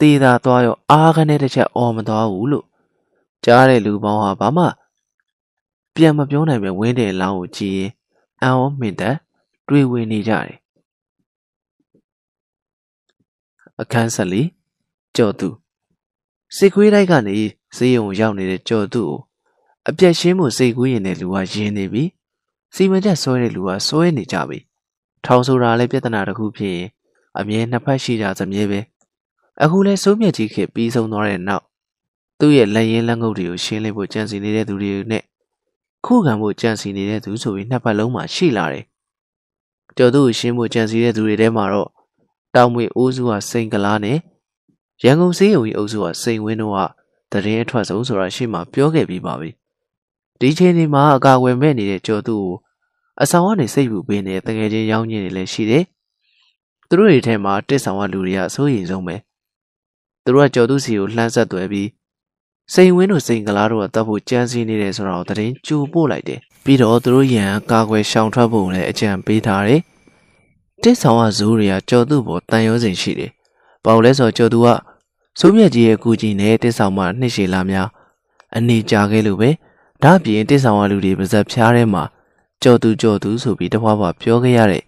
[0.00, 2.66] သေတာသွားရောအားခနဲ့တစ်ချက်အော်မသွားဘူးလို့
[3.44, 4.66] ကြားတဲ့လူပေါင်းဟာဘာမှ
[5.94, 7.90] ပြန်မပြောနိုင်ပဲဝင်းတင်လောင်းကိုကြည်ရင်
[8.42, 9.16] အံ့ဩမင်သက်
[9.68, 10.58] တွေးဝင်နေကြတယ်
[13.80, 14.42] အခန်းဆက်လီ
[15.16, 15.48] ကြော်သူ
[16.56, 17.36] စစ်ခွေးတိုက်ကနေ
[17.76, 19.18] ဈေးရုံရောက်နေတဲ့ကြော်သူကို
[19.88, 22.04] အပြက်ရှင်းမှုစိတ်ကူးရင်တဲ့လူကရင်းနေပြီ
[22.74, 24.58] စီမံချက်ဆွဲတဲ့လူကဆွဲနေကြပြီ
[25.24, 26.88] ထောင်ဆိုတာလည်းပြဿနာတစ်ခုဖြစ်ရင်
[27.38, 28.80] အမြဲနှစ်ဖက်ရှိကြသမြဲပဲ
[29.62, 31.64] အခုလဲစိုးမြတ်ကြီးခေပြီးဆုံးသွားတဲ့နောက်
[32.38, 35.22] သူ့ရဲ့လက်ရင်းလက်ငုပ်တွေကိုရှင်းလင်းဖို့ကြံစီနေတဲ့သူတွေနဲ့
[36.04, 38.84] ခုခံဖို့ကြံစီနေတဲ့သူဆိုပြီးနှစ်ဖက်လုံးမှာရှိလာတယ်
[39.96, 41.88] ကျော်သူ့ကိုရှင်းဖို့ကြံစီတဲ့သူတွေထဲမှာတော့
[42.54, 44.18] တောင်မွေအိုးစုကစိန်ကလားနဲ့
[45.04, 46.74] ရန်ကုန်စေးရုံကြီးအုပ်စုကစိန်ဝင်းတို့
[47.32, 49.50] ကတရင်အထွက်ဆုံးဆိုတာရှေ့မှာပြောခဲ့ပြီးပါပြီ
[50.40, 52.52] ဒီချိန်ဒီမှာအကာအကွယ်မဲ့နေတဲ့ကျော်သူကို
[53.22, 55.84] အဆောင်ကနေစိတ်ပူပေးနေတဲ့တကယ်ချင်းရောင်းညင်နေလည်းရှိတယ်
[56.88, 59.16] သူတို့တွေထဲမှာတစ်ဆောင်ကလူတွေကအစိုးရိမ်ဆုံးပဲ
[60.24, 61.88] သူတို့ကကျော်သူစီကိုလှမ်းဆက်သွဲပြီး
[62.72, 69.80] စိန်ဝင်းတို့စိန်ကလားတို့ကတတ်ဖို့ကြမ်းစီနေတယ်ဆိုတော့တရင်ကြိုပို့လိုက်တယ်ပြီးတော့သူတို့ရန်ကာကွယ်ရှောင်ထွက်ဖို့လည်းအကြံပေးထားတယ်
[70.82, 73.32] တစ်ဆောင်ကဇိုးတွေကကျော်သူပေါ်တန်ရုံးစင်ရှိတယ်။
[73.84, 74.68] ဘာလို့လဲဆိုတော့ကျော်သူက
[75.38, 77.88] စိုးမြတ်ကြီးရဲ့ကူကြီးနဲ့တစ်ဆောင်မှနှစ်ရှည်လာများ
[78.56, 79.50] အနေကြခဲ့လို့ပဲ
[80.02, 82.02] ဒါ့အပြင်တစ်ဆောင်ကလူတွေပါဇက်ဖျားထဲမှာ
[82.62, 84.82] ကြော်သူကြော်သူဆိုပြီးတဖွာဖွာပြောခဲ့ရတဲ့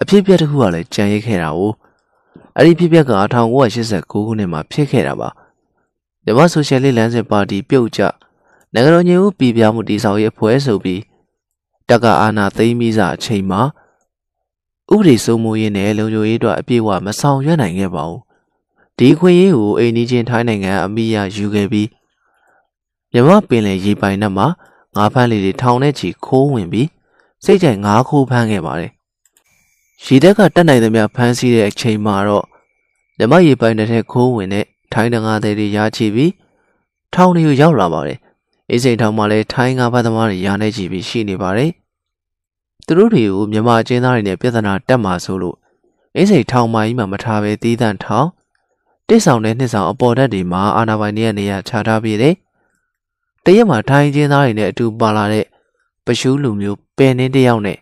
[0.00, 1.60] အဖြစ်အပျက်တစ်ခုကလည်းကြံရိပ်ခဲ့တာ哦
[2.56, 3.12] အဲ့ဒီဖြစ်ပျက်က
[3.64, 5.28] 1989ခုနှစ်မှာဖြစ်ခဲ့တာပါ
[6.24, 8.02] မြန်မာဆိုရှယ်လစ်လမ်းစဉ်ပါတီပြုတ်ကျ
[8.72, 11.00] နိုင်ငံတော်ညွှန်ဦးပြည်ပြမှုတည်ဆောက်ရေးအဖွဲ့ဆိုပြီး
[11.88, 13.62] တက္ကအာနာသိမ်းပြီးစအချိန်မှာ
[14.92, 18.22] ဥပဒေစိုးမိုးရေးနဲ့လုံခြုံရေးအတွက်အပြည့်အဝမဆောင်ရွက်နိုင်ခဲ့ပါဘူး
[18.98, 21.88] ဒီခွင့်ရေးကိုအိန္ဒိချင်းထိုင်းနိုင်ငံအမိရယူခဲ့ပြီး
[23.12, 24.46] မြမပင်လယ်ရေပိုင်နက်မှာ
[24.96, 26.88] ငါးဖမ်းလေးတွေထောင်ထဲချီခိုးဝင်ပြီး
[27.44, 28.90] စိတ်ကြိုက်ငါးခိုးဖမ်းခဲ့ပါတယ်
[30.04, 32.44] ရေတက်ကတက်နိုင်သမျှဖမ်းဆီးတဲ့အချိန်မှာတော့
[33.18, 36.32] မြမရေပိုင်နက်ထဲခိုးဝင်တဲ့ထိုင်းတငါးတွေတွေရာချီပြီး
[37.14, 38.18] ထောင်တွေကိုရောက်လာပါတယ်
[38.70, 41.70] အေးစိန်ထောင်မှာလည်းထိုင်းငါးဖမ်းသမားတွေရာနေချီပြီးရှိနေပါတယ်
[42.86, 45.56] သူတို့တွေကိုမြန်မာအကျဉ်းသားတွေနဲ့ပြဿနာတက်မှာဆိုလို့
[46.16, 48.28] အင်းစိန်ထောင်မကြီးမှာမထားဘဲတီးတန့်ထောင်
[49.08, 52.34] တစ်ဆောင်တဲ့နှစ်ဆောင်အပေါ်ဓာတ်တွေမှာအာနာပိုင်တွေရဲ့နေရာချထားပြီးတယ်။
[53.44, 55.46] တရက်မှာထိုင်းချင်းသားတွေနဲ့အတူပါလာတဲ့
[56.04, 57.78] ပရှူးလူမျိုးပယ်နှင်းတယောက်နဲ့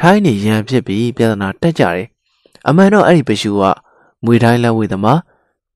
[0.00, 2.06] ထိုင်းနေရန်ဖြစ်ပြီးပြဿနာတက်ကြတယ်။
[2.68, 3.62] အမှန်တော့အဲ့ဒီပရှူးက
[4.24, 5.20] မွေထိုင်းလက်ဝဲသမား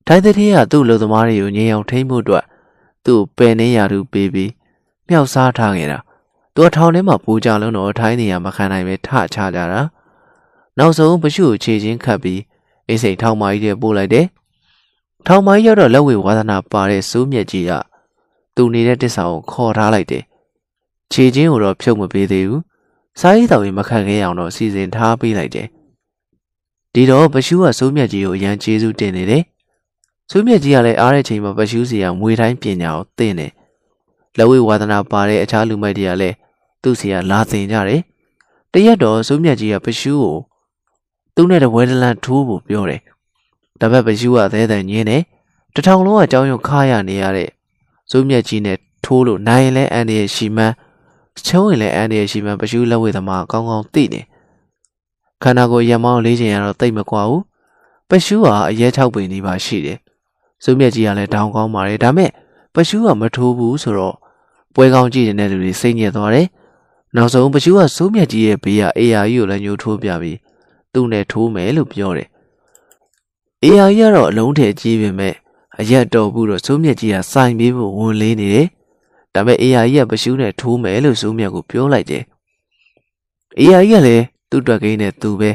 [0.07, 2.45] ထိုင်းတဲ့ထဲကသူ့လူသမားတွေကိုငြိမ်အောင်ထိမ့်ဖို့အတွက်
[3.05, 4.51] သူ့ပယ်နှင်းရာသူပေးပြီး
[5.09, 5.99] မြောက်စားထားခဲ့တာ။
[6.55, 9.81] သူကထောင်ထဲမှာပူကြလုံးတော့ထိုင်းနေရမခံနိုင်ပဲထချကြတာ။
[10.78, 12.41] နောက်ဆုံးပရှူးကိုခြေချင်းခတ်ပြီး
[12.88, 14.26] အင်းစိန်ထောင်မကြီးတဲ့ပို့လိုက်တယ်။
[15.26, 17.72] ထောင်မကြီးရောက်တော့လက်ဝဲဝါသနာပါတဲ့စိုးမြက်ကြီးက
[18.54, 20.22] သူနေတဲ့တစ္ဆာကိုခေါ်ထားလိုက်တယ်။
[21.12, 22.62] ခြေချင်းကိုတော့ဖြုတ်မပေးသေးဘူး။
[23.20, 25.66] စားရည်တော်ရင်မခံခဲ့အောင်တော့စီစဉ်ထားပေးလိုက်တယ်။
[26.94, 29.42] ဒီတော့ပရှူးကစိုးမြက်ကြီးကိုအရန်ကျေးဇူးတင်နေတယ်။
[30.30, 33.52] စိုးမြက်ကြီးကလည်းအားတဲ့ချိန်မှာပရှူးစီကမွေတိုင်းပညာကိုသင်တယ်။
[34.36, 36.36] လက်ဝဲဝါသနာပါတဲ့အခြားလူမိုက်တွေကလည်း
[36.82, 38.00] သူ့စီကလာသင်ကြတယ်။
[38.72, 40.36] တရက်တော့စိုးမြက်ကြီးကပရှူးကို
[41.36, 43.00] သူ့နဲ့တပွဲတလန့်ထိုးဖို့ပြောတယ်။
[43.80, 45.22] တပတ်ပရှူးကအသေးအံညင်းတယ်။
[45.74, 47.48] တထောင်လုံးကကြောင်းရုံခါရနေရတဲ့
[48.10, 50.74] ဇိုးမြက်ကြီးနဲ့ထိုးလို့နိုင်လဲအန်ဒီရဲ့ရှီမန်း
[51.46, 54.22] ချုံးရင်လည်းအန်ဒီရဲ့ရှီမန်းပရှူးလက်ဝဲသမားကောင်းကောင်းသိနေ။
[55.42, 57.42] ခန္ဓာကိုယ်ရမောင်းလေးချင်ရတော့တိတ်မကွာဘူး။
[58.08, 59.98] ပရှူးကအရဲ၆ပင်နေပါရှိတယ်။
[60.64, 62.30] ဇိုးမြက်ကြီးကလည်းတောင်းကောင်းပါတယ်ဒါမဲ့
[62.74, 64.16] ပရှူးကမထိုးဘူးဆိုတော့
[64.74, 66.46] ပွဲကောင်းကြည့်နေတဲ့လူတွေစိတ်ညစ်သွားတယ်။
[67.16, 70.38] နောက်ဆုံးပရှူးကစိုးမြက်ကြီးရဲ့ဘေးကအေယာကြီးကိုလည်းညှိုးထိုးပြပြီး
[70.97, 72.28] သူ့နဲ့ထိုးမယ်လို့ပြောတယ်။
[73.64, 75.35] အေယာကြီးကတော့အလုံးထဲကြီးပေမဲ့
[75.81, 78.66] အရက်တော်ဘူးတော့စိုးမြက်ကြီးကစိုင်ပြီးဖို့ဝန်လေးနေတယ်။
[79.35, 82.23] ဒါပေမဲ့အေယာကြီးကပရှူးနဲ့ထိုးမယ်လို့စိုးမြက်ကိုပြောလိုက်တယ်။
[83.59, 85.51] အေယာကြီးကလည်းသူ့တွက်ကိန်းနဲ့သူပဲ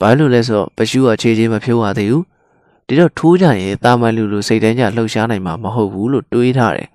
[0.00, 2.22] ဘာလို့လဲဆိုတော့ပရှူးကခြေချင်းမဖြိုးရသေးဘူး။
[2.86, 6.88] ဒီတော့ထိုးကြရင်တာမန်လူလူစိတ်တန်းကြလှုပ်ရှားနိုင်မှာမဟုတ်ဘူးလို့တွေးထားတယ်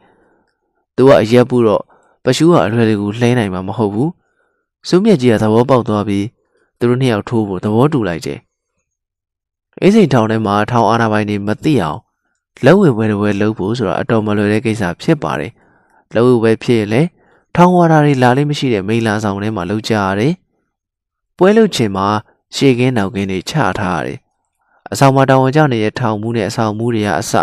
[0.95, 1.84] ။သူကအရက်ဘူးတော့
[2.24, 4.10] ပရှူးကအရွယ်တွေကိုလှဲနိုင်မှာမဟုတ်ဘူး။
[4.88, 6.26] စိုးမြက်ကြီးကသဘောပေါက်သွားပြီး
[6.80, 8.40] သူတို့နှစ်ယောက်ထိုးဖို့သဘောတူလိုက်တယ်။
[9.82, 11.99] အေးစိန်ထောင်ထဲမှာထောင်အာနာပိုင်တွေမသိအောင်
[12.66, 15.52] လက်ဝဲဝဲဝဲလုပ်ဖို့ဆိုတာအတော်မလွယ်တဲ့ကိစ္စဖြစ်ပါတယ်။
[16.14, 17.08] လက်ဝဲဝဲဖြစ်ရင်လည်း
[17.56, 20.34] ထောင်ဝါတာတွေလာလေးမရှိတဲ့မိလာဆောင်ထဲမှာလုပ်ကြရတယ်။
[21.38, 22.08] ပွဲလုပ်ချင်မှာ
[22.56, 24.18] ရှေကင်းနောက်ကင်းတွေချထားရတယ်။
[24.91, 27.34] အဆောင်မှာတောင်ဝန်ကျနေတဲ့ထောင်မှုနဲ့အဆောင်မှုတွေကအစ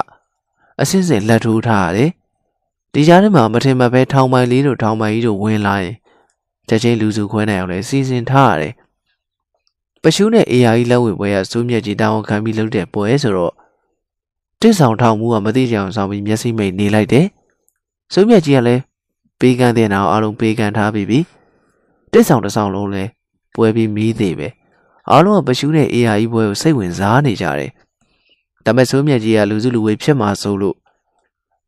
[0.80, 2.10] အစင်းစင်လက်ထိုးထားရတယ်။
[2.92, 5.94] ဒီကြားထဲမှာမထင်မှပဲထောင်ပိုင်လေးတို့ထောင်ပိုင်ကြီးတို့ဝင်လာရင်
[6.68, 8.72] ချက်ချင်းလူစုခွဲနိုင်အောင်လဲစီစဉ်ထားရတယ်။
[10.04, 13.54] ပရှုနဲ့အေယာကြီးလက်ဝဲပွဲကစိုးမြက်ကြီးတောင်းခံပြီးလုပ်တဲ့ပွဲဆိုတော့
[14.60, 17.26] တစ်ဆောင်ထောင်မှုကမသိကြအောင်ဆောင်ပြီးမျက်စိမိတ်နေလိုက်တယ်။
[18.12, 18.82] စိုးမြတ်ကြီးကလည်း
[19.40, 21.18] ပေးကမ်းတဲ့နောက်အလုံးပေးကမ်းထားပြီးပြီ။
[22.12, 23.10] တစ်ဆောင်တစ်ဆောင်လုံးလည်း
[23.54, 24.48] ပွဲပြီးမီးသေးပဲ။
[25.10, 27.70] အားလုံးကပရှုနဲ့အေယာကြီးပွဲကိုစိတ်ဝင်စားနေကြတယ်။
[28.64, 30.76] ဒါပေမဲ့စိုးမြတ်ကြီးကလူစုလူဝေးဖြစ်မှာစိုးလို့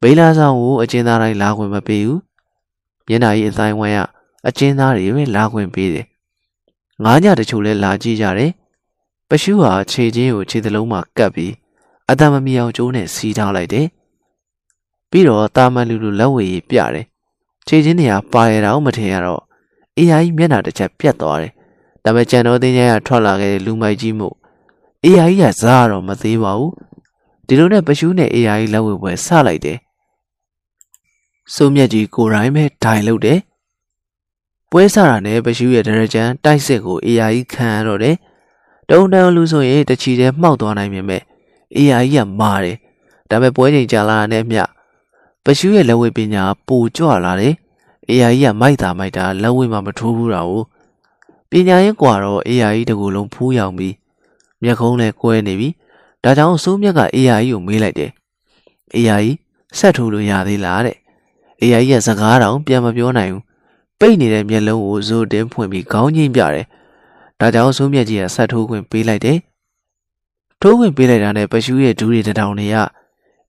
[0.03, 2.21] ဘေးလာဆောင်ကိုအကျဉ်းသားတိုင်းလာခွင့်မပေးဘူး။
[3.09, 4.01] မျက်နှာကြီးအတိုင်းဝိုင်းက
[4.49, 6.07] အကျဉ်းသားတွေပဲလာခွင့်ပေးတယ်။
[7.05, 8.51] ငားညတချို့လည်းလာကြည့်ကြတယ်။
[9.29, 11.53] ပရှုဟာခြေချင်းကိုခြေသလုံးမှာကပ်ပြီး
[12.11, 13.87] အတမမီအောင်ကျိုးနဲ့စီးထားလိုက်တယ်။
[15.11, 17.07] ပြီးတော့တာမန်လူလူလက်ဝဲရေးပြတယ်
[17.67, 19.43] ခြေချင်းတွေကပါရတာမထင်ရတော့
[19.97, 21.53] အေးယာကြီးမျက်နှာတစ်ချက်ပြတ်သွားတယ်
[22.05, 24.35] ဒါပေမဲ့ကြံတော်တင်းကျကထွက်လာခဲ့တဲ့လူမိုက်ကြီးမို့
[25.05, 26.73] အေးယာကြီးကစားတော့မသေးပါဘူး
[27.47, 29.79] ဒီလိုနဲ့ပရှူးနဲ့အေးယာကြီးလက်ဝဲပွဲဆလိုက်တယ်
[31.55, 33.39] စိုးမြက်ကြီးကိုရိုင်းပဲဒိုင်လုပ်တယ်
[34.71, 38.17] ပွဲစားတာနဲ့ပရှူးရဲ့ဒရကြံတိုက်စစ်ကိုအေးယာကြီးခံရတော့တယ်
[38.91, 41.23] တုံတန်းလူဆိုရင်တချီတဲ့မှောက်သွားနိုင်မြင်မဲ့
[41.77, 42.77] အေးယာကြီးကမာတယ်
[43.31, 44.59] ဒါပေမဲ့ပွဲချိန်ကြာလာတဲ့မြ
[45.45, 47.55] ပရှူးရဲ့လက်ဝဲပညာပိုကြွလာတယ်
[48.09, 50.63] အေးယာကြီးကမိုက်တာမိုက်တာလက်ဝဲမှာမထိုးဘူးတာကို
[51.51, 53.95] ပညာရင်ကွာတော့အေးယာကြီးတကူလုံးဖူးယောင်ပြီး
[54.63, 55.69] မျက်ခုံးလည်းကွဲနေပြီ
[56.23, 58.11] ဒါကြောင့်စိုးမြက်ကအေးယာကြီးကိုမေးလိုက်တယ်
[58.95, 59.37] အေးယာကြီး
[59.79, 60.97] ဆက်ထိုးလို့ရသေးလားတဲ့
[61.61, 63.45] အေးယာကြီးကစကားတောင်ပြန်မပြောနိုင်ဘူး
[64.01, 66.67] ပိတ်နေတဲ့မျက်လုံးကိုဇိုတင်းဖွင့်ပြီးခေါင်းငိမ့်ပြတယ်
[67.41, 69.39] ဒါကြောင့်စိုးမြက်ကြီးကဆက်ထိုးခွင့်ပေးလိုက်တယ်
[70.61, 72.77] ထိုးခွင့်ပေးလိုက်တာနဲ့ပရှူးရဲ့ဒူးတွေတောင်တွေက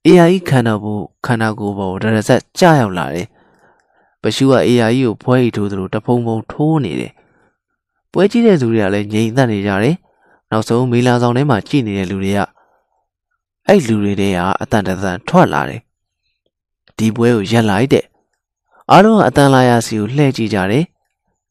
[0.07, 3.27] AI ခန္ဓာကိုခန္ဓာကိုယ်ပေါ်ဒရဆက်ကြရောက်လာတယ်
[4.21, 7.11] ပရှူးက AI ကိုဖွဲရီထိုးသလိုတဖုံဖုံထိုးနေတယ်
[8.11, 9.95] ပွဲကြည့်တဲ့သူတွေကလည်းငြိမ်သက်နေကြတယ်
[10.51, 12.39] နောက်ဆုံးမီလာဆောင်ထဲမှာကြည့်နေတဲ့လူတွေက
[13.67, 15.81] အဲ့လူတွေတဲကအတန်တန်ထွက်လာတယ်
[16.97, 18.05] ဒီပွဲကိုရက်လိုက်တဲ့
[18.91, 20.85] အားလုံးကအတန်လာရစီကိုလှည့်ကြည့်ကြတယ်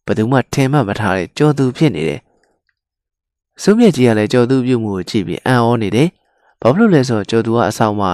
[0.05, 2.21] ဘယ်သူမှထင်မှတ်မထားတဲ့ကြော်သူဖြစ်နေတယ်
[3.63, 6.09] စိုးမြက်ကြီးကလည်းကြော်သူပြုတ်မှုကိုကြည့်ပြီးအံ့ဩနေတယ်
[6.61, 8.11] ဘာဖြစ်လို့လဲဆိုတော့ကြော်သူကအဆောင်မှာ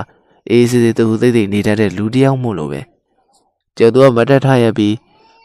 [0.50, 2.80] အေးစစ်စစ်သူသိသိနေတတ်တဲ့လူတစ်ယောက်မို့လို့ပဲ
[3.78, 4.94] ကြော်သူကမတက်ထရပြီး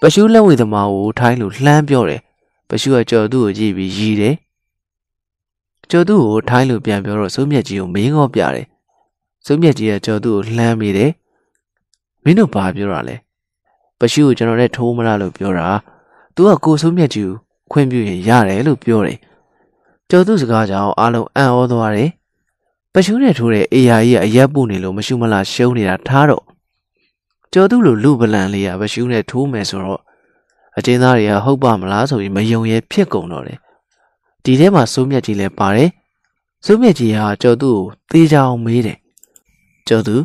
[0.02, 2.22] ပရှုလက်ဝဲသမားကိုထိုင်းလို့လှမ်းပြောတယ်
[2.70, 4.36] ပရှုကကြော်သူကိုကြည့်ပြီးရီးတယ်
[5.90, 8.66] ကျော်သူကိုထိုင်းလို့ပြန်ပြောတော့စိုးမြက်ကြီးကိုမင်းငေါပြတယ်
[9.46, 11.12] စိုးမြက်ကြီးကကျော်သူကိုလှမ်းမိတယ်
[12.24, 13.16] မင်းတို့ဘာပြောတာလဲ
[14.00, 15.68] ပရှုကိုကျွန်တော်နဲ့ထိုးမလားလို့ပြောတာ
[16.36, 17.36] သူကကိုစိုးမြက်ကြီးကို
[17.72, 19.18] ခွင့်ပြုရင်ရတယ် လို့ပြောတယ်
[20.10, 22.10] ကျော်သူစကားကြောင့်အားလုံးအံ့ဩသွားတယ်
[22.94, 26.44] ပရှုနဲ့ထိုးတဲ့အေယာကြီးကအရက်ပုနေလို့မရှုမလားရှုံးနေတာထားတော့
[27.54, 30.02] ကျော်သူလိုလူပလန်လေးကပရှုနဲ့ထိုးမယ်ဆိုတော့
[30.78, 33.60] အတင်းသားတွေကဟုတ်ပါမလားဆိုပြီးမယုံရဲဖြစ်ကုန်တော့တယ်
[34.44, 35.90] ဒီထဲမှာစိုးမြက်ကြီးလည်းပါတယ်
[36.66, 38.98] စိုးမြက်ကြီးဟာကျော်သူကိုသေချာအောင်မေးတယ်
[39.88, 40.16] ကျော်သူ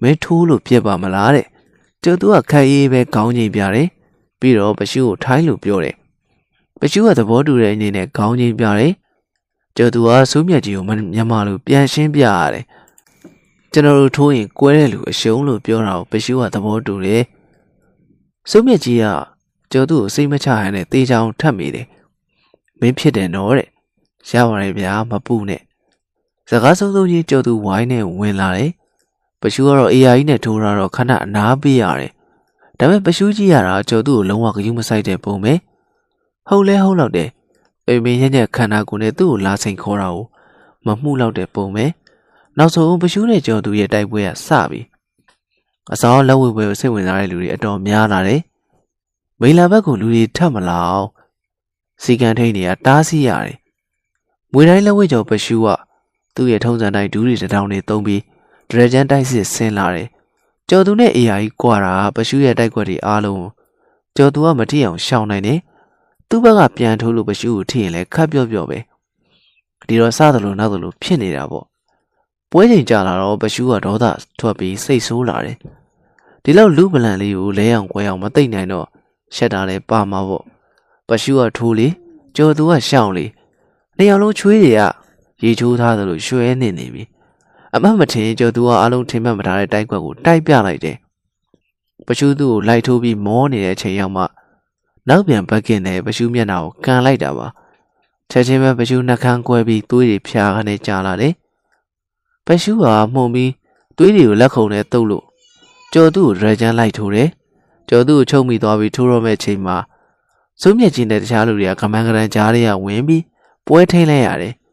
[0.00, 1.46] မင်းထိုးလို့ပြက်ပါမလားတဲ့
[2.04, 3.88] ကျော်သူကခက်ရေးပဲခေါင်းငိမ်ပြတယ်
[4.40, 5.96] ပြီးတော့ပရှုကိုထိုင်းလို့ပြောတယ်
[6.80, 8.92] ပရှုကသဘောတူတဲ့အနေနဲ့ခေါင်းငိမ်ပြတယ်
[9.76, 12.64] ကျော်သူကစိုးမြက်ကြီးကိုမြန်မာလိုပြန်ရှင်းပြရတယ်
[13.72, 17.22] ကျွန်တော်တို့ထိုးရင်ကွဲတဲ့လူအရှုံးလို့ပြောတာကိုပရှုကသဘောတူတယ်
[18.50, 19.04] စိုးမြက်ကြီးက
[19.72, 21.86] ကျော်သူကိုစိတ်မချရတဲ့တေချာအောင်ထပ်မိတယ်
[22.80, 23.68] မင်းဖြစ်တယ်နော်တဲ့
[24.30, 25.62] ရပါတယ်ဗျာမပူနဲ့
[26.48, 28.70] စကားဆုံးဆုံးချင်းကြော်သူဝိုင်းနဲ့ဝင်လာတယ်
[29.44, 32.12] ပရှူကတော့ AI နဲ့ထိုးတာတော့ခဏအနားပေးရတယ်
[32.78, 35.52] ဒါပေမဲ့ပရှူကြီးရတာကြော်သူကိုလုံးဝဂရုမစိုက်တဲ့ပုံပဲ
[36.48, 37.28] ဟုတ်လဲဟုတ်တော့တယ်
[37.84, 40.24] ပေမင်းရဲ့ညက်ခန္ဓာကိုယ်နဲ့သူ့ကိုလာစိန်ခေါ်တာကို
[40.86, 41.84] မမှုတော့တဲ့ပုံပဲ
[42.58, 44.80] နောက်ဆုံးပရှူးနဲ့ကြော်သူရဲ့တိုက်ပွဲကစပြီ
[45.92, 48.42] အစောလက်ဝဲပွဲကိုစိတ်ဝင်စားတဲ့လူတွေအတော်များလာတယ်
[49.40, 51.08] မိလာဘက်ကလူတွေထပ်မလာအောင်
[52.02, 53.56] စီကံထိန်တွေကတားဆီးရတယ်။
[54.52, 55.68] မွေတိုင်းလက်ဝဲကျော်ပရှူက
[56.34, 58.22] သူ့ရဲ့ထုံးစံတိုင်းဒူးတွေတောင်တွေသုံးပြီး
[58.68, 60.08] ဒရဂျန်တိုက်စစ်ဆင်းလာတယ်။
[60.68, 63.44] ကျော်သူနဲ့အေယာကြီးကွာတာပရှူရဲ့တိုက်ကွက်တွေအားလုံး
[64.16, 65.58] ကျော်သူကမထိအောင်ရှောင်နိုင်တယ်။
[66.28, 68.78] သူ့ဘက်ကပြန်ထိုးလို့ပရှူကိုထိရင်လည်းခတ်ပြော့ပြော့ပဲ။
[69.88, 71.64] ဒီတော့စသလိုနောက်သလိုဖြစ်နေတာပေါ့။
[72.50, 74.04] ပွဲချိန်ကြာလာတော့ပရှူကဒေါသ
[74.38, 75.56] ထွက်ပြီးစိတ်ဆိုးလာတယ်။
[76.44, 78.86] ဒီလောက်လူပလန်လေးကိုလဲအောင်ကွဲအောင်မသိနိုင်တော့
[79.34, 80.44] ရှက်တာလည်းပါမှာပေါ့
[81.08, 81.88] ပရှုကထိုးလေ
[82.36, 83.26] ကြော်သူကရှောင်းလေ
[83.98, 84.82] နေရာလုံးချွေးတွေက
[85.42, 87.02] ရေချိုးထားသလိုရွှဲနေနေပြီ
[87.74, 90.96] အမတ်မထင်ကြော်သူကအလုံးထင်မှတ်မထားတဲ့တိုက်ကွက်ကိုတိုက်ပြလိုက်တယ်
[92.06, 94.22] ပရှုသူ့ကိုလိုက်ထိုးပြီးမောနေတဲ့အချိန်ရောက်မှ
[95.08, 97.46] နောက်ပြန်ဘက်ကင်နဲ့ပရှုမျက်နှာကိုကန်လိုက်တာပါ
[98.30, 101.34] ချက်ချင်းပဲပရှုနှကန်းကွဲပြီးသွေးတွေဖြာခနဲ့ကြာလာတယ်
[102.46, 102.84] ပရှုက
[103.14, 103.50] မှုန်ပြီး
[103.96, 105.24] သွေးတွေကိုလက်ခုံနဲ့တုပ်လို့
[105.92, 107.28] ကြော်သူ့ကိုရကြမ်းလိုက်ထိုးတယ်
[107.88, 109.76] ကျော်သူ့ကိုချုပ်မိသွားပြီးထိုးရမဲ့ချိန်မှာ
[110.60, 113.22] စိုးမြက်ကြီးနဲ့တခြားလူတွေကကမန်းကရန်ကြားတွေကဝင်ပြီး
[113.66, 114.54] ပွဲထိန်လိုက်ရတယ်။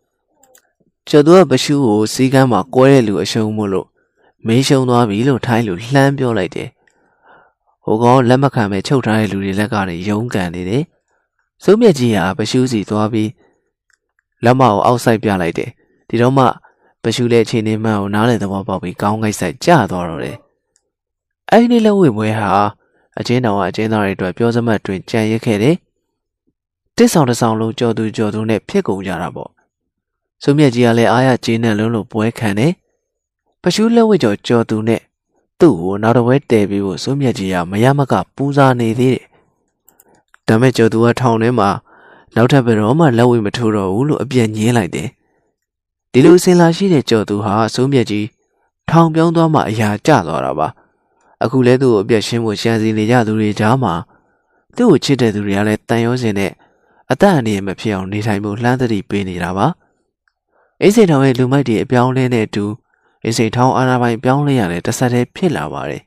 [1.07, 3.87] ကျော်သူကပရှုကိုစီးကမ်းမှာကွဲတဲ့လူအရှုံးမို့လို့
[4.47, 6.69] မင်းရှုံသွားပြီလို့ထိုင်းလူလှမ်းပြောလိုက်တယ်။
[7.83, 10.83] ဟိုကောင်လက်မခံပဲချုပ်ထားတဲ့လူတွေလက်ကနေရုန်းကန်နေတယ်။
[11.63, 13.29] စိုးမြက်ကြီးကပရှုစီသွားပြီး
[14.43, 15.69] လက်မကိုအောက်ဆိုင်ပြလိုက်တယ်။
[16.09, 16.45] ဒီတော့မှ
[17.03, 20.37] ပရှုရဲ့အခြေအနေမှန်ကိုနားလည်သဘောပေါက်ပြီးကောင်းကိုက်ဆိုင်ကျသွားတော့တယ်။
[21.51, 22.51] အဲဒီနေ့လက်ဝဲပွဲဟာ
[23.19, 25.75] အချင်းတော်ကအချင်းသားတွေအတွက်ပြောစမှတ်တွင်ကြံရစ်ခဲ့တယ်။
[26.97, 29.51] တစ်ဆောင်တစ်ဆောင်လုံးကြော်သူကြော်သူနဲ့ဖြစ်ကုန်ကြတာပေါ့။
[30.43, 32.71] စုမြက်ကြီးကလည်းအားရကျေးနပ်လုံးလို့ပွဲခံတယ်။
[33.61, 35.01] ပရှုလက်ဝဲကြော်ကြော်သူနဲ့
[35.59, 39.25] သူ့ကိုနောက်တစ်ဝဲတည်ပြီးဖို့စုမြက်ကြီးကမရမကပူဇာနေသေးတယ်။
[40.47, 41.69] ဒါမဲ့ကြော်သူကထောင်ထဲမှာ
[42.35, 45.07] နောက်ထပ်ဘယ်တော့မှလက်ဝဲမထိုးတော့ဘူးလို့အပြက်ညင်းလိုက်တယ်။
[46.11, 48.27] ဒီလိုအစင်လာရှိတဲ့ကြော်သူဟာစုမြက်ကြီး
[48.89, 50.67] ထောင်ပြောင်းသွားမှအရာကျသွားတာပါ။
[51.43, 53.93] အခုလဲသူ့ကိုအပြက်ရှင်းဖို့ရှမ်းစီနေကြသူတွေကြားမှာ
[54.75, 56.51] သူ့ကိုချစ်တဲ့သူတွေကလည်းတန်ရုံးစင်နဲ့
[57.11, 59.67] အသက်အန္တရာယ်မဖြစ်အောင်နေထိုင်ဖို့လှမ်းသတိပေးနေတာပါ
[60.83, 62.65] အိစိန်ထောင်ရဲ့လူမိုက်တွေအပြောင်းလဲနဲ့အတူ
[63.25, 66.03] အိစိန်ထောင်အာဏာပိုင်ပြောင်းလဲရတဲ့တဆက်တည်းဖြစ်လာပါတယ်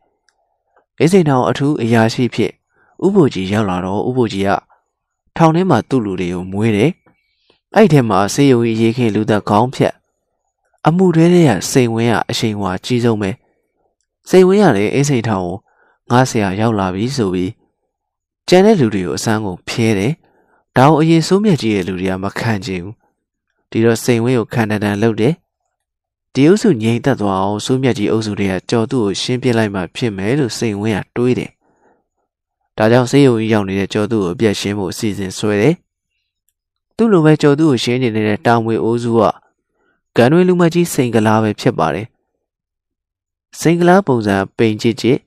[1.01, 2.53] အိစိန်ထောင်အထူးအရာရှိဖြစ်
[3.05, 4.51] ဥပုကြီးရောက်လာတော့ဥပုကြီးက
[5.37, 6.91] ထောင်ထဲမှာသူ့လူတွေကိုမွေးတယ်
[7.75, 9.95] အဲ့ထဲမှာစေယုံကြီးရေးခင်လူသက်ခေါင်းဖြတ်
[10.87, 13.31] အမှုတွေတဲ့စိန်ဝင်းကအရှိန်ဝါကြီးဆုံးပဲ
[14.29, 15.57] စိန်ဝင်းကလည်းအိစိန်ထောင်ကို
[16.11, 17.53] ငားဆရာရောက်လာပြီဆိုပြီး
[18.49, 20.13] ကျန်တဲ့လူတွေကိုအစမ်းကိုဖျဲတယ်
[20.77, 22.95] ဒါအောင်အရင်စိုးမြတ်ကြီးရဲ့လူတွေကမခံချင်ဘူး
[23.75, 25.35] ဒီတော့စိန်ဝင်းကိုခံတန်တန်လှုပ်တယ်
[26.35, 31.51] ဒီအုပ်စုငြိမ်သက်သွားအောင်စိုးမြတ်ကြီးအုပ်စုတွေကကြော်သူ့ကိုရှင်းပြလိုက်မှဖြစ်မယ်လို့စိန်ဝင်းကတွေးတယ်
[32.77, 35.75] ဒါကြောင့်စေယုံကြီးရောက်နေတဲ့ကြော်သူ့ကိုအပြတ်ရှင်းဖို့အစီအစဉ်ဆွဲတယ်
[36.97, 39.21] သူ့လိုပဲကြော်သူ့ကိုရှင်းနေနေတဲ့တောင်ဝေအိုးစုက
[40.17, 42.07] ဂန်ရွေလူမကြီးစိန်ကလာပဲဖြစ်ပါတယ်
[43.61, 45.19] စိန်ကလာပုံစံပိန်ချစ်ချစ်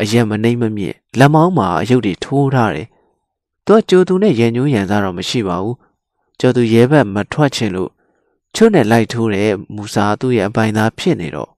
[0.00, 2.88] အရက်မနှိမ့်မမြင့်လက်မောင်းမှာအယုတ်တွေထိုးထားတယ်
[3.66, 5.76] သူကကြိုသူနဲ့ရန်ညိုးရန်စားတော့မရှိပါဘူး
[6.40, 7.90] ကြိုသူရဲဘက်မထွက်ချင်လို့
[8.54, 11.50] ချွတ်နဲ့လိုက်ထိုးတဲ့မူစာသူ့ရဲ့အပိုင်သားဖြစ်နေတော့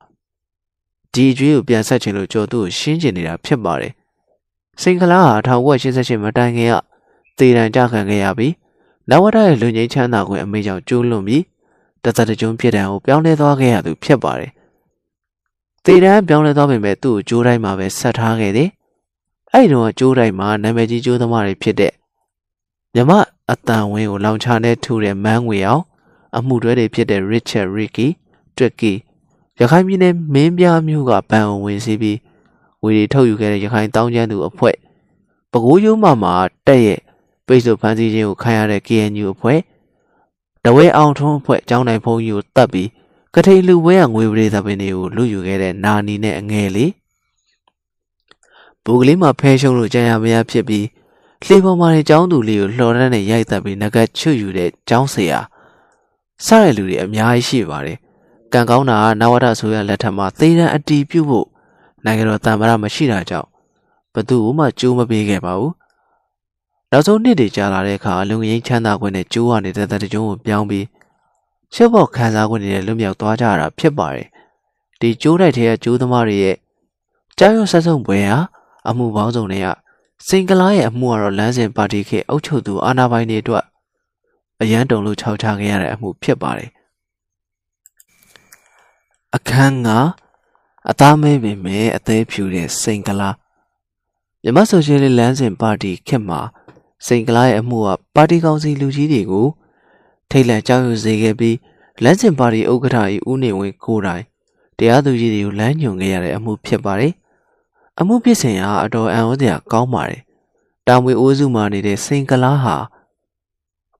[1.12, 3.92] ဒီအကျွေးကိုပြန်ဆက်ချင်လို့ကြိုသူ့ကိုရှင်းကျင်နေတာဖြစ်ပါတယ်
[4.80, 6.74] စိန်ကလာဟာ1988မတိုင်ခင်က
[7.38, 8.52] သေတံကြခံခဲ့ရပြီး
[9.10, 11.42] နဝဒရဲ့လူငိမ့်ချမ်းသာခွင့်အမေကြောင့်ကျိုးလွန်ပြီး
[12.02, 14.52] တသက်တကြုံဖြစ်တဲ့ကိုပြောင်းလဲသွားခဲ့ရသူဖြစ်ပါတယ်
[15.84, 18.70] သေတံပြောင်းလဲသွားပေမဲ့သူ့ကိုကြိုးတိုင်းမှာပဲဆက်ထားခဲ့တယ်
[19.52, 21.92] အဲ့ဒီတော့ကျိုးတိုင်းမှာနာမည်ကြီးကျိုးသမားတွေဖြစ်တဲ့
[22.94, 23.12] မြမ
[23.50, 25.82] အတန်ဝင်းကိုလောင်ချနဲ့ထူတဲ့မန်းငွေအောင်
[26.36, 28.08] အမှုတွဲတွေဖြစ်တဲ့ Richard Ricky
[28.56, 28.94] Tricky
[29.60, 32.18] ရခိုင်ပြည်နယ်မင်းပြားမျိုးကဘန်အောင်ဝင်စီပြီး
[32.82, 34.76] ငွေတွေထုတ်ယူခဲ့တဲ့ရခိုင်တောင်းကျမ်းသူအဖွဲ့
[35.50, 36.34] ပဲခူးရိုးမှမှာ
[36.66, 37.00] တက်ရဲ့
[37.46, 39.58] ပိတ်ဆို့ဖန်ဆီးခြင်းကိုခံရတဲ့ KNU အဖွဲ့
[40.64, 42.88] တဝဲအောင်ထွန်းအဖွဲ့အကြောင်းနိုင်ဖုံးကြီးကိုတတ်ပြီး
[43.34, 46.92] ကထိန်လူပွဲကငွေပရိသပင်တွေကိုလူယူခဲ့တဲ့နာနီနဲ့အငယ်လေး
[48.84, 50.84] ဘူကလေးမှာဖဲရှုံးလို့ကြာရမရဖြစ်ပြီး
[51.46, 55.38] လှေပေါ်မှာနေကျောင်းသူလေးကိုလှော်ရမ်းနဲ့ရိုက်တက်ပြီးငကချွတ်ယူတဲ့ကျောင်းဆရာ
[56.44, 57.98] စတဲ့လူတွေအများကြီးရှိပါတယ်
[58.52, 61.46] ကံကောင်းတာကနဝဒဆိုရလက်ထက်မှာသေတံအတီးပြုတ်ဖို့
[62.04, 63.48] နိုင်ငံတော်တမ္ပရာမရှိတာကြောင့်
[64.14, 65.72] ဘသူမှကြိုးမပေးခဲ့ပါဘူး
[66.90, 70.86] နောက်ဆုံးနှစ်တွေကြာလာတဲ့အခါလုံငင်းချမ်းသာခွင့်နဲ့ကြိုးရနေတဲ့တကြုံကိုပြောင်းပြီး
[71.74, 74.28] ရှုပ်ဖို့ခံစားခွင့်နဲ့လွတ်မြောက်သွားကြတာဖြစ်ပါတယ်
[75.00, 76.56] ဒီကြိုးတိုက်တဲ့ကြိုးသမားတွေရဲ့
[77.38, 78.38] ကြားရွဆက်ဆုံပွဲဟာ
[78.88, 79.68] အမှုပေါင်းစုံတွေက
[80.28, 83.64] စင်ကလာရဲ့အမှုကတော့လမ်းစဉ်ပါတီခေအုပ်ချုပ်သူအာဏာပိုင်တွေအတွက်
[84.60, 86.70] အရန်တုံလို့ခြောက်ချခဲ့ရတဲ့အမှုဖြစ်ပါတယ်
[89.36, 89.88] အခန်းက
[90.90, 93.30] အသားမဲပင်မဲ့အသေးဖြူတဲ့စိန်ကလာ
[94.42, 96.40] မြမဆိုရှယ်လစ်လမ်းစဉ်ပါတီခေတ်မှာ
[97.06, 99.46] စိန်ကလာရဲ့အမှုကပါတီကောင်စီလူကြီးတွေကို
[100.30, 101.56] ထိတ်လန့်ကြောက်ရွံ့စေခဲ့ပြီး
[102.02, 104.24] လမ်းစဉ်ပါတီဥက္ကဋ္ဌကြီးဦးနေဝင်းကိုတိုင်
[104.78, 107.12] တရားသူကြီးတွေကိုလမ်းညွှန်ခဲ့ရတဲ့အမှုဖြစ်ပါတယ်။
[108.00, 110.22] အမှုဖြစ်စဉ်ဟာအတော်အံ့ဩစရာကောင်းပါတယ်။
[110.86, 112.76] တာမွေအိုးစုမှာနေတဲ့စိန်ကလာဟာ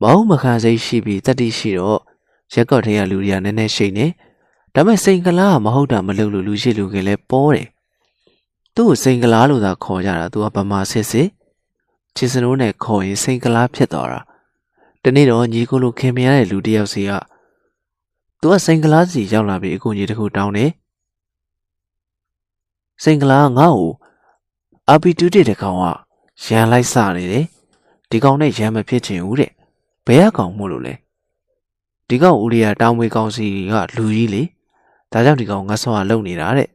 [0.01, 2.01] မဟုတ်မခံစိတ်ရှိပြီးတတိရှိတော့
[2.55, 4.07] ရက်ကော့ထဲကလူတွေကနည်းနည်းရှိနေ
[4.75, 7.69] ဒါပေမဲ့စိန်ကလာကမဟုတ်တာမလုပ်လို့လူရှိလူကလည်းပေါ်တယ်။
[8.75, 11.29] သူ့ကိုစိန်ကလာလို့သာခေါ်ကြတာသူကဗမာစစ်စစ်
[12.17, 14.21] ချစ်စနိုးနဲ့ခေါ်ရင်စိန်ကလားဖြစ်သွားတာ
[15.03, 17.13] တနေ့တော့ညီကိုလိုခင်မရတဲ့လူတယောက်စီက
[18.41, 20.71] သူကစိန်ကလားစီရောက်လာပြီးအကူကြီးတစ်ခုတောင်းတယ်
[23.03, 23.93] စိန်ကလားငါ့ကို
[24.89, 25.85] အာပီတူတဲ့တကောင်က
[26.45, 27.47] ရန်လိုက်စနေတယ်
[28.11, 29.51] ဒီကောင်နဲ့ရန်မဖြစ်ချင်ဘူးတဲ့
[30.07, 30.95] ဘယ်ကကောင်မို့လို့လဲ
[32.09, 34.43] ဒီကောင်ဦးလေးကတောင်းမွေကောင်စီကလူကြီးလေ
[35.13, 36.69] ဒါကြောင့်ဒီကောင်ငါဆောကလုံနေတာတဲ့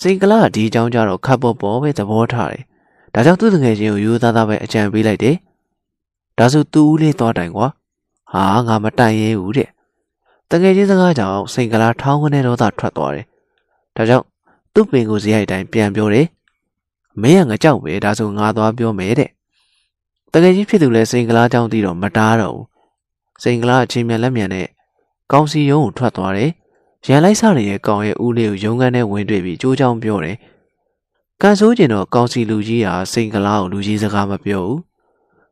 [0.00, 2.64] စိန်ကလားကဒီအကြောင်းကြတော့ခပ်ပေါ်ပေါ်ပဲသဘောထားတယ်
[3.16, 5.36] ဒါကြောင့်သူ့တငယ်ချင်းကိုရိုးသားသားပဲအကြံပေးလိုက်တယ်။
[6.38, 7.66] ဒါဆိုသူ့ဦးလေးသွားတိုင်ကွာ။
[8.32, 9.68] ဟာငါမတိုင်ရဲဘူးတဲ့။
[10.50, 13.26] တငယ်ချင်းစကားကြောင့်စိန်ကလာထောင်းကနေတော့သာထွက်သွားတယ်။
[13.96, 14.24] ဒါကြောင့်
[14.76, 16.26] သူ့ပင်ကိုဇေယိုက်တိုင်းပြန်ပြောတယ်။
[17.22, 19.30] မင်းကငါကြောက်ပဲဒါဆိုငါသွားပြောမယ်တဲ့။
[20.32, 22.64] တငယ်ချင်းဖြစ်သူလဲစိန်ကလာကြောင့်တီးတော့မတားတော့ဘူး။
[23.42, 24.66] စိန်ကလာအချင်းမြန်လက်မြန်နဲ့
[25.32, 26.50] ကောင်းစီယုံကိုထွက်သွားတယ်။
[27.06, 30.36] ရန်လိုက်စားရဲ့ကောင်ရဲ့ဦးလေးကိုရုံးခန်းထဲဝင်တွေ့ပြီးကြိုးချောင်းပြောတယ်။
[31.42, 34.80] ကန်ဆိုးကျင်တော့ကောင်းစီလူကြီးဟာစိန်ကလားကိုလူကြီးစကားမပြောဘူး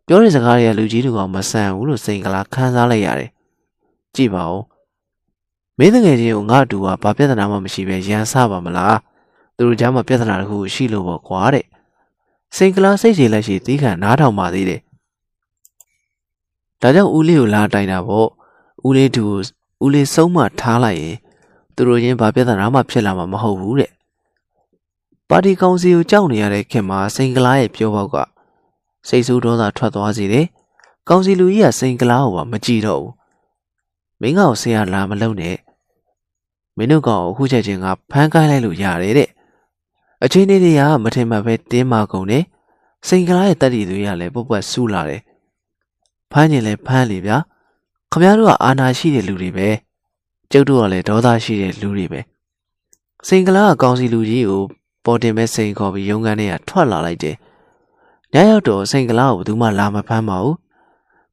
[0.06, 3.30] ပြောတဲ့စကားတွေကလူကြီးတို့ကမဆန်ဘူးလို့စိန်ကလားခန်းစားလိုက်ရတယ်
[4.14, 4.62] ကြည့်ပါဦး
[5.78, 8.96] မင်းတငယ်ချင်းကိုငါ့အတူကဘာပြဿနာမှမရှိပဲရန်ဆပါမလား
[9.56, 11.66] သူတို့ကြားမှာပြဿနာတခုရှိလို့ပေါ့ကွာတဲ့
[12.56, 14.80] စိန်ကလားစိတ်ရှည်လက်ရှိသီးခံနားထောင်ပါသေးတယ်
[16.80, 18.28] ဒါကြောင့်ဦးလေးကိုလာတိုင်တာပေါ့
[18.86, 19.24] ဦးလေးတူ
[19.84, 21.16] ဦးလေးဆုံးမထားလိုက်ရင်
[21.74, 23.90] သူတို့ချင်းဘာပြဿနာမှဖြစ်လာမှာမဟုတ်ဘူးတဲ့
[25.28, 28.16] ပါတီကောင်စီကိုကြောက်နေရတဲ့ခင်မှာစိန်ကလားရဲ့ပြောပေါက်က
[29.08, 30.46] စိတ်ဆိုးဒေါသထွက်သွားစေတယ်။
[31.08, 33.12] ကောင်စီလူကြီးကစိန်ကလားကိုပါမကြည့်တော့ဘူး။
[34.20, 35.56] မင်းကောင်ဆရာလာမလုံးနဲ့။
[36.76, 39.28] မင်းတို့ကောင်အခုချက်ချင်းကဖမ်းကိုင်းလိုက်လို့ရတယ်တဲ့။
[40.24, 42.44] အအချင်းလေးတွေကမထင်မှတ်ပဲတင်းမာကုန်တယ်
[43.08, 45.22] စိန်ကလားရဲ့တက်တီတွေကလည်းပုတ်ပွက်ဆူလာတယ်
[46.32, 47.36] ဖမ်းရင်လည်းဖမ်းလေဗျာ
[48.12, 49.68] ခမရတို့ကအာနာရှိတဲ့လူတွေပဲ
[50.50, 52.20] ကျုပ်တို့ကလည်းဒေါသရှိတဲ့လူတွေပဲ
[53.26, 54.62] စိန်ကလားကကောင်းစီလူကြီးကို
[55.04, 57.36] ပေါ်တင်မဲ့စိန်ခေါ်ပြီးရုံးခန်းထဲကထွက်လာလိုက်တယ်
[58.32, 60.56] ညရောက်တော့စိန်ကလားကိုဘယ်သူမှလာမဖမ်းပါဘူး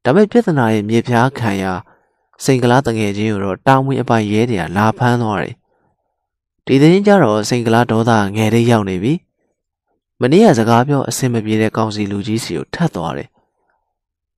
[0.04, 1.64] ဒါပေမဲ့ပြဿနာရဲ့မြေပြားခံရ
[2.44, 5.54] စိန်ကလားတငယ်ချင်းကိုတော့တောင်းမွေးအပိုင်ရဲတွေကလာဖမ်းသွားတယ်
[6.66, 9.14] ဒီသတင်းကြတော့စိန်ကလားဒေါသငယ်လေးရောက်နေပြီ
[10.20, 13.28] မနေ့ကစကားပြောအဆင်မပြေတဲ့ကောင်းစီလူကြီးစီကိုထပ်သွားတယ်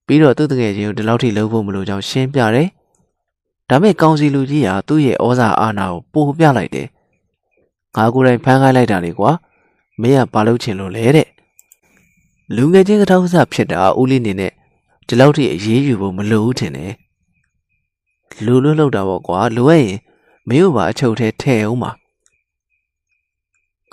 [0.07, 2.69] ပြီးတော့သူ့တငယ်ချင်းကိုဒီလောက်ထိလုံးဖို့မလိုကြောင်းရှင်းပြတယ်
[3.69, 6.89] ဒါပေမဲ့ကောင်းစီလူကြီးကသူ့ရဲ့ဩဇာအာဏာကိုပိုပြလိုက်တယ်
[7.97, 9.31] ငါကိုယ်တိုင်ဖမ်းခိုင်းလိုက်တာလေကွာ
[10.01, 11.29] မင်းကဘာလုပ်ချင်လို့လဲတဲ့
[12.57, 14.53] လူငယ်ချင်းကတောက်ဆဖြစ်တာဦးလေးနေနဲ့
[15.07, 16.93] ဒီလောက်ထိအေးအေးယူဖို့မလိုဘူးထင်တယ်
[18.45, 19.97] လူလွတ်လောက်တာပေါ့ကွာလိုရရင်
[20.49, 21.91] မင်းတို့ပါအချုပ်ထဲထည့်အောင်ပါ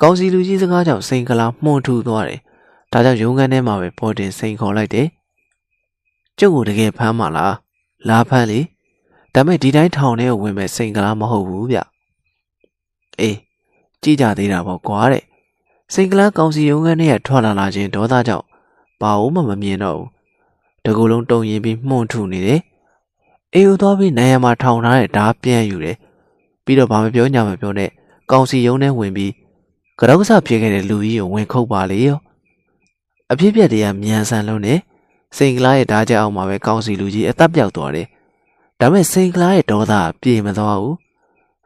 [0.02, 2.40] ကောင်းစီလူကြီးစကားကြောင့်စိန်ကလာမှုန်ထူသွားတယ်
[2.92, 5.08] ဒါကြောင့်ရုံးခန်းထဲမှာပဲပေါ်တင်စိန်ခေါ်လိုက်တယ်
[6.40, 7.56] ကျုပ်ကိုတကယ်ဖမ်းမလား
[8.08, 8.60] လာဖမ်းလေ
[9.34, 11.78] ဒါမဲ့ဒီတိုင်းထောင်ထဲကိုဝင်မဲ့စိန်ကလာမဟုတ်ဘူးဗျ
[13.20, 13.38] အေး
[14.02, 15.24] ကြည့်ကြသေးတာပေါ့ကွာတဲ့
[15.94, 18.46] စိန်ကလာကောင်စီရုံးခန်းထဲကထွက်လာလာခြင်းဒေါသကြောင့်
[19.02, 20.10] ဘာလို့မှမမြင်တော့ဘူး
[20.86, 22.62] တကူလုံးတုံရင်ပြီးမှုန်ထူနေတယ်
[23.54, 25.98] အေးဦးသွားပြီးနိုင်ရမှာထောင်ထားတဲ့ဓားပြန်ယူတယ်
[26.64, 27.90] ပြီးတော့ဘာမပြောညာမပြောနဲ့
[28.32, 29.32] ကောင်စီရုံးထဲဝင်ပြီး
[30.02, 32.20] ကတောက်ဆဖြစ်ခဲ့တဲ့လူကြီးကိုဝင်ခုတ်ပါလေရော
[33.32, 34.80] အဖြစ်ပြက်တွေကမြန်ဆန်လုံးနဲ့
[35.38, 38.08] စိန်ကလာရဲ့ဓာကြအောင်မှာပဲကောင်းစီလူကြီးအသက်ပြောက်သွားတယ်
[38.80, 40.98] ဒါပေမဲ့စိန်ကလာရဲ့ဒေါသပြေမသွားဘူး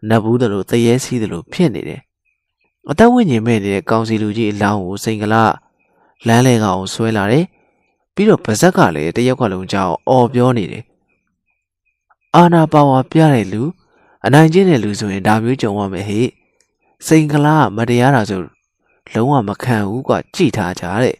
[0.09, 2.01] နတ်ဘူးတလို့တရေစီးတလို့ဖြစ်နေတယ်
[2.89, 5.43] အသက်ဝိညာဉ်မဲ့နေတဲ့ကောင်းစီလူကြီးအလောင်းကိုစိန်ကလာ
[6.27, 7.45] လမ်းလေကောင်ဆွဲလာတယ်
[8.13, 10.83] ပြီးတော့ဗဇက်ကလည်းတရက်ခွက်လုံးကြောင်းအော်ပြောနေတယ်
[12.35, 13.63] အာနာပါဝါပြတဲ့လူ
[14.25, 16.29] အနိုင်ကျင့်တဲ့လူဆိုရင်ဒါမျိုးကြုံရမယ်ဟဲ့
[17.07, 18.41] စိန်ကလာမတရားတာဆို
[19.13, 21.15] လုံးဝမခံဘူးကွာကြည်ထားကြတဲ့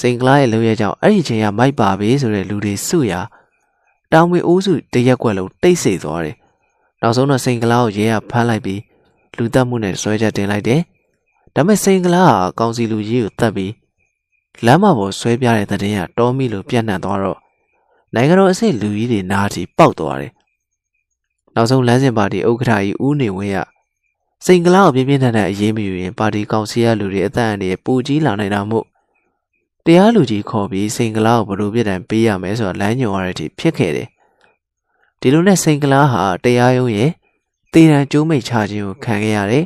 [0.00, 3.12] စိန်ကလာရဲ့လုံရကြောင့်အဲ့ဒီချိန်ကမိုက်ပါပဲဆိုတဲ့လူတွေစုရ
[4.12, 6.36] တောင်မွေအိုးစုတရက်ွက်လုံးတိတ်ဆိတ်သွားတယ်
[7.00, 8.80] နောက်ဆုံးတော့စိန်ကလာကိုရဲကဖမ်းလိုက်ပြီး
[9.36, 10.80] လူတက်မှုနဲ့ဆွဲချက်တင်လိုက်တယ်
[11.54, 13.72] ဒါပေမဲ့စိန်ကလာကကောင်းစီလူကြီးကိုတတ်ပြီး
[14.64, 17.38] လမ်းမပေါ်ဆွဲပြတဲ့တဲ့ရင်ကတောမီလိုပြန့်နှံ့သွားတော့
[18.14, 20.32] နိုင်ငံတော်အဆင့်လူကြီးတွေနားတီပေါက်သွားတယ်
[21.54, 23.58] နောက်ဆုံးလမ်းစဉ်ပါတီဥက္ကဋ္ဌကြီးဦးနေဝင်းက
[24.44, 28.86] စိန်ကလာကိုပြင်းပြင်းထန်ထန်အရေးမယူရင်ပါတီကောင်စီရလူတွေအသက်အန္တရာယ်ပူကြီးလာနိုင်တာမို့
[29.84, 34.08] တရားလူကြီးခေါ်ပြီးစိန်ကလာကိုဘလို့ပြစ်ဒဏ်ပေးရမယ်ဆိုတာလမ်းညွှန်ရတဲ့အထိဖြစ်ခဲ့တယ်။
[35.20, 37.10] ဒီလိုနဲ့စိန်ကလာဟာတရားရုံးရဲ့
[37.72, 39.64] တေတံကျိုးမိတ်ချခြင်းကိုခံခဲ့ရတယ်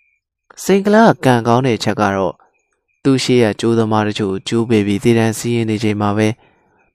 [0.64, 2.34] ။စိန်ကလာကကံကောင်းတဲ့ချက်ကတော့
[3.02, 6.28] သူ့ရှိရကျိုးသမားတို့ကိုကျိုးပေးပြီးတေတံစီးရင်နေချိန်မှာပဲ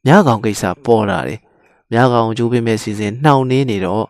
[0.05, 1.39] မြကောင်ကိစ္စပေါ်လာတယ်။
[1.91, 4.05] မြကောင်ကျိုးပေးမဲ့စီစဉ်နှောင့်နှင်းနေတော့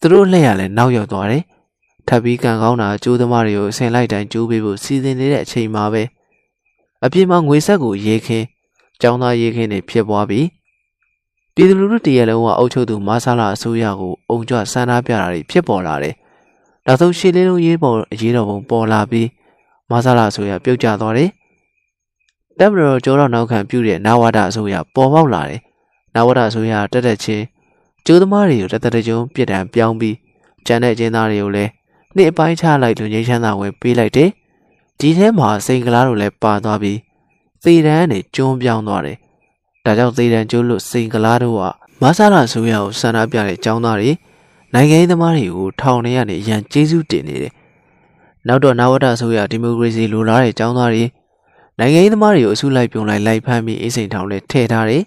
[0.00, 1.44] သူတို့လှည့်ရလဲနောက်ရောက်သွားတယ်။
[2.08, 6.02] ထပ်ပြီးကံကောင်းတာကျိုးသမားတွေကိုအစင်လိုက်တိုင်းကျိုးပေးဖို့စီစဉ်နေတဲ့အချိန်မှာပဲ
[7.04, 8.46] အပြင်မှာငွေဆက်ကိုရေးခင်း
[9.00, 10.46] ကျောင်းသားရေးခင်းတွေဖြစ်ပွားပြီး
[11.54, 16.14] ပြည်သူလူထုတရလုံးကအုပ်ချုပ်သူမဆလာအစိုးရကိုအုံကြွဆန္ဒပြတာတွေဖြစ်ပေါ်လာတယ်။
[16.86, 19.28] နောက်ဆုံးရှေ့လေးလုံးရေးပေါ်အရေးတော်ပုံပေါ်လာပြီး
[19.90, 21.30] မဆလာအစိုးရပြုတ်ကျသွားတယ်။
[22.58, 25.60] တပ်မတော်ကျောတော်နောက်ခံပြုတဲ့နာဝဒအစိုးရပေါ်ပေါက်လာတယ်။
[26.14, 27.44] နာဝဒအစိုးရတက်တက်ချင်း
[28.06, 30.16] ကျိုးသမားတွေကိုတသက်တကြုံပြစ်ဒဏ်ပြောင်းပြီး
[30.66, 31.70] ကျန်တဲ့ကျင်းသားတွေကိုလည်း
[32.16, 34.30] နှစ်အပိုင်းချလိုက်လူငင်းချမ်းသာဝင်ပေးလိုက်တယ်
[34.98, 36.98] ဒီထဲမှာစိန်ကလားတို့လည်းပါသွားပြီး
[37.64, 39.16] သေတန်းနဲ့ကျွန်းပြောင်းသွားတယ်။
[39.84, 41.62] ဒါကြောင့်သေတန်းကျွန်းလို့စိန်ကလားတို့က
[42.02, 44.10] မဆလာဆိုရကိုဆန္ဒပြတဲ့ចောင်းသားတွေ
[44.74, 47.52] နိုင်ငံရေးသမားတွေကိုထောင်ထဲကနေရန်ကျေးဇူးတင်နေတယ်။
[48.46, 51.04] နောက်တော့နဝတဆိုရဒီမိုကရေစီလိုလားတဲ့ចောင်းသားတွေ
[51.78, 55.02] နိုင်ငံရေးသမားတွေကိုအစုလိုက်ပြုံလိုက်လိုက်ဖမ်းပြီးအိစိန်ထောင်ထဲထည့်ထားတယ်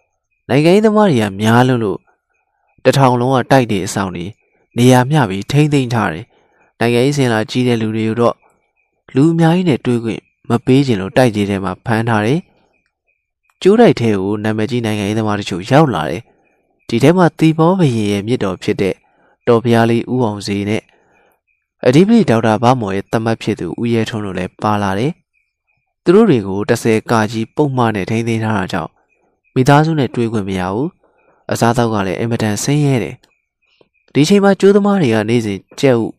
[0.48, 1.98] ။နိုင်ငံရေးသမားတွေကများလို့လို့
[2.84, 4.26] တထောင်လုံးကတိုက်တဲ့အဆောင်တွေ
[4.76, 6.26] နေရာမျှပြီးထိမ့်သိမ်းထားတယ်။
[6.80, 8.36] နိုင်ငံရေးစင်လာကြီးတဲ့လူတွေကိုတော့
[9.14, 12.40] လူအများကြီးနဲ့တွေ့ခွင့်မပေးချင်လို့တိုက်ကြီးထဲမှာဖမ်းထားတယ်။
[13.62, 16.22] ကျိုးတိုက်ထဲကိုနာမည်ကြီးနိုင်ငံရေးသမားတို့ရောက်လာတယ်။
[16.88, 18.94] ဒီထဲမှာတီဘောဘရင်ရဲ့မြစ်တော်ဖြစ်တဲ့
[19.48, 20.82] တော်ဖျားလေးဦးအောင်စီနဲ့
[21.86, 25.12] အဓိပတိဒေါက်တာဘာမော်ရဲ့တမတ်ဖြစ်သူဦးရဲထွန်းတို့လည်းပါလာတယ်။
[26.02, 28.90] သူတို့တွေကို30ကာကြီးပုံမှန်နဲ့ထိန်းသိမ်းထားတာကြောင့်
[29.54, 30.88] မိသားစုနဲ့တွေ့ခွင့်မရဘူး။
[31.52, 33.14] အစားအသောက်ကလည်းအင်မတန်ဆင်းရဲတယ်။
[34.14, 36.15] ဒီချိန်မှာကျိုးသမားတွေကနေ့စဉ်ကြက်ဥ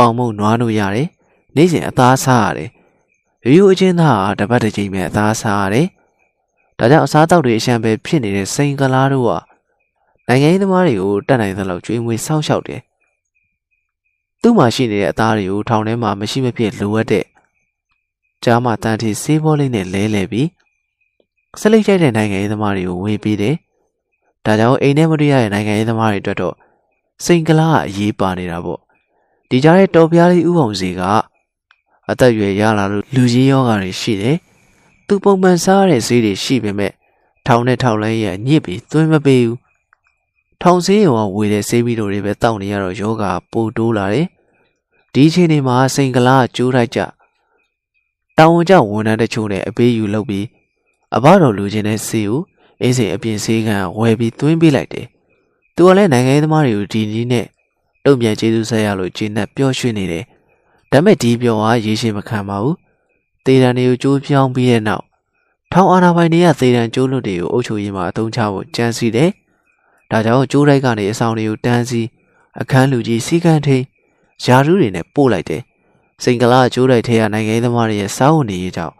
[0.00, 1.08] ပေါင်မုံနွားတို့ရတယ်။
[1.56, 2.70] နေ့စဉ်အသားစားရတယ်။
[3.44, 5.86] ရိုးရိုးအချင်းသားကတပတ်တစ်ချိန်ပဲအသားစားရတယ်။
[6.78, 9.32] ဒါကြောင့်အစားအသောက်တွေအရှံပဲဖြစ်နေတဲ့စိန်ကလားတို့က
[10.28, 12.80] နိုင်ငံရေးသမားတွေကိုတတ်နိုင်သလောက်ကြွေးမွေးစောင့်ရှောက်တယ်။
[14.42, 17.24] သူ့မှာရှိနေတဲ့အသားတွေကိုထောင်ထဲမှာမရှိမဖြစ်လိုအပ်တဲ့
[18.44, 20.48] ကြားမှာတန်တီဆေးဘောလေးနဲ့လဲလဲပြီး
[21.60, 23.54] ဆက်လက်ကြိုက်တဲ့နိုင်ငံရေးသမားတွေကိုဝေပေးတယ်။
[24.44, 26.54] ဒါကြောင့်အိမ်ထဲမတွေ့ရတဲ့နိုင်ငံရေးသမားတွေအတွက်တော့
[27.24, 28.80] စိန်ကလားကအရေးပါနေတာပေါ့
[29.52, 34.36] ဒီကြားထဲတော်ပြားလေးဥပုံစီကအအသက်အရွယ်ရလာလို့လူကြီးယောဂါတွေရှိတယ်။
[35.06, 36.92] သူပုံမှန်စားရတဲ့ဈေးတွေရှိပေမဲ့
[37.46, 39.58] ထောင်နဲ့ထောင်လိုင်းရညစ်ပြီးသွင်းမပေးဘူး။
[40.62, 44.26] ထောင်ဆေးရုံကဝေတဲ့ဆေးပြီးတို့တွေပဲတောက်နေရတော့ယောဂါပိုတိုးလာတယ်။
[45.12, 47.00] ဒီအချိန်တွေမှာစိန်ကလားကျိုးလိုက်ကြ
[48.38, 50.46] တောင်ဝန်ကျဝန်ထမ်းတချို့နဲ့အပေးယူလုပ်ပြီး
[51.16, 52.40] အဘတော်လူချင်းတဲ့ဆေးကို
[52.80, 55.06] အင်းစိန်အပြင်ဆေးကန်ဝယ်ပြီးသွင်းပေးလိုက်တယ်။
[55.74, 57.46] သူကလည်းနိုင်ငံရေးသမားတွေကိုဒီနည်းနဲ့
[58.04, 60.24] တုံ့ပြန်ကျေးဇူးဆက်ရလို့ဂျင်းနဲ့ပျော်ရွှင်နေတယ်။
[60.90, 62.76] ဒါပေမဲ့ဒီပျော်ဟာရေရှည်မခံပါဘူး။
[63.44, 65.04] တေတံတွေကိုကြိုးပြောင်းပြီးတဲ့နောက်
[65.72, 69.30] ထောင်အာနာပိုင်တွေကသေတံကျိုးလွတ်တွေကိုအုပ်ချုပ်ရေးမှာအသုံးချဖို့ကြံစီတယ်။
[70.10, 72.02] ဒါကြောင့်ကျိုးတိုက်ကနေအဆောင်တွေကိုတန်းစီ
[72.60, 73.84] အခန်းလူကြီးစီကန်းထိန်
[74.44, 75.62] ယာရုတွေနဲ့ပို့လိုက်တယ်။
[76.22, 78.94] စိန်ကလာကျိုးတိုက်ထဲကနိုင်ငံရေးသမားတွေရဲ့စားဝန်နေရေးကြောင့်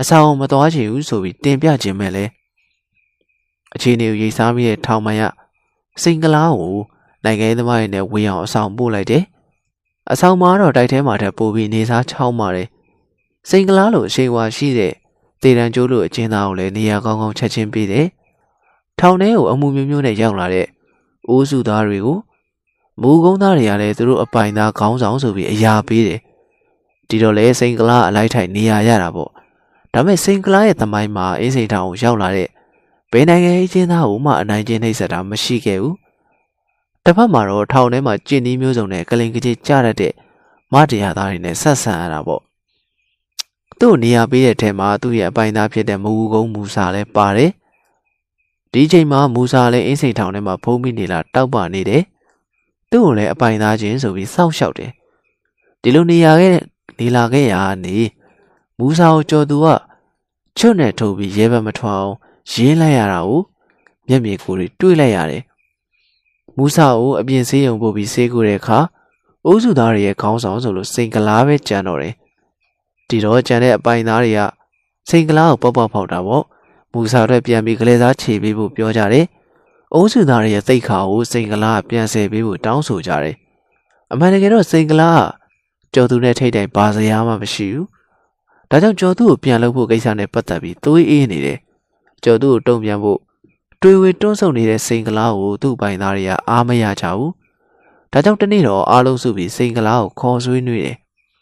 [0.00, 2.24] အဆောင်မသွားချင်ဘူးဆိုပြီးတင်ပြခြင်းမဲ့လဲ
[3.74, 5.22] အခြေအနေကိုရိတ်စားပြီးတဲ့ထောင်မရ
[6.02, 6.76] စိန်ကလာကို
[7.24, 9.22] နိုင်ငံရေးသမားတွေနဲ့ဝေအောင်အဆောင်ပို့လိုက်တယ်။
[10.12, 12.68] အဆောင်မှာတော့တိုက်ထဲမှာထပ်ပို့ပြီးနေစားချောင်းပါတယ်။
[13.48, 14.92] စိန်ကလာလိုအရှိန်ဝါရှိတဲ့
[15.42, 18.06] တေတံကျိုးလိုအကျဉ်းသားကိုလည်းနေရာကောင်းကောင်းချက်ချင်းပေးတယ်။
[19.00, 20.66] ထောင်ထဲကိုအမှုမျိုးမျိုးနဲ့ရောက်လာတဲ့
[21.28, 22.18] အိုးစုသားတွေကို
[23.00, 26.20] မူကုန်းသားတွေကလည်းသူတို့အပိုင်သားခေါင်းဆောင်ဆိုပြီးအရာပေးတယ်။
[27.08, 29.30] ဒီတော့လေစိန်ကလာအလိုက်ထိုင်နေရာရတာပေါ့။
[29.92, 32.48] ဒါပေမဲ့စိန်ကလာရဲ့သမိုင်းမှာအင်းစိန်ထောင်ကိုရောက်လာတဲ့
[33.12, 35.94] ဘယ်နိုင်ငံရေးချင်းသားကိုမှအနိုင်ကျင့်နှိပ်စက်တာမရှိခဲ့ဘူး။
[37.06, 40.12] တစ်ဖက်မှာတော့ထောင်ထဲမှာကျင့်နည်းမျိုးစုံနဲ့ကလင်ကကြီးကြားရတဲ့
[40.72, 42.42] မတရားသားတွေနဲ့ဆက်ဆံရတာပေါ့။
[43.78, 47.50] သူ့နေရာပေးတဲ့ထဲမှာသူ့ရဲ့အပိုင်သားဖြစ်တဲ့မူကုန်းမူစာလည်းပါတယ်။
[48.72, 52.02] ဒီချိန်မှာမူစာလည်းအင်းစိန်ထောင်ထဲမှာဖုံးပြီးနေလာတောက်ပနေတယ်။
[52.90, 54.90] သူ့ကိုလည်းအပိုင်သားချင်းဆိုပြီးစောင့်ရှောက်တယ်။
[55.82, 56.56] ဒီလိုနေရာခဲ့
[56.98, 57.96] နေလာခဲ့ရာနေ
[58.78, 59.66] မူစာကိုကြော်သူက
[60.58, 62.10] ချွတ်နဲ့ထုတ်ပြီးရဲဘက်မထွအောင်
[62.52, 63.40] ရင်းလိုက်ရတာကို
[64.08, 65.42] မျက်မြေကိုယ်တွေတွေးလိုက်ရတယ်။
[66.58, 68.78] မူဆာကိုအပြင်ဆေးရုံပို့ပြီးဆေးကုတဲ့အခါ
[69.46, 72.14] အိုးစုသားတွေရဲ့ခေါင်းဆောင်ဆိုလို့စိန်ကလားပဲကြံတော့တယ်။
[73.08, 74.40] ဒီတော့ကြံတဲ့အပိုင်သားတွေက
[75.08, 76.42] စိန်ကလားကိုပေါက်ပေါက်ဖောက်တာပေါ့။
[76.92, 79.26] မူဆာအတွက်ပြန်ပြီးကလေးစားခြေပေးဖို့ပြောကြတယ်။
[79.94, 83.36] အိုးစုသားတွေရဲ့သိတ်ခါကိုစိန်ကလားပြန်ဆယ်ပေးဖို့တောင်းဆိုကြတယ်။
[84.12, 85.24] အမှန်တကယ်တော့စိန်ကလား
[85.94, 87.86] ကျော်သူနဲ့ထိတ်တိုင်ဘာစရာမှမရှိဘူး။
[88.70, 91.58] ဒါကြောင့်ကျော်သူကိုပြန်လုပ်ဖို့ကိစ္စနဲ့ပတ်သက်ပြီးသွေးအေးနေတယ်။
[92.24, 93.18] ကျော်သူကိုတုံ့ပြန်ဖို့
[93.86, 97.30] တွေဝေတွန်းဆုံနေတဲ့စိန်ကလားကိုသူ့ပိုင်သားတွေကအားမရကြဘူး။
[98.12, 100.96] ဒါကြောင့်တနေ့တော့အားလုံးစုပြီးစိန်ကလားကိုခေါ်ဆွေးနွေးတယ်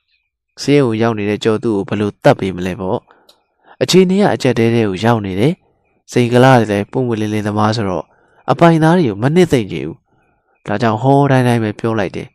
[0.63, 2.99] ။ဆေးရုံရောက်နေတဲ့ကျော်သူကိုဘယ်လိုတတ်ပေးမလဲပေါ့။
[3.83, 5.53] အချိန်ကြီးကအကြက်တဲတဲကိုရောက်နေတယ်။
[6.13, 8.05] စိန်ကလားလည်းပုံမလင်းလင်းသမားဆိုတော့
[8.51, 9.97] အပိုင်သားတွေကိုမနစ်သိမ့်ကြဘူး။
[10.67, 12.29] ဒါကြောင့်ဟောတိုင်းတိုင်းပဲပြောလိုက်တယ်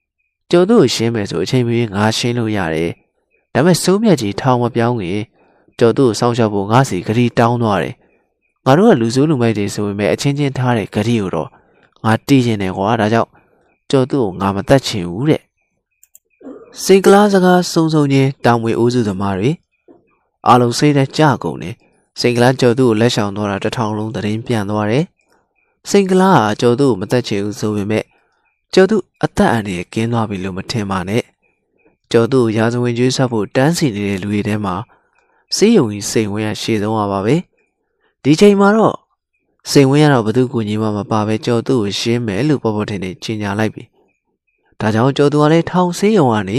[0.50, 2.90] ။ကျော်သူကိုရှင်းမယ်ဆိုအချိန်မီငါရှင်းလို့ရတယ်။
[3.54, 5.20] ဒါပေမဲ့စိုးမြတ်ကြီးထောင်မပြောင်းခင်
[5.78, 7.94] ကျော်သူကိုစောင့်ရှောက်ဖို့ငါစီဂရီတောင်းသွားတယ်
[8.66, 11.48] ငါတို့ကလူစိုးလူမိုက်တွေဆိုပေမဲ့အချင်းချင်းထားတဲ့ဂရီကိုတော့
[12.04, 13.30] ငါတီးရင်တယ်ကွာဒါကြောင့်
[13.90, 15.42] ကျော်သူ့ကိုငါမတတ်ချင်ဘူးတဲ့
[16.82, 19.50] စိတ်ကလားစကားစုံစုံချင်းတောင်ဝေအိုးစုသမားတွေ
[20.46, 21.74] အားလုံးစိတ်နဲ့ကြကုန်တယ်
[22.20, 25.04] စိတ်ကလားကျော်သူ့ကိုလက်ဆောင်သွားတာတထောင်လုံးသတင်းပြန်သွားတယ်
[25.90, 28.04] စိတ်ကလားကကျော်သူ့ကိုမတတ်ချင်ဘူးဆိုပေမဲ့
[28.74, 31.22] ကျော်သူအသက်အန္တရာယ်ကင်းသွားပြီလို့မထင်ပါနဲ့
[32.12, 34.74] ကျော်သူရာဇဝင်ကျွေးဆက်ဖို့တန်းစီနေတဲ့လူတွေထဲမှာ
[35.56, 37.36] စေးယုံကြီးစိတ်ဝင်ရရှေ့ဆုံးပါပါပဲ
[38.24, 38.96] ဒီချိန်မှာတော့
[39.70, 43.82] စိန်ဝင်းရတော့ဘသူကူညီမှမပါပဲကြော်သူ့ကိုရှင်းမယ်လို့ပေါ်ပေါ်ထင်ထင်ကြီးညာလိုက်ပြီ
[44.80, 46.58] ဒါကြောင့်ကြော်သူကလည်းထောင်ဆေးရုံကနေ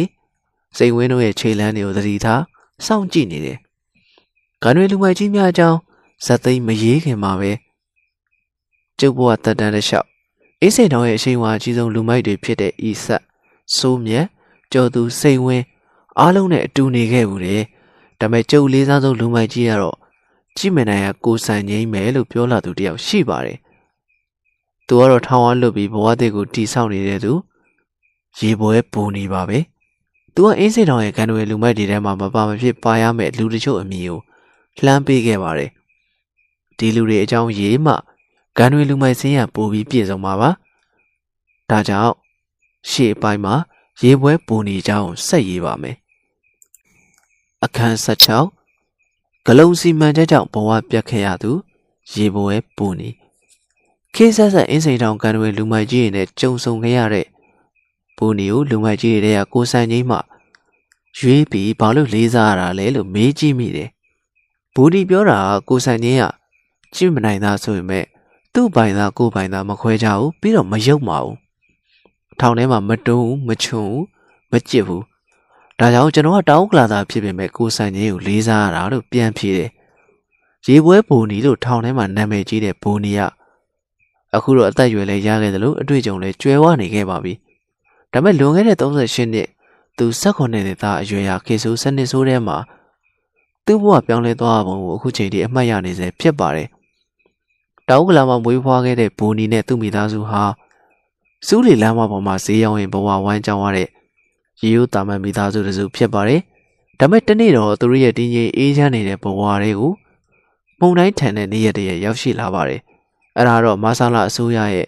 [0.77, 2.41] စိန်ဝင်းတို့ရဲ့ခြေလမ်းတွေကိုသတိထား
[2.85, 3.57] စောင့်ကြည့်နေတယ်
[4.63, 5.77] ကံတွေလူမိုက်ကြီးများအကြောင်း
[6.25, 7.51] ဇက်သိမ်းမရေးခင်မှာပဲ
[8.99, 10.07] ကျုပ်ဘဝတက်တန်းတစ်လျှောက်
[10.61, 13.23] အေးစိန်တော်ရဲ့အရှိန်ဝါအကြီးဆုံးလူမိုက်တွေဖြစ်တဲ့ဤဆက်
[13.75, 14.25] စိုးမြတ်
[14.71, 15.65] ကျော်သူစိန်ဝင်း
[16.19, 17.63] အားလုံးနဲ့အတူနေခဲ့ဘူးတယ်
[18.19, 19.97] ဒါပေမဲ့ကျုပ်လေးစားဆုံးလူမိုက်ကြီးကတော့
[20.57, 23.57] ကြည့်မနိုင်ရကိုဆန်ငိမ့်မယ်လို့ပြောလာသူတယောက်ရှိပါတယ်။
[24.87, 27.33] သူကတော့ထောင်ဝါလွတ်ပြီးဘဝသေးကိုတီဆောက်နေတဲ့သူ
[28.39, 29.59] ရေပွဲပူနေပါပဲ။
[30.33, 34.19] သူကအင်းစိတ်တောင်ရဲ့ကန်တွေလူမိုက်တွေထဲမှာမပါမဖြစ်ပါရမယ့်လူတချို့အမည်ကို
[34.83, 35.69] လှမ်းပေးခဲ့ပါတယ်။
[36.77, 37.93] ဒီလူတွေအကြောင်းရေးမှ
[38.57, 40.49] ကန်တွေလူမိုက်စင်းရပို့ပြီးပြည့်စုံပါပါ။
[41.69, 42.13] ဒါကြောင့်
[42.89, 43.55] ရှေ့အပိုင်းမှာ
[44.01, 45.95] ရေပွဲပူနေကြောင်းဆက်ရေးပါမယ်။
[47.63, 48.54] အခန်း16
[49.47, 51.51] ဂလုံစီမံချက်ကြောင့်ဘဝပြတ်ခဲ့ရသူ
[52.11, 53.09] ရေပွဲပူနေ
[54.15, 57.27] ခေဆက်ဆက်အင်းစိန်တောင်ကန်တွေလူမိုက်ကြီးတွေနဲ့ကြုံဆုံခဲ့ရတဲ့
[58.17, 60.17] ပူနေကိုလူမိုက်ကြီးတွေကကိုဆန်ကြီးမှ
[61.17, 63.89] ရွေးပြီးဘာလို့လေးစားရတာလဲလို့မေးကြည့်မိတယ်
[64.73, 66.23] ဘူဒီပြောတာကကိုဆန်ကြီးက
[66.95, 68.05] ကြည့်မနိုင်သားဆိုပေမဲ့
[68.53, 71.35] သူ့ပိုင်သားကိုပိုင်သားမခွဲကြဘူးပြီးတော့မယုတ်ပါဘူး
[72.39, 73.93] ထောင်ထဲမှာမတုံးမချွန်
[74.51, 75.03] မကြစ်ဘူး
[75.79, 79.69] ဒါကြောင့်ကျွန်တော်ကတောင်းကလာတာဖြစ်ပေမဲ့ကိုဆန်ကြီးကိုလေးစားရတာလို့ပြန်ဖြေတယ်။
[80.67, 83.21] ရေပွဲဘိုနီလို့ထောင်ထဲမှာနာမည်ကြီးတဲ့ဘိုနီက
[84.35, 87.33] အခုတော့အသက်အရွယ်လည်းရခဲ့တယ်လို့အတွေ့အကြုံလည်းကျွဲဝနေခဲ့ပါပြီ။
[88.11, 89.47] ဒါပေမဲ့လွန်ခဲ့တဲ့38နှစ်
[89.97, 92.57] သူ၁၈နှစ်သားအရွယ်ရာခေဆိုးစနစ်ဆိုးထဲမှာ
[93.65, 96.67] သူ့ဘဝပြောင်းလဲသွားပုံကိုအခုချိန်ထိအမှတ်ရနေစေဖြစ်ပါတယ်။
[97.89, 100.43] တောင်ကလာမှာမွေးဖွားခဲ့တဲ့ဘူနီနဲ့သူ့မိသားစုဟာ
[101.47, 103.87] စူးလီလမ်းမပေါ်မှာဈေးရောင်းရင်ဘဝဝမ်းကြောင်းရတဲ့
[104.61, 106.41] ရေရိုးတာမန်မိသားစုတစုဖြစ်ပါတယ်။
[106.99, 109.91] ဒါပေမဲ့တနေ့တော့သူတို့ရဲ့တင်းကြီးအေးချမ်းနေတဲ့ဘဝတွေကို
[110.79, 112.79] ပုံတိုင်းထန်တဲ့နေ့ရက်တည်းရောက်ရှိလာပါတယ်။
[113.37, 114.87] အဲ့ဒါတော့မဆာလာအစိုးရရဲ့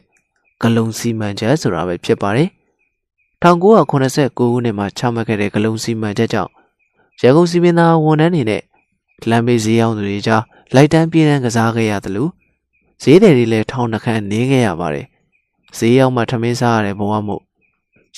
[0.62, 2.50] ဂလုံစီမံချက်ဆိုတာပဲဖြစ်ပါတယ်။
[3.44, 6.52] 1989ခုနှစ်မှာချမှတ်ခဲ့တဲ့ဂလုံစီမံချက်ကြောင့်
[7.22, 8.64] ရန်ကုန်စီမင်းသားဝန်ထမ်းတွေနဲ့
[9.30, 10.44] လမ်းဘေးဈေးရောင်းသူတွေကြား
[10.76, 12.32] လိုက်တန်းပြေးတန်းကစားခဲ့ရတယ်လို့
[13.04, 15.06] ဈေးတယ်တွေလည်းထောင်းနှခမ်းနေခဲ့ရပါတယ်။
[15.78, 17.47] ဈေးရောက်မှထမင်းစားရတဲ့ဘဝမို့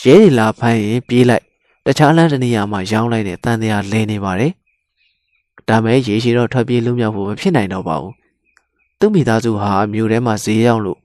[0.02, 1.44] ရဲတွေလာဖမ်းရင်ပြေးလိုက်
[1.86, 4.52] တခြားလမ်းတစ်နေရာမှာရောင်းလိုက်တဲ့တန်တရားလဲနေပါတယ်။
[5.68, 8.14] ဒါမဲ့ရေရှိတော့ထွက်ပြေးလွတ်မြောက်ဖို့မဖြစ်နိုင်တော့ပါဘူး။
[9.00, 11.00] သူ့မိသားစုဟာမြို့ထဲမှာဈေးရောက်လို့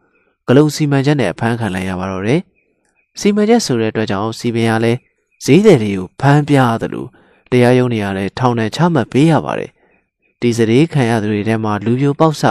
[0.47, 2.41] ဂလုံစီမံချက်နဲ့ဖမ်းခံလိုက်ရပါတော့တယ်။
[3.21, 4.99] စီမံချက်ဆိုတဲ့အတွက်ကြောင့်စီပင်ကလည်း
[5.45, 7.09] ဈေးတယ်တွေကိုဖမ်းပြရတယ်လို့
[7.51, 9.71] တရားရုံးတွေကလည်းထောင်နဲ့ချမှတ်ပေးရပါတယ်။
[10.41, 12.43] ဒီစရေခံရသူတွေထဲမှာလူပြိုပေါက်ဆ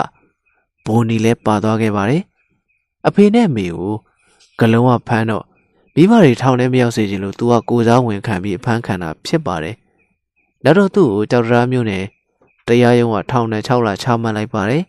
[0.85, 2.21] ဘိုနီလည်းပါသွားခဲ့ပါတယ်။
[3.07, 3.93] အဖေနဲ့မေကို
[4.59, 5.45] ဂလုံးကဖမ်းတော့
[5.95, 9.75] မိဘတွေထောင်ထဲမရောက်စေချင်လို့သူကကိုစားဝင်ခံပြီးအဖမ်းခံတာဖြစ်ပါတယ်။
[10.63, 12.03] နောက်တော့သူ့ကိုကြောက်တရားမျိုးနဲ့
[12.67, 14.83] တရားရုံးကထောင်နဲ့6လချမှတ်လိုက်ပါတယ်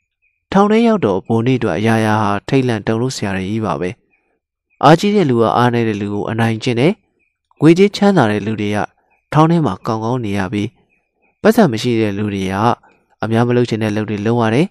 [0.52, 3.90] ။ထောင်ထဲရောက်တော့ဘိုနီတို့အရာရာဟာထိတ်လန့်တုန်လို့ဆရာကြီးပါပဲ။
[4.84, 6.92] အားကြီးတဲ့လူကအားနေတဲ့လူကိုအနိုင်ကျင့်တယ်။
[7.60, 8.78] ငွေကြေးချမ်းသာတဲ့လူတွေက
[9.32, 10.68] ထောင်းထဲမှာကောင်းကောင်းနေရပြီး
[11.42, 12.54] ပတ်စံမရှိတဲ့လူတွေက
[13.22, 14.66] အများမလုပ်ချင်တဲ့လုပ်တွေလုပ်ရတယ်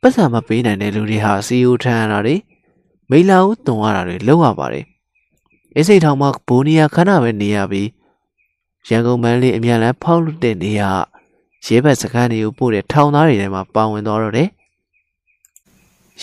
[0.00, 2.36] ပတ်စံမပေးနိုင်တဲ့လူတွေဟာစီယိုထမ်းရတာတွေ
[3.10, 4.84] မိလာဦးတုံရတာတွေလုပ်ရပါတယ်
[5.78, 7.88] အစိတ်ထောင်မှာဘိုးနီယာခဏပဲနေရပြီး
[8.88, 10.90] ရန်ကုန်မန်းလေးအမြန်လန်းဖောက်တဲ့နေရာ
[11.66, 14.48] ရဲဘက်စခန်းတွေကိုပို့တဲ့ထောင်သားတွေထဲမှာပါဝင်သွားတော့တယ်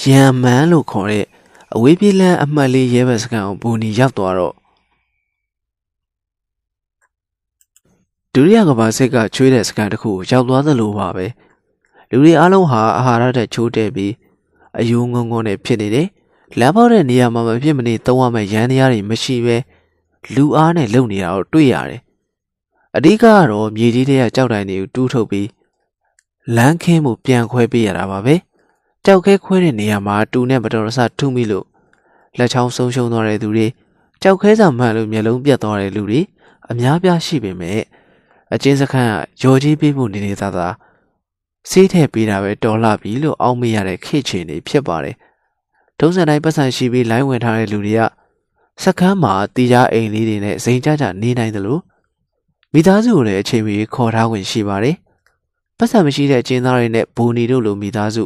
[0.02, 1.26] ရန်မန်းလို့ခေါ်တဲ့
[1.76, 4.54] အဝေးပြေးလန်းအမှတ်လေးရဲဘက်စခန်းကိုဘိုးနီရောက်သွားတော့
[8.34, 11.26] ဒုတိယကမ္ဘာစစ်ကချွေးတဲ့စကန်တစ်ခုကိုရောက်သွားသလိုပါပဲ
[12.10, 14.14] လူတွေအားလုံးဟာအာဟာရတဲ့ချိုးတဲ့ပြီး
[14.80, 16.08] အယိုးငုံငုံနဲ့ဖြစ်နေတယ်
[16.60, 19.58] လမ်းပေါက်တဲ့နေရာမှာမဖြစ်မနေသုံးရမယ့်ရန်တရားတွေမရှိပဲ
[20.36, 22.02] လူအားနဲ့လုံနေတာကိုတွေ့ရတယ်
[22.96, 25.48] အဓိကကတော့မြေကြီးတွေကကြောက်တိုင်တွေကိုတူးထုတ်ပြီး
[26.56, 28.36] လမ်းခင်းမှုပြန်ခွဲပေးရတာပါပဲ
[29.06, 31.66] ကြောက်ခဲခွဲတဲ့နေရာမှာတူနဲ့မတော်တဆထုမိလို့
[32.38, 33.68] လက်ချောင်းဆုံးရှုံးသွားတဲ့သူတွေ
[34.22, 36.22] ကြောက်ခဲစာမှန်လို့မျက်လုံးပြတ်သွားတဲ့လူတွေ
[36.70, 37.82] အများပြားရှိပေမဲ့
[38.54, 39.14] အချင်းစခန်းက
[39.44, 40.74] ရော်ကြီးပေးဖို့နေနေသားသား
[41.70, 45.16] စေးထည့်ပေးတာပဲတော်လာပြီလို့အောက်မေ့ရတဲ့ခေတ်ချင်နေဖြစ်ပါတယ်။
[46.00, 48.02] ထုံးစံတိုင်းပတ်စံရှိပြီးလိုင်းဝင်ထားတဲ့လူတွေက
[48.84, 51.82] စခန်းမှာတီးကြအိမ်လေးတွေနဲ့စိန်ကြကြနေနိုင်တယ်လို့
[52.74, 54.96] မိသားစုကိုလည်းအချိန်မီခေါ်ထားခွင့်ရှိပါတယ်။
[55.78, 58.24] ပတ်စံမရှိတဲ့အကျဉ်းသားတွေနဲ့ဘူနီတို့လိုမိသားစု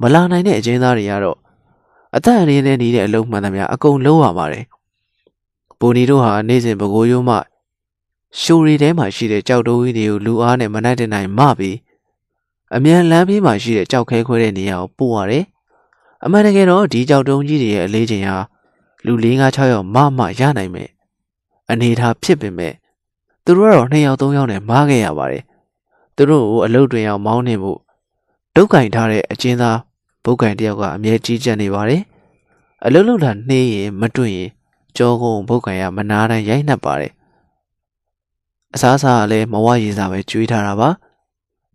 [0.00, 1.38] မလာနိုင်တဲ့အကျဉ်းသားတွေကတော့
[2.16, 4.64] အသက်အန္တရာယ်နဲ့နေတဲ့အလုံးမှန်သမျှအကုန်လုံးရပါတယ်။
[5.78, 7.36] ဘူနီတို့ဟာနေ့စဉ်ပကိုးရိုးမှ
[8.40, 11.76] ရှိုရီထဲမှာရှိတဲ့ကြောက်တိုးကြီးတွေကိုလူအားနဲ့မနိုင်တဲ့နိုင်မပြီး
[12.76, 15.44] အမြန်လမ်းပြေးမှာရှိတဲ့ကြောက်ခဲခွဲတဲ့နေရာကိုပို့ရတယ်။
[16.24, 18.38] အမှန်တကယ်တော့ဒီကြောက်တုံးကြီးတွေရဲ့အလေးချိန်ဟာ
[19.04, 20.90] လူ၄၅6ယောက်မမရနိုင်မယ်။
[21.70, 22.74] အနေထားဖြစ်ပေမဲ့
[23.44, 25.44] သူတို့ကတော့2ယောက်3ယောက်နဲ့မားခဲ့ရပါတယ်။
[26.16, 27.72] သူတို့ကိုအလုတ်တွင်အောင်မောင်းနေမှု
[28.54, 29.78] ဒုက္ကင်ထားတဲ့အကျဉ်းသား
[30.24, 32.02] ဘုတ်ကင်တယောက်ကအမြဲကြီးကြပ်နေပါတယ်။
[32.84, 34.50] အလုတ်လုတ်တာနှေးရင်မတွေ့ရင်
[34.96, 37.12] ကြောကုန်းဘုတ်ကင်ကမနာတိုင်းရိုက်နှက်ပါတယ်
[38.74, 40.88] အစားအစာကလည်းမဝရည်စာပဲကျွေးထားတာပါ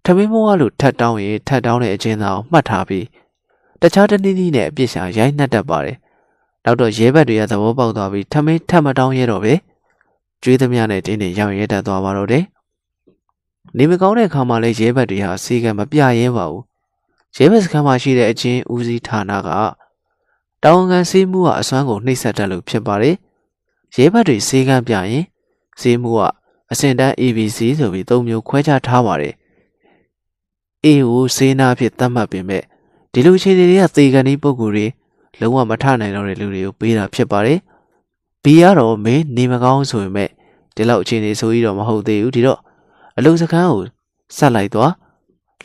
[0.03, 3.05] ထမင်းမဝလို့ထတ်တောင်းရင်ထတ်တောင်းတဲ့အချင်းသားကိုမှတ်ထားပြီး
[3.81, 5.97] တခြားတနည်းနည်းနဲ့အပြစ်ရှာရိုက်နှက်တတ်ပါတယ်
[6.63, 9.53] နောက်တော့ရဲဘက်တွေကသဘောပေါက်သွားပြီးထမင်းထတ်မတောင်းရတော့ပဲ
[10.41, 12.43] ကျွေးသမျှနဲ့တင်းနေရောင်ရဲတတ်သွားပါတော့တယ်
[13.77, 16.63] နေမကောင်းတဲ့အခါမှာလည်းရဲဘက်တွေဟာစီကံမပြရဲပါဘူး
[17.35, 19.49] ရဲဘက်စခန်းမှာရှိတဲ့အချင်းဦးစီးဌာနက
[20.63, 23.15] တောင်ငံစေးမှုကအစွမ်းကိုနှိပ်စက်တတ်လို့ဖြစ်ပါတယ်
[23.95, 25.25] ရဲဘက်တွေစေးကံပြရင်
[25.81, 26.21] စေးမှုက
[26.71, 29.33] အစင်တန်း ABC ဆိုပြီးသုံးမျိုးခွဲခြားထားပါတယ်။
[30.85, 32.63] A ကိုစေနာဖြစ်သတ်မှတ်ပေမဲ့
[33.15, 34.85] ဒီလိုခြေတွေကသေကန်ဒီပုံကိုယ်တွေ
[35.39, 37.59] လုံးဝမထနိုင်တော့တဲ့လူတွေကိုပေးတာဖြစ်ပါတယ်။
[38.43, 40.29] B ကတော့မင်းနေမကောင်းဆိုပေမဲ့
[40.75, 42.59] ဒီလောက်အခြေအနေဆိုပြီးတော့မဟုတ်သေးဘူးဒီတော့
[43.17, 43.81] အလုံးစခန်းကို
[44.37, 44.93] ဆက်လိုက်သွား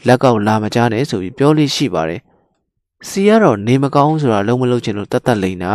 [0.07, 2.21] လက်ကောက်လာမကြားနဲ့ဆိုပြီးပြောလို့ရှိပါတယ်။
[3.09, 5.73] C ကတော့နေမကောင်းဆိုတာလုံးမလုံးချင်လို့တတ်တတ်လိမ့်တာ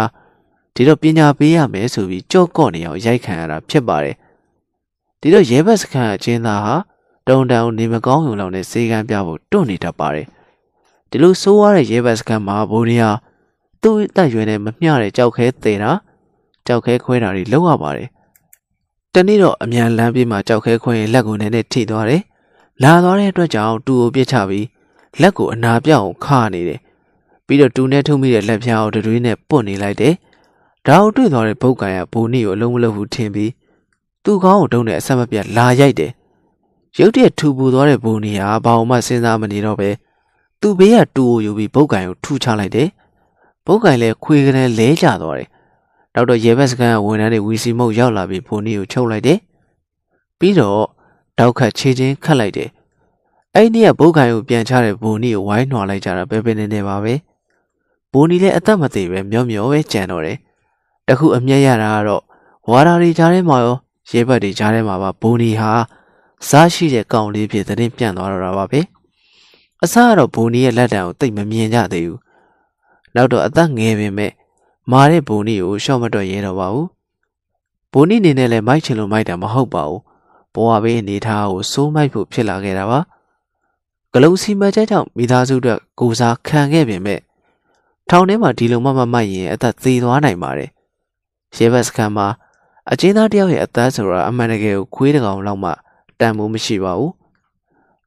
[0.76, 4.16] ဒီတော့ပညာပေးရမယ်ဆိုပြီးကြော့ကော့နေအောင်ရိုက်ခံရတာဖြစ်ပါတယ်
[5.22, 6.76] ဒီတော့ရဲဘက်စခန်းအချင်းသားဟာ
[7.28, 10.28] တုံတန်နေမကောင်းုံလောက်နဲ့စေကန်းပြဖို့တွန့်နေတတ်ပါတယ်
[11.16, 13.12] ဒီလိုဆိုးရတဲ့ရဲဘက်စခန်းမှာဘိုးရီဟာ
[13.82, 15.92] သူ့အသက်ရွယ်နဲ့မမျှတဲ့ကြောက်ခဲသေးတာ
[16.68, 18.10] ကြောက်ခဲခွဲတာတွေလုပ်ရပါတယ်
[19.14, 22.22] တနေ့တော့အမြန်လမ်းပြေးမှာကြောက်ခဲခွဲရင်လက်ကိုနည်းနည်းထိသွားတယ်
[22.84, 24.68] လာသွားတဲ့အတွက်ကြောင့်တူကိုပြစ်ချပြီး
[25.22, 26.80] လက်ကိုအနာပြောက်အောင်ခါနေတယ်
[27.46, 30.14] ပြီးတော့တူနဲ့ထုံမိတဲ့လက်ဖြားကိုတွေးနဲ့ပွတ်နေလိုက်တယ်
[30.88, 33.52] ဒါကိုတွေ့သွားတဲ့ဘုတ်ကန်ကဘိုးနီကိုအလုံးမလုံးဘူးထင်ပြီး
[34.24, 36.12] သူ့ကောင်းကိုတုံးနဲ့အဆက်မပြတ်လာရိုက်တယ်
[37.00, 39.90] ရုတ်တရက်ထူပူသွားတဲ့ဘုံနီဟာဘာမှစဉ်းစားမနေတော့ပဲ
[40.61, 42.90] သူ့ဘေးကတူကိုယူပြီးဘုတ်ကန်ကိုထူချလိုက်တယ်
[43.65, 45.49] ဘုတ်ကန်လည်းခွေကနေလဲကျသွားတယ်
[46.14, 49.40] နောက်တော့ရေဘက်စကန်ကဝန်ထမ်းတွေဝီစီမုတ်ရောက်လာပြီးဘုံနီကိုချုပ်လိုက်တယ်
[50.40, 50.84] ပြီးတော့
[51.38, 52.69] တောက်ခတ်ခြေချင်းခတ်လိုက်တယ်
[53.56, 57.14] အဲ့ဒီကဘုတ်ကန်ကိုပြန်ချတဲ့ဘုံနီကိုဝိုင်းနှွာလိုက်ကြတာပဲပဲနေနေပါပဲ
[58.11, 60.38] ဘုံနီလည်းအသက်မသေးပဲမျောမျောပဲကြံတော့တယ်
[61.07, 62.23] တခုအမျက်ရတာကတော့
[62.69, 63.77] ဝါရာတွေကြားထဲမှာရော
[64.11, 65.72] ရဲဘက်တွေကြားထဲမှာပါဘုံနီဟာ
[66.49, 68.80] စားရှိတဲ့ကောင်လေးဖြစ်တဲ့ပြန့်သွားတော့တာပါပဲ
[69.84, 72.20] အစကတော့ဘုံနီရဲ့လက်တံကိုတိတ်မမြင်ကြသေးဘူး
[73.16, 74.32] နောက်တော့အသက်ငယ်ပင်မဲ့
[74.92, 76.88] မာတဲ့ဘုံနီကိုရှော့မတော့ရဲတော့ပါဘူး
[77.94, 80.02] ဘုံနီနေနဲ့လည်းမိုက်ချင်လို့မိုက်တာမဟုတ်ပါဘူး
[80.54, 83.00] ဘဝဘေးအနေထားကိုစိုးမိုက်ဖို့ဖြစ်လာခဲ့တာပါ
[84.14, 87.20] ဂလုံးစီမံချက်ကြောင့်မိသားစုအတွက်ကိုစားခံခဲ့ပင်မဲ့
[88.10, 90.70] ထောင်ထဲမှာဒီလိုမှမမိုက်ရင်အသက်သေးသွားနိုင်ပါတယ်
[91.56, 92.28] ရဲဘတ်စကန်မှာ
[92.92, 95.72] အချင်းသားတယောက်ရဲ့အသက်ဆိုတာအမှန်တကယ်ကိုခွေးတကောင်လောက်မှ
[96.20, 97.12] တန်မိုးမရှိပါဘူး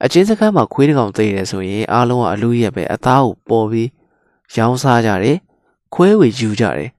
[0.04, 3.88] အချင်းစခန်းမှာခွေးတကောင်သိတယ်ဆိုရင်အားလုံးကအလူရက်ပဲအသားကိုပေါ်ပြီး
[4.54, 5.38] ရောင်းစားကြတယ်
[5.94, 6.90] ခွဲဝေယူကြတယ်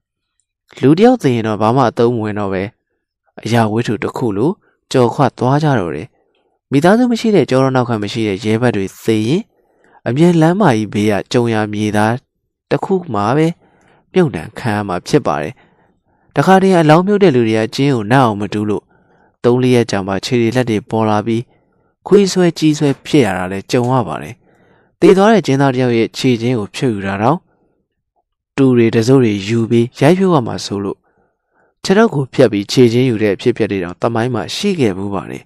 [0.81, 2.63] လူတယောက်သိရင်တော့ဘာမှအသုံးဝင်တော့ပဲ
[3.43, 4.51] အရာဝတ္ထုတစ်ခုလို
[4.91, 6.07] ကြော်ခွသွားကြတော့တယ်
[6.71, 9.41] မိသားစုမရှိတဲ့ကြောရောနောက်ခံမရှိတဲ့ရဲဘက်တွေသိရင်
[10.07, 12.13] အမြဲလမ်းမကြီးဘေးကကြုံရမြေသား
[12.69, 13.47] တစ်ခုမှပဲ
[14.13, 15.53] မြုပ်နှံခံရမှာဖြစ်ပါတယ်
[16.35, 18.83] တခါတည်းအလောင်းမြုပ်တဲ့လူတွေကကျင်းကိုနှောက်အောင်မတူးလို့
[19.43, 21.43] သုံးလေးရက်ကြာမှခြေတွေလက်တွေပေါ်လာပြီး
[22.11, 24.35] ခွေးဆွဲကြီးဆွဲဖြစ်ရတာလဲကြုံရပါတယ်။
[24.99, 27.37] တည်သွားတဲ့ကျင်းသားတယောက်ရဲ့ခြေချင်းကိုဖြုတ်ယူတာတော့
[28.57, 30.97] တူတွေတစိုးတွေယူပြီးရိုက်ဖြုတ်ရမှာဆိုလို့
[31.83, 35.39] ခြေတော့ကိုဖြတ်ပြီးခြေချင်းယူတဲ့အဖြစ်ဖြစ်တွေတောင်တမိုင်းမှာရှိခဲ့ဘူးပါလေ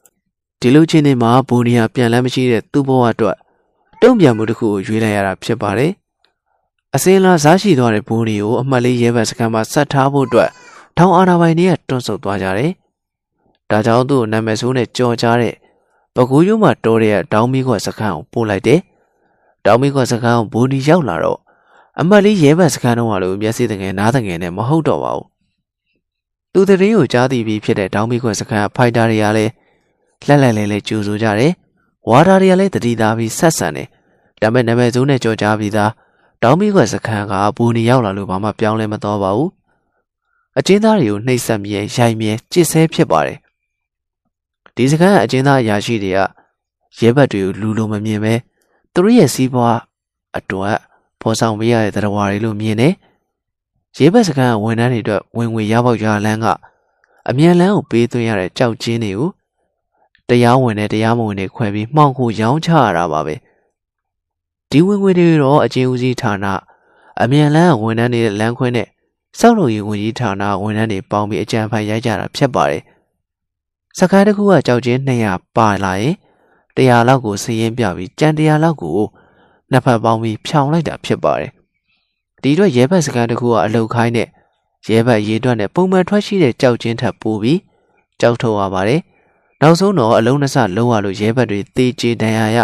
[0.60, 3.36] ။ဒီလိုချင်းနေမှာဘူနီယာပြန်လန်းမရှိတဲ့သူ့ဘဝအတွက်
[4.02, 5.92] တုံ့ပြန်မှုတစ်ခုကိုရွေးလိုက်ရတာဖြစ်ပါတယ်။
[6.94, 10.50] အစင်းလာစားရှိသွားတဲ့ဘူနီကိုအမှတ်လေးရဲဘတ်စကန်မှာဆက်ထားဖို့အတွက်
[10.96, 12.70] ထောင်အာနာပိုင်တွေကတွန်းဆုတ်သွားကြတယ်။
[13.70, 15.54] ဒါကြောင့်သူ့နာမည်ဆိုးနဲ့ကြော်ကြားတဲ့
[16.16, 18.80] ပကူးရိုးမှာတော်တဲ့တောင်းမီခွက်စခန်းကိုပို့လိုက်တယ်။
[19.64, 21.38] တောင်းမီခွက်စခန်းကိုဘူနီရောက်လာတော့
[22.00, 25.26] အမတ်လေးရဲဘတ်စခန်းတော့ကလို့မျက်စိတငယ်နားတငယ်နဲ့မဟုတ်တော့ပါဘူး။
[26.52, 29.52] သူတရင်ကိုကြားသိပြီးဖြစ်တဲ့တောင်းမီခွက်စခန်းဖိုက်တာတွေကလည်း
[30.26, 31.52] လက်လက်လဲလဲကြိုဆိုကြတယ်။
[32.08, 33.88] ဝါတာတွေကလည်းတတိသားပြီးဆက်ဆံတယ်။
[34.40, 35.90] ဒါပေမဲ့နာမည်ဆိုးနဲ့ကြော်ကြားပြီးသား
[36.42, 39.50] တောင်းမီခွက်စခန်းကဘူနီရောက်လာလို့ဘာမှပြောင်းလဲမသွားပါဘူး။
[40.58, 43.38] အကျဉ်းသားတွေကိုနှိပ်စက်မြဲရိုက်မြဲကြစ်ဆဲဖြစ်ပါတယ်
[44.76, 46.18] ဒီစကန်အကျဉ်းသားအရာရှိတွေက
[46.98, 48.34] ရဲဘက်တွေကိုလူလိုမမြင်ပဲ
[48.92, 49.78] သူတို့ရဲ့စီးပွား
[50.36, 50.78] အတွက်
[51.20, 52.94] ပေါ်ဆောင်ပေးရတဲ့တရားတွေလို့မြင်တယ်
[53.98, 56.46] ရဲဘက်စကန်ဝန်ထမ်းတွေအတွက်ဝင်ငွေရပေါက်ရလန်းက
[57.28, 59.30] အမြန်လန်းကိုပေးသွင်းရတဲ့ကြောက်ချင်းတွေကို
[60.28, 63.34] တရားဝင်တဲ့တရားမဝင်တွေခွဲပြီးမှောင်ခိုရောင်းချရတာပါပဲ
[64.70, 66.46] ဒီဝင်ငွေတွေတော့အကျဉ်းဦးစီးဌာန
[67.22, 68.88] အမြန်လန်းဝန်ထမ်းတွေလမ်းခွင်းနဲ့
[69.38, 72.82] စောက်လို့ရေးဝန်ကြီးဌာနဝန်ထမ်းတွေပေါင်းပြီးအကြံဖန်ရိုက်ကြတာဖြစ်ပါတယ်
[73.98, 76.14] စကားတစ်ခုကကြောက်ချင်း200ပါလာရင်
[76.76, 78.98] 100လောက်ကိုစည်ရင်ပြပြီးကြံ100လောက်ကို
[79.70, 81.50] နှစ်ဖက်ပေါင်းပြီးဖြောင်လိုက်တာဖြစ်ပါတယ်
[82.42, 84.28] ဒီတော့ရဲဘက်စကားတစ်ခုကအလုတ်ခိုင်းတဲ့
[84.88, 87.60] ရဲဘက်ရေးတွက်နဲ့ပုံမှန်ထွက်ရှိတဲ့ကြောက်ချင်းထပ်ပိုးပြီး
[88.20, 89.00] ကြောက်ထုတ်ရပါတယ်
[89.60, 92.58] နောက်ဆုံးတော့အလုံးနစလုံးဝလို့ရဲဘက်တွေတေးချေတန်ရာရ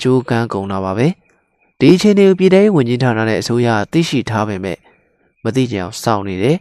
[0.00, 1.06] ကြိုးကန်းကုန်တာပါပဲ
[1.78, 4.78] ဒီအချိန်တွေကိုပြည်ထောင်ဝင်ကြီးဌာနနဲ့အစိုးရသိရှိထားပေမဲ့
[5.44, 6.56] မသိကြအောင်စောင့်နေတယ်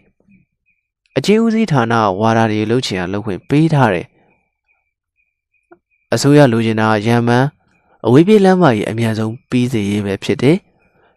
[1.17, 4.07] အချင်းဦးစီးဌာနဝါဒတွေလှုပ်ချင်အောင်လုပ်ခွင့်ပေးထားတယ်
[6.13, 7.47] အစိုးရလိုချင်တာရန်မန်း
[8.05, 10.57] အဝေးပြေးလမ်းမကြီးအများဆုံးပြီးစေရေးပဲဖြစ်တယ်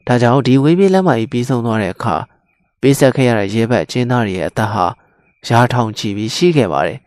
[0.07, 2.16] ဒါကြောင့်ဒီဝေးပြေးလမ်းမကြီးပြီးဆုံးသွားတဲ့အခါ
[2.81, 4.84] ပေးဆက်ခဲ့ရတဲ့ရဲဘက်အချင်းသားတွေရဲ့အသက်ဟာ
[5.49, 6.99] ရာထောင်ချီပြီးရှိခဲ့ပါတယ်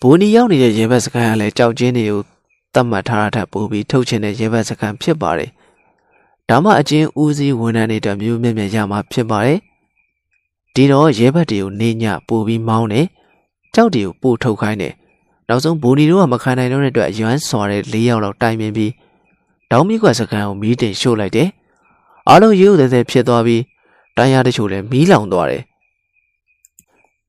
[0.00, 2.20] ဘူနီရောက်နေတဲ့ရဲဘက်စခန်းကလည်းကြောက်ချင်းတွေကို
[2.74, 5.50] တတ်မှတ်ထားတာထပ်ပို့ပြီးထုတ်ချင်တဲ့ရဲဘက်စခန်းဖြစ်ပါတယ်
[6.48, 9.58] ဒါမှအချင်းဦးစီးဝန်ထမ်းတွေတမျိုးမြင့်မြတ်ရမှာဖြစ်ပါတယ်
[10.74, 13.06] ဒီတော့ရဲဘက်တွေကိုနေညပို့ပြီးမောင်းတယ်
[13.74, 14.94] ကြောက်တွေကိုပို့ထုတ်ခိုင်းတယ်
[15.48, 18.92] နောက်ဆုံးဘူနီတို့ကမခံနိုင်တော့တဲ့အတွက်ရွမ်းစွာတဲ့၄ယောက်လောက်တိုင်ပင်ပြီး
[19.70, 21.48] တောင်းမီကွက်စကန်ကိုမီးတင်ရှို့လိုက်တယ်
[22.28, 23.62] အားလုံးရိုးသေးသေးဖြစ်သွားပြီး
[24.16, 25.62] တိုင်းရတချို့လည်းမီးလောင်သွားတယ်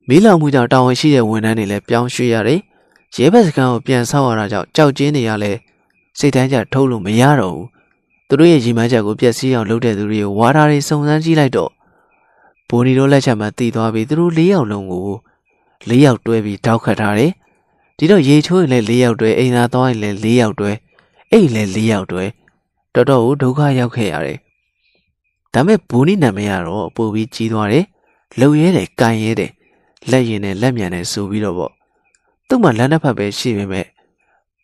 [0.08, 2.60] မီးလောင်မှုကြောင့်တာဝန်ရှိတဲ့ဝန်ထမ်းတွေလည်းပြောင်းရွှေ့ရတယ်
[3.16, 5.60] ရဲဘက်စကန်ကိုပြန်ဆောက်ရတာကြောင့်ကြောက်ကျင်းတွေကလည်း
[6.18, 7.68] စိတ်တိုင်းကြထုတ်လို့မရတော့ဘူး
[8.28, 11.72] သူတို့ရဲ့ရီမန်းချက်ကိုပြက်စီးအောင်လုပ်တဲ့သူတွေကိုဝါတာတွေစုံစမ်းကြည့်လိုက်တော့
[12.70, 15.08] ဘိုနီတို့လက်ချက်မှတည်သွားပြီးသူတို့၄ယောက်လုံးကို
[15.90, 17.32] ၄ယောက်တွဲပြီးတောက်ခတ်ထားတယ်။
[17.98, 20.72] ဒီတော့ရေချိုးရင်လည်း၄ယောက်တွဲအိမ်သာသွားရင်လည်း၄ယောက်တွဲ
[21.32, 22.26] အိမ်လည်း၄ယောက်တွဲ
[22.94, 24.38] တော်တော်ဒုက္ခရောက်ခဲ့ရတယ်။
[25.54, 27.86] ဒါမဲ့ဘိုနီနာမည်ကတော့ပို့ပြီးကြီးသွားတယ်။
[28.40, 29.52] လုံရဲတယ်၊ကန်ရဲတယ်၊
[30.12, 31.72] လက်ရင်နဲ့လက်မြန်နဲ့ဆိုပြီးတော့ပေါ့။
[32.48, 33.86] သူ့မှာလက်နှစ်ဖက်ပဲရှိပေမဲ့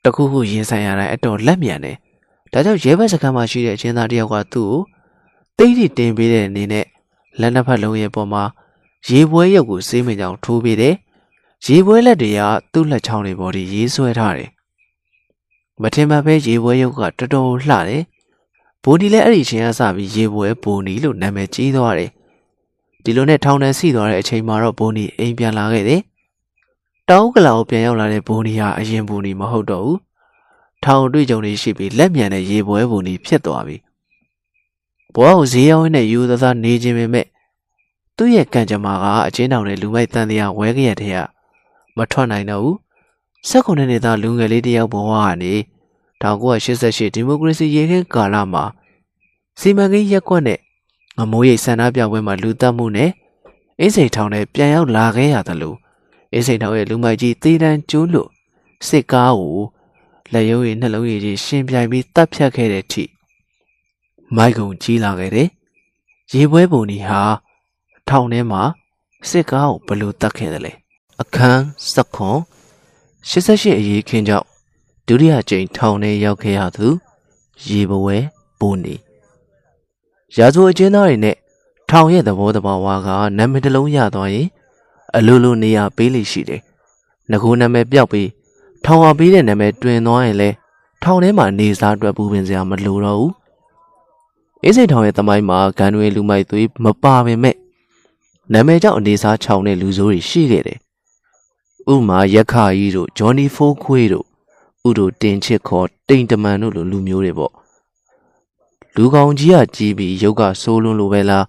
[0.04, 1.98] တခုခုရင်ဆိုင်ရတိုင်းအတော်လက်မြန်တယ်။
[2.54, 4.78] ဒါကြောင့်ရဲဘက်စခန်းမှာရှိတဲ့အချင်းသားတယောက်ကသူ့ကို
[5.58, 6.86] တိတ်တိတင်ပေးတဲ့အနေနဲ့
[7.40, 8.44] လက်နှစ်ဖက်လုံးရဲ့ပေါ်မှာ
[9.10, 10.96] ရေပွဲရုပ်ကိုစေးမိန်ကြောင်ထိုးပေးတယ်
[11.66, 12.42] ရေပွဲလက်တွေက
[12.74, 14.50] သူ့လက်ချောင်းတွေပေါ်ဒီရေးဆွဲထားတယ်
[15.82, 18.04] မထင်မှတ်ပဲရေပွဲရုပ်ကတော်တော်လှတယ်
[18.84, 22.12] ဘိုဒီလည်းအဲ့ဒီချိန်ကစပြီးရေပွဲဘိုနီလို့နာမည်ကြီးသွားတယ်
[23.04, 26.02] ဒီလိုနဲ့ထောင်ထဲစီသွားတဲ့အချိန်မှာတော့ဘိုနီအိမ်ပြန်လာခဲ့တယ်
[27.10, 30.00] တောင်းကလာကိုပြန်ရောက်လာတဲ့ဘိုနီဟာအရင်ဘိုနီမဟုတ်တော့ဘူး
[30.84, 33.76] ထောင်တွေ့ကြုံတွေရှိပြီးလက်မြန်တဲ့ရေပွဲဘိုနီဖြစ်သွားပြီ
[35.16, 37.26] ဘွားကိုဈေးရောင်းနဲ့ယူသသားနေခြင်းပဲမဲ့
[38.18, 41.18] သူ့ရဲ့ကံကြမ္မာကအချင်းတောင်နဲ့လူမိုက်တန်တရားဝဲကြရတဲ့က
[41.98, 42.78] မထွက်နိုင်တော့ဘူး
[43.48, 45.54] ဆက်ခုနှစ်နှစ်သားလူငယ်လေးတယောက်ဘဝကနေ
[46.22, 48.64] 1988ဒီမိုကရေစီရေခဲကာလမှာ
[49.60, 50.60] စီမံကိန်းရက်ကွက်နဲ့
[51.18, 53.12] ငမိုးရိပ်ဆန္ဒပြပွဲမှာလူတက်မှုနဲ့
[53.80, 55.78] အင်းစိန်ထောင်နဲ့ပြန်ရောက်လာခဲ့ရတယ်လို့
[56.34, 58.30] အင်းစိန်ထောင်ရဲ့လူမိုက်ကြီးသေးတန်းကျိုးလို့
[58.88, 59.60] စစ်ကားကို
[60.34, 63.04] လက်ရုံးရည်နှလုံးရည်ကြီးရှင်းပြိုင်ပြီးတပ်ဖြတ်ခဲ့တဲ့ထိ
[64.36, 65.48] မိုက်ကုံကြီးလာခဲ့တယ်
[66.34, 67.22] ရေပွဲပုံကြီးဟာ
[68.08, 68.62] ထောင်ထဲမှာ
[69.30, 70.74] စစ်ကားကိုဘလို့တတ်ခဲ့တယ်လဲ
[71.22, 72.38] အခန်းစက်ခွန်
[73.30, 74.48] 88အရေးခင်းကြောင့်
[75.08, 76.88] ဒုတိယကြိမ်ထောင်ထဲရောက်ခဲ့ရသူ
[77.68, 78.18] ရေပွဲ
[78.60, 78.96] ပုံနေ
[80.38, 81.36] ရာဇဝအကျဉ်းသားတွေနဲ့
[81.90, 84.48] ထောင်ရဲ့သဘောတဘာဝကနာမည်တစ်လုံးရသွားရင်
[85.16, 86.62] အလိုလိုနေရာပေးလိရှိတယ်။
[87.32, 88.30] ငကိုနာမည်ပြောက်ပြီး
[88.86, 90.50] ထောင်ဝပေးတဲ့နာမည်တွင်သွားရင်လဲ
[91.04, 93.32] ထောင်ထဲမှာနေစားအတွက်ပူပင်စရာမလိုတော့ဘူး။
[94.64, 97.56] အေးစိတ်ထောင်ရဲ့သမိုင်းမှာဂန်တွေလူမိုက်သွေးမပါပင်မဲ့
[98.54, 100.80] နာမည်ကြောင့်အနေစားချောင်းတဲ့လူဆိုးတွေရှိခဲ့တယ်။
[101.94, 104.26] ဥမာရက်ခါကြီးတို့ဂျော်နီဖိုးခွေးတို့
[104.88, 107.54] ဥတို့တင်ချစ်ခေါ်တိန်တမန်တို့လိုလူမျိုးတွေပေါ့။
[108.96, 111.46] လူကောင်ကြီးကကြီးပြီးရုပ်ကဆိုးလွန်းလိုပဲလား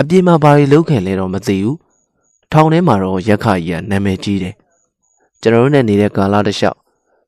[0.00, 1.76] အပြေမှာဘာတွေလုပ်ခဲ့လဲတော့မသိဘူး။
[2.52, 4.54] ထောင်ထဲမှာတော့ရက်ခါကြီးကနာမည်ကြီးတယ်။
[5.40, 6.78] ကျွန်တော်တို့နဲ့နေတဲ့ကာလာတစ်လျှောက်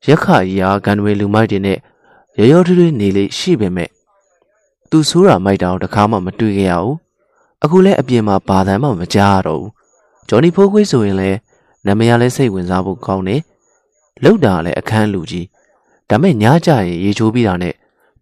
[0.07, 1.77] ရက်ခါကြီးကဂန်ဝေလူမိုက်တွေနဲ့
[2.39, 3.89] ရရောထွေးထွေးနေလေရှိပေမဲ့
[4.89, 6.95] သူဆိုးတာမိုက်တာတော့တခါမှမတွေ့ခဲ့ရဘူး
[7.63, 9.71] အခုလဲအပြင်မှာဘာသာမှမကြားရတော့ဘူး
[10.27, 11.31] ဂျော်နီဖိုးခွေးဆိုရင်လဲ
[11.85, 13.41] နာမည်လည်းစိတ်ဝင်စားဖို့ကောင်းတယ်
[14.23, 15.45] လောက်တာလည်းအခန်းလူကြီး
[16.09, 17.73] ဒါမဲ့ညကြရင်ရေချိုးပြီးတာနဲ့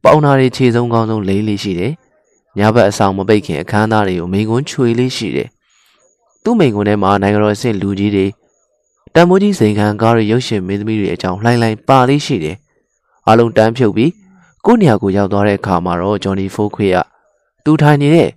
[0.03, 1.93] ပေါင်နာတွေခြေဆုံးကောင်းဆုံးလိမ့်လေးရှိတယ်
[2.57, 5.49] ညဘက်အဆောင်မပိတ်ခင်အခန်းသားတွေကိုမိန်ကွန်းချွေလေးရှိတယ်
[6.43, 8.25] သူ့မိန်ကွန်းထဲမှာနိုင်ငံတော်အဆင့်လူကြီးတွေ
[9.13, 12.57] တန်မိုးကြီးစိန်ခံကားတွေရုပ်ရှင်မင်းသမီးတွေအကြောင်းလှိုင်းလှိုင်းပါလေးရှိတယ်
[13.27, 14.11] အားလုံးတန်းဖြုတ်ပြီး
[14.65, 16.97] ကိုယ့်နေရာကိုရောက်သွားတဲ့အခါမှာတော့ဂျော်နီဖိုးခွေးက
[17.63, 18.29] သူထိုင်နေတဲ့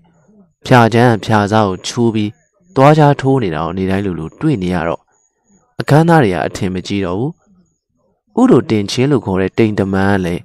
[0.66, 2.30] ဖြာချမ်းဖြာစားကိုချိုးပြီး
[2.76, 5.00] သွားချားထိုးနေတာကိုနေတိုင်းလိုလိုတွေ့နေရတော့
[5.80, 10.42] အခန်းသားတွေကအထင်မကြီးတော့ဘူးဥတို့တင်ချင်းလို့ခေါ်တဲ့တိမ်တမန်ကလည်း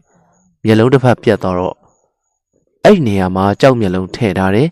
[0.66, 1.76] မျက်လုံးတစ်ဖက်ပြတ်သွားတော့
[2.84, 4.70] အဲ့ဒီနေရာမှာကြောက်မျက်လုံးထည့်ထားတယ်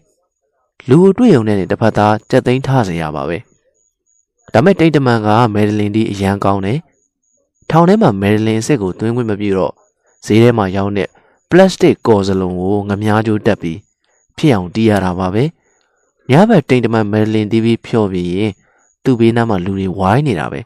[0.90, 3.38] လူကိုတွေ့ုံနဲ့တစ်ဖက်သားကြက်သိမ်းထားစေရပါပဲ
[4.54, 6.80] ဒါမဲ့တိမ်တမန်ကမယ်ဒလင်ဒီအရန်ကောင်းတယ်
[7.70, 9.74] ထောင်ထဲမှာမယ်ဒလင်အစ်စ်ကိုသွင်းခွင့်မပြုတော့
[10.26, 11.10] ဈေးထဲမှာရောင်းတဲ့
[11.50, 13.80] ပလတ်စတစ်ကော်စလုံးကိုငမားကြိုးတက်ပြီး
[14.38, 15.44] ဖြစ်အောင်တီးရတာပါပဲ
[16.30, 18.52] ညဘက်တိမ်တမန်မယ်လင်တီးပြီးဖြော့ပြီးရင်
[19.04, 20.60] သူ့ဘေးနားမှာလူတွေဝိုင်းနေတာပဲ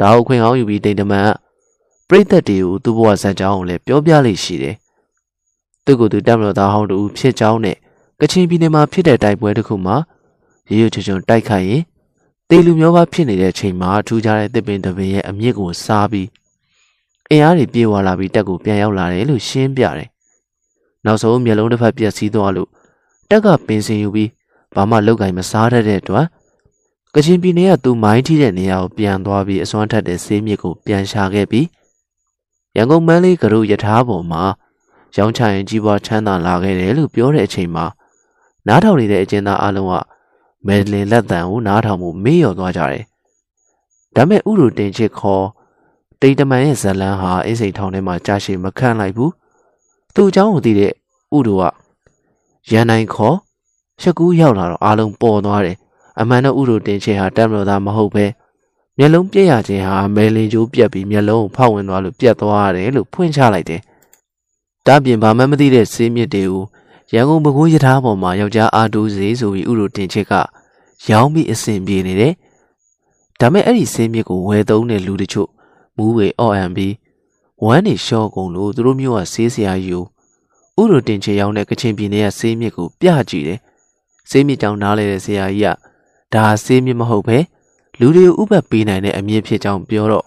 [0.00, 1.28] ဒါအခွင့်ကောင်းယူပြီးတိမ်တမန်က
[2.08, 4.76] ပြိသက်တွေကိုသူ့ဘဝဇက်ကြောင်းကိုလည်းပြောပြလိမ့်ရှိတယ်
[5.84, 7.76] သူ့ကိုယ်သူတက်မလို့သားဟောင်းတူဖြစ်ကြောင်းနဲ့
[8.20, 9.96] ကချင်ပြည်နယ်မှာဖြစ်တဲ့တိုက်ပွဲတစ်ခုမှာ
[10.70, 11.82] ရေရွချွချွတိုက်ခိုက်ရင်
[12.48, 16.28] တေလူမျိုးပါဖြစ်နေတဲ့အချိန်မှာထူးခြားတဲ့တစ်ပင်တစ်ပင်ရဲ့အမြင့်ကိုစားပြီး
[17.30, 20.08] အင်အားတွေပြေဝလာပြီးတက်ကိုပြန်ရောက်လာတယ်လို့ရှင်းပြတယ်
[21.04, 22.68] နောက်ဆုံးမျက်လုံးတစ်ဖက်ပြက်စီးသွားလို့
[23.30, 24.30] တက်ကပင်စင်ယူပြီး
[24.74, 26.26] ဘာမှလောက်ကင်မစားတတ်တဲ့အတွက်
[27.14, 31.66] ကချင်ပြည်နယ်ကသူမိုင်းထိတဲ့နေရာကိုပြန်သွားပြီးအစွမ်းထက်တဲ့ဆေးမြစ်ကိုပြန်ရှာခဲ့ပြီး
[32.76, 34.42] ရန်ကုန်မန်းလေးကရုယထာပေါ်မှာ
[35.16, 37.86] ရောင်းချရင်ကြီးပွားချမ်းသာလာခဲ့တယ်လို့ပြောတဲ့အချိန်မှာ
[38.66, 39.94] နားထောင်နေတဲ့အကျဉ်းသားအလုံးက
[40.66, 43.04] မယ်ဒလင်လက်တံကိုနားထောင်မှုမေ့လျော်သွားကြတယ်။
[44.14, 45.44] ဒါမဲ့ဥရုတင်ချစ်ခေါ်
[46.20, 49.30] တိတ်တမန်ရဲ့ဇလန်းဟာအင်းစိန်ထောင်ထဲမှာကြာရှည်မခန့်လိုက်ဘူး။
[50.14, 51.64] သူ့အကြောင်းကိုသိတဲ့ဥရုက
[52.70, 53.36] ရန်နိုင်ခေါ်
[54.02, 55.76] ရှကူးရောက်လာတော့အားလုံးပေါ်သွားတယ်။
[56.20, 58.26] အမှန်တော့ဥရုတင်ချစ်ဟာတက်မလို့သားမဟုတ်ပဲ
[58.98, 63.80] မျက်လုံးပြက်ရခြင်းဟာမယ်လင်ကျိုးပြက်ပြီးမျက်လုံးကိုဖောက်ဝင်သွားလို့ပြက်သွားရတယ်လို့ဖွင့်ချလိုက်တယ်။
[64.86, 66.64] ဒါပြင်ဘာမှမသိတဲ့ဆေးမြစ်တွေကို
[67.12, 70.32] ရန်ကုန်ပဲခူးရထားပေါ်မှာယောက်ျားအားတူးစေဆိုပြီးဥရုတင်ချစ်က
[71.10, 72.32] ရောင်းပြီးအဆင်ပြေနေတယ်။
[73.40, 75.48] ဒါမဲ့အဲ့ဒီဆေးမြစ်ကိုဝယ်သုံးတဲ့လူတချို့
[75.96, 76.94] မူးဝေအော့အန်ပြီး
[77.64, 80.04] ဝမ်းနေလျှော့ကုန်လို့သူတို့မျိုးကဆေးဆရာကြီး
[80.76, 83.58] ကိုဥရုတင်ချေရောက်တဲ့ကချင်ပြည်နယ်ကဆေးမြစ်ကိုပြကြည့်တယ်။
[84.30, 87.38] ဆေးမြစ်ကြောင်နားလဲတဲ့ဆရာကြီးကဒါဆေးမြစ်မဟုတ်ပဲ
[88.00, 90.24] လူတွေကိုဥပတ်ပေးနိုင်တဲ့အမြင့်ဖြစ်ကြောင်းပြောတော့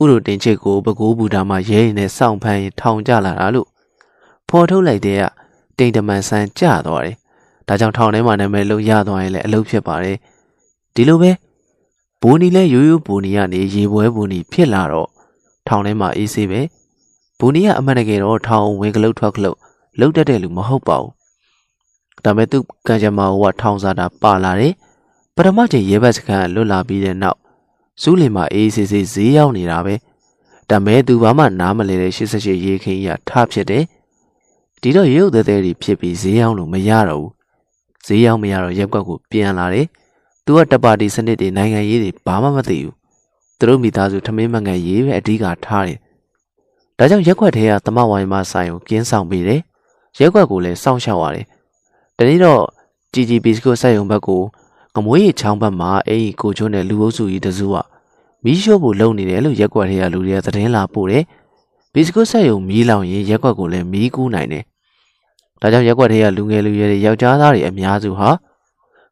[0.00, 3.68] ဥရုတင်ချေကိုပကိုးဘူတာမှာရဲရင်နဲ့စောင့်ဖမ်းရင်ထောင်ကြလာတာလို့
[4.48, 5.22] ဖော်ထုတ်လိုက်တဲ့က
[5.78, 7.16] တိန်တမန်ဆန်းကြသွားတယ်။
[7.68, 10.16] ဒါကြောင့်ထောင်ထဲမှာနာမည်လုံးရသွားရင်လည်းအလုပ်ဖြစ်ပါတယ်။
[10.94, 11.30] ဒီလိုပဲ
[12.22, 15.08] ဘိုးနီလည်းရိုးရိုးဘိုးနီကနေရေပွဲဘိုးနီဖြစ်လာတော့
[15.66, 16.60] ထောင်ထဲမှာအေးဆေးပဲ
[17.38, 19.58] ဘိုးနီကအမှန်တကယ်တော့ထောင်ဝင်ကလုတ်ထွက်ကလုတ်
[20.00, 21.12] လုတ်တတ်တဲ့လူမဟုတ်ပါဘူး
[22.24, 24.74] ဒါပေမဲ့သူကံကြမ္မာကထောင်စားတာပါလာတယ်
[25.34, 27.38] ပထမချိန်ရဲဘက်စခန်းလွတ်လာပြီးတဲ့နောက်
[28.02, 29.94] စူးလင်မှာအေးစစ်စစ်ဈေးရောက်နေတာပဲ
[30.70, 33.84] ဒါမဲ့သူဘာမှနားမလဲတဲ့88ရေခင်းကြီးကထဖြစ်တယ်
[34.80, 37.32] ဒီတော့ရုပ်သေးသေးတွေဖြစ်ပြီးဈေးရောက်လို့မရတော့ဘူး
[38.06, 39.86] ဈေးရောက်မရတော့ရက်ကွက်ကိုပြန်လာတယ်
[40.46, 42.94] သူကတပါတီစနစ်တွေနိုင်ငံရေးတွေဘာမှမသိဘူး
[43.58, 45.98] သူတို့မိသားစုထမင်းမငန်ရေးပဲအဓိကထားတယ်
[46.98, 49.60] ဒါကြောင့်ရက်ကွက်ထဲကသမဝိုင်းမဆိုင်ကိုကင်းဆောင်ပေးတယ်
[50.18, 51.46] ရက်ကွက်ကိုလည်းစောင့်ရှောက်ရတယ်
[52.18, 52.62] တနေ့တော့
[53.12, 54.42] ជីជីဘီစကုတ်ဆက်ယုံဘက်ကို
[54.94, 57.76] ငမွေးရီချောင်းဘက်မှာအဲ့ဒီကိုကျွန်းတဲ့လူအုပ်စုကြီးတစုက
[58.44, 61.24] မီးရှို့ဖို့လုပ်နေတယ်လို့ရက်ကွက်ထဲကလူတွေကသတင်းလာပို့တယ်
[61.92, 64.64] ဘီစကုတ်ဆက်ယုံမီးလောင်ရင်ရက်ကွက်ကိုလည်းမီးကူးနိုင်တယ်
[65.60, 68.28] ဒါကြောင့်ရက်ကွက်ထဲကလူငယ်လူရွယ်တွေယောက်ျားသားတွေအများစုဟာ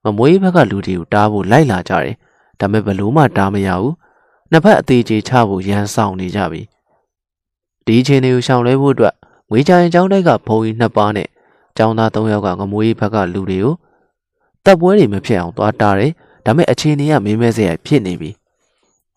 [0.04, 2.14] မမွေးဘက်ကလူတွေကိုတားဖို့လိုက်လာကြတယ်
[2.60, 3.94] ဒါပေမဲ့ဘလို့မှတားမရဘူး
[4.50, 6.62] နှစ်ဖက်အသေးချေချဖို့ရန်ဆောင်နေကြပြီ
[7.86, 9.14] ဒီအချိန်တွေကိုရှောင်လဲဖို့အတွက်
[9.50, 11.28] ငွေကြိုင်ကျောင်းတိုက်ကဘုံကြီးနှစ်ပါးနဲ့
[11.76, 13.74] ကျောင်းသား၃ယောက်ကငမွေးဘက်ကလူတွေကို
[14.64, 16.12] တပ်ပွဲတွေမဖြစ်အောင်သွားတားတယ်
[16.44, 18.30] ဒါပေမဲ့အချိန်တွေကမင်းမဲစရာဖြစ်နေပြီ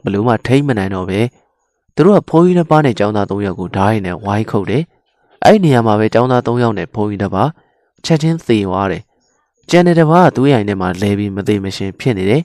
[0.03, 1.19] ဘလို့မှထိမ့်မနိုင်တော့ပဲ
[1.95, 4.83] သူတို့ကဘုံကြီးနှစ်ပါးနဲ့ကျောင်းသား၃ယောက်ကိုဓာတ်ရည်နဲ့ဝိုင်းခုတ်တယ်
[5.43, 7.49] အဲ့ဒီနေရာမှာပဲကျောင်းသား၃ယောက်နဲ့ဘုံကြီးတစ်ပါး
[8.05, 9.03] ချက်ချင်းသေသွားတယ်
[9.69, 12.43] ကျန်တဲ့တစ်ပါးကသူ့ရိုင်ထဲမှာလဲပြီးမသိမရှင်ဖြစ်နေတယ်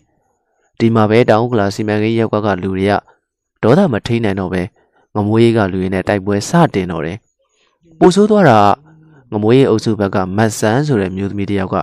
[0.79, 2.93] ဒီမှာပဲတောင်ကလာစီမံကိန်းရက်ကွက်ကလူတွေက
[3.63, 4.63] ဒေါသမထိန်နိုင်တော့ပဲ
[5.15, 7.17] ငမွေးကလူတွေနဲ့တိုက်ပွဲစတင်တော့တယ်
[7.99, 8.59] ပိုဆိုးသွားတာ
[9.33, 11.77] ငမွေးအုပ်စုဘက်ကမတ်ဆန်းဆိုတဲ့မျိုးသမီးတယောက်က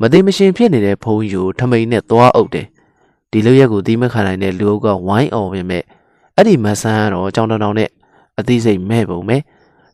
[0.00, 2.66] မသိမရှင်ဖြစ်နေတဲ့ဖုံးယူထမိန်နဲ့သွားအုပ်တယ်
[3.30, 5.82] ဒီလိုရက်ကိုတီးမခံနိုင်တဲ့လူအုပ်ကဝိုင်းအောင်ပင်မဲ့
[6.36, 7.90] အဲ့ဒီမတ်ဆန်းကတော့ကြောင်တောင်တောင်နဲ့
[8.38, 9.36] အသိစိတ်မဲ့ပုံပဲ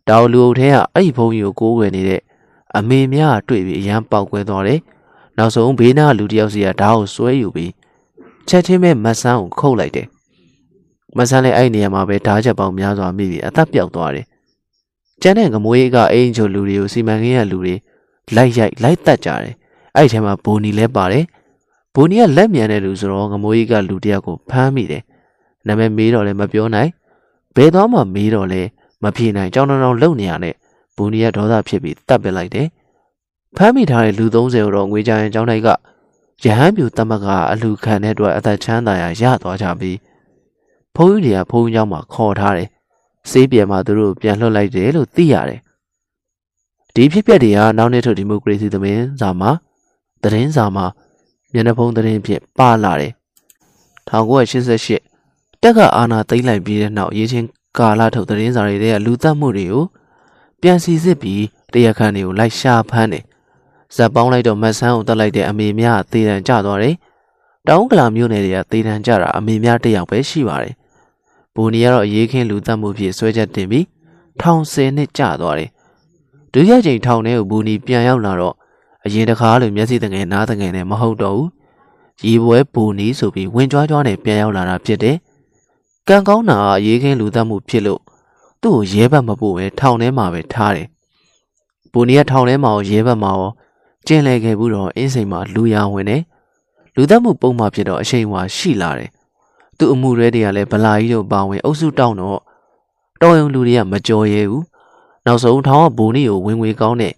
[0.08, 2.20] တောင်လူအုပ်ထဲကအဲ့ဒီဖုံးယူကိုကိုးွယ်နေတဲ့
[2.76, 4.80] အမေများတွေ့ပြီးအရန်ပေါက်ကွဲသွားတယ်
[5.38, 7.72] နောက်ဆုံးဘေးနားလူတယောက်စီကဓာတ်ကိုဆွဲယူပြီး
[8.48, 10.08] ချက်ချင်းပဲမတ်ဆန်းကိုခုတ်လိုက်တယ်
[11.16, 14.26] မဆန်းလည်းအဲ့နေရာမှာပဲဓာတ်ချက်ပေါင်းများစွာမိပြီးအသက်ပြောက်သွားတယ်။
[15.22, 17.74] ကျန်တဲ့ငမွေးကအိမ်ချိုလူတွေကိုစီမံကိန်းရလူတွေ
[18.36, 19.54] လိုက်ရိုက်လိုက်တက်ကြတယ်။
[19.96, 21.24] အဲ့ထဲမှာဘိုနီလည်းပါတယ်။
[21.94, 25.02] ဘိုနီကလက်မြန်တဲ့လူဆိုတော့ငမွေးကလူတယောက်ကိုဖမ်းမိတယ်။
[25.66, 26.90] နာမည်မေးတော့လည်းမပြောနိုင်။
[27.56, 28.68] ဘယ်သွားမှမေးတော့လည်း
[29.02, 30.54] မဖြေနိုင်ကြောင်းတောင်လုံနေရတဲ့
[31.02, 32.66] ဘိုနီကဒေါသဖြစ်ပြီးတပ်ပစ်လိုက်တယ်။
[33.56, 35.68] ဖမ်းမိထားတဲ့လူ30ကိုတော့ငွေကြရင်ကျောင်းတိုက်က
[36.44, 39.98] ရဟန်းပြူတမကအလူခံတဲ့အတွက်အသက်ချမ်းသာရာရသွားကြပြီး
[40.94, 42.68] ဖုန်းကြီးတွေကဖုန်းကြောင်းမှာခေါ်ထားတယ်။
[43.30, 45.60] စေးပြန်မှာသူတို့ပြန်လွှတ်လိုက်တယ်လို့သိရတယ်။
[46.94, 49.50] ဒီဖြစ်ပျက်တွေကနောက်နှစ်ထုတ်ဒီမိုကရေစီသမင်းစာမှာ
[50.22, 50.86] သတင်းစာမှာ
[51.52, 53.12] မျက်နှာဖုံးသတင်းဖြစ်ပါလာတယ်။
[54.08, 57.46] 1988တက်ကအာဏာသိမ်းလိုက်ပြီးတဲ့နောက်ရေးချင်း
[57.78, 59.84] ကာလထုတ်သတင်းစာတွေကလူသတ်မှုတွေကို
[60.62, 61.42] ပြန်စီစစ်ပြီး
[61.72, 63.24] တရားခံတွေကိုလိုက်ရှာဖမ်းတယ်။
[63.94, 66.94] ဇက်ပေါင်းလိုက်တော့မတ်ဆန်းကိုတက်လိုက်တဲ့အမေများသေတံကျသွားတယ်။
[67.68, 70.74] တောင်းကလာမျိုးနယ်တွေကသေတံကျတာအမေများတစ်ယောက်ပဲရှိပါတယ်။
[71.54, 73.86] ဘူနီကတော့အရေးခင်းလူသတ်မှုဖြစ်ဆွဲချက်တင်ပြီး
[74.40, 75.70] ထောင်ဆယ်နှစ်ကျသွားတယ်။
[76.52, 78.54] ဒုတိယကြိမ်ထောင်ထဲကိုဘူနီပြန်ရောက်လာတော့
[79.04, 81.48] အရင်တခါလိုမျက်စိတငယ်နားတငယ်နဲ့မဟုတ်တော့ဘူး။
[82.26, 85.16] ရေပွဲဘူနီဆိုပြီးဝင်ကြွားကြွားနဲ့ပြန်ရောက်လာတာဖြစ်တယ်။
[86.08, 88.02] ကံကောင်းတာအရေးခင်းလူသတ်မှုဖြစ်လို့
[88.62, 90.86] သူ့ကိုရဲဘက်မပို့ပဲထောင်ထဲမှာပဲထားတယ်။
[91.92, 93.50] ဘူနီကထောင်ထဲမှာရောရဲဘက်မှာရော
[94.06, 96.22] ကျင်းလဲခဲ့ဘူးတော့အင်းစိန်မှာလူရဝင်တယ်။
[96.94, 99.10] လူသတ်မှုပုံမှန်ဖြစ်တော့အချိန်ဝါရှိလာတယ်။
[99.78, 102.40] သူ့အမှုရဲတွေကလည်းဗလာကြီးတို့ပါဝင်အုပ်စုတောင်းတော့
[103.22, 104.62] တော်ရုံလူတွေကမကြော်ရဲဘူး။
[105.26, 107.14] နောက်ဆုံးထောင်ကဘူနီကိုဝင်ငွေကောင်းတဲ့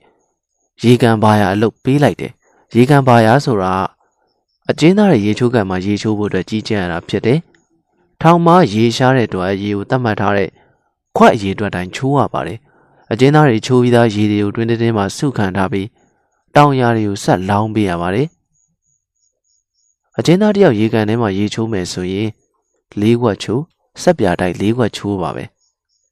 [0.85, 2.33] ရေကန်ပါရအလုပ်ပေးလိုက်တယ်။
[2.77, 3.75] ရေကန်ပါရဆိုတာ
[4.71, 7.39] အကျဉ်းသားတွေရေချိုးကန်မှာရေချိုးဖို့အတွက်ကြီးကြပ်ရတာဖြစ်တယ်။
[8.23, 10.51] ထောင်မှာရေရှားတဲ့အတွက်ရေကိုတတ်မှတ်ထားတဲ့
[11.17, 12.59] ခွက်ရေအတွက်တိုင်းချိုးရပါတယ်။
[13.13, 15.89] အကျဉ်းသားတွေချိုးပြီးသားရေတွေကိုတွင်းတင်းမှာစုခံထားပြီး
[16.55, 18.27] တောင်ယာတွေကိုဆက်လောင်းပေးရပါတယ်။
[20.19, 22.29] အကျဉ်းသားတယောက်ရေကန်ထဲမှာရေချိုးမယ်ဆိုရင်
[23.01, 23.63] လေးခွက်ချိုး
[24.03, 25.45] ဆက်ပြာတိုက်လေးခွက်ချိုးပါပဲ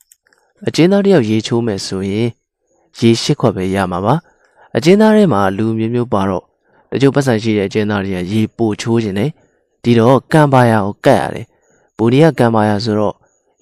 [0.67, 2.29] ။အကျဉ်းသားတယောက်ရေချိုးမယ်ဆိုရင်
[3.01, 4.15] ရေရှစ်ခွက်ပဲရမှာပါ။
[4.77, 6.45] အကျဉ်းသားထဲမှာလူမျိုးမျိုးပါတော့
[6.93, 9.31] တချို့ပတ်စံရှိတဲ့အကျဉ်းသားတွေကရေပိုချိုးခြင်းနဲ့
[9.83, 11.47] ဒီတော့ကံပါရကိုကတ်ရတယ်။
[11.97, 13.15] ဘူနီကကံပါရဆိုတော့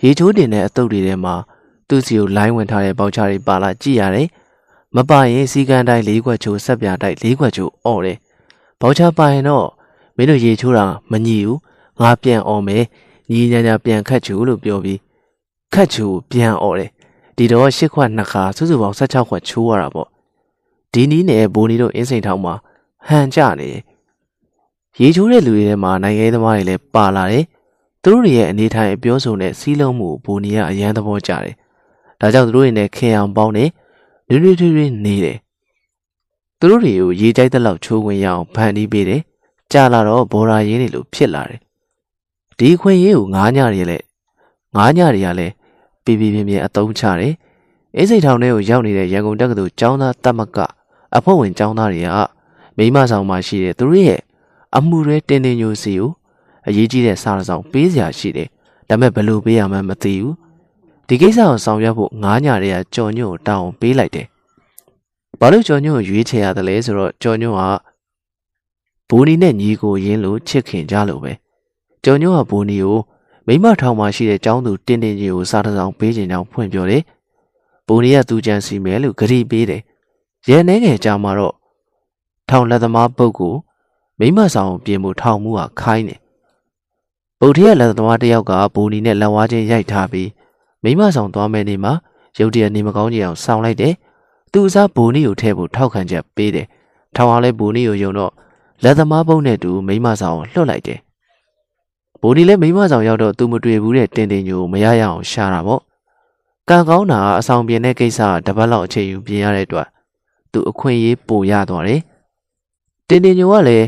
[0.03, 1.35] ရေချိုးတင်တဲ့အတုပ်တွေထဲမှာ
[1.89, 4.29] သူ့စီကိုလိုင်းဝင်ထားတဲ့ပေါက်ချားတွေပါလာကြည့်ရတယ်။
[4.97, 8.19] မပါရင်စီကန်းတိုင်း၄ခွက်ချိုးဆက်ပြတိုက်၄ခွက်ချိုးအော်တယ်။
[8.81, 9.67] ပေါက်ချားပါရင်တော့
[10.17, 11.59] မင်းတို့ရေချိုးတာမညီဘူး။
[12.01, 12.85] ငါပြန်အော်မယ်။
[13.31, 14.99] ညီညာညာပြန်ခတ်ချိုးလို့ပြောပြီး
[15.75, 16.91] ခတ်ချိုးပြန်အော်တယ်။
[17.37, 20.09] ဒီတော့၈ခွက်၂ခါစုစုပေါင်း၁၆ခွက်ချိုးရတာပေါ့။
[20.93, 22.55] ဒီနီးနဲ့ဘိုးနီတို့အင်းစိန်ထောင်မှာ
[23.07, 23.83] ဟန်ကြနေတယ်။
[25.01, 27.45] ရေချိုးတဲ့လူတွေထဲမှာနိုင်ငံရေးသမားတွေလည်းပါလာတယ်။
[28.03, 31.55] သူတို့ရဲ့အနေထိုင်အပြောဆိုနဲ့စီးလုံးမှုဘိုးနီကအရန်သဘောကျတယ်
[32.21, 33.65] ဒါကြောင့်သူတို့တွေနဲ့ခင်အောင်ပေါင်းနေ
[34.29, 35.39] နွေ့နွေ့ထွေးထွေးနေတယ်
[36.59, 39.23] သူတို့တွေကိုရေကြိုက်တဲ့လောက်ချိုးဝင်ရအောင်ဖန်တီးပေးတယ်
[39.73, 41.61] ကြာလာတော့ဘော်ရာရင်းတွေလိုဖြစ်လာတယ်
[42.59, 44.05] ဒီခွင့်ရေးကိုငားညတွေလည်း
[44.77, 45.53] ငားညတွေကလည်း
[46.05, 47.35] ပြပြပြင်းပြင်းအတုံးချတယ်
[47.97, 50.59] အေးစိတ်ထောင်ထဲကိုရောက်နေတဲ့ရန်ကုန်တက္ကသိုလ်ကျောင်းသားတက်မက
[51.17, 52.09] အဖွဲ့ဝင်ကျောင်းသားတွေက
[52.77, 54.21] မိမဆောင်မှာရှိတဲ့သူတို့ရဲ့
[54.77, 56.11] အမှုရဲတင်းတင်းညိုစီကို
[56.67, 58.49] အရေးကြီးတဲ့စားရဆောင်ပေးစရာရှိတယ်
[58.89, 60.35] ဒါပေမဲ့ဘယ်လိုပေးရမှန်းမသိဘူး
[61.09, 64.27] ဒီကိစ္စကိုဆောင်ရွက်ဖို့ငားညာတွေကကြော်ညွန့်ကိုတောင်းပေးလိုက်တယ်
[65.41, 67.63] ဘာလို့ကြော်ညွန့်ကိုရွေးချယ်ရတယ်လဲဆိုတော့ကြော်ညွန့်က
[69.09, 71.33] ဘူနီနဲ့ညီကိုရင်းလို့ချစ်ခင်ကြလို့ပဲ
[72.05, 72.99] ကြော်ညွန့်ကဘူနီကို
[73.47, 77.03] မိမထောင်မှာရှိတဲ့ចောင်းသူတင်းတင်းကြီးကိုစားတစောင်းပေးခြင်းကြောင့်ဖွင့်ပြောတယ်
[77.87, 79.83] ဘူနီကသူကြံစီမယ်လို့ဂရီပေးတယ်
[80.49, 81.55] ရဲနှဲငယ်ကြမှာတော့
[82.49, 83.55] ထောင်လက်သမားပုတ်ကို
[84.19, 86.21] မိမဆောင်ပြင်မှုထောင်မှုကခိုင်းတယ်
[87.43, 90.29] ဗုဒ္ဓရဲ့လက်သမားတယောက်ကဘူနီနဲ့လက်ဝါးချင်းရိုက်ထားပြီး
[90.83, 91.93] မိမဆောင်သွားမယ်နေမှာ
[92.39, 93.95] ရုတ်တရက်နေမကောင်းကြအောင်စောင်းလိုက်တယ်
[94.53, 96.67] သူအစားဘူနီကိုထဲဖို့ထောက်ခံချက်ပေးတယ်
[97.17, 98.33] ထောင်အောင်လဲဘူနီကိုယုံတော့
[98.85, 100.99] လက်သမားပုတ်နဲ့တူမိမဆောင်ကိုလွှတ်လိုက်တယ်
[102.21, 105.83] ဘူနီလည်းမိမဆောင်ရောက်တော့သူမတွေ့ဘူးတဲ့တင်တင်ညိုမရရအောင်ရှာတာပေါ့
[106.69, 109.89] ကံကောင်းတာအဆောင်ပြင်တဲ့ကိစ္စတပတ်လောက်အချိန်ယူပြင်ရတဲ့အတွက်
[110.53, 112.01] သူအခွင့်အရေးပိုရသွားတယ်
[113.09, 113.87] တင်တင်ညိုကလည်း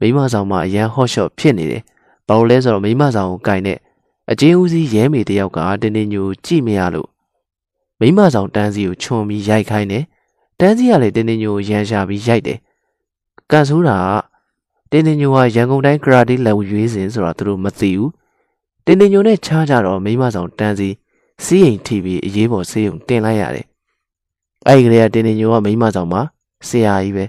[0.00, 1.82] မိမဆောင်မှာအရန်ဟော့ရှော့ဖြစ်နေတယ်
[2.30, 3.78] ဘာလို့လဲဆိုတော့မိမဆောင်ကိုကင်တဲ့
[4.30, 7.08] အချင်းဦးစီးရဲမေတယောက်ကတင်းတင်းညူကြည့်မရလို့
[8.00, 10.04] မိမဆောင်တန်းစီကိုခြုံပြီးရိုက်ခိုင်းတယ်
[10.60, 12.58] တန်းစီကလည်းတင်းတင်းညူကိုရန်ရှာပြီးရိုက်တယ်
[13.50, 13.98] ကန်ဆိုးတာ
[14.90, 18.10] ကတင်းတင်းညူကရန်ကုန်တိုင်းကရာတီလက်ရွေးစင်ဆိုတာသူတို့မသိဘူး
[18.84, 20.88] တင်းတင်းညူနဲ့ချားကြတော့မိမဆောင်တန်းစီ
[21.44, 23.66] စီးရင်ထိပြီးအရေးပေါ်ဆေးရုံတင်လိုက်ရတယ်
[24.66, 26.22] အဲ့ဒီကလေးကတင်းတင်းညူကမိမဆောင်မှာ
[26.68, 27.24] ဆရာကြီးပဲ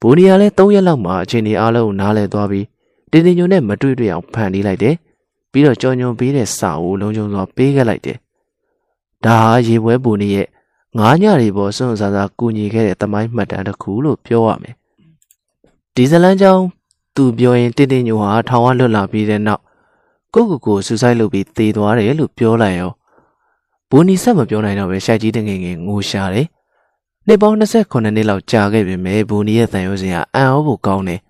[0.00, 2.66] ဘူနီယာလည်း၃ရက်လောက်မှအချိန်ဒီအားလုံးကိုနားလဲသွားပြီး
[3.10, 4.94] တင်းတင်းညိုနဲ့မတွေ့တွေ့အောင်ဖန်တီးလိုက်တယ်။
[5.52, 8.18] ပြီးတော့ကြော်ညွန်ပေးတဲ့စာကိုလုံးကျုံစွာပေးခဲ့လိုက်တယ်။
[9.24, 10.46] ဒါဟာရေပွဲပူနေရဲ့
[10.98, 14.74] ငါးညတွေပေါ်စွန့်စားစားကူညီခဲ့တဲ့တမိုင်းမှတ်တမ်းတစ်ခုလို့ပြောရမယ်။
[15.94, 16.64] ဒီဇလန်ကြောင့်
[17.16, 19.62] သူပြောရင်တင်းတင်းညိုဟာထောင်ဝလွတ်လာပြီးတဲ့နောက်
[20.34, 22.90] ကိုကိုကိုဆူဆိုင်လုပ်ပြီးသေသွားတယ်လို့ပြောလိုက်ရော
[23.90, 26.46] ဘူနီဆက်မပြောနိုင်တော့ပဲရှိုက်ကြီးတငယ်ငယ်ငိုရှာတယ်။
[27.26, 31.20] နှစ်ပေါင်း28နှစ်လောက်ကြာခဲ့ပြီမဲ့ဘူနီရဲ့တန်ရုံးစင်ကအံ့ဩဖို့ကောင်းတယ်။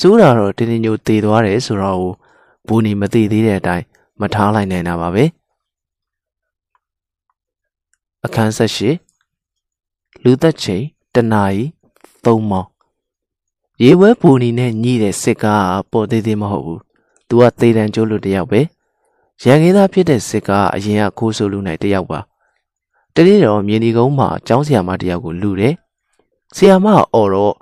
[0.00, 1.98] စူးတာတော့တင်းတင်းညိုတည်သွားတယ်ဆိုတော့
[2.66, 3.84] ဘူနီမသိသေးတဲ့အတိုင်း
[4.20, 5.24] မထားလိုက်နိုင်တာပါပဲ။
[8.24, 8.90] အခန်းဆက်ရှိ
[10.22, 10.82] လူသက်ချိန်
[11.14, 11.64] တနာရီ
[12.24, 12.68] သုံးမောင်
[13.82, 16.80] ရေဝဲဘူနီနဲ့ညှိတဲ့စစ်ကားပေါ်သေးသေးမဟုတ်ဘူး။
[17.28, 18.60] तू ကသေတံကျိုးလို့တယောက်ပဲ။
[19.44, 22.18] ရန်ကင်းသားဖြစ်တဲ့စစ်ကားအရင်ကခိုးဆိုလူနိုင်တယောက်ပါ။
[23.14, 25.74] တတိတော်မြင်းဒီကုန်းမှာကျောင်းဆရာမတယောက်ကိုလူတယ်။
[26.56, 27.54] ဆရာမအော်တော့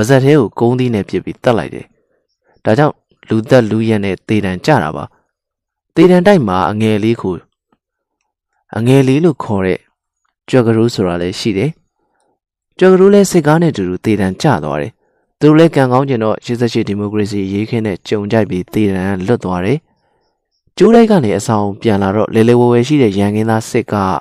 [0.00, 1.86] ပါဇက်သေးကိုကုန်းသီးနဲ့ပြစ်ပြီးတတ်လိုက်တယ်။
[2.64, 2.94] ဒါကြောင့်
[3.28, 5.04] လူသက်လူရက်နဲ့တေတံကြတာပါ။
[5.94, 7.34] တေတံတိုက်မှာအငယ်လေးကို
[8.76, 9.78] အငယ်လေးလို့ခေါ်တဲ့
[10.48, 11.70] ကြွက်ကရိုးဆိုတာလည်းရှိတယ်။
[12.78, 14.92] ကြွက်ကရိုးလည်းစစ်ကားနဲ့တူတူတေတံကြသွားတယ်။
[15.40, 19.78] သူတို့လည်းကံကောင်းကျင်တော့88ဒီမိုကရေစီရေးခင်းနဲ့ကြုံကြိုက်ပြီးတေတံလွတ်သွားတယ်။
[20.78, 24.18] ကျိုးလိုက်ကနေအဆောင်ပြန်လာတော့လေလေဝဲဝဲရှိတဲ့ရန်ကင်းသားစစ်ကား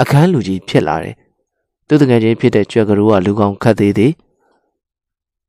[0.00, 1.14] အခန်းလူကြီးဖြစ်လာတယ်။
[1.86, 4.12] သူတကယ်ချင်းဖြစ်တဲ့ကြွက်ကရိုးကလူကောင်ခတ်သေးသေး။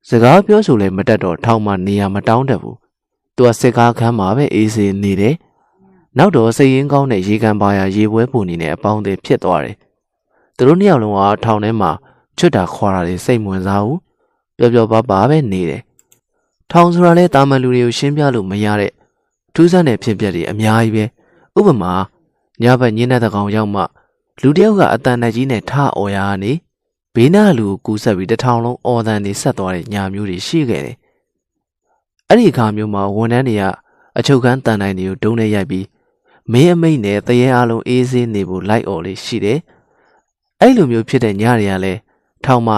[0.09, 2.75] စကားပြောဆိုလည်းမတတ်တော့ထောင်မှနေရာမတောင်းတတ်ဘူး။
[3.35, 5.35] သူကစစ်ကားခန်းမှာပဲအေးစေနေတယ်။
[6.17, 9.75] နောက်တော့စိတ်ရင်းကောင်းတဲ့ရေကန်ပါရရေပွဲပုံနေနဲ့အပေါင်းအသင်းဖြစ်သွားတယ်။
[10.55, 11.91] သူတို့နှစ်ယောက်လုံးကထောင်ထဲမှာ
[12.37, 13.97] ချွတ်တာခွာတာတွေစိတ်ဝင်စားဘူး။
[14.57, 15.81] ပျော်ပျော်ပါပါပဲနေတယ်။
[16.71, 18.91] ထောင်ဆိုတာလဲတာမန်လူတွေကိုရှင်းပြလို့မရတဲ့
[19.53, 21.05] ထူးဆန်းတဲ့ဖြစ်ပျက်တွေအများကြီးပဲ။
[21.57, 21.93] ဥပမာ
[22.61, 23.81] ညဘက်ညင်းတဲ့ကောင်ရောက်မှ
[24.41, 26.51] လူတယောက်ကအတန်တကြီးနဲ့ထအော်ရကနေ
[27.19, 30.95] ဘေးနားလူကိုကူးဆက်ပြီးတထောင်လုံးအော်တန်နေဆက်သွားတဲ့ညာမျိုးတွေရှိခဲ့တယ်။
[32.29, 33.63] အဲ့ဒီအခါမျိုးမှာဝန်ထမ်းတွေက
[34.17, 35.85] အချုပ်ခန်းတန်တိုင်းတွေကိုဒုံးနဲ့ရိုက်ပြီး
[36.51, 39.59] မင်းအမိတ်နဲ့တရေအားလုံးအေးဆေးနေဖို့လိုက်អော်လေးရှိတယ်။
[40.61, 41.99] အဲ့လိုမျိုးဖြစ်တဲ့ညတွေကလည်း
[42.45, 42.77] ထောင်မှာ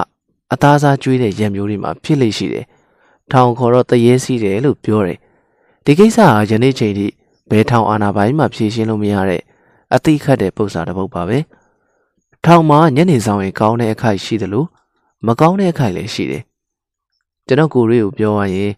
[0.54, 2.66] အသားစားကျွေးတဲ့ရံမျိုးတွေမှာဖြစ်လိမ့်ရှိတယ်။
[3.32, 5.18] ထောင်ခေါ်တော့တရေစီးတယ်လို့ပြောတယ်။
[5.86, 7.08] ဒီကိစ္စဟာယနေ့ချိန်ထိ
[7.50, 9.42] ဘယ်ထောင်အာဏာပိုင်မှဖြေရှင်းလို့မရတဲ့
[9.94, 11.40] အသိခတ်တဲ့ပု္ပ္ပာတစ်ပုဒ်ပါပဲ။
[12.46, 14.68] ထောင်မှာညနေဆောင်ရင်ကောင်းတဲ့အခိုက်ရှိတယ်လို့
[15.26, 16.44] မကောင်းတဲ့အခိုက်လည်းရှိတယ်
[17.48, 18.72] ကျွန်တော်ကိုရေးကိုပြောရရင်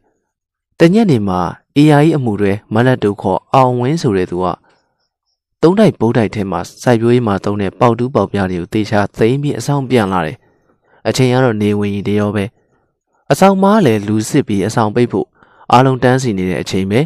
[0.80, 1.40] တညက်နေမှာ
[1.78, 4.46] AI အမှုတွေမလက်တုခေါ်အောင်ဝင်းဆိုတဲ့သူက
[5.62, 10.38] သုံးတိုက်ဘုတ်တိုက်ထဲမှာစိုက်ပျိုးရေးမှာသုံးတဲ့ပေါက်တူးပေါက်ပြားတွေကိုတေချာသိမ်းပြီးအဆောင်ပြန်လာတယ်
[11.08, 12.46] အချိန်ကတော့နေဝင်ကြီးတရောပဲ
[13.32, 15.28] အဆောင်မားလည်းလူစစ်ပြီးအဆောင်ပိတ်ဖို့
[15.72, 17.00] အားလုံးတန်းစီနေတဲ့အချိန်ပဲ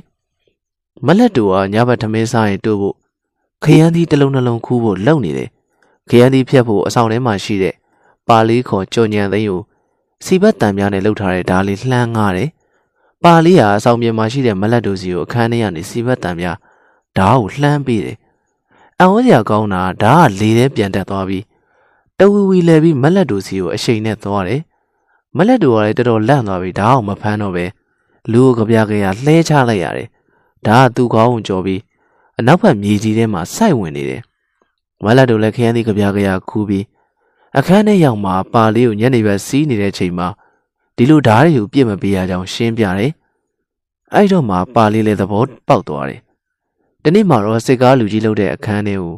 [1.05, 2.95] မလက်တူကညဘက်ထမင်းစားရင်တို့ဖို့
[3.63, 5.49] ခရမ်းသီးတစ်လုံးနှလုံးခူးဖို့လုပ်နေတယ်
[6.09, 7.75] ခရမ်းသီးဖြတ်ဖို့အဆောင်ထဲမှာရှိတဲ့
[8.27, 9.61] ပါလေးခေါ်ကြုံညံသိန်းကို
[10.25, 12.49] စီဘတ်တံများနဲ့လှုပ်ထားတဲ့ဓာလေးလှမ်းငားတယ်။
[13.23, 16.57] ပါလေးဟာအဆောင်ပြင်မှာရှိတဲ့မလက်တို့စီကိုအခန်းထဲကနေစီဘတ်တံများ
[17.17, 18.17] ဓာကိုလှမ်းပေးတယ်။
[18.99, 21.43] အံဝန်းစရာကောင်းတာဓာကလေထဲပြန်တက်သွားပြီး
[22.19, 24.61] တဝီဝီလဲပြီးမလက်တို့စီကိုအရှိန်နဲ့သွားတယ်။
[25.37, 27.65] မလက်တို့ကလည်းတော်တော်လန့်သွားပြီးဓာအောင်မဖမ်းတော့ပဲ
[28.31, 30.07] လူကိုကြပြကြရလှဲချလိုက်ရတယ်။
[30.65, 31.81] ဓာကသူ့ကောင်းကိုကြော်ပြီး
[32.39, 34.34] အနောက်ဘက်မြေကြီးထဲမှာစိုက်ဝင်နေတယ်။ဝ
[35.03, 36.85] မ်းလက်တို့လည်းခရမ်းသီးကြပြကြရခူးပြီး
[37.57, 40.27] အခန်းထဲရောက်မှပါလေးကိုညနေဘက်စီးနေတဲ့ချိန်မှာ
[40.97, 43.11] ဒီလိုဓားတွေကိုပြစ်မပေးရကြောင်းရှင်းပြတယ်
[44.13, 46.21] အဲ့တော့မှပါလေးလေးသဘောပေါက်သွားတယ်
[47.03, 49.13] တနေ့မှတော့စစ်ကားလူကြီးလုပ်တဲ့အခန်းထဲကို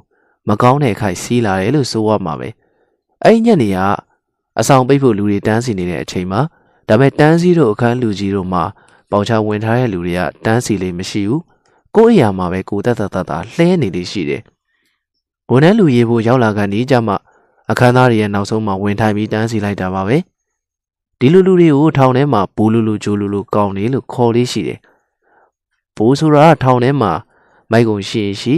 [0.47, 2.49] မကောင်းတဲ့အခိုက်စီးလာတယ်လို့ဆိုရမှာပဲ
[3.23, 3.77] အဲ့ညနေက
[4.59, 6.41] အဆောင်ပိတ်ဖို့လူတွေတန်းစီနေတဲ့အချိန်မှာ
[6.87, 8.61] ဒါပေမဲ့တန်းစီတို့အခန်းလူကြီးတို့မှ
[9.11, 11.41] ပေါချဝင်ထားတဲ့လူတွေကတန်းစီလေးမရှိဘူး
[11.95, 14.41] ကိုယ့်အရာမှာပဲကိုတက်တက်တက်လှဲနေလေးရှိတယ်
[15.51, 17.17] ဝန်ထမ်းလူရေးဖို့ရောက်လာကနေကြမှာ
[17.71, 20.17] အခန်းသားတွေရဲ့နောက်ဆုံးမှာဝင်ထိုင်ပြီးတန်းစီလိုက်တာပါပဲ
[21.19, 24.79] ဒီလူလူတွေကိုထောင်ထဲမှာဘူလူလူဂျိုလူလူကောင်းနေလို့ခေါ်လေးရှိတယ်
[25.95, 27.11] ဘိုးဆိုတာထောင်ထဲမှာ
[27.71, 28.53] မိုက်ကုန်ရှိရင်ရှိ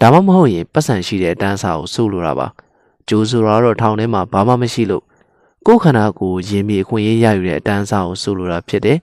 [0.00, 2.46] ဒါမှမဟုတ်ရင်ပတ်စံရှိတဲ့အတန်းစာကိုစိုးလိုတာပါ
[3.08, 5.04] ဂျိုဆိုတာတော့ထောင်ထဲမှာဘာမှမရှိလို့
[5.66, 8.98] ကိုယ်ခန္ဓာကိုရင်မြေအခွင့်အရေးရယူတဲ့အတန်းစာကိုစိုးလိုတာဖြစ်တယ်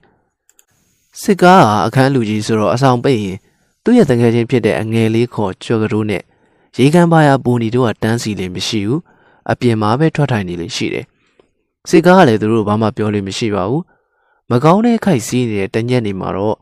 [1.20, 3.38] စစ်ကားကအခန်းလူကြီးဆိုတော့အဆောင်ပိတ်ရင်
[3.84, 6.22] သူ့ရဲ့တငယ်ချင်းဖြစ်တဲ့အငယ်လေးခေါ်ကျော်ကတိုးနဲ့
[6.76, 9.00] ရေကန်ပါရပူနီတို့ကတန်းစီလေးမရှိဘူး
[9.50, 11.04] အပြင်မှာပဲထွက်ထိုင်နေလေရှိတယ်
[11.88, 13.82] စစ်ကားကလည်းသူတို့ဘာမှပြောလို့မရှိပါဘူး
[14.50, 16.56] မကောင်းတဲ့ခိုက်စီးနေတဲ့တညက်နေမှာတော့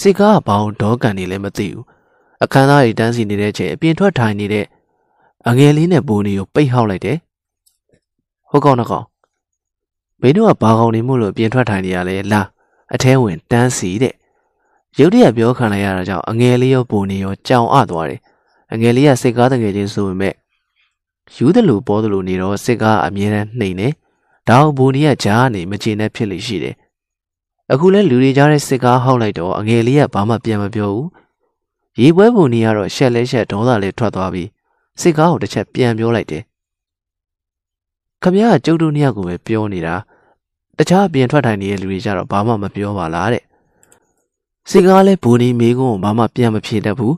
[0.00, 1.84] စစ်ကားကဘာအောင်ဒေါကန်နေလဲမသိဘူး
[2.44, 4.66] အခန်းသားတွေတန်းစီနေတဲ့အချိန်အပြင်ထွက်ထိုင်နေတဲ့
[5.48, 7.18] အငယ်လေးနဲ့ပူနီကိုပိတ်ဟောက်လိုက်တယ်
[8.50, 9.06] ဟုတ်ကောင်းတော့ကောင်း
[10.20, 12.42] မင်းတို့ကဘာကောင်နေမို့လို့ပြင်ထွက်ထိုင်နေရလဲလာ
[12.94, 14.14] အထဲဝင်တန်းစီတဲ့
[14.98, 18.20] ရုတ်တရက်ပြောခံလိုက်ရတာကြောင့်အငယ်လေးရောပူနေရောကြောင်အသွားတယ်
[18.72, 20.34] အငယ်လေးကစိတ်ကားတငယ်ချင်းဆိုပေမဲ့
[21.34, 23.88] ယူတယ်လို့ပေါ်တယ်လို့နေတော့စိတ်ကားအမြဲတမ်းနှိမ်နေ
[24.48, 26.74] ဒါအောင်ဘူနီကကြားနေမကျေနပ်ဖြစ်လိမ့်ရှိတယ်
[27.72, 31.08] အခုလဲလူတွေကြားတဲ့စိတ်ကားဟောက်လိုက်တော့အငယ်လေးကဘာမှပြန်မပြောဘူး
[32.00, 34.48] ရေပွဲဘူနီကတော့ရှက်လဲရှက်ဒေါသလဲထွက်သွားပြီး
[35.00, 36.42] စိတ်ကားကိုတစ်ချက်ပြန်ပြောလိုက်တယ်
[38.22, 39.94] ခမရကကျုပ်တို့နှစ်ယောက်ကိုပဲပြောနေတာ
[40.78, 43.44] တခြားအပြင်ထွက်ထိုင်နေတဲ့လူတွေကြတော့ဘာမှမပြောပါလားတဲ့
[44.70, 47.14] စိတ်ကားလဲဘူနီမေးခွန်းကိုဘာမှပြန်မဖြေတတ်ဘူး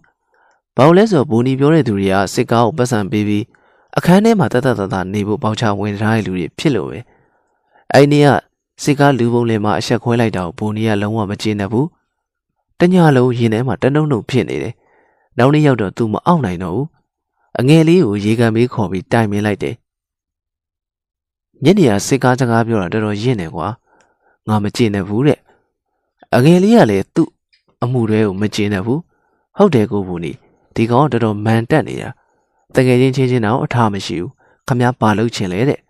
[0.77, 3.45] ဘာလို့လဲဆိုတော့ဘူနီပြောတဲ့သူတွေကစိတ်ကားကိုပတ်စံပေးပြီး
[3.97, 6.99] အခန်းထဲမှာတတ်တတ်တတ်နေဖို့ပေါချဝင်ထားတဲ့လူတွေဖြစ်လို့ပဲ
[7.93, 8.29] အဲ့ဒီက
[8.83, 11.87] စိတ်ကားလူပုံလေးမှာအဆက်ခွဲလိုက်တာကိုဘူနီကလုံးဝမကျေနပ်ဘူး
[12.79, 14.75] တညလုံးရင်ထဲမှာတနှုံနှုံဖြစ်နေတယ်
[15.39, 16.87] နောက်နေ့ရောက်တော့သူမအောင်နိုင်တော့ဘူး
[17.59, 19.75] အငယ်လေးကိုရေကန်မေးခေါ်ပြီးတိုင်မင်းလိုက်တယ်
[21.65, 23.69] ညနေကစိတ်ကားစကားပြောတာတော်တော်ရင့်နေကွာ
[24.49, 25.39] ငါမကျေနပ်ဘူးတဲ့
[26.35, 27.29] အငယ်လေးကလည်းသူ့
[27.83, 29.01] အမှုတွေကိုမကျေနပ်ဘူး
[29.57, 30.33] ဟုတ်တယ်ကိုဘူနီ
[30.81, 32.09] ဒီကောင်တော်တော်မန်တက်နေတာ
[32.75, 34.31] တကယ်ချင်းချင်းချင်းတော့အထားမရှိဘူး
[34.67, 35.81] ခမည်းပါလို့ချင်လေတဲ့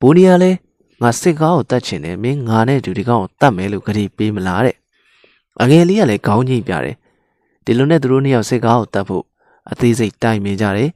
[0.00, 0.58] ဘူနီကလည်း
[1.02, 4.76] ငါစစ်ကားကိုတတ်ချင်တယ်မင်းငါနဲ့တူဒီကောင်ကိုတတ်မယ်လို့ကြတိပေးမလားတဲ့
[5.62, 6.96] အငယ်လေးကလည်းခေါင်းကြီးပြတယ်
[7.64, 9.24] ဒီလိုနဲ့သူတို့နှစ်ယောက်စစ်ကားကိုတတ်ဖို့
[9.70, 10.90] အသေးစိတ်တိုင်ပင်ကြတယ်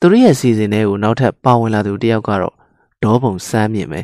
[0.00, 2.54] သူတို့ရဲ့စီစဉ်တွေကိုနောက်ထပ်ပါဝင်လာသူတယောက်ကတော့
[3.02, 4.00] ဒေါပုံစမ်းမြင့်ပဲ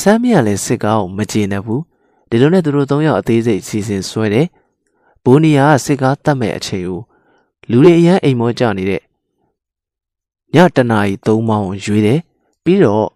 [0.00, 1.82] စမ်းမြင့်ကလည်းစစ်ကားကိုမကျေနပ်ဘူး
[2.30, 4.46] ဒီလိုနဲ့သူတို့သုံးယောက်အသေးစိတ်စီစဉ်ဆွဲတယ်
[5.24, 7.00] ဘိုးနီယာကစစ်ကားတတ်မဲ့အချိန်ကို
[7.70, 9.02] လူတွေအရန်အိမ်မောကြနေတဲ့
[10.54, 12.20] ညတနာရီ၃မောင်းရွေးတယ်
[12.64, 13.08] ပြီးတော့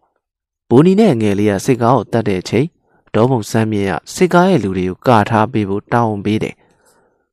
[0.69, 2.67] ဘိုးနီနဲ့ငယ်လေးကစစ်ကားကိုတတ်တဲ့အချိန်
[3.15, 6.55] ဒေါပုံစမ်းမြင့်ကစစ်ကားရဲ့လူတွေကိုကာထားပေးဖို့တောင်းပေးတယ်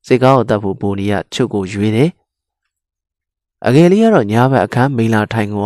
[0.06, 2.10] စစ်ကားကိုတတ်ဖို့ဘိုးနီကချုပ်ကိုရွေးတယ်
[3.66, 5.56] အငယ်လေးကတော့ညာဘက်အခန်းမိန်လာထိုင်က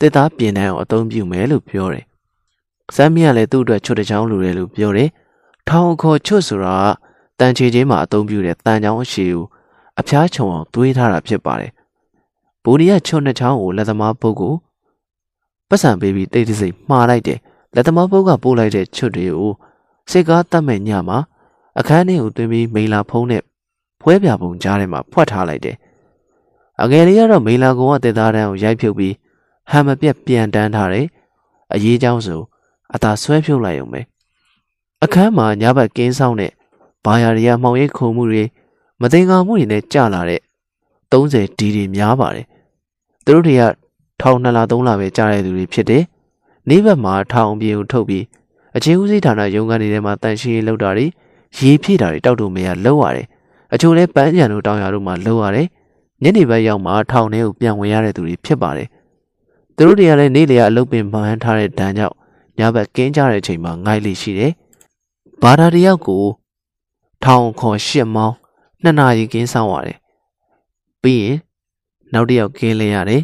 [0.00, 2.04] တစ်သားပြင်တန်းအောင်အသုံးပြုမယ်လို့ပြောတယ်
[2.94, 5.10] စမ်းမြင့်ကလည်းသူ့အတွက်ချွတ်တချောင်းလူတယ်လို့ပြောတယ်
[5.68, 6.76] ထောင်ခေါ်ချွတ်ဆိုတာ
[7.40, 9.44] တန်ချေချင်းမှာအသုံးပြုတဲ့တန်ချောင်းအရှိကို
[10.00, 11.70] အဖျားချုံအောင်သွေးထားတာဖြစ်ပါတယ်။
[12.62, 14.54] ဘူနီကချုံနှစ်ချောင်းကိုလက်သမားပုတ်ကို
[15.68, 17.38] ပတ်စံပေးပြီးတိတ်တဆိတ်မှားလိုက်တယ်။
[17.74, 19.52] လက်သမားပုတ်ကပို့လိုက်တဲ့ချွတ်တွေကို
[20.10, 21.18] စစ်ကားတတ်မဲ့ညမှာ
[21.78, 23.42] အခန်းထဲကိုသွင်းပြီးမိလာဖုံးနဲ့
[24.00, 25.76] ဖွဲပြပုံကြားထဲမှာဖွက်ထားလိုက်တယ်။
[26.82, 29.14] အငယ်လေးကတော့မိလာကောင်ကတက်သားတန်းကိုရိုက်ဖြုတ်ပြီး
[29.70, 31.06] ဟန်မပြတ်ပြန်တန်းထားတယ်။
[31.74, 32.40] အရေးကြောင်းဆို
[32.94, 34.00] အသာဆွဲဖြုတ်လိုက်ုံပဲ။
[35.04, 36.52] အခန်းမှာညဘက်ကင်းဆောင်တဲ့
[37.04, 38.42] ဘာယာရီယာမှောင်ရိပ်ခုံမှုတွေ
[39.00, 40.40] မသိင်္ဂါမှုတွေနဲ့ကြာလာတဲ့
[41.12, 42.46] 30ဒီတွေများပါတယ်
[43.24, 43.62] သူတို့တွေက
[44.20, 46.02] ထောင်2လ3လပဲကြာတဲ့သူတွေဖြစ်တယ်
[46.68, 48.24] နေ့ဘက်မှာထောင်ပြေကိုထုတ်ပြီး
[48.76, 51.06] အခြေဦးစီးဌာနရုံးကနေထဲမှာတန်ရှင်းရေးလုပ်တာတွေ
[51.58, 53.26] ရေးဖြည့်တာတွေတောက်တူမရလုပ်ရတယ်
[53.72, 55.66] အချို့လဲပန်းကြံတို့တောင်ရတို့မှာလုပ်ရတယ်
[56.22, 58.88] ညနေဘက်ရောက်မှထောင်ထဲကိုပြန်ဝင်ရတဲ့သူတွေဖြစ်ပါတယ်
[59.76, 62.16] သူတို့တွေကလည်းနေ့လျာအလုပ်ပင်မှန်းထားတဲ့ဒဏ်ကြောင့်
[62.58, 64.52] ညဘက်ကင်းကြတဲ့အချိန်မှာငိုက်လိရှိတယ်
[65.42, 66.24] ဘာသာတယောက်ကို
[67.24, 68.36] ထောင်ခေါ်ရှစ်မောင်း
[68.82, 69.98] နှစ်နာရီကင်းဆောင်ရတယ်
[71.02, 71.36] ပြီးရင်
[72.12, 73.22] နောက်တစ်ယောက်ကင်းလဲရတယ်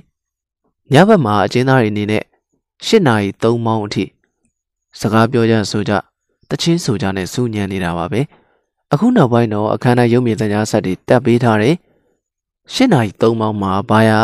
[0.93, 2.25] ညဘက်မှာအကျဉ်းသားတွေအနေနဲ့
[2.87, 4.05] ၈နာရီ၃မောင်းအထိ
[5.01, 5.93] စကားပြောကြဆိုကြ
[6.51, 8.21] တချင်းဆိုကြနဲ့စူးညံနေတာပါပဲ
[8.93, 11.75] အခုနောက်ပိုင်းတော့အခမ်းအနားရုပ်မြင်သံကြားဆက်တွေတက်ပေးထားတယ်
[12.75, 14.21] ၈နာရီ၃မောင်းမှာဘာယာ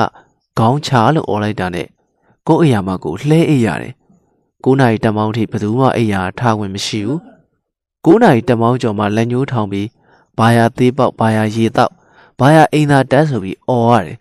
[0.58, 1.86] ခေါင်းချလို့អော်လိုက်တာနဲ့
[2.48, 3.94] ကိုယ့်အိယာမကိုလှဲအိပ်ရတယ်
[4.64, 7.20] 9နာရီတမောင်းထိဘယ်သူမှအိယာထားဝင်မရှိဘူး
[8.04, 9.88] 9နာရီတမောင်းကျော်မှလက်ညှိုးထောင်ပြီး
[10.38, 11.92] ဘာယာသေးပေါက်ဘာယာရေတောက်
[12.38, 14.18] ဘာယာအိမ်သာတက်ဆိုပြီးអော်ရတယ်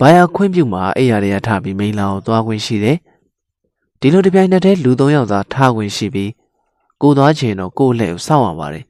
[0.00, 2.96] ဘာယာခွင့်ပြုမှာအဲ့ရတွေကထားပြီးမိန်လာကိုသွားခွင့်ရှိတယ်
[4.00, 6.30] ဒီလိုတပြိုင်နက်တည်းလူ၃ယောက်သာထားခွင့်ရှိပြီး
[7.02, 8.84] ကိုသွားချင်တော့ကိုလှဲ့ကိုစောင့်ရပါတယ်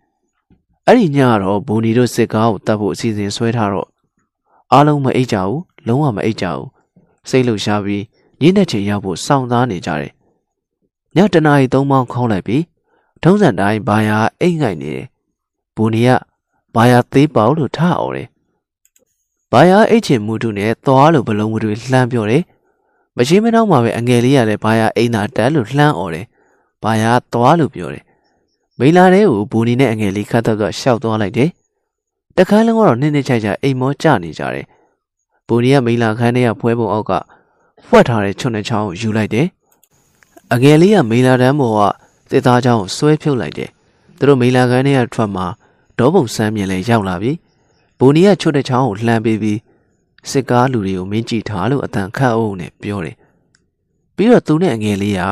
[0.86, 3.88] အဲ့ဒီညတော့ဘူနီတို့စစ်ကားကိုတတ်ဖို့အစီအစဉ်ဆွဲထားတော့
[4.72, 6.66] အားလုံးမအိတ်ကြဘူးလုံးဝမအိတ်ကြဘူး
[7.30, 8.04] စိတ်လှရှားပြီး
[8.40, 10.12] ညနေချိန်ရောက်ဖို့စောင့်သားနေကြတယ်
[11.16, 12.62] ညတနာရီသုံးပေါင်းခေါင်းလိုက်ပြီး
[13.22, 15.06] ထုံးစံတိုင်းဘာယာအိတ်ငိုက်နေတယ်
[15.74, 16.10] ဘူနီက
[16.74, 18.28] ဘာယာသေးပေါလို့ထားအောင်တယ်
[19.52, 22.42] ဘာယာအိတ်ချင်မှုတုနဲ့သွားလို့ဘလုံးမတွေလှမ်းပြောတယ်
[23.16, 26.26] မရှိမနှောင်းမှာပဲအငယ်လေးရလဲဘာယာအိမ်သာတက်လို့လှမ်းអော်တယ်
[26.82, 28.04] ဘာယာသွားလို့ပြောတယ်
[28.78, 31.50] မိလာတဲ့ကိုဘူနီနဲ့အငယ်လေးခတ်တော့ရှောက်သွားလိုက်တယ်
[32.36, 34.66] တခါလုံးကတော့နင်းနေချိုက်ချအိမ်မောကျနေကြတယ်
[35.46, 37.12] ဘူနီကမိလာခန်းထဲကဖွဲပုံအောက်က
[37.86, 39.46] ဖွက်ထားတဲ့ချွန်းနှချောင်းကိုယူလိုက်တယ်
[40.52, 41.80] အငယ်လေးကမိလာတန်းပေါ်က
[42.30, 43.70] တစ်သားချောင်းကိုဆွဲဖြုတ်လိုက်တယ်
[44.18, 45.46] သူတို့မိလာခန်းထဲကထွက်မှာ
[45.98, 47.32] ဒေါပုံစမ်းမြင်လဲရောက်လာပြီ
[47.98, 49.58] ဘူနီကချွတ်တဲ့ချောင်းကိုလှမ်းပေးပြီး
[50.30, 53.16] စစ်ကားလူတွေကိုမင်းကြည့်ထားလို့အတန်ခတ်အုပ်နဲ့ပြောတယ်
[54.16, 55.22] ပြီးတော့သူနဲ့အငယ်လေးက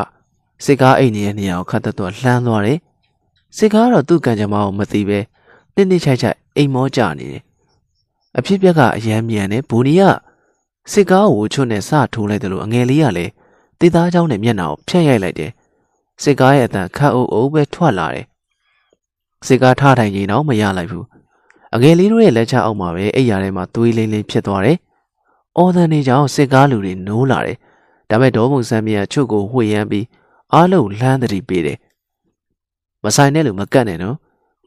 [0.65, 2.79] စစ်ကားအိမ်ကြီးရဲ့နေရာကိုခတ်သက်တော့လှမ်းသွားတယ်
[3.57, 5.19] စစ်ကားကတော့သူ့ကံကြမ္မာကိုမသိပဲ
[5.75, 7.43] တင်းတင်းချိုက်ချိုက်အိမ်မောကြနေတယ်
[8.39, 10.03] အဖြစ်ပြက်ကအယမ်းမြန်တယ်ဘူနီက
[10.93, 13.33] စစ်ကားကိုချွတ်နဲ့စထိုးလိုက်တယ်လို့အငယ်လေးကလည်း
[13.81, 15.51] တေးသားချောင်းနဲ့မျက်နှာကိုဖျက်ရိုက်လိုက်တယ်
[16.23, 18.27] စစ်ကားရဲ့အတန်ခတ်အုပ်အုပ်ပဲထွက်လာတယ်
[19.47, 21.07] စစ်ကားထားထိုင်ရင်တော့မရလိုက်ဘူး
[21.75, 24.79] အငယ်လေးတို့ရဲ့လက်ချအောက်မှာပဲအိယာထဲမှာသွေးလိမ့်လိမ့်ဖြစ်သွားတယ်
[25.57, 27.57] အော်သန်နေကြောင်စစ်ကားလူတွေနိုးလာတယ်
[28.11, 30.07] ဒါပေမဲ့ဒေါ်ပုံစံမြတ်ချုပ်ကိုဝှေ့ရမ်းပြီး
[30.53, 31.79] အားလုံးလှမ်းတတိပေးတယ်
[33.05, 34.17] မဆိုင်နဲ့လို့မကတ်နဲ့နော်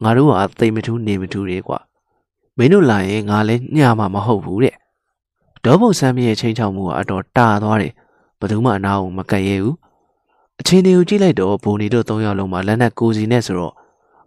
[0.02, 1.78] ငါတို့ကသိမထူးနေမထူးတွေကွာ
[2.58, 4.76] မင်းတို့လာရင်ငါလည်းညမှာမဟုတ်ဘူးတဲ့
[5.64, 7.92] ဒေါ်ပုံစံမြရဲ့ချင်းချောက်မှုကအတော်တာသွားတယ်
[8.38, 9.76] ဘယ်သူမှအနာကိုမကတ်ရဲဘူး
[10.60, 13.74] အချင်းတွေကိုကြည့်လိုက်တော့ဘုံနေတို့၃ယောက်လုံးမှာလက်နက်ကိုစီနဲ့ဆိုတော့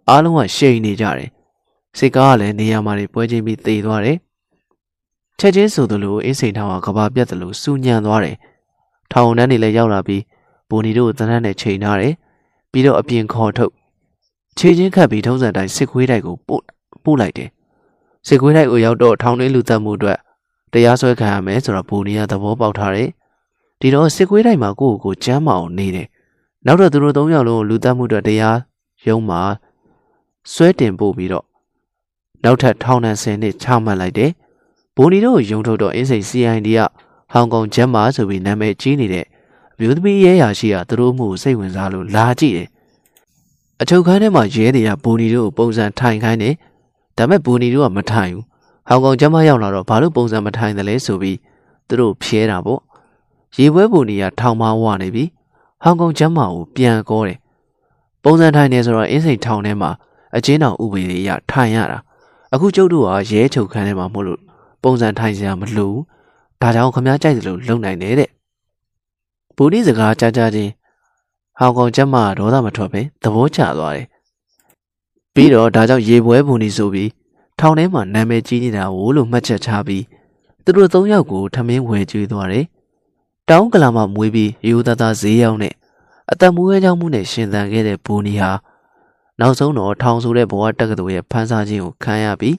[0.08, 1.30] အားလုံးကရှိန်နေကြတယ်
[1.98, 4.18] စစ်ကားကလည်းနေရာမှာတွေပွဲချင်းပြီးတေသွားတယ်
[5.38, 8.36] ချက်ချင်းဆိုသလိုအင်းစိန်ထောင်ကကဘာပြတ်သလိုစူညံသွားတယ်
[9.12, 10.22] ထောင်တန်းတွေလည်းရောက်လာပြီး
[10.70, 12.14] ဘိုနီတို့တန်းတန်းနဲ့ချိန်ထားတယ်
[12.72, 13.72] ပြီးတော့အပြင်ခေါ်ထုတ်
[14.58, 16.62] ခြေချင်းခတ်ပြီးထုံးစံတိုင်းစစ်ခွေးတိုက်ကိုပို့
[17.04, 17.50] ပို့လိုက်တယ်
[18.26, 20.18] စစ်ခွေးတိုက်ကိုရောက်တော့ထောင်တွင်းလူသက်မှုအတွက်
[20.72, 23.08] တရားစွဲခံရမယ်ဆိုတော့ဘိုနီကသဘောပေါက်ထားတယ်
[23.80, 26.06] ဒီတော့စစ်ခွေးတိုက်မှာကိုယ့်ကိုယ်ကျမ်းမအောင်နေတယ်
[26.66, 28.58] နောက်တော့သူတို့၃ယောက်လုံးလူသက်မှုအတွက်တရား
[29.06, 29.40] ရုံးမှာ
[30.52, 31.44] ဆွဲတင်ပို့ပြီးတော့
[32.44, 34.30] နောက်ထပ်ထောင်ဒဏ်10နှစ်ချမှတ်လိုက်တယ်
[34.96, 36.80] ဘိုနီတို့ရုံထုတ်တော့အင်းစိန် CID က
[37.32, 39.26] ဟောင်ကောင်ဂျမ်မာဆိုပြီးနာမည်ကြီးနေတဲ့
[39.74, 42.68] အမျိုးသမီးရဲရာရှိကသူတို့မှုစိတ်ဝင်စားလို့လာကြည့်တယ်
[43.80, 46.54] အချုပ်ခန်းထဲမှာရဲတွေကဘိုနီတို့ကိုပုံစံထိုင်ခိုင်းတယ်
[47.16, 48.44] ဒါပေမဲ့ဘိုနီတို့ကမထိုင်ဘူး
[48.88, 51.38] ဟောင်ကောင်ဂျမ်မာရောက်လာတော့ဘာလို့ပုံစံမထိုင်တယ်လဲဆိုပြီး
[51.88, 52.80] သူတို့ဖြဲတာပေါ့
[53.56, 55.24] ရေပွဲဘိုနီကထောင်မဝနေပြီ
[55.82, 57.38] ဟောင်ကောင်ဂျမ်မာကိုပြန်ကောတယ်
[58.22, 59.90] ပုံစံထိုင်နေဆိုတော့အင်းစိန်ထောင်ထဲမှာ
[60.36, 61.98] အချင်းတော်ဥပဒေရထိုင်ရတာ
[62.54, 64.40] အခုကျုပ်တို့ကရဲချုပ်ခန်းထဲမှာမို့လို့
[64.82, 66.02] ပုံစံထိုင်စရာမလိုဘူး
[66.60, 68.30] ဒါကြောင့်ခမားကြိုက်သလိုလုံနိုင်တယ်တဲ့
[69.56, 70.72] ဘူဒီစကားကြားကြားချင်း
[71.58, 74.06] ဟောင်ကောင်ကျမ်းမာဒေါသမထွက်ပဲသဘောကျသွားတယ်
[75.34, 77.10] ပြီးတော့ဒါကြောင့်ရေပွဲဘူနီဆိုပြီး
[77.60, 80.04] ထောင်ထဲမှာနာမည်ကြီးနေတာဝိုးလို့မှတ်ချက်ချပြီး
[80.64, 82.64] သူတို့သုံးယောက်ကိုထမင်းဝယ်ကျွေးသွားတယ်
[83.50, 85.74] တောင်းကလာမှမွေးပြီးရိုးသားသားဈေးရောက်နဲ့
[86.30, 88.50] အသက်မွေးဝဲကြောင်းမှုနဲ့ရှင်သန်ခဲ့တဲ့ဘူနီဟာ
[89.40, 92.56] နောက်ဆုံးတော့ထောင်ဆိုတဲ့ဘဝတက္ကသိုလ်ရဲ့ဖန်ဆာခြင်းကိုခံရပြီး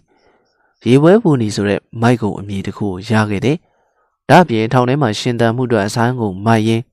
[0.88, 3.58] ရေပွဲပူနီဆိုတဲ့မိုက်ကုံအမည်တစ်ခုကိုရခဲ့တယ်။
[4.30, 6.84] ဒါ့အပြင်ထောင်ထဲမှာရှင်သန်မှုအတွက်အဆိုင်ကိုမိုက်ရင်း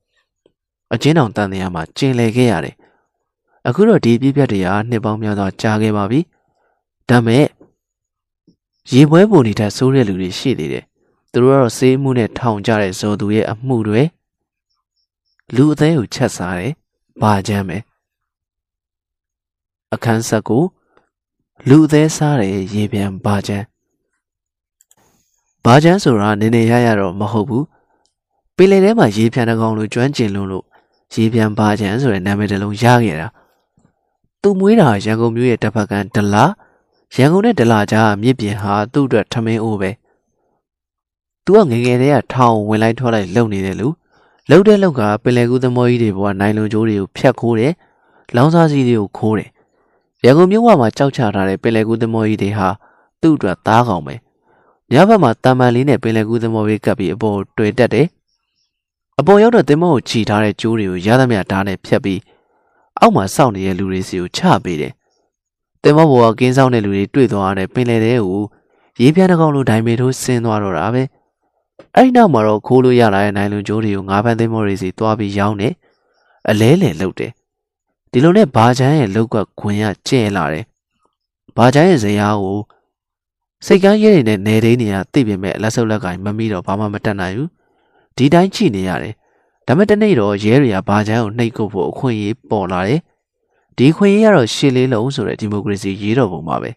[0.94, 2.74] အချင်းတောင်တန်တရားမှာကျင်လည်ခဲ့ရတယ်။
[3.68, 6.20] အခုတော့ဒီပြည့်ပြတ်တရားနှစ်ပေါင်းများစွာကြာခဲ့ပါပြီ။
[7.08, 7.44] ဒါမဲ့
[8.92, 10.84] ရေပွဲပူနီထက်ဆိုးတဲ့လူတွေရှိသေးတယ်။
[11.34, 14.02] သူတို့ကတော့စေးမှုနဲ့ထောင်ကြတဲ့ဇော်သူရဲ့အမှုတွေ
[15.54, 16.72] လူအသေးကိုချက်စားတယ်။
[17.22, 17.78] ဘာကြမ်းပဲ။
[19.94, 20.64] အခန်းဆက်ကို
[21.68, 23.64] လူအသေးစားတဲ့ရေပြန်ဘာချမ်း
[25.64, 27.66] ဘာချမ်းဆိုတာနည်းနည်းရရတော့မဟုတ်ဘူး
[28.56, 30.64] ပင်လယ်ထဲမှာရေပြန်တကောင်လိုကျွမ်းကျင်လုံးလို့
[31.14, 33.28] ရေပြန်ဘာချမ်းဆိုတဲ့နာမည်တစ်လုံးရခဲ့တာ
[34.42, 36.44] သူမွေးတာရန်ကုန်မြို့ရဲ့တစ်ဖက်ကန်ဒလာ
[37.16, 39.90] ရန်ကုန်နဲ့ဒလာကြားမြစ်ပြင်ဟာသူ့အတွက်ထမင်းအိုးပဲ
[41.44, 43.88] သူကငငယ်တည်းကထောင်ဝင်လိုက်ထွက်လိုက်လုံနေတယ်လူ
[44.48, 47.72] လှုပ်တဲ့လောက်ကပင်လယ်ကူးသမောကြီးတွေဘဝနိုင်လုံကျိုးတွေကိုဖြတ်ခိုးတယ်
[48.36, 49.50] လောင်းစားစီးတွေကိုခိုးတယ်
[50.24, 52.68] ရန်ကုန်မြို့မှာကြောက်ချထားတဲ့ပင်လယ်ကူးသမောကြီးတွေဟာ
[53.20, 54.14] သူ့အတွက်သားကောင်ပဲ
[54.92, 58.06] ညဘက်မှာတာမန်လေးနဲ့ပင်လယ်ကူးသမောကြီးကပ်ပြီးအပေါ်တွေ့တက်တယ်
[59.20, 62.20] အပေါ်ရောက်တော့သင်္ဘောကိုခြိထားတဲ့ကျိုးတွေကိုရသမျှဓာတ်နဲ့ဖြတ်ပြီး
[63.00, 64.92] အောက်မှာစောင့်နေတဲ့လူတွေစီကိုချပေးတယ်
[65.82, 68.42] သင်္ဘောပေါ်ကကင်းဆောင်တဲ့လူတွေတွေ့သွားတဲ့ပင်လယ်ထဲကို
[69.00, 71.02] ရေပြန်းတစ်ကောင်လိုဒိုင်မေထိုးဆင်းသွားတော့တာပဲ
[71.96, 75.74] အဲ့ဒီနောက်မှာတော့ခိုးလို့ရလာတဲ့နိုင်လွန်ကျိုးတွေကိုငါးဖန်းသင်္ဘောတွေစီသွားပြီးရောင်းတယ်
[76.48, 77.32] အလဲလဲလှုပ်တယ်
[78.10, 80.64] ဒီလိုနဲ့ဘာချမ်းရဲ့လောက်ကခွင်ရကျဲလာတယ်
[81.56, 82.60] ဘာချမ်းရဲ့ဇရာကို
[83.66, 87.50] စိတ်ကန်းရဲနေတဲ့နေဒိန်းတွေကသိပြင်မဲ့လက်ဆုပ်လက်ကင်မမီတော့ဘာမှမတတ်နိုင်ဘူး
[88.16, 89.14] ဒီတိုင်းချိနေရတယ်
[89.66, 93.00] ဒါမဲ့တနေ့တော့ရဲတွေကဘာချမ်းကိုနှိပ်ကုတ်ဖို့အခွင့်အရေးပေါ်လာတယ်
[93.78, 96.70] ဒီခွင့်ရတော့ရှေ့လေးလုံးဆိုတဲ့ဒီမိုကရေစီရေးတော်ပုံပါပဲ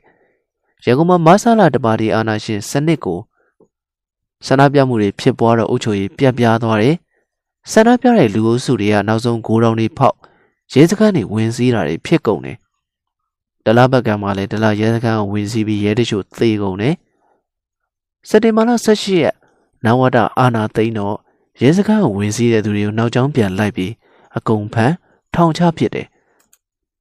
[0.85, 3.19] ရန်ကုန်မှာမဆလာတပါတီအာဏာရှင်စနစ်ကို
[4.45, 6.95] ဆန္ဒပြမှုတွေဖြစ်ပွားတော့အုပ်ချုပ်ရေးပြတ်ပြားသွားတယ်
[7.71, 10.15] ဆန္ဒပြတဲ့လူအုပ်စုတွေကနောက်ဆုံးဂိုးတောင်တွေဖောက်
[10.73, 12.57] ရဲစခန်းတွေဝင်စည်းတာတွေဖြစ်ကုန်တယ်
[13.65, 16.95] ဒလဘက်ကမှလည်းဒလရဲစခန်းကိုဝင်စည်းပြီးရဲတချို့သေကုန်တယ်
[18.29, 19.35] စက်တင်ဘာလ18ရက်
[19.85, 21.15] နဝတအာနာသိန်းတော့
[21.61, 23.91] ရဲစခန်းကိုဝင်စည်းတဲ့သူတွေကိုနောက်ကျောင်းပြန်လိုက်ပြီး
[24.37, 24.95] အကုန်ဖမ်း
[25.35, 26.07] ထောင်ချဖြစ်တယ်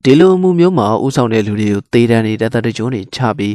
[0.05, 3.55] ဒီလိုအမှုမျိုးမှာဥဆောင်တဲ့လူတွေကိုသေတံတွေတသက်တကြိုးတွေချပြီး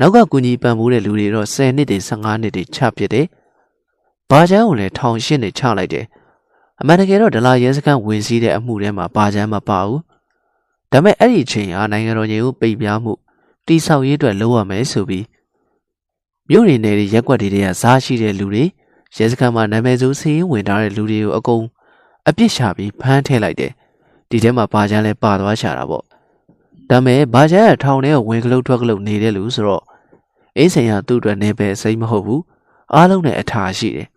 [0.00, 3.26] နောက်ကကူညီပံ့ပိုးတဲ့လူတွေတော့10နှစ်တွေ15နှစ်တွေချဖြစ်တယ်။
[4.30, 6.04] ဘာချမ်းကိုလည်းထောင်ရှင်းတွေချလိုက်တယ်။
[6.80, 10.00] အမှန်တကယ်တော့ဒလာရဲစခန်းဝင်စည်းတဲ့အမှုထဲမှာဘာချမ်းမပါဘူး။
[10.92, 13.12] ဒါပေမဲ့အဲ့ဒီအချိန်ဟာနိုင်ငံတော်ကြီးကိုပိတ်ပြားမှု
[13.66, 15.24] တိဆောက်ရေးအတွက်လုပ်ရမယ်ဆိုပြီး
[16.48, 18.64] မြို့နေနယ်ရက်ွက်တွေကစားရှိတဲ့လူတွေ
[19.16, 21.64] ရဲစခန်းမှာနာမည်ဆိုးစီးရင်ဝင်ထားတဲ့လူတွေကိုအကုန်
[22.28, 23.72] အပြစ်ရှာပြီးဖမ်းထည့်လိုက်တယ်။
[24.30, 26.04] ဒီထဲမှာဘာချမ်းလဲပါသွားရှာတာပေါ့။
[26.90, 29.84] ဒါမဲ့ဘာချမ်းကထောင်ထဲကိုဝင်ကလုတ်ထွက်ကလုတ်နေတဲ့လူဆိုတော့
[30.58, 32.40] အေးစိန်ဟာသူ့အတွက်နေပဲစိတ်မဟုတ်ဘူး။
[32.94, 34.08] အားလုံးနဲ့အထာရှိတယ်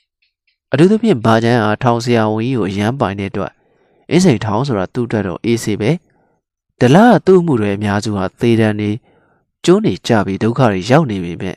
[0.72, 3.52] ။အထူးသဖြင့်ဘာချမ်းဟာထောင်ဆရာဝန်ကြီးကိုရမ်းပိုင်တဲ့အတွက်
[4.10, 5.90] အေးစိန်ထောင်ဆိုတာသူ့အတွက်တော့အေးစေပဲ။
[6.80, 8.90] ဒလာကသူ့မှုတွေအများစုဟာသေတံနေ
[9.64, 11.52] ကျိုးနေကြပြီးဒုက္ခတွေရောက်နေပြီမြဲ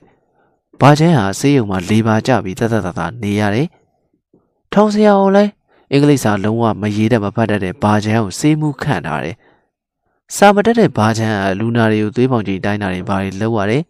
[0.81, 3.67] ဘာချမ်းဟာဆေးရုံမှာလေးပါကြပြီးတသက်သက်သာနေရတယ်။
[4.73, 5.43] ထောင်ဆရာအောင်လဲ
[5.91, 9.35] အင်္ဂလိပ်စာလုံးဝမရေးတဲ့မဖတ်တတ်တဲ့ဘာချမ်းကိုစေးမှုခန့်ထားတယ်။
[10.35, 13.83] စာမတက်တဲ့ဘာချမ်းကလူနာတွေကိုသွေးပေါင်ချိန်တိုင်းတာတွေဘာတွေလုပ်ရတယ်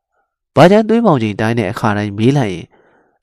[0.56, 2.66] ။ဘာချမ်းသွေးပေါင်ချိန်တိုင်းတဲ့အခါတိုင်းမေးလိုက်ရင်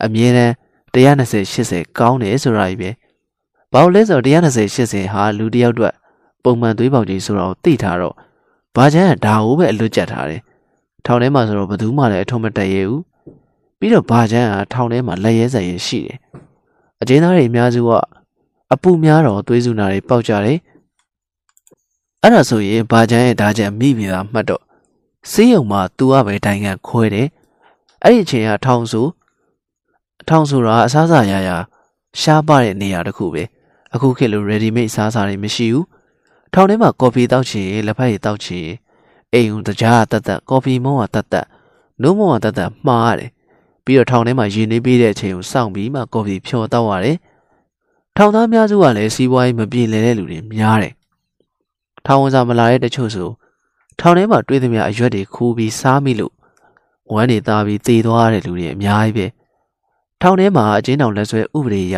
[0.03, 0.53] အမြဲတမ်း
[0.93, 2.89] 120 80ကောင်းတယ်ဆိုတာကြီးပဲ။
[3.73, 5.93] ဘာလို့လဲဆိုတော့120 80ဟာလူတစ်ယောက်အတွက်
[6.43, 8.15] ပုံမှန်သွေးပေါင်ချိန်ဆိုတော့သိထားတော့
[8.75, 10.41] ဘာချမ်းကဒါကိုပဲအလွတ်ကျက်ထားတယ်။
[11.06, 13.01] ထောင်ထဲမှာဆိုတော့ဘယ်သူမှလည်းအထုံးမတက်ရဘူး။
[13.80, 16.17] ပြီးတော့ဘာချမ်းကထောင်ထဲမှာလက်ရဲစက်ရဲရှိတယ်။
[17.01, 17.89] အကျဉ်းသားတွေအများစုက
[18.73, 20.57] အပူများတော့သွေးစုနာတွေပေါက်ကြတယ်
[22.23, 24.64] အဲ့ဒါဆိုရင်ဘာချမ်းရဲ့ဓာချက်မိမိတာမှတ်တော့
[25.31, 27.27] စေးရုံမှာသူကပဲတိုင်ကန်ခွဲတယ်
[28.03, 29.01] အဲ့ဒီအချိန်ကထောင်စု
[30.27, 31.49] ထောင်ဆိုတာအစားအစာရရ
[32.19, 33.43] ရှားပါတဲ့နေရာတစ်ခုပဲ
[33.93, 35.85] အခုခေတ်လို ready made စားစာတွေမရှိဘူး
[36.53, 38.67] ထောင်ထဲမှာကော်ဖီတောက်ချင်လက်ဖက်ရည်တောက်ချင်
[39.33, 41.48] အိမ်ုံတကြားတတ်တတ်ကော်ဖီမုံကတတ်တတ်
[42.01, 43.31] နိုးမုံကတတ်တတ်မှားရတယ်
[43.85, 47.17] ပြီးတော့ထောင်ထဲမှာရေနေပေးတဲ့အချိန်ကိုစောင့်ပြီးမှကော်ဖီဖြော်တောက်ရတယ်
[48.17, 50.93] ထောင်သားများစုကလည်းစီးပွားရေးမပြေလည်တဲ့လူတွေများတယ်။
[52.06, 53.30] ထောင်ဝန်စာမလာတဲ့တချို့ဆို
[54.00, 56.34] ထောင်ထဲမှာတွေ့သမျှအရွက်တွေခူးပြီးစားမိလို့
[57.14, 59.26] ဝမ်းတွေသားပြီးသေသွားတဲ့လူတွေအများကြီးပဲ။
[60.22, 61.95] ထောင်ထဲမှာအကျဉ်းထောင်လက်ဆွဲဥပဒေအရ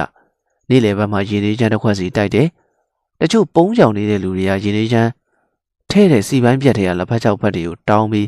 [0.70, 2.48] နေ့လယ်ဘက်မှာရေနေချမ်းတစ်ခွက်စီတိုက်တယ်။
[3.20, 5.10] တချို့ပုံးကြောင်နေတဲ့လူတွေကရေနေချမ်း
[5.90, 8.28] ထဲတဲ့စီပိုင်းပြက်တွေကလက်ဖက်ချောက်ဖက်တွေကိုတောင်းပြီး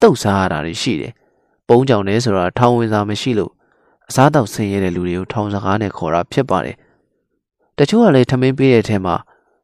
[0.00, 1.12] တုတ်စားရတာတွေရှိတယ်။
[1.68, 3.52] ပုံးကြောင်နေဆိုတာထောင်ဝင်စာမရှိလို့
[4.08, 6.76] အစားတောက်ဆင်းရဲတဲ့လူတွေကိုထောင်စကားနဲ့ခေါ်တာဖြစ်ပါတယ်။
[7.78, 9.14] တချို့ကလည်းထမင်းပေးတဲ့အထဲမှာ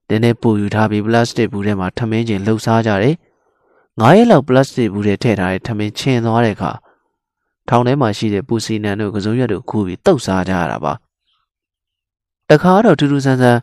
[0.08, 3.14] နည်းနည်းပူယူထားပြီးပလတ်စတစ်ဘူးထဲမှာထမင်းချင်းလှုပ်ရှားကြတယ်။
[4.00, 6.72] ငါးရက်လောက်ပလတ်စတစ်ဘူးထဲထည့်ထားတဲ့ထမင်းချင်းသွားတဲ့အခါ
[7.68, 10.92] ထောင်ထဲမှာရှိတဲ့ပူစီနန်တို့ကစုံရွက်တို့ခူးပြီးတုတ်စားကြရတာပါ။
[12.50, 13.60] တခါတော့ထူးထူးဆန်းဆန်း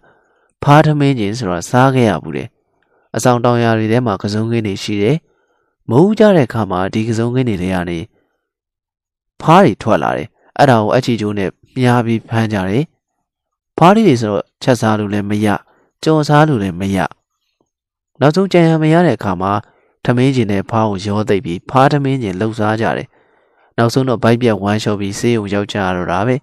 [0.64, 2.48] ဖားထမင်းချင်းဆိုတာစားခဲ့ရဘူးတယ်။
[3.16, 5.18] အဆောင်တောင်ယာတွေထဲမှာကစုံခင်းတွေရှိတယ်။
[5.90, 8.00] မိုးကြတဲ့အခါမှာဒီကစုံခင်းတွေထဲကနေ
[9.42, 12.84] ဖားတွေထွက်လာတယ်။အဲ့ဒါကိုအချီကျိုးနဲ့မြားပြီးဖမ်းကြတယ်
[13.78, 15.48] ဖားလေးတွေဆိုတော့ချက်စားလို့လည်းမရ
[16.03, 16.98] ကြော်စားလို့လည်းမရ
[18.19, 19.51] နောက်ဆုံးကြံရမရတဲ့အခါမှာ
[20.03, 23.07] ထမင်းကျင်နဲ့ဖားကိုရောသိပ်ပြီးဖားထမင်းကျင်လှုပ်စားကြတယ်
[23.77, 26.35] နောက်ဆုံးတော့ဘိုက်ပြက်ဝမ်းလျှော်ပြီးဆေးရုံရောက်ကြရတော့တာပဲ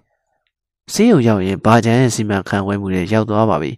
[0.93, 3.71] ဆေးရုံရောက်ရင်ဘာချမ်းရဲ့စီမံခန့်ခွဲမှုတွေရောက်သွားပါပြီ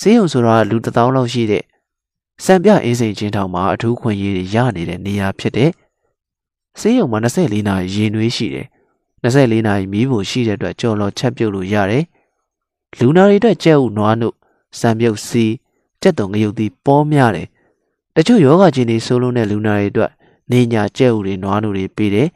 [0.00, 1.64] ဆေးရုံဆိုတာလူတစ်သောင်းလောက်ရှိတဲ့
[2.44, 5.70] စံပြအင်းစိန်ချင်းထောင်မှာအထူးခွင့်ရေးတွေရနေတဲ့နေရာဖြစ်တဲ့
[6.80, 8.66] ဆေးရုံမှာ24နာရီရေနွေးရှိတယ်
[9.22, 12.04] 24နာရီမီးဖို့ရှိတဲ့အတွက်ကြော်လော်ချက်ပြုတ်လို့ရတယ်
[12.98, 14.28] လူနာတွေအတွက်ကြက်ဥနွားနု
[14.78, 15.44] စံပြုတ်စီ
[16.02, 17.48] ကြက်တုံငရုတ်သီးပေါများတယ်
[18.14, 20.10] တချို့ယောဂဂျင်းတွေဆိုးလုံးတဲ့လူနာတွေအတွက်
[20.50, 22.28] နေညာကြက်ဥတွေနွားနုတွေပေးတယ်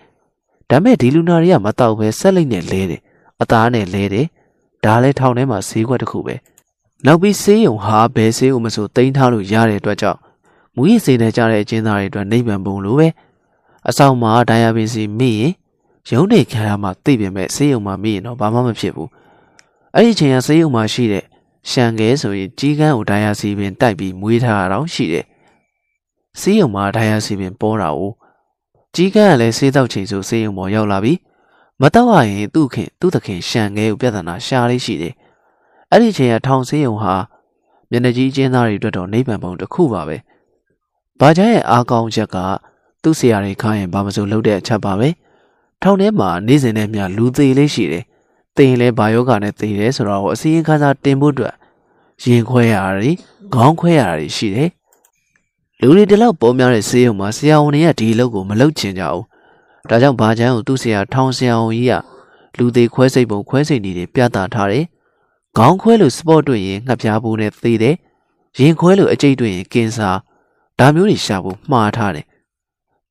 [0.71, 3.01] ဒါမဲ့ဒီလူနာတွေကမတော့ပဲဆက်လိုက်နဲ့လဲတယ်
[3.41, 4.27] အသားနဲ့လဲတယ်
[4.85, 6.35] ဒါလည်းထောင်ထဲမှာဈေးကွက်တစ်ခုပဲ
[7.07, 10.19] နောက်ပြီးဆေးရုံဟာဘယ်ဆေးဥမဆိုတင်ထားလို့ရတဲ့အတွက်ကြောင့်
[10.75, 13.09] မူရည်စေနေကြတဲ့အကျဉ်းသားတွေအတွက်နိဗ္ဗာန်ဘုံလိုပဲ
[13.89, 15.53] အဆောင်မှာဒိုင်ယာပင်စီမိရင်
[16.11, 19.11] ရုံးနေခံရမှသိပေမဲ့ဆေးရုံမှာမိရင်တော့ဘာမှမဖြစ်ဘူး
[19.95, 21.25] အဲ့ဒီအချိန်ကဆေးရုံမှာရှိတဲ့
[21.71, 25.25] ရှန်ကဲဆိုရင်ကြီးကန်းကိုဒိုင်ယာစီပင်တိုက်ပြီးမွေးထားတာတော့ရှိတယ်။
[26.41, 28.01] ဆေးရုံမှာဒိုင်ယာစီပင်ပေါ်တာ哦
[28.95, 31.19] ကြီးကန်းကလည်းဆေးတောက်ချိန်ဆိုဆေးရုံပေါ်ရောက်လာပြီး
[31.81, 35.15] မတော့ရရင်သူ့ခင်သူ့သခင်ရှန်ကဲကိုပြဿနာရှာလေးရှိတယ်။
[35.91, 37.15] အဲ့ဒီအချိန်ကထောင်ဆေးရုံဟာ
[37.91, 40.17] မျက်နှာကြီးကျင်းသားတွေအတွက်တော့နိဗ္ဗာန်ပုံတစ်ခုပါပဲ။
[41.21, 42.37] ဘာကြရဲ့အားကောင်းချက်က
[43.03, 45.09] သူ့ဆရာတွေခိုင်းရင်ဘာမစိုးလုပ်တဲ့အချက်ပါပဲ။
[45.83, 48.05] ထောင်ထဲမှာနေ့စဉ်နဲ့မျှလူသေးလေးရှိတယ်။
[48.57, 51.55] တင်ရင်လည်းဘာယောဂနဲ့တည်တယ်ဆိုတော့အစည်းအခါးစားတင်ဖို့အတွက်
[52.25, 53.11] ရင်ခွဲရတာတွေ
[53.55, 54.71] ခေါင်းခွဲရတာတွေရှိတယ်
[55.81, 59.25] လူတွေဒီလောက်ပေါ်များတဲ့ဆေးရုံမှာဆရာဝန်တွေကဒီအလုပ်ကိုမလုပ်ချင်ကြဘူး
[59.89, 61.95] ဒါကြောင့်ဘာချမ်းကိုသူ့ဆရာထောင်ဆရာဝန်ကြီးက
[62.59, 64.85] လူသေးခွဲစိတ်ပုံခွဲစိတ်နေတွေပြသထားတယ်
[65.57, 67.97] ခေါင်းခွဲလို့စပေါ့တွေ့ရင်ငှက်ပြားဘူးနဲ့သေတယ်
[68.59, 70.11] ရင်ခွဲလို့အကျိတ်တွေ့ရင်ကင်ဆာ
[70.79, 72.27] ဒါမျိုးတွေရှာဖို့မှားထားတယ်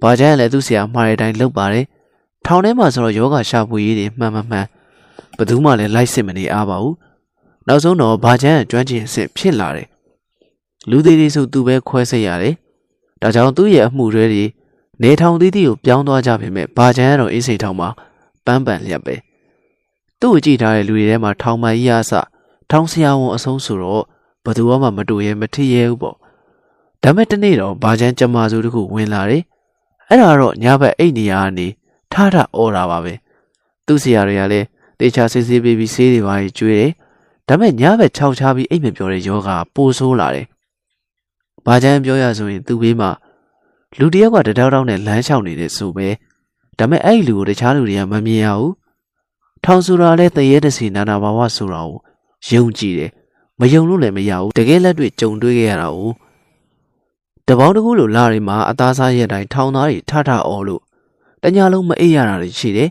[0.02, 1.86] ဘာချမ်းကလည်းသူ့ဆရာမှားတဲ့အတိုင်းလုပ်ပါတယ်
[2.46, 4.66] ထောင်ထဲမှာဆိုတော့ယောဂရှာဖွေရေးတွေမှန်မှန်မှန်
[5.38, 6.96] ဘယ်သူမှလည်းလိုက်စစ်မနေအားပါဘူး
[7.68, 9.88] နောက်ဆုံးတော့ဘာချမ်းကျွမ်းကျင်အစ်ဖြစ်လာတယ်
[10.90, 12.56] လူသေးတွေဆိုသူပဲခွဲစိတ်ရတယ်
[13.22, 14.44] ဒါကြောင့်သူ့ရဲ့အမှုတွေတွေ
[15.02, 17.90] နေထောင်သီးသီးကိုပြောင်းသွားကြပေမဲ့ဘာချမ်းကတော့အေးစိတ်ထောင်မှာ
[18.46, 19.16] ပန်းပန်လျက်ပဲ
[20.20, 22.12] သူ့ကိုကြည့်ထားတဲ့လူတွေထဲမှာထောင်မကြီးအစ
[22.72, 24.04] ထောင်ဆရာဝန်အဆုံးဆိုတော့
[24.46, 26.18] ဘသူမှမတူရဲမထီရဲဘူးပေါ့
[27.04, 29.44] ဒါမဲ့တနေ့တော့ဘာချမ်းကြမာစုတခုဝင်လာတယ်
[30.10, 31.68] အဲ့ဒါတော့ညဘက်အိတ်နေရကနေ
[32.12, 33.14] ထားထအော်တာပါပဲ
[33.86, 34.68] သူ့ဆရာတွေကလည်း
[35.00, 36.92] တေချာစစ်စစ်ပေးပြီးဆေးတွေပါကြီးကျွေးတယ်
[37.48, 40.46] ဒါမဲ့ညဘက်ခြောက်ချပြီးအိတ်မပြောတဲ့ယောဂပိုဆိုးလာတယ်
[41.66, 43.12] ဘာချမ်းပြောရဆိုရင်သူ့ဘေးမှာ
[44.00, 46.08] လူတယောက်ကတတောက်တောက်နဲ့လမ်းလျှောက်နေတဲ့ဆိုပဲ
[46.80, 48.74] ဒါမဲ့အဲ့ဒီလူကိုတခြားလူတွေကမမြင်ရဘူး
[49.64, 52.00] ထောင်ဆိုတာလဲတရေတစီနာနာဘာဝဆိုတာကို
[52.50, 53.12] ယုံကြည်တယ်
[53.60, 56.12] မယုံလို့လည်းမရဘူးတကယ်လက်တွေ့ကြုံတွေ့ခဲ့ရတာကို
[57.48, 60.82] တပေါင်းတကူလိုလာတွေမှာအသားစားရဲ့တိုင်းထောင်သားတွေထထအော်လို့
[61.44, 62.90] တညာလုံးမအိပ်ရတာတွေရှိတယ်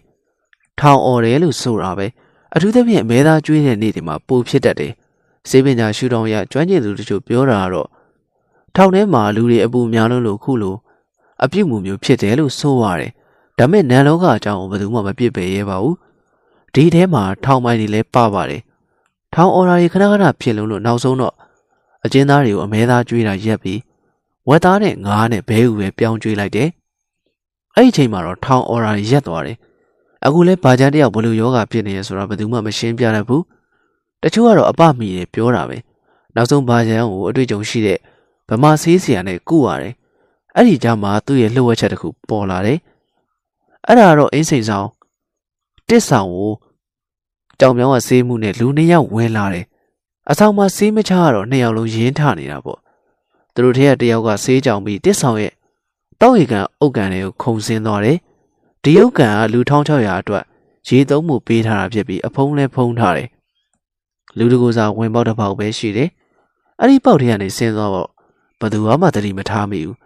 [0.81, 2.07] ထောင်အော်တယ်လို့ဆိုတာပဲ
[2.55, 4.93] အထူးသဖြင့်အမဲသားကျွေးတဲ့နေ့တွေမှာပိုဖြစ်တတ်တယ်
[5.49, 7.89] စေပင်ညာရှူတော်ရကျွမ်းကျင်သူတို့ပြောတာကတော့
[8.75, 10.77] ထောင်ထဲမှာလူတွေအပူများလို့လို့ခုလို
[11.44, 13.12] အပြုတ်မှုမျိုးဖြစ်တယ်လို့ဆိုရတယ်
[13.59, 15.97] ဒါမဲ့နန်လောကအကြောင်းကိုဘယ်သူမှမပြစ်ပယ်ရဲပါဘူး
[16.75, 18.62] ဒီထဲမှာထောင်မိုင်းတွေလည်းပါပါတယ်
[19.35, 21.35] ထောင်အော်ရာတွေခဏခဏဖြစ်လုံးလို့နောက်ဆုံးတော့
[22.05, 23.81] အကျဉ်းသားတွေကိုအမဲသားကျွေးတာရက်ပြီး
[24.49, 26.69] ဝက်သားနဲ့ငါးနဲ့ဘဲဥပဲပြောင်းကျွေးလိုက်တယ်
[27.75, 29.57] အဲ့ဒီအချိန်မှာတော့ထောင်အော်ရာတွေရက်သွားတယ်
[30.27, 33.44] အခုလဲဘာကြမ်းတယောက်ဘလို့ယောဂဖြစ်နေရဆိုတာဘယ်သူမှမရှင်းပြတတ်ဘူး
[34.23, 35.77] တချို့ကတော့အပမီတွေပြောတာပဲ
[36.35, 37.99] နောက်ဆုံးဘာကြမ်းကိုအတွေ့အကြုံရှိတဲ့
[38.49, 39.94] ဗမာဆေးဆရာနဲ့ကုရတယ်
[40.57, 42.78] အဲ့ဒီကြမှာသူ့ရဲ့လှုပ်ဝက်ချက်တစ်ခုပေါ်လာတယ်
[43.86, 44.89] အဲ့ဒါတော့အင်းစိန်ဆောင်
[45.89, 46.53] တစ်ဆောင်ကို
[47.59, 49.67] ကြောင်ပြောင်းကဆေးမှုနဲ့လူနှစ်ယောက်ဝင်လာတယ်
[50.31, 52.78] အဆောင်မှာဆေးမချတော့နှစ်ယောက်လုံးရင်းထနေတာပေါ့
[53.55, 55.53] သူတို့ထဲကတယောက်ကဆေးကြောင်ပြီးတစ်ဆောင်ရဲ့
[56.20, 58.19] တောက်ရီကန်အုတ်ကန်တွေကိုခုံစင်းသွားတယ်
[58.85, 60.45] ဒီအုတ်ကန်ကလူ1600အတွက်
[60.89, 63.29] ရေသုံးမှုပေးထားတာဖြစ်ပြီးအဖုံးလဲဖုံးထားတယ်
[64.37, 66.11] လူတကူစားဝင်ပေါက်တစ်ပေါက်ပဲရှိတယ်
[66.81, 68.09] အဲ့ဒီပေါက်ထဲကနေဆင်းသွားတော့
[68.61, 69.97] ဘသူမှသတိမထားမိဘူး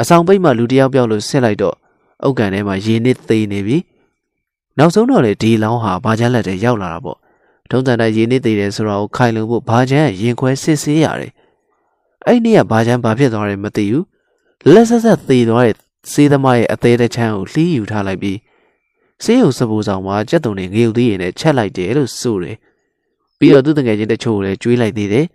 [0.00, 1.76] အဆောင်ပိတ်မှလူတယောက်ပြောက်လို့ဆစ်လိုက်တော့
[2.22, 3.78] အုတ်ကန်ထဲမှာရေနစ်သေးနေပြီ
[4.78, 7.18] နောက်ဆုံးတော့လေဒီလောင်းဟာဘာချမ်းလက်တဲ့ရောက်လာတာပေါ့
[7.70, 11.32] ထုံးတန်တဲ့ရေနစ်သေးတယ်ဆိုတော့ခိုင်လုံဖို့ဘာချမ်းရင်ခွဲစစ်ဆေးရတယ်
[12.26, 14.04] အဲ့ဒီနေ့ကဘာချမ်းဘာဖြစ်သွားတယ်မသိဘူး
[14.72, 18.38] လက်ဆက်ဆက်သေသွားတဲ့ စေးသမားရဲ့အသေးတစ်ချမ်းကိုလှီးယူထားလိုက်ပြီး
[19.24, 22.56] စေးရုံစပူဆောင်မှာကြက်တုံတွေငေုပ်သေးရင်လည်းချက်လိုက်တယ်လို့ဆိုတယ်
[23.38, 25.26] ပြီးတော့သူ့တငယ်ချင်းတချို့ကိုလည်းကျွေးလိုက်သေးတယ်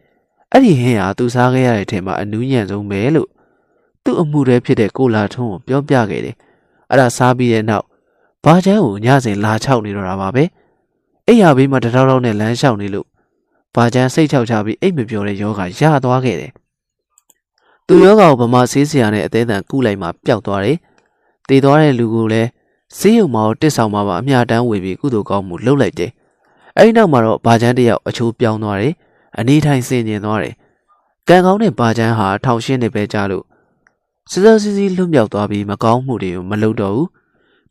[0.52, 3.30] အဲ့ဒီဟင်းဟာသူစားခဲ့ရတဲ့ထဲမှာအနူးညံ့ဆုံးပဲလို့
[4.04, 6.36] သူ့အမှုတွေဖြစ်တဲ့ကိုလာထုံးကိုပြောပြခဲ့တယ်
[6.90, 7.86] အဲ့ဒါစားပြီးတဲ့နောက်
[8.46, 10.44] ဘာချမ်းကိုညစဉ်လာချောက်နေတော့တာပါပဲ
[11.28, 13.08] အိယာဘေးမှာတထောက်ထောက်နဲ့လမ်းလျှောက်နေလို့
[13.76, 16.52] ဘာချမ်းစိတ်ချောက်ချပြီးအိတ်မပြောတဲ့ယောဂရသွားခဲ့တယ်
[17.94, 20.78] သူယောဂကိုဗမာဆေးဆရာနဲ့အသေးအံကုလိုက်မှပျောက်သွားတယ်
[21.48, 22.50] တည်သွားတဲ့လူကိုလည်း
[22.98, 26.12] ဆေးရုံမှာတစ်ဆောင်မှာပါအမြတမ်းဝေပြီးကုသိုလ်ကောင်းမှုလုပ်လိုက်တယ်
[26.78, 28.94] အဲဒီနောက်မှာတော့ဘာချမ်းတယောက်အချိုးပြောင်းသွားတယ်
[29.38, 30.54] အနေထိုင်ဆင်ကျင်သွားတယ်
[31.28, 33.46] ကံကောင်းတဲ့ဘာချမ်းဟာထောင်ရှင်းနေပဲကြလို့
[34.32, 37.08] စစစီစီလွတ်မြောက်သွားပြီးမကောင်းမှုတွေကိုမလုပ်တော့ဘူး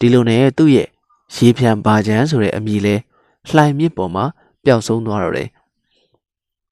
[0.00, 0.88] ဒီလိုနဲ့သူ့ရဲ့
[1.34, 2.94] ရေဖြံဘာချမ်းဆိုတဲ့အမည်လဲ
[3.50, 4.24] လှိုင်မြစ်ပေါ်မှာ
[4.64, 5.48] ပျောက်ဆုံးသွားတော့တယ်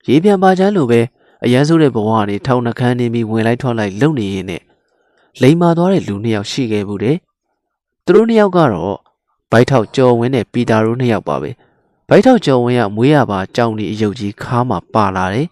[0.09, 1.01] ရေဖြံဘာချမ်းလိုပဲ
[1.45, 4.63] အရန်ဆိုးတဲ့ဘဝကနေထောင်နှခမ်းနေပြီးဝင်လိုက်ထွက်လိုက်လုံနေရင်နဲ့
[5.41, 7.17] လိမ်မာသွားတဲ့လူနှစ်ယောက်ရှိခဲ့ဘူးတဲ့
[8.05, 8.97] သူတို့နှစ်ယောက်ကတော့
[9.51, 11.51] ဘိုက်ထောက်ကြော်ဝင်းနဲ့ပီတာတို့နှစ်ယောက်ပါပဲ
[12.09, 15.47] ဘိုက်ထောက်ကြော်ဝင်းကမွေးရပါကြောင်ဒီအယုတ်ကြီးခါမှပါလာတယ်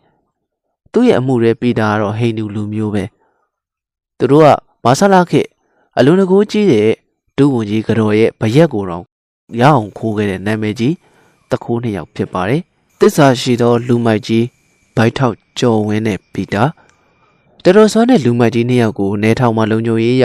[0.92, 3.05] သူ့ရဲ့အမှုရဲပီတာကတော့ဟိန္ဒူလူမျိုးပဲ
[4.18, 4.48] သူတို့က
[4.84, 5.42] မာဆလာခေ
[5.98, 6.90] အလုံးတကူကြီးတဲ့
[7.36, 9.05] ဒုဝန်ကြီးကတော်ရဲ့ဗရက်ကိုတော့
[9.60, 10.94] ရအောင်ခိုးခဲ့တဲ့နာမည်ကြီး
[11.50, 12.62] တခိုးနှစ်ယောက်ဖြစ်ပါတယ်
[13.00, 14.44] တစ္ဆာရှိသောလူမိုက်ကြီး
[14.97, 16.65] ဘိုက်ထောက်ကျော်ဝင်းနဲ့ပီတာ
[17.65, 20.25] တတော်စွမ်းတဲ့လူမိုက်ကြီးနှစ်ယောက်ကိုနေထောင်မှာလုံခြုံရေးရ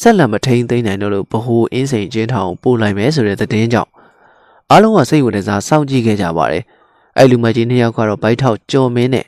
[0.00, 3.90] ဆက်လက်မထိန်သိမ်းနိုင်တော့လို့ဗဟိုအင်းစိန်ကျင်းထောင်ပို့လိုက်မယ်ဆိုတဲ့သတင်းကြောင့်
[4.70, 6.64] အားလုံးကစိတ်ဝင်စားစောင့်ကြည့်ခဲ့ကြပါတယ်
[7.16, 9.26] အဲ့လူမိုက်ကြီးနှစ်ယောက်ကတော့ဘိုက်ထောက်ကျော်မင်းနဲ့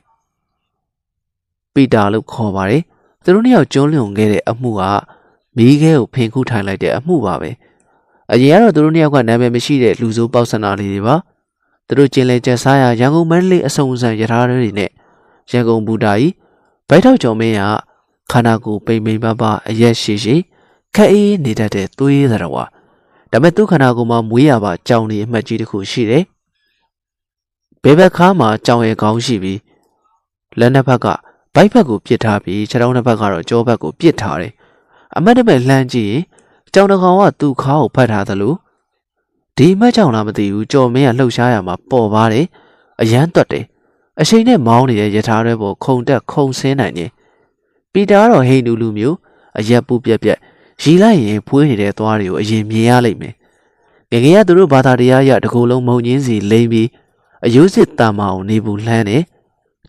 [1.74, 2.82] ပီတာလို့ခေါ်ပါတယ်
[3.24, 4.82] သူတို့နှစ်ယောက်ကျွန်းလွန်ခဲ့တဲ့အမှုက
[5.56, 7.50] မီးခဲကိုဖင်ခုထိုင်လိုက်တဲ့အမှုပါပဲ
[8.32, 11.16] အရင်ကတော့သူတို့နှစ်ယောက်ကနာမည်မရှိတဲ့လူဆိုးပေါက်စနာလေးတွေပါ
[11.86, 14.90] သူတို့ကျင်လဲကျက်စားရရန်ကုန်မန္တလေးအစုံစံရထားတွေနဲ့
[15.50, 16.32] ရန်ကုန်ဘူတာကြီး
[16.88, 17.62] ဘိုက်ထောက်ကျော်မင်းက
[18.30, 20.36] ခန္ဓာကိုယ်ပိန်ပိန်ပါပါအရက်ရှိရှိ
[20.94, 22.64] ခက်အေးနေတတ်တဲ့သွေးသရဝါ
[23.30, 26.24] ဒါပေမဲ့သူ့ခန္ဓာကိုယ်မှာမွေးရပါကြောင်နေအမှတ်ကြီးတစ်ခုရှိတယ်
[27.82, 29.60] ဘယ်ဘက်ခါမှာကြောင်ရဲ့ခေါင်းရှိပြီး
[30.58, 31.06] လက်နှစ်ဖက်က
[31.54, 34.52] ဘိုက်ဖက်ကိုပစ်ထားပြီးခြေထောက်နှစ်ဖက်ကတော့ကြောဘက်ကိုပစ်ထားတယ်
[35.16, 36.22] အမတ်တမဲ့လှမ်းကြည့်ရင်
[36.74, 38.54] ကြောင်တကောင်ကသူ့ခါကိုဖတ်ထားသလို
[39.58, 42.46] ဒီမက်ကြောင်လားမသိဘူးကြော်မင်းကလှုပ်ရှားရမှာပေါ်ပါတယ်
[43.00, 43.64] အရန်တွတ်တယ်
[44.20, 47.10] အချိန်နဲ့မောင်းနေတဲ့ယထာတွေပေါ်ခုံတက်ခုံဆင်းနိုင်တယ်
[47.92, 49.16] ပီတာကတော့ဟိန်လူလူမျိုး
[49.58, 50.38] အရက်ပူပြက်ပြက်
[50.82, 53.34] ရီလိုက်ရင်ဖွေးနေတဲ့သွားတွေကိုအရင်မြင်ရလိမ့်မယ်
[54.12, 56.88] ငငယ်ကသူတို့ဘာသာတရားရတကူလုံးမုံချင်းစီလိမ့်ပြီး
[57.46, 59.22] အယုစစ်တာမအောင်နေဘူးလှမ်းတယ်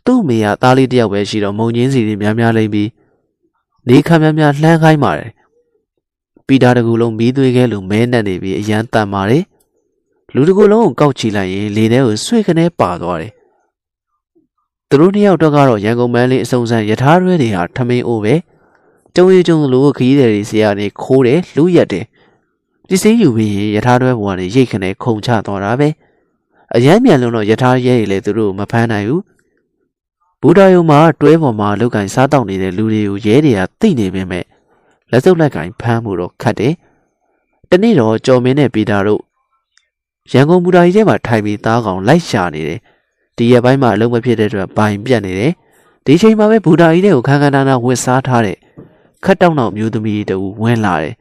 [0.06, 2.90] သူ့မိကသားလေးတယောက်ပဲရှိတော့မုံချင်းစီတွေများများလိမ့်ပြီး
[3.88, 5.32] နေခမ်းများများလှမ်းခိုင်းပါတယ်
[6.48, 9.44] ပီတာတကူလုံးမီးသွေးခဲလိုမဲနဲ့နေပြီးအရန်တန်ပါတယ်
[10.34, 13.32] လူတကူလုံးကိုကောက်ချီလိုက်ရင်လေထဲကိုဆွေကနေပါသွားတယ်
[14.90, 18.36] သူတို့နှစ်ယောက်တော့ကတော့ရန်ကုန်မန်းလေးအစုံစမ်းယထာရွဲတွေဟာထမင်းအိုးပဲ
[19.16, 22.06] ကျုံရီကျုံလိုခရီးသည်တွေစီကနေခိုးတယ်လူရက်တယ်
[22.88, 25.90] ပစ္စည်းယူပြီးယထာတွဲဘဝနဲ့ရိတ်ခနဲ့ခုံချသွားတာပဲ
[26.76, 29.22] အရမ်းမြန်လုံးတော့ယထာရဲတွေလည်းသူတို့မဖမ်းနိုင်ဘူး
[30.42, 34.46] ဘူဒါယုံမှာတွဲပေါ်မှာလောက်ကင်စားတောက်နေတဲ့လူတွေကိုရဲတွေကသိနေပေမဲ့
[35.12, 36.74] လက်စုပ်လက်ကင်ဖမ်းမှုတော့ခတ်တယ်
[37.70, 39.22] တနေ့တော့ကျော်မင်းနဲ့ပီတာတို့
[40.32, 42.80] ရန်ကုန်ဘူဒါကြီးထဲမှာထိုင်ပြီးသားကောင်လိုက်ရှာနေတယ်
[43.38, 45.52] ဒီရက်ပိုင်းမှာအလုံးမဖြစ်တဲ့အတွက်ဘိုင်ပြတ်နေတယ်
[46.06, 48.58] ဒီချိန်မှာပဲဘူဒါကြီးတွေကိုခန်းခန်းနာနာဝစ်စားထားတဲ့
[49.26, 51.16] ခတ်တောက်နောက်မျိုးသမီးတူဝင်လာတယ်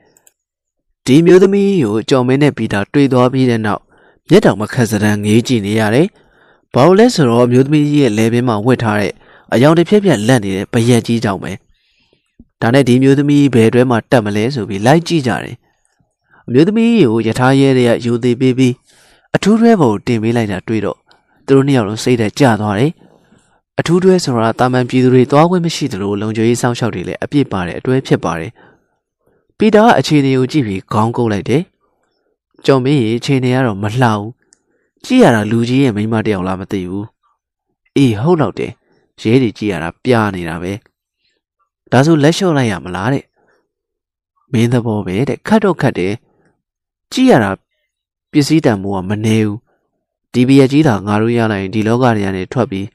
[1.07, 3.83] ဒီမျိုးသမီးကိုကြော်မင်းနဲ့ပီတာတွေ့သွားပြီးတဲ့နောက်
[4.31, 6.09] မျက်တောင်မခက်စတန်းငေးကြည့်နေရတယ်
[6.75, 9.13] ဘာလို့လဲဆိုတော့မျိုးသမီးကြီးရဲ့လဲပင်မှာဝတ်ထားတဲ့
[9.53, 11.53] အယောင်တစ်ဖြက်ဖြက်လက်နေတဲ့ပရက်ကြီးကြောင့်ပဲ
[12.61, 15.57] ဒါနဲ့ဒီမျိုးသမီးဘယ်တွဲမှာတက်မလဲဆိုပြီးလိုက်ကြည့်ကြတယ်
[16.47, 18.73] အမျိုးသမီးကိုယထာရဲတဲ့ယူသေးပေးပြီး
[19.35, 20.99] အထူးတွဲပေါ်တင်ပေးလိုက်တာတွေ့တော့
[21.47, 22.93] သူတို့နှစ်ယောက်လုံးစိတ်ထဲကျသွားတယ်
[23.79, 28.51] အထူးတွဲဆိုတာတာမန်ပြည်သူတွေသွားခွင့်မရှိသလိုလုံခြုံရေးစောင့်ရှောက်တွေလည်းအပြစ်ပါတယ်အတွဲဖြစ်ပါတယ်
[29.59, 31.63] ပီတာကအခြေအနေကိုကြည့်ပြီးခေါင်းကုပ်လိုက်တယ်
[32.67, 34.31] ကျော်မင်းရေအခြေအနေကတော့မလှဘူး
[35.05, 37.07] ကြည့်ရတာလူကြီးရဲ့မိန်းမတယောက်လားမသိဘူး
[37.97, 38.73] အေးဟုတ်တော့တယ်
[39.21, 40.73] ရဲတွေကြည့်ရတာပြားနေတာပဲ
[41.93, 43.25] ဒါဆိုလက်လျှော့လိုက်ရမလားတဲ့
[44.53, 46.15] မင်းသဘောပဲတဲ့ခတ်တော့ခတ်တယ်
[47.13, 47.51] ကြည့်ရတာ
[48.35, 49.59] ပစ္စည်းတန်မိုးကမနေဘူး
[50.33, 52.87] ဒီဘီယကြီးသာငါတို့ရလိုက်ရင်ဒီလောကတွေကနေထွက်ပြီး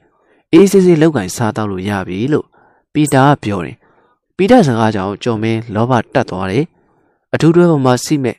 [0.52, 2.46] အေးစစ်စစ်လောက်ကင်စားတော့လို့ရပြီလို့
[2.92, 3.76] ပီတာကပြောတယ်
[4.36, 6.64] ပီတာစကားကြောင့်ကြုံမင်းလောဘတက်သွားတယ်
[7.34, 8.36] အထူးတွဲပေါ်မှာစီးမဲ့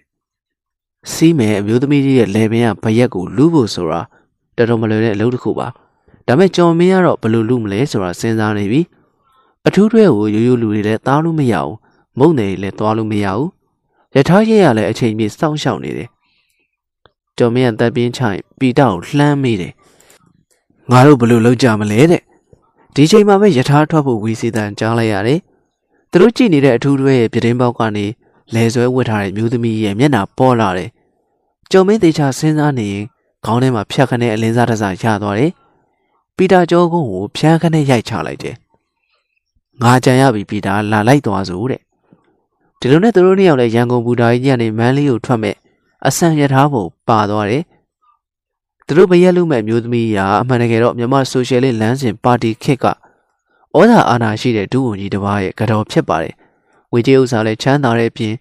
[1.13, 4.01] စီးမဲ့အမျိုးသမီးကြီးရဲ့လေပင်ကဘရက်ကိုလူးဖို့ဆိုတာ
[4.55, 5.67] တော်တော်မလွယ်တဲ့အလုပ်တစ်ခုပါ
[6.27, 8.81] ဒါပေမဲ့ကြုံမင်းကတော့ဘယ်လိုလူမလဲဆိုတာစဉ်းစားနေပြီ
[9.67, 11.75] အထူးတွဲကိုရိုးရိုးလူတွေလည်းသားလို့မရဘူး
[12.19, 13.49] မုံတယ်လည်းသွားလို့မရဘူး
[14.15, 16.09] ရထားရဲရလည်းအချိန်ပြည့်စောင့်ရှောက်နေတယ်
[17.37, 19.73] ကြုံမင်းကတပ်ပြင်းချိုင်ပီတာကိုလှမ်းမိတယ်
[20.91, 22.21] ငါတို့ဘလို့လောက်ကြမလဲတဲ့
[22.95, 25.39] ဒီချိန်မှာပဲယထာထွက်ဖို့ဝီစီတန်ကြားလိုက်ရတယ်
[26.11, 28.05] သူတို့ကြည့်နေတဲ့အထူးတွဲရဲ့ပြတင်းပေါက်ကနေ
[28.53, 30.89] လဲဆွဲဝတ်ထားတဲ့မျိုးသမီးရဲ့မျက်နှာပေါ်လာတယ်
[31.71, 33.05] ကြုံမင်းသေးချာစဉ်းစားနေရင်
[33.45, 35.51] ခေါင်းထဲမှာဖြတ်ခနဲ့အလင်းစားတစားရသွားတယ်
[36.37, 38.55] ပီတာကျောကုန်းကိုဖြန်းခနဲ့ရိုက်ချလိုက်တယ်
[39.81, 41.81] ငါကြံရပြီပီတာလာလိုက်သွားစို့တဲ့
[42.79, 45.55] ဒီလိုနဲ့သူတို့နှစ်ယောက်လည်းရန်ကုန်ဘူတာကြီးညနေမန်းလေးကိုထွက်မဲ့
[46.07, 47.63] အဆန်ရထားဖို့ပါသွားတယ်
[48.85, 52.85] သူတို့မရက်လို့မဲ့မျိုးသမီးရာအမှန်တကယ်တော့မြန်မာဆိုရှယ်လစ်လမ်းစဉ်ပါတီခေတ်က
[53.77, 56.33] ဩဇာအာဏာရှိတဲ့ဒုဝန်ကြီးတစ်ပါးရဲ့ကြော်ဖြစ်ပါတယ်။
[56.93, 58.33] ဝေကြီးဥစ္စာလည်းချမ်းသာတဲ့အပြင်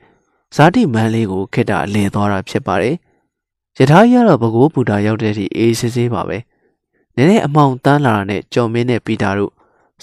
[0.56, 2.94] ဇာတိမန်းလေးကိုခေတ္တအလည်သွားတာဖြစ်ပါတယ်။
[3.78, 6.38] ယထာကြီးကတော့ဘကိုးပူတာရောက်တဲ့အထိအေးဆေးဆေးပါပဲ။
[7.16, 9.52] နည်းနည်းအမောင်တန်းလာတာနဲ့ကြော်မင်းနဲ့ပီတာတို့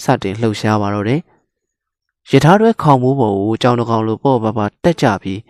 [0.02, 1.20] စတင်လှုပ်ရှားပါတော့တယ်။
[2.30, 5.40] ယထာတွဲခေါင်မိုးပေါ်ကိုကြောင်တကောင်လိုပေါ့ပါပါတက်ကြပြီး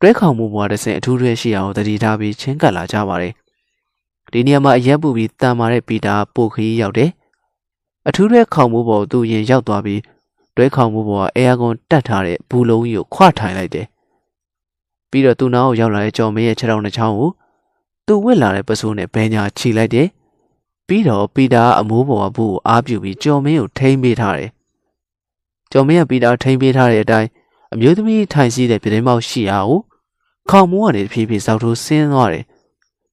[0.00, 3.32] တွဲခေါင်မိုးပေါ်တစ်ဆင့်အထူးတွဲရှိအောင်တတိထားပြီးချင်းကပ်လာကြပါတယ်
[4.32, 7.10] ဒီနေရာမှာအရက်ပူပြီးတန်မာတဲ့ပီတာပိုခရီးရောက်တယ်
[8.08, 10.00] အထူးတွဲခေါင်မိုးပေါ်သူရင်ရောက်သွားပြီး
[10.56, 13.86] တွဲခေါင်မိုးပေါ်ကအဲယာကွန်တက်ထားတဲ့ဘူးလုံးကြီးကိုခွထိုင်လိုက်တယ်
[15.10, 17.30] ပြီးတော့သူ့နားကိုရောက်လာတဲ့ကြော်မင်းရဲ့ခြေထောက်နှချောင်းကို
[18.06, 20.08] သူဝစ်လာတဲ့ပစိုးနဲ့ဘဲညာခြိလိုက်တယ်
[20.86, 24.50] ပြီးတော့ပီတာအမိုးပေါ်ကဘူးကိုအားပြုပြီးကြော်မင်းကိုထိမ့်ပေးထားတယ်
[25.72, 27.28] ကြော်မင်းကပီတာထိမ့်ပေးထားတဲ့အတိုင်း
[27.74, 29.80] အမျိုးသမီးထိုင်စီးတဲ့ပြတင်းပေါက်ရှိရာကို
[30.50, 32.44] ခေါင်မိုးကနေတဖြည်းဖြည်းစောက်ထိုးဆင်းသွားတယ်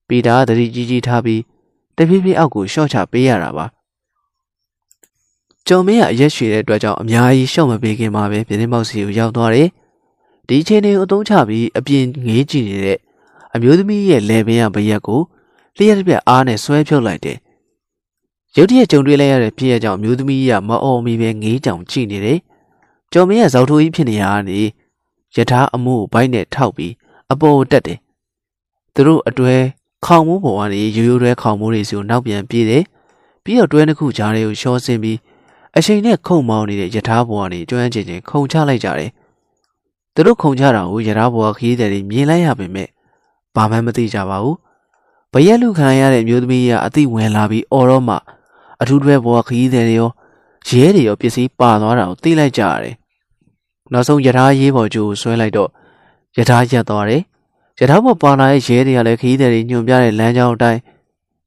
[0.07, 1.41] ပီတာကတတိကြီးကြီးထားပြီး
[1.97, 3.65] တဖြည်းဖြည်းအောက်ကိုရှော့ချပေးရတာပါ
[5.67, 9.69] ကျော်မင်းကအရက်ရွှေတဲ့အတွက်ကြောင့်အများကြီးရှော့မပေးခင်မှာပဲပြင်းပေါက်စီကိုရောက်သွားတယ်
[10.47, 12.97] ဒီအချိန်တွေကိုအသုံးချပြီးအပြင်ငေးကြည့်နေတဲ့
[13.55, 15.21] အမျိုးသမီးရဲ့လေပင်ရဘရက်ကို
[15.77, 17.37] လျှက်တစ်ပြက်အားနဲ့ဆွဲဖြုတ်လိုက်တယ်
[18.55, 22.39] ရုတ်တရက်ကြုံတွေ့လိုက်ရတဲ့ဖြစ်ရကြောင့်မျိုးသမီးကမအော်မီပဲငေးကြောင်ကြည့်နေတယ်
[23.11, 24.59] ကျော်မင်းကဇောက်ထိုးကြီးဖြစ်နေရတာနေ
[25.35, 26.93] ယထာအမှုဘိုက်နဲ့ထောက်ပြီး
[27.31, 27.99] အပေါ်တက်တယ်
[28.93, 29.55] သူတို့အတွဲ
[30.05, 32.83] ခေါင်မိုးပေါ်ကနေရိုးရိုးတွဲခေါင်မိုးတွေစီကိုနောက်ပြန်ပြေးတယ်
[33.43, 35.17] ပြီးတော့တွဲတစ်ခုကြားတွေကိုရှော့ဆင်းပြီး
[35.77, 39.11] အချိန်နဲ့ခုံမောင်းနေတဲ့ယထာဘောကနေကျွမ်းကျင်ချင်းခုံချလိုက်ကြတယ်
[40.13, 42.87] သူတို့ခုံချတာကိုယထာဘောခရီးသည်တွေမြင်လိုက်ရပေမဲ့
[43.55, 44.57] ဘာမှမသိကြပါဘူး
[45.33, 48.15] ဘရက်လူခံရတဲ့မျိုးသမီးကအသိဝင်လာပြီးအော်တော့မှ
[48.81, 50.09] အထူးတွဲဘောခရီးသည်တွေရော
[50.67, 52.95] ရဲတွေရောပစ္စည်းပါသွားတာကိုသိလိုက်ကြရတယ်။
[53.93, 55.69] နောက်ဆုံးယထာရေးပေါ်ကျိုးဆွဲလိုက်တော့
[56.37, 57.21] ယထာရက်သွားတယ်။
[57.79, 60.79] ယထာပေါ်ပါလာတဲ့ရဲတွေကလည်းခရီးသည်တွေညွန်ပြတဲ့လမ်းကြောင်းအတိုင်း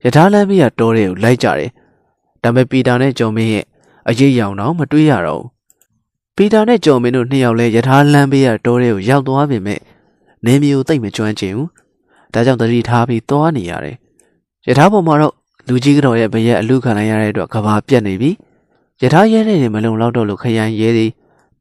[0.05, 1.70] ယထာလမ်းပြီးရတိုးတွေကိုလိုက်ကြတယ်။
[2.42, 3.64] ဒါပေမဲ့ပီတာနဲ့ဂျုံမင်းရဲ့
[4.08, 5.48] အရေးရောင်တော့မတွေးရတော့ဘူး။
[6.36, 9.81] ပီတာနဲ့ဂျုံမင်းတို့နှစ်ယောက်လဲယထာလမ်းပြီးရတိုးတွေကိုရောက်သွားပြီမဲ့
[10.44, 11.68] နေမျိုးသိမ့်မကျွမ်းကျင်ဘူး။
[12.32, 13.97] ဒါကြောင့်တတိထားပြီးသွားနေရတယ်။
[14.68, 15.34] ယထာပေါ်မှာတော့
[15.68, 18.31] လူကြီးကတော့ရဲ့ဘရက်အလူခံလိုက်ရတဲ့အတွက်ကဘာပြက်နေပြီ။
[19.02, 21.06] ယထာရဲတွေမလုံလောက်တော့လို့ခရမ်းရဲတွေ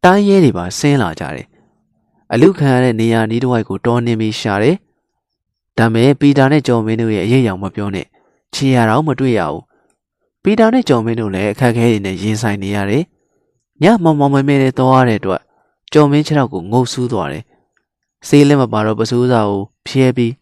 [0.06, 1.48] တိုင်းရဲတွေပါဆင်းလာကြတယ်။
[2.34, 4.76] အလူခံရတဲ့နေရာနီးတစ်ဝိုက်ကိုတော်နေပြီးရှာတယ်။
[5.78, 8.06] ဒါမဲ့ပီတာနဲ့ဂျော်မင်းတို့ရဲ့အရေးရောင်မပြောနဲ့
[8.54, 9.62] ချီရတော့မတွေ့ရဘူး။
[10.44, 13.04] ပီတာနဲ့ဂျော်မင်းတို့လည်းအခက်အခဲတွေနဲ့ရင်ဆိုင်နေရတယ်။
[13.82, 15.42] ညမောင်မောင်မဲမဲနဲ့သွားရတဲ့အတွက်
[15.94, 17.44] ဂျော်မင်းခြေထောက်ကိုငုပ်ဆူးသွားတယ်။
[18.28, 20.34] ဆေးလက်မပါတော့ပစိုးစာကိုဖျဲပြီး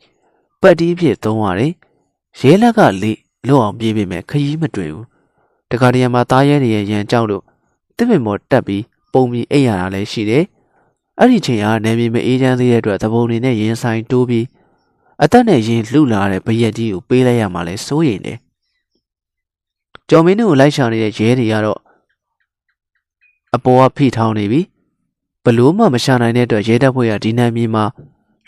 [0.62, 1.74] ပတ်တီးဖြစ်သုံးရတယ်။
[2.40, 3.12] ရဲလက်ကလေ
[3.48, 5.08] လွတ်အောင်ပြေးပေမဲ့ခရီးမတွေ့ဘူး
[5.70, 7.44] တခါတရံမှာသားရဲတွေရဲ့ရန်ကြောက်လို့
[7.98, 8.84] တစ်ပင်ပေါ်တက်ပြီး
[9.14, 10.46] ပုံပြီးအိပ်ရတာလည်းရှိတယ်
[11.20, 14.46] အဲ့ဒီချိန်ကနေမြေမအေးချမ်းသေးတဲ့အတွက်သဘုံတွေနဲ့ရင်ဆိုင်တိုးပြီး
[15.24, 18.38] အသက်နဲ့ရင်လှုပ်လာတဲ့ဘရက်ကြီးကိုပေးလိုက်ရမှလဲစိုးရိမ်တယ်
[20.10, 21.80] ကျော်မင်းတို့ကိုလိုက်ရှာနေတဲ့ရဲတွေကတော့
[23.56, 24.62] အပေါ်ကဖိထောင်းနေပြီ
[25.44, 27.86] ဘလို့မှမရှာနိုင်တဲ့အတွက်ရဲတပ်ဖွဲ့ကဒီနိုင်မြေမှာ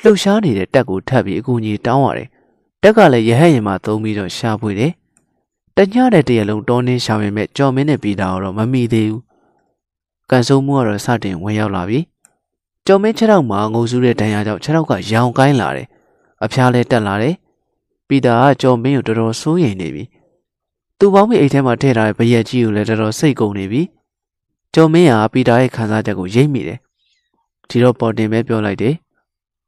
[0.02, 2.30] လှုပ်ရှားနေတဲ့တက်ကိုထပ်ပြီးအကူအညီတောင်းရတယ်
[2.84, 4.92] တက်ကလည်းရဟတ်ရင်မှာသုံးပြီးတော့ရှာဖွေတယ်။
[5.78, 9.22] တညတဲ့တရလုံးတောင်းနှင်းရှာပေမဲ့ကြော်မင်းနဲ့ပြီးတာတော့မမိသေးဘူး။
[10.30, 12.00] ကန်ဆိုးမှုကတော့စတင်ဝင်ရောက်လာပြီ။
[12.86, 15.88] ကြော်မင်းခြေထောက်မှာငိုဆူးတဲ့ဒဏ်ရာကြောင့်ခြေထောက်ကရောင်ကိုင်းလာတယ်။
[16.44, 17.34] အဖျားလဲတက်လာတယ်။
[18.08, 20.04] ပြီးတာကကြော်မင်းကိုတော်တော်စိုးရိမ်နေပြီ။
[20.98, 23.82] သူ့ပေါင်းမိအိတ်ထဲမှာထည့်ထားတဲ့ဘရက်ကြီးကိုလည်းတော်တော်စိတ်ကုန်နေပြီ။
[24.74, 26.80] ကြော်မင်းကပီတာရဲ့ခံစားချက်ကိုရိပ်မိတယ်။
[27.70, 28.96] ဒီတော့ပေါ်တင်ပဲပြောလိုက်တယ်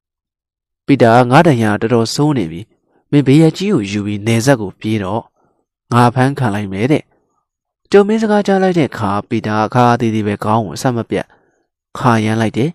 [0.85, 2.61] ။ပီတာကငါးတန်ရာတော်တော်စိုးနေပြီ။
[3.11, 5.21] မင်းဘေးရကြီးကိုယူပြီးနေဆက်ကိုပြေးတော့
[5.93, 7.03] ငါဖမ်းခံလိုက်မယ်တဲ့
[7.97, 11.25] ကျုံမင်းစကားကြားလိုက်တဲ့ခါပီတာအခါသေးသေးပဲခေါင်းကိုအဆက်မပြတ်
[11.97, 12.71] ခါရမ်းလိုက်တယ်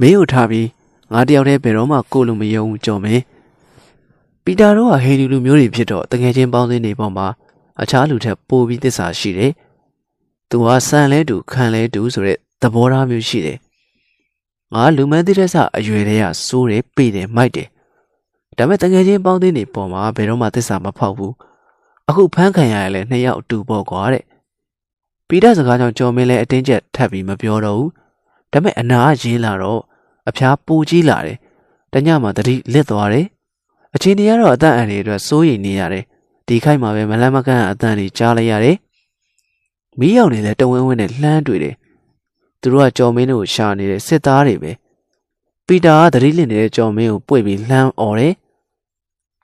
[0.00, 0.68] မင်းကိုထားပြီး
[1.12, 3.22] ငါတယောက်တည်းဘယ်တော့မှကိုလိုမယုံကြုံမင်း
[4.44, 7.26] ပီတာတို့ကဟေလူလူမျိုးတွေဖြစ်တော့တငယ်ချင်းပေါင်းသင်းနေပေါ်မှာ
[7.82, 9.52] အခြားလူထက်ပိုပြီးသစ္စာရှိတယ်
[10.50, 13.58] သူကဆန်လဲတူခံလဲတူဆိုတဲ့သဘောထားမျိုးရှိတယ်
[14.74, 17.68] ငါလူမန်းတိတဲ့ဆအရွယ်တွေကစိုးတယ်ပေတယ်မိုက်တယ်
[18.56, 21.34] ဒါပေမဲ့တငယ်ချင်းပေါင်းသေးနေပေါ်မှာဘယ်တော့မှသစ္စာမဖောက်ဘူး
[22.08, 24.24] အခုဖမ်းခံရရလဲနှစ်ယောက်အတူပေါ့ကွာတဲ့
[25.34, 27.90] ပီတာစကားကြောင့်ကြော်မင်းလဲအတင်းကျပ်ထပ်ပြီးမပြောတော့ဘူး
[28.52, 29.80] ဒါပေမဲ့အနာရင်းလာတော့
[30.28, 31.38] အဖျားပူကြီးလာတယ်
[31.92, 33.26] တညမှာတတိလစ်သွားတယ်
[33.94, 36.04] အချင်းတွေကတော့အသက်အန္တရာယ်အတွက်စိုးရိမ်နေရတယ်
[36.46, 38.76] ဒီခိုက်မှာပဲမလန်းမကန့်အတန်တွေကြားလိုက်ရတယ်
[39.98, 41.74] မီးရောက်နေလဲတဝင်းဝင်းနဲ့လှမ်းတွေ့တယ်
[42.60, 44.72] သူတို့ကကြော်မင်းတို့ရှာနေတဲ့စစ်သားတွေပဲ
[45.66, 48.34] ပီတာကသတိလစ်နေတဲ့ကြော်မင်းကိုပွေပြီးလှမ်းអော်တယ်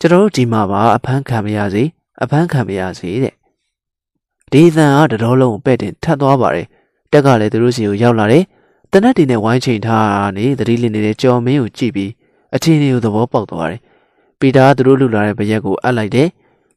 [0.00, 1.84] ကျွန်တော်တို့ဒီမှာပါအဖမ်းခံမရစေ
[2.22, 3.34] အဖမ်းခံမရစေတဲ့
[4.52, 6.66] ဒေသန်ကတတော်လုံးပဲ့တင်ထတ်သွားပါတယ်
[7.12, 8.44] တက်ကလည်းသူတို့စီကိုရောက်လာတယ်
[8.92, 12.10] တနက်တင်နဲ့ဝိုင်းချိန်ထားနေသတိလစ်နေတဲ့ကြော်မင်းကိုကြည့်ပြီး
[12.54, 13.80] အချင်းတွေကိုသဘောပေါက်သွားတယ်
[14.38, 16.28] ပီတာကသူတို့လူလာတဲ့ဘရက်ကိုအပ်လိုက်တယ်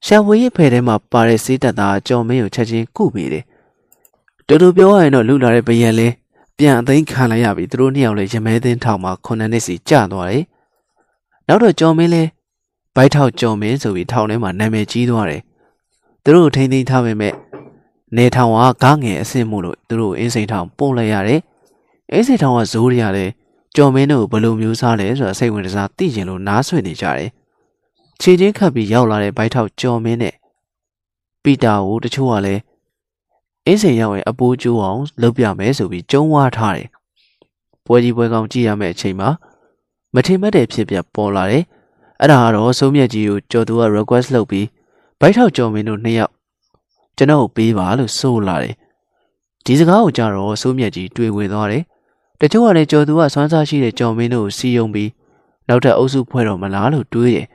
[0.06, 3.43] ရှာဝေးရဲ့ဖယ်ထဲမှာပါတဲ့စေးတက်သားကြော်မင်းကိုချက်ချင်းကုပေးတယ်
[4.48, 6.08] တူတူပြောရရင်တော့လူလာတဲ့ဘရက်လဲ
[6.58, 10.43] ပြန်အသိမ်းခံလိုက်ရပြီသူတို့နှစ်ယောက်လည်းရမဲသိန်းထောင်မှာခုနှစ်နှစ်စီကြာသွားတယ်
[11.48, 12.24] နောက်တော့ကြော်မင်းလဲ
[12.95, 15.41] ဘိုက်ထောက်ကြုံမင်းဆိုပြီးထောင်ထဲမှာနာမည်ကြီးသွားတယ်။
[16.24, 17.33] သူတို့ထိန်းသိမ်းထားပေမဲ့
[18.17, 21.40] နေထောင်ကကားငယ်အဆင့်မှုလို့သူတို့အင်းစိန်ထောင်ပို့လိုက်ရတယ်။
[22.11, 23.30] အင်းစိန်ထောင်ကဇိုးရရတယ်
[23.75, 27.30] ကြော်မင်းတို့ဘယ်လိုမျိုးစားလဲဆိုတာစိတ်ဝင်စားသိကျင်လို့နားဆွေနေကြတယ်။
[28.22, 30.35] ခြေချင်းခတ်ပြီးရောက်လာတဲ့ဘိုက်ထောက်ကြော်မင်းနဲ့
[31.43, 32.61] ပီတာကိုတချို့ကလည်း
[33.65, 36.88] အင်းစိန်ရောက်ရင်အပိုးကျိုးအောင်လုပ်ပြမယ်ဆိုပြီးကြုံဝါထားတယ်။
[37.85, 39.30] ပွဲကြီးပွဲကောင်းကြည့်ရမယ့်အချိန်မှာ
[40.14, 41.64] မထင်မှတ်တဲ့ဖြစ်ပျက်ပေါ်လာတယ်။
[42.22, 44.67] အဲ့ဒါကတော့စိုးမြတ်ကြီးကိုကြော်သူက request လုပ်ပြီး
[45.19, 46.33] ဘိုက်ထောက်ကြော်မင်းတို့နှစ်ယောက်
[47.17, 48.75] ကျွန်တော်ပေးပါလို့ဆိုလာတယ်
[49.65, 51.83] ဒီစကားကိုကြတော့စိုးမြတ်ကြီးတွေ့ဝင်သွားတယ်
[52.40, 55.09] တချို့ကလည်းကြော်သူကစွမ်းစားရှိတဲ့ကြော်မင်းတို့ကိုစီယုံပြီး
[55.67, 57.48] နောက်ထပ်အုပ်စုဖွဲ့တော်မလားလို့တွေးတယ်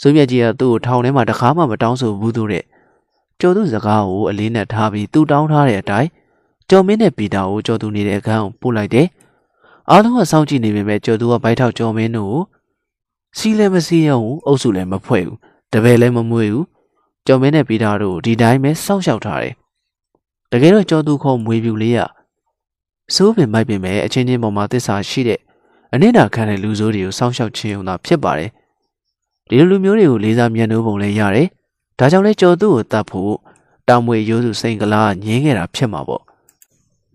[0.00, 2.64] စိုးမြတ်ကြီးကသူ့ကိုထောင်ထဲမှာတခါမှမတောင်းဆိုဘူးသူတဲ့
[3.40, 6.08] ကျော်သူစကားကိုအလေးနဲ့ထားပြီးသူတောင်းထားတဲ့အတိုင်း
[6.68, 9.06] ကျော်မင်းနဲ့ပီတာကိုကျော်သူနေတဲ့အခန်းကိုပို့လိုက်တယ်
[9.90, 12.42] အားလုံးကစောင့်ကြည့်နေပေမဲ့ကျော်သူကဘိုက်ထောက်ကျော်မင်းတို့ကို
[13.38, 15.38] စီးလည်းမစီးရဘူးအုပ်စုလည်းမဖွဲ့ဘူး
[15.72, 16.66] တပည့်လည်းမမွေးဘူး
[17.26, 19.54] ကျော်မင်းနဲ့ပီတာတို့ဒီတိုင်းပဲစောင့်ရှောက်ထားတယ်
[20.52, 22.00] တကယ်တော့ကျော်သူခုံမွေပြူလေးက
[23.14, 25.40] စိုးပင်မိုက်ပင်ပဲအချင်းချင်းပေါ်မှာသစ္စာရှိတဲ့
[25.94, 28.50] အနစ်နာခံတဲ့လူဆိုးတွေကိုစောင့်ရှောက်ခြင်းုံသာဖြစ်ပါတယ်
[29.48, 31.48] ဒီလိုလူမျိုးတွေကိုလေးစားမြတ်နိုးပုံလည်းရတယ်
[31.98, 33.34] ဒါကြောင့်လဲကျော်သူကိုတတ်ဖို့
[33.88, 36.22] တောင်မွေရိုးစုစိန်ကလာညင်းခဲ့တာဖြစ်မှာပေါ့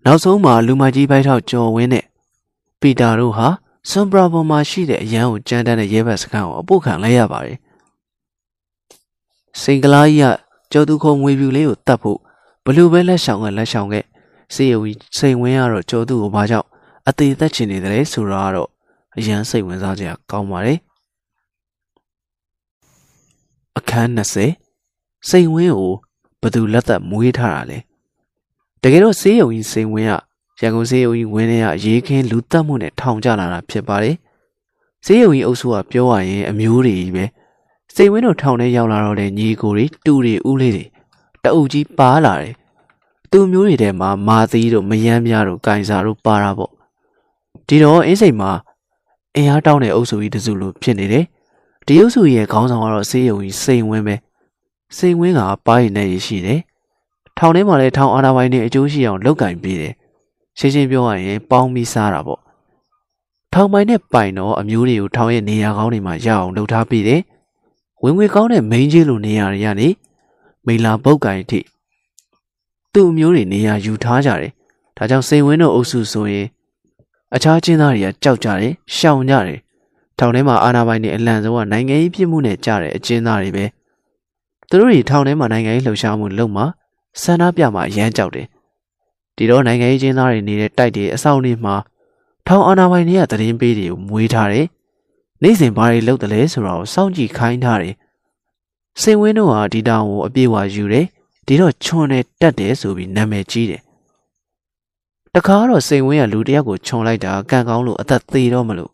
[0.04, 2.04] နောက်ဆုံးမှာလူမကြီးပိုက်ထောက်ကျော်ဝင်းနဲ့
[2.80, 3.48] ပီတာတို့ဟာ
[3.90, 7.58] ဆွန်ဘရာပေါ်မှာရှိတဲ့အရန်ကိုကြမ်းတမ်းတဲ့ရဲဘက်စခန်းကိုအပုတ်ခံလိုက်ရပါတယ်။
[9.62, 10.34] စိန်ကလားကြီးက
[10.72, 12.18] ကျော်သူခုံငွေပြူလေးကိုတတ်ဖို့
[12.64, 13.94] ဘလို့ပဲလက်ဆောင်ကလက်ဆောင်က
[14.54, 16.68] စေယုံကြီးစိန်ဝင်းကတော့ကျော်သူကိုဘာကြောင့်
[17.08, 18.68] အသေးသက်ချင်နေတယ်ဆိုတော့ကတော့
[19.16, 20.78] အရန်စိတ်ဝင်စားစရာကောင်းပါတယ်
[23.78, 25.94] အခန်း20စိန်ဝင်းကို
[26.42, 27.78] ဘသူလက်သက်မွေးထားတာလဲ
[28.82, 30.14] တကယ်တော့စေယုံကြီးစိန်ဝင်းက
[30.60, 34.16] ရန်ကုန်စေယုံကြီးဝင်းထဲကရေးခင်းလူတက်မှုနဲ့ထောင်ကျလာတာဖြစ်ပါတယ်
[35.06, 37.24] စေယုံကြီးအုပ်စုကပြောရရင်အမျိုးတွေကြီးပဲ
[37.98, 40.84] စိန်ဝင်းတို့ထောင်ထဲရောက်လာတော့တဲ့ညီကိုတွေတူတွေဦးလေးတွေ
[41.42, 42.54] တအုပ်ကြီးပါလာတယ်
[43.30, 46.72] သူမျိုးတွေထဲမှာမာသီးတို့မယမ်းများတို့ကင်စာတို့ပါတာပေါ့
[47.66, 48.50] ဒီတော့အင်းစိန်မှာ
[49.36, 51.24] အင်အားတောင်းတဲ့အုပ်စုကြီးတစုလိုဖြစ်နေတယ်
[51.86, 54.16] ဒီအုပ်စုရဲ့ခေါင်းဆောင်ကတော့စေယုံကြီးစိန်ဝင်းပဲ
[54.96, 56.60] စိန်ဝင်းကပါးရင်နဲ့ရရှိတယ်
[57.38, 59.94] ထောင်ထဲမှာလည်းထောင်အာဏာပိုင်တွေအကျိုးရှိအောင်လုပ်ကင်ပေးတယ်
[60.58, 62.40] ရှင်းရှင်းပြောရရင်ပေါင်းပြီးစားတာပေါ့
[63.52, 67.20] ထောင်ပိုင်နဲ့ပိုင်တော့အမျိုးတွေကိုထောင်ရဲ့နေရာကောင်းတွေမှာရအောင်လုပ်ထားပြီးတယ်
[68.02, 69.88] ဝင်ငွေကောင်းတဲ့မိန်းကြီးလိုနေရာတွေကနေ
[70.66, 71.60] မိလာပုတ်ကင်ထိ
[72.92, 74.52] သူ့အမျိုးတွေနေရာယူထားကြတယ်
[74.96, 76.46] ဒါကြောင့်စိန်ဝင်းတို့အုပ်စုဆိုရင်
[77.34, 79.58] အခြားချင်းသားတွေကကြောက်ကြတယ်ရှောင်ကြတယ်
[80.18, 83.64] ထောင်ထဲမှာအာဏာပိုင်တွေအလံဆုံးကနိုင်ငံရေးပြစ်မှုနဲ့ကြတဲ့အကျဉ်းသားတွေပဲ
[84.68, 86.64] သူတို့တွေထောင်ထဲမှာနိုင်ငံရေးလှုပ်ရှားမှုလုပ်မှာ
[87.22, 88.46] ဆန္ဒပြမှာအရမ်းကြောက်တယ်
[89.36, 91.74] ဒီတော့နိုင်ငံရေးကျင်းသားတွေနေတဲ့တိုက်တွေအဆောင်တွေမှာ
[92.46, 94.66] ထောင်အာဏာပိုင်တွေကသတင်းပေးတွေကိုမွေးထားတယ်
[95.42, 97.94] နေ့စဉ်ဘာတွေလုပ်တယ်လဲဆိုတာကိုစောင့်ကြည့်ခိုင်းထားတယ်
[99.00, 101.06] စင်ဝင်းတို့ဟာဒီတောင်ကိုအပြည့်အဝယူတယ်
[101.46, 103.82] ဒီတော့ချွန်နဲ့တက်တယ်ဆိုပြီးနာမည်ကြီးတယ်
[105.34, 108.90] တခါတော့စိန်ဝင်းကလူတယောက်ကိုခြုံလိုက်တာကံကောင်းလို့အသက်သေးတော့မလို့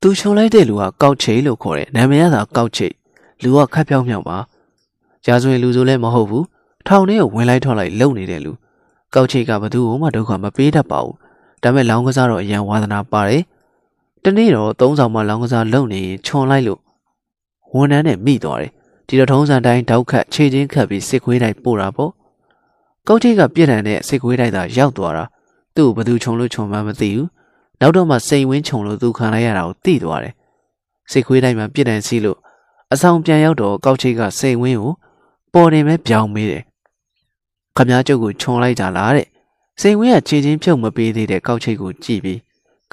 [0.00, 2.94] သူခြုံလိုက်တဲ့လူကကောက်ချိတ်လို့ခေါ်တယ်နာမည်ကသာကောက်ချိတ်
[3.42, 4.38] လူကခက်ပြောင်းမြောက်ပါ
[5.24, 6.46] ကြာဆိုရင်လူဆိုလည်းမဟုတ်ဘူး
[6.86, 8.52] ထောင်ထဲကိုဝင်လိုက်ထွက်လိုက်လုံနေတဲ့လူ
[9.14, 11.16] ကောက်ချိတ်ကဘသူ့ကိုမှဒုက္ခမပေးတတ်ပါဘူး
[11.62, 13.42] ဒါပေမဲ့လောင်းကစားတော့အရန်ဝါသနာပါတယ်
[14.24, 16.80] တနေ့တော့သုံးဆောင်မှလောင်းကစားလုံနေရင်ခြုံလိုက်လို့
[17.74, 18.70] ဝန်ထမ်းနဲ့မိသွားတယ်
[19.08, 22.10] ဒီတော့ထုံးစံတိုင်းတောက်ခတ်ခြေချင်းခတ်ပြီးစစ်ခွေးတိုက်ပို့တာပေါ့
[23.08, 25.24] ကောက်ချိတ်ကပြစ်ဒဏ်နဲ့စစ်ခွေးတိုက်သာရောက်သွားတာ
[25.76, 27.28] သူ့ကိုဘသူခြုံလို့ခြုံမှမသိဘူး
[27.80, 30.34] နောက်တော့မှစိန်ဝင်းခြုံလို့သူခံလိုက်ရတာကိုသိသွားတယ်
[31.10, 32.38] စစ်ခွေးတိုင်းမှာပြစ်ဒဏ်စီးလို့
[32.92, 34.92] အဆောင်ပြန်ရောက်တော့ကောက်ချိတ်ကစိန်ဝင်းကို
[35.52, 36.62] ပေါ်တင်ပဲပြောင်းမေးတယ်
[37.76, 39.26] ခမားကျုပ်ကိုခြုံလိုက်ကြလားတဲ့
[39.80, 42.38] စိန်ဝင်းကခြေချင်းဖြုတ်မပေးသေးတဲ့ကောက်ချိတ်ကိုကြည့်ပြီး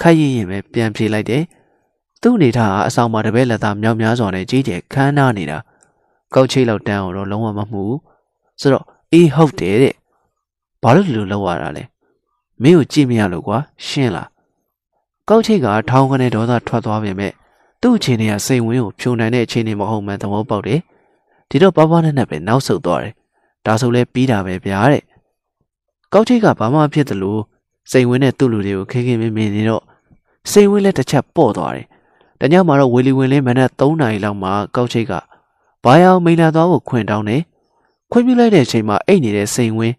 [0.01, 1.43] ခက်ရင်ရင်ပဲပြန်ပြေးလိုက်တယ်
[2.21, 5.57] သူ့အနေထားကအဆောင်မှာတပည့်လက်သားမြောက်များစွာနဲ့ကြီးကျယ်ခမ်းနားနေတာ
[6.33, 7.99] ကောက်ချိတ်လောက်တန်းအောင်တော့လုံးဝမမှုဘူး
[8.59, 9.95] ဆိုတော့အေးဟုတ်တယ်တဲ့
[10.83, 11.83] ဘာလို့ဒီလိုလုပ်ရတာလဲ
[12.61, 14.27] မင်းကိုကြည့်မရလို့ကွာရှင်းလား
[15.29, 17.31] ကောက်ချိတ်ကထောင်းကနေဒေါသထွက်သွားပြင်မဲ့
[17.81, 20.81] သူ့အခြေအနေကစိန်ဝင်းကိုဖြုံနိုင်တဲ့အခြေအနေမဟုတ်မှန်သဘောပေါက်တယ်
[21.49, 23.13] ဒီတော့ပွားပွားနဲ့နဲ့ပဲနောက်ဆုတ်သွားတယ်
[23.65, 25.03] ဒါဆိုလဲပြီးတာပဲဗျာတဲ့
[26.13, 27.37] ကောက်ချိတ်ကဘာမှဖြစ်သလို
[27.91, 29.83] စိန်ဝင်းနဲ့သူ့လူတွေကိုခင်းခင်းမင်းမင်းနေတော့
[30.51, 31.85] စိန်ဝင်းလည်းတစ်ချက်ပေါ့သွားတယ်
[32.39, 35.13] တညမှာတော့ဝေလီဝင်လင်းမနက်3နာရီလောက်မှာကောက်ချိတ်က
[35.83, 37.41] ဘာရောက်မိန်လာသွားဖို့ခွင့်တောင်းတယ်
[38.11, 39.95] ခွင့်ပြုလိုက်တဲ့အချိန်မှာအိတ်နေတဲ့စိန်ဝင်း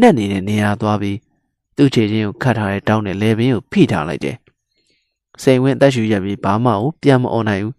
[0.00, 1.18] နှက်နေတဲ့နေရာသွားပြီး
[1.76, 4.36] သူ့ခြေချင်းကိုခတ်ထားတဲ့တောင်းနဲ့လေပင်ကိုဖိထားလိုက်တယ်
[5.42, 7.74] စိန်ဝင်းအသက်ရှူရက်ပြီးဘာမှကိုပြန်မអော်နိုင်ဘူး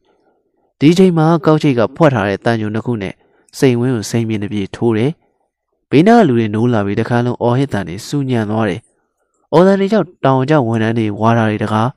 [0.80, 3.14] ဒီချိန်မှာကောက်ချိတ်ကဖွက်ထားတဲ့တန်ကြုံတစ်ခုနဲ့
[3.58, 5.12] စိန်ဝင်းကိုစိန်ပြင်းတစ်ပြေထိုးတယ်
[5.90, 8.82] ဘေးနားလူတွေနိုးလာပြီးတခါလုံးအော်ဟစ်တန်တွေစူညံသွားတယ်
[9.54, 11.90] အော်တန်တွေကြောင့်တောင်ကြောင့်ဝန်ထမ်းတွေဝါတာတွေတကား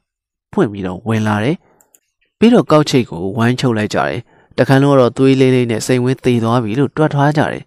[0.53, 1.57] ဖွင့်ပြီးတော့ဝင်လာတယ်
[2.39, 4.19] ပြီးတော့ကောက်ချိတ်ကိုဝိုင်းချုပ်လိုက်ကြတယ်
[4.59, 7.63] တခါလုံးကတော့သွေးလေးလေးနဲ့စိန်ဝင်းသေသွားပြီလို့တွက်ထွားကြတယ်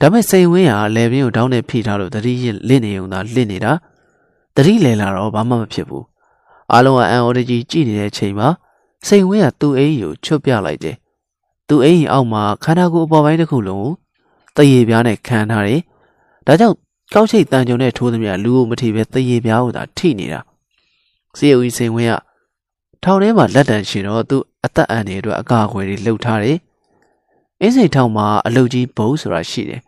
[0.00, 3.72] ဒါပေမဲ့စိန်ဝင်းဟာလေပင်ကိုတောင်းနဲ့ဖိထားလို့တတိရလင့်နေုံသာလင့်နေတာ
[4.56, 6.04] တတိလဲလာတော့ဘာမှမဖြစ်ဘူး
[6.72, 8.48] အားလုံးကအန်အော်တကြီးကြည့်နေတဲ့ချိန်မှာ
[9.06, 10.96] စိန်ဝင်းကသူ့အိမ်ကိုချွတ်ပြလိုက်တယ်
[11.68, 13.90] သူ့အိမ်အောက်မှာခန္ဓာကိုယ်အပေါ်ပိုင်းတစ်ခုလုံး
[14.56, 15.80] တရေပြားနဲ့ခံထားတယ်
[16.46, 16.76] ဒါကြောင့်
[17.14, 20.40] ကောက်ချိတ်တန်ကြုံနဲ့ထိုးသမျှလူကိုမထိပဲတရေပြားကိုသာထိနေတာ
[21.38, 22.14] စေဦးစိန်ဝင်းက
[23.02, 26.58] ထောင်ထဲမှာလက်တံရှိတော့သူအသက်အန္တရာယ်အတွက်အကာအကွယ်တွေလှုပ်ထားတယ်
[27.60, 29.80] အင်းစိန်ထောင်မှာအလုတ်ကြီးဘုံဆိုတာရှိတယ်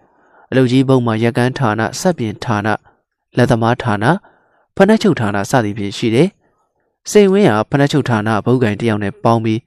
[0.50, 2.68] အလုတ်ကြီးဘုံမှာရက်ကန်းဌာနစက်ပြင်ဌာန
[3.36, 4.04] လက်သမားဌာန
[4.76, 6.28] ဖနှက်ချုပ်ဌာနစသည်ဖြင့်ရှိတယ်
[7.10, 9.60] စိန်ဝင်းဟာဖနှက်ချုပ်ဌာနဘုတ်ကင်တယောက်နဲ့ပေါင်းပြီး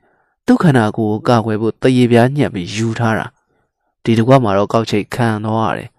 [0.47, 3.25] ဒုက္ခနာကိုကာကွယ်ဖို့တရေပြားညှက်ပြီးယူထားတာ
[4.03, 5.89] ဒီတကွမှာတော့ကောက်ချိတ်ခံသွားရတယ်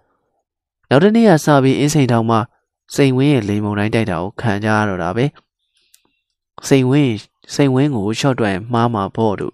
[0.93, 2.39] နောက်တနေ့ကစပြီးအင်းစိန်ထောင်မှာ
[2.95, 5.25] စိန်ဝင်းရဲ့လိန်မုံတိုင်းတိုက်တာကိုခံကြရတော့တာပဲ
[6.67, 7.15] စိန်ဝင်း
[7.53, 9.53] စိန်ဝင်းကိုရှော့တွင်မှားမှာပေါ့တို့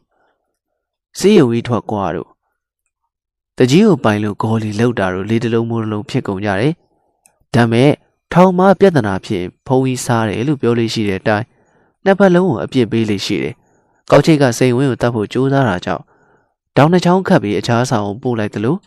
[1.19, 2.29] စီးရုံကြီးထွက်ကွာတို့
[3.57, 6.73] တကြီးကိုပိုင်လို့ဂေါ်လီလောက်တာတို့လေးတလုံးမိုးတလုံးဖြစ်ကုန်ကြတယ်
[7.55, 7.89] ဒါမဲ့
[8.33, 11.45] ထောင်မပြဿနာဖြစ်ဖုံးကြီးစားတယ်လို့ပြောလို့ရှိတဲ့အတိုင်း
[12.05, 13.53] နှစ်ဖက်လုံးကိုအပြစ်ပေးလို့ရှိတယ်။
[14.11, 16.03] ကောက်ချိတ်ကစိန်ဝင်းကိုတတ်ဖို့ကြိုးစားတာကြောင့်
[16.77, 18.79] တောင်နှချောင်းခတ်ပြီးအခြားဆောင်ကိုပို့လိုက်တယ်လို့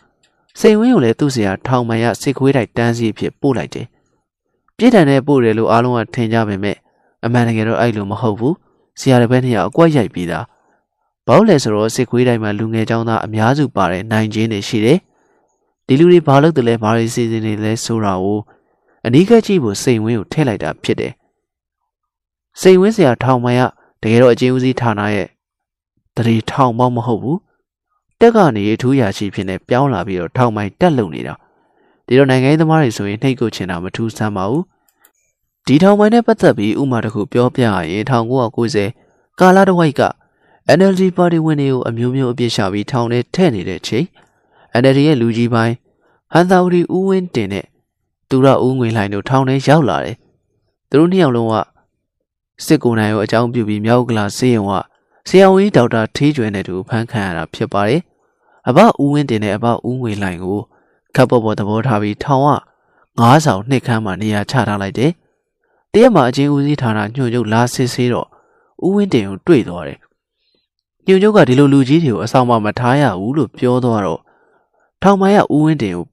[0.59, 3.87] စိန်ဝင်းကိုလည်းသူ့ဆရာထောင်မရစစ်ခွေးတိုက်တန်းစီဖြစ်ပို့လိုက်တယ်။
[4.77, 6.77] ပြည်တန်နဲ့ပို့တယ်လို့အားလုံးကထင်ကြပေမဲ့
[7.25, 8.53] အမှန်တကယ်တော့အဲ့လိုမဟုတ်ဘူး။
[8.99, 10.45] ဆရာတစ်ပည့်နှစ်ယောက်အကွက်ရိုက်ပြီးသား။
[11.27, 14.99] ဘာလို့လဲဆိုတော့စစ်ခွေးတိုက်မှာလူငယ်ចောင်းသားအများစုပါတဲ့နိုင်ချင်းတွေရှိတယ်
[15.87, 18.39] ဒီလူတွေဘာလို့တလဲဘာတွေစီစဉ်နေလဲဆိုတာကို
[19.05, 21.13] အနီးကပ်ကြည့်ဖို့စိန်ဝင်းကိုထည့်လိုက်တာဖြစ်တယ်
[22.61, 23.63] စိန်ဝင်းဆရာထောင်မိုင်က
[24.01, 25.27] တကယ်တော့အချင်းဦးစီးဌာနရဲ့
[26.15, 27.39] တရေထောင်ပေါင်းမဟုတ်ဘူး
[28.23, 31.33] တက်ကနေအထူးရာရှိဖြစ်နေပြောင်းလာပြီးတော့ထောင်မိုင်တက်လုံနေတာ
[32.07, 34.63] ဒီတော့နိုင်ငံရေးသမားတွေဆိုရင်နှိတ်ကိုချင်တာမထူးဆန်းပါဘူး
[35.65, 40.03] ဒီထောင်မိုင်နဲ့ပတ်သက်ပြီးဥမာတစ်ခုပြောပြရရင်1990ကာလာတဝိုက်က
[40.77, 44.05] NLD ပါတီဝင်တွေကိုအမျိုးမျိုးအပြစ်ရှာပြီးထောင်ထဲထည့်နေတဲ့ချိန်
[44.81, 45.75] NLD ရဲ့လူကြီးပိုင်း
[46.33, 47.65] ဟန်သာဝတီဦးဝင်းတင်နဲ့
[48.29, 50.15] သူရဦးငွေလှိုင်တို့ထောင်ထဲရောက်လာတယ်
[50.89, 51.55] သူတို့နှစ်ယောက်လုံးက
[52.65, 54.73] စစ်ကိုနိုင်ကိုအကြောင်းပြုပြီးမြောက်ကလာစေးရုံက
[55.27, 58.01] ဆရာဝန်ကြီးဒေါက်တာထေးကျွဲနဲ့တူဖမ်းခံရတာဖြစ်ပါတယ်။
[58.67, 60.59] အဘဦးဝင်းတင်နဲ့အဘဦးငွေလိုင်ကို
[61.15, 62.49] ခပ်ပေါ်ပေါ်သဘောထားပြီးထောင်က
[63.19, 65.11] ငားဆောင်နှစ်ခမ်းမှာနေရာချထားလိုက်တယ်။
[65.93, 68.27] တရက်မှာအချင်းဦးစီးဌာနညွှန်ချုပ်လာစစ်ဆေးတော့
[68.85, 69.99] ဦးဝင်းတင်ကိုတွေ့သွားတယ်။
[71.05, 74.21] ညွှန်ချုပ်ကဒီလိုလူကြီးတွေကိုအဆောင်မှာမထားရဘူးလို့ပြောသွားတော့
[75.01, 76.05] ထောင်မိုင်းကဦးဝင်းတင်ကို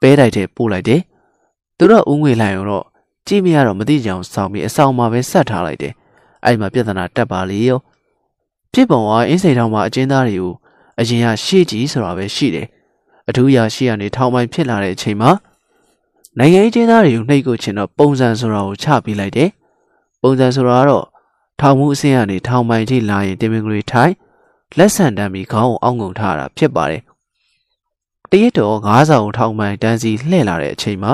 [0.00, 1.00] ပဲတိုက်တဲ့ပို့လိုက်တယ်။
[1.78, 2.84] သူတော့ဦးငွေလိုင်ကိုတော့
[3.26, 5.92] ကြည့်မရတော့မသိကြအောင်စောင်းပြီးအဆောင်မှာပဲဆက်ထားလိုက်တယ်။
[6.44, 7.78] အဲ့မှာပြဿနာတက်ပါလေရော
[8.72, 10.54] ဖြစ်ပုံကအင်းစိန်ထောင်မှာအကျဉ်းသားတွေကို
[11.00, 12.66] အရင်ကရှေ့ကြီးဆိုတာပဲရှိတယ်။
[13.28, 15.30] အထူးရာရှိကနေထောင်ပိုင်းဖြစ်လာတဲ့အချိန်မှာ
[16.38, 19.50] နိုင်ငံရေးကျင်းသားတွေကိုနှိပ်ကိုချင်တော့ပုံစံဆိုတာကိုချပေးလိုက်တယ်။
[20.22, 21.06] ပုံစံဆိုတာကတော့
[21.60, 24.12] ထောင်မှုအဆင့်ကနေထောင်ပိုင်းထိလာရင်တင်မင်ကလေးထိုင်
[24.78, 27.02] လက်ဆန်တမ်းပြီးခေါင်းကိုအောင်းငုံထားတာဖြစ်ပါတယ်။
[28.30, 31.12] တရက်တော့ငါးဆောင်ထောင်ပိုင်းတန်းစီလှည့်လာတဲ့အချိန်မှာ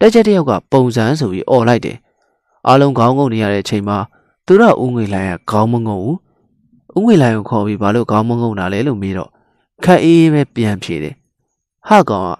[0.00, 1.96] တက်ချက်တယောက်ကပုံစံဆိုပြီးអော်လိုက်တယ်။
[2.66, 3.98] အားလုံးခေါင်းငုံနေရတဲ့အချိန်မှာ
[4.46, 6.16] သူတော့ဦးငွေလိုင်းကခေါင်းမငုံဘူး။
[6.96, 9.30] ဦးငွေလိုင်းကိုခေါ်ပြီးဘာလို့ခေါင်းမငုံတာလဲလို့မေးတော့
[9.84, 11.14] ခက်အေးပဲပြန်ဖြေတယ်။
[11.88, 12.30] ဟာကောင်က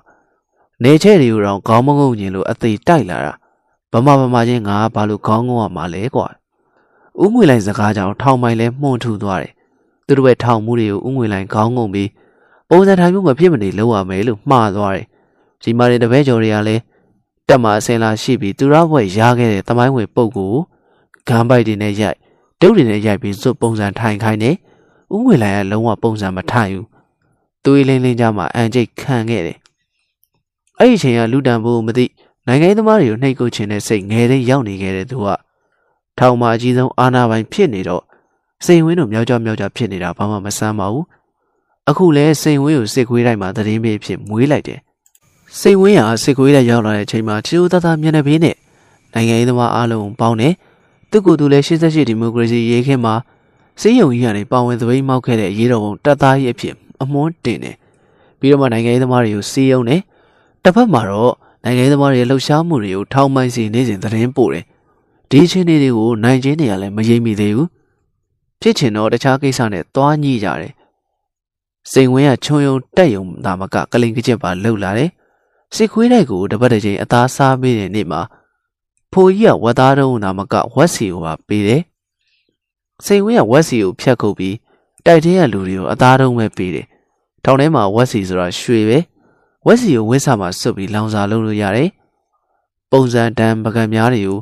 [0.84, 3.32] နေချဲ့တွေကိုတော့ခေါင်းမငုံညင်လို့အသေးတိုက်လာတာ
[3.92, 6.26] ဗမာဗမာချင်းငါဘာလို့ခေါင်းငုံရမှာလဲကွာ။
[7.22, 9.52] ဦးငွေလိုင်းစကားကြောင့်ထောင်မိုင်လဲမှုန်ထူသွားတယ်။
[10.06, 12.08] သူတို့ရဲ့ထောင်မှုတွေကိုဦးငွေလိုင်းခေါင်းငုံပြီး
[12.68, 15.06] ပုံစံထိုင်မှုမဖြစ်မနေလုပ်ရမယ်လို့မှားသွားတယ်။
[15.62, 16.82] ဒီမာတွေတပည့်ကျော်တွေကလည်း
[17.48, 20.52] တက်မှာအစင်လာရှိပြီးသူရဘွယ်ရားခဲ့တဲ့တမိုင်းဝင်ပုံကို
[21.28, 22.18] ဂမ်းပိုက်တွေနဲ့ရိုက်
[22.64, 24.56] ဒုတ်တွေနဲ့ရိုက်ပြီးဇွတ်ပုံစံထိုင်ခိုင်းတယ်
[25.14, 26.86] ဥငွေလိုင်ကလုံးဝပုံစံမထိုင်ဘူး
[27.64, 29.58] သွေးလင်းလင်းကြမှာအန်ကျိတ်ခံခဲ့တယ်
[30.78, 32.04] အဲ့ဒီအချိန်ကလူတံဖို့မသိ
[32.46, 35.28] နိုင်ငံရေးသမားတွေကိုနှိပ်ကုတ်ချင်တဲ့စိတ်ငယ်တဲ့ရောက်နေခဲ့တဲ့သူက
[36.18, 38.02] ထောင်မှာအကြီးဆုံးအာနာပိုင်ဖြစ်နေတော့
[38.64, 41.06] စိန်ဝင်းတို့မြောက်ကြောမြောက်ကြဖြစ်နေတာဘာမှမဆန်းပါဘူး
[41.90, 44.80] အခုလဲစိန်ဝင်းကိုစစ်ခွေးတိုင်းမှာသတင်းပေးဖြစ်မွေးလိုက်တယ်
[45.60, 48.56] စိတ်ဝင်းဟာစစ်ကွေးတဲ့ရောက်လာတဲ့အချိန်မှာချီဦးသားသားမျက်နှာပေးနဲ့
[49.14, 50.54] နိုင်ငံရေးသမားအားလုံးပေါင်းတယ်
[51.14, 53.14] သူကသူလည်း88ဒီမိုကရေစီရေးခင်းမှာ
[53.80, 57.76] စေးရုံကြီးကနေပါဝင်သပိတ်မောက်ခဲ့တဲ့ရေးတော်ပုံတပ်သားကြီးအဖြစ်အမွှန်းတင်တယ်
[58.38, 60.00] ပြီးတော့မှနိုင်ငံရေးသမားတွေကိုစီးရုံတယ်
[60.62, 61.34] တစ်ဖက်မှာတော့
[61.64, 64.64] နိုင်ငံရေးသမားတွေလှုပ်ရှားမှုတွေကိုထောင်းမိုင်းစီနေစဉ်သတင်းပို့တယ်
[65.30, 67.68] ဒီချင်းတွေကိုနိုင်ချင်းတွေကလည်းမရိပ်မိသေးဘူး
[68.60, 70.72] ဖြစ်ချင်တော့တခြားကိစ္စနဲ့သွားညှိကြတယ်
[71.92, 75.10] စိန်ဝင်းကခြုံယုံတက်ယုံဒါမကကလိန်ကကျက်ပါလှုပ်လာတယ်
[75.74, 78.20] စစ်ခွေးတိုက်ကိုတပတ်တစ်ချိန်အသားစားပေးတဲ့နေ့မှာ
[79.14, 81.82] ဖိုကြီးကဝက်သားတုံးနာမကဝက်စီကိုပါပေးတယ်။
[83.04, 84.56] စိန်ဝင်းကဝက်စီကိုဖြတ်ခုတ်ပြီး
[85.06, 86.86] တိုက်ထဲကလူတွေကိုအသားတုံးပဲပေးတယ်။
[87.44, 88.98] ထောင်ထဲမှာဝက်စီဆိုတာရွှေပဲ။
[89.66, 91.88] ဝက်စီကိုဝက်ဆာမှာစွတ်ပြီးလောင်စာလုပ်လို့ရတယ်။
[92.90, 94.38] ပုံစံတန်ပကံများတွေကို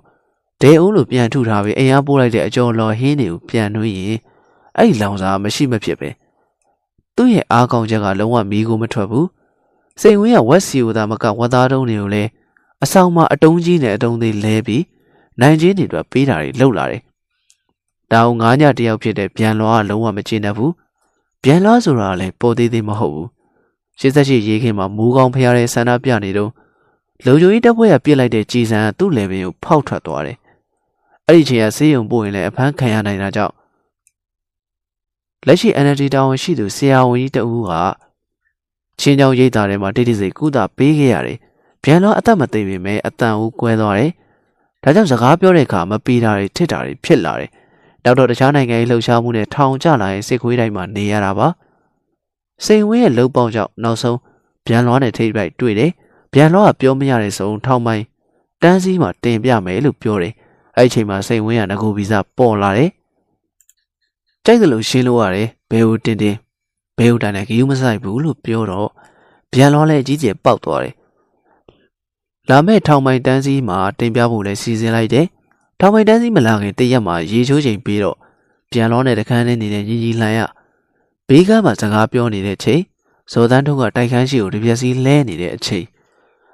[0.61, 4.19] ဒဲအုံးလိုပြန်ထုထားပြီးအိမ်အားပို့လိုက်တဲ့အကျော်လော်ဟင်းတွေကိုပြန်နှွှင်းရင်
[4.77, 6.11] အဲ့ဒီလောင်စာမရှိမဖြစ်ပဲ။
[7.17, 9.27] သူ့ရဲ့အားကောင်းချက်ကလုံးဝမီးကိုမထွက်ဘူး။
[10.01, 12.31] စိန်ဝင်းကဝက်စီကိုသာမကဝက်သားတုံးတွေကိုလည်း
[12.85, 14.85] အဆောင်မှာအတုံးကြီးနဲ့အတုံးသေးလဲပြီး
[15.41, 17.03] နိုင်ချင်းတွေအတွက်ပေးတာတွေလှုပ်လာတယ်။
[18.11, 20.73] ဒါအောင်ငါးညတယောက်ဖြစ်တဲ့ဗျံလွားကလုံးဝမကျေနပ်ဘူး။
[21.45, 23.29] ဗျံလွားဆိုတာလည်းပေါ်သေးသေးမဟုတ်ဘူး။
[23.99, 26.51] ရှစ်သက်ရှိရေးခင်းမှာမူကောင်းဖျားတဲ့ဆန္ဒပြနေတော့
[27.25, 30.37] လုံချိုကြီးတပ်ဖွဲ့ကပြစ်လိုက်တဲ့ကြည်စံကသူ့လေပင်ကိုဖောက်ထွက်သွားတယ်။
[31.29, 33.55] အဲ့ဒီချိန်ကဆေးရုံပို့ရင်လည်းအဖမ်းခံရနိုင်တာကြောင့်
[35.47, 37.73] လက်ရှိ NLD တာဝန်ရှိသူဆရာဝန်ကြီးတဦးက
[39.01, 41.39] ချင်းချောင်းရိတ်တာထဲမှာတိတိစိတ်ကုသပေးခဲ့ရတယ်။
[41.83, 44.11] ပြန်တော့အသက်မသိပေမဲ့အတန်ဦးကွဲသွားတယ်။
[44.83, 47.51] ဒါကြောင့်စကားပြောတဲ့အခါမပီတာတွေထစ်တာတွေဖြစ်လာတယ်။
[48.05, 51.49] နောက်တော့တခြားနိုင်ငံရေးလှုပ်ရှားမှုနဲ့ထောင်ကျလာရင်စစ်ခွေးတိုင်းမှာနေရတာပါ။
[52.65, 54.19] စိန်ဝင်းရဲ့လှုပ်ပေါက်ကြောင့်နောက်ဆုံး
[54.67, 55.91] ပြန်လွားတဲ့ထိပ်ပိုက်တွေ့တယ်။
[56.33, 58.05] ပြန်လွားကပြောမရတဲ့ဆုံးထောင်ပိုင်း
[58.63, 60.33] တန်းစည်းမှာတင်ပြမယ်လို့ပြောတယ်။
[60.77, 62.91] အဲ့ဒီချိန်မှာစိန်ဝင်းကငကိုဗီဇပေါ်လာတယ်။
[64.45, 66.37] ကြိုက်တယ်လို့ရှင်းလို့ရတယ်ဘယ်ဟိုတင်တင်
[66.99, 68.89] ဘဲဥတိုင်နဲ့ဂယူးမဆိုင်ဘူးလို့ပြောတော့
[69.53, 70.95] ဗျံလွန်လည်းအကြီးကျယ်ပေါက်သွားတယ်။
[72.51, 75.27] လာမဲ့ထောင်ပိုင်တန်းစည်းမှာတင်ပြဖို့လည်းစီစဉ်လိုက်တယ်။
[75.79, 78.17] ထောင်ပိုင်တန်းစည်းမလာခင်တရက်မှာရေချိုးချိန်ပြီးတော့
[78.73, 80.41] ဗျံလွန်နဲ့တခန်းနဲ့နေတဲ့ညီညီလှန်ရ
[81.29, 82.81] ဘေးကမ်းမှာစကားပြောနေတဲ့ချိန်
[83.33, 85.87] ဇော်တန်းတို့ကတိုက်ခန်းရှိကိုတပြက်စီလဲနေတဲ့အချိန်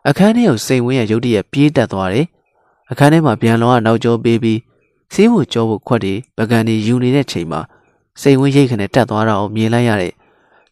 [0.08, 2.26] အခန်းထဲကိုစိန်ဝင်းရဲ့ရုတ်တရက်ပြေးတက်သွားတယ်။
[2.90, 4.60] အခန်းထဲမှာဗျံလွန်ကနောက်ကျောပေးပြီး
[5.12, 7.60] စီးဖို့ကြောဖို့ခွက်တွေပကံတွေယူနေတဲ့ချိန်မှာ
[8.20, 10.12] စိန်ဝင်းရိတ်ခနဲ့တက်သွားတာကိုမြင်လိုက်ရတဲ့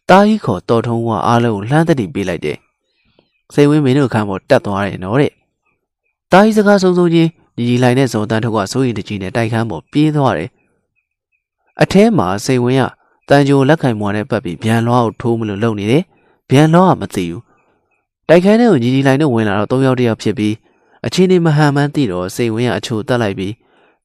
[0.09, 2.57] တားကြီးခေါ်တော်ထုံးကအားလုံးကိုလှမ်းသက်တည်ပေးလိုက်တယ်
[3.53, 5.31] စိတ်ဝင်းမင်းတို့ခန်းပေါ်တက်သွားတယ်နော်တဲ့။
[6.31, 10.49] တာကြီးစကားဆုံးဆုံးချင်းညီညီလိုက်တဲ့ဇော်တန်းထုတ်ကစိုးရင်တကြီးနဲ့တိုက်ခန်းပေါ်ပြေးသွားတယ်။
[11.81, 12.83] အထဲမှာစိတ်ဝင်းက
[13.29, 16.03] တန်ကြိုလက်ခံမွားနဲ့ပတ်ပြီးဗျံလွားကိုထိုးမလို့လုပ်နေတယ်။
[16.51, 17.41] ဗျံလွားကမသိဘူး။
[18.27, 20.53] တိုက်ခန်းထဲကိုညီညီလိုက်နဲ့ဝင်လာတော့၃ယောက်တယောက်ဖြစ်ပြီး
[21.05, 23.53] အချင်းနေမဟန်မှန်းသိတော့စိတ်ဝင်းကအချိုတက်လိုက်ပြီး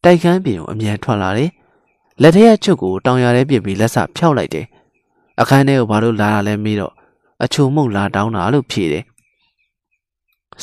[0.05, 1.51] တိုက်ခန်းပြင်ကိုအမြန်ထွက်လာတယ်။
[2.23, 4.67] လက်ထက်ကချွတ်ကိုတောင်ရထဲပြစ်ပြီးလက်စဖျောက်လိုက်တယ်။
[5.41, 6.93] အခန်းထဲကိုဘာလို့လာတာလဲမေးတော့
[7.45, 9.05] အချိုမှုန့်လာတောင်းတာလို့ဖြေတယ်။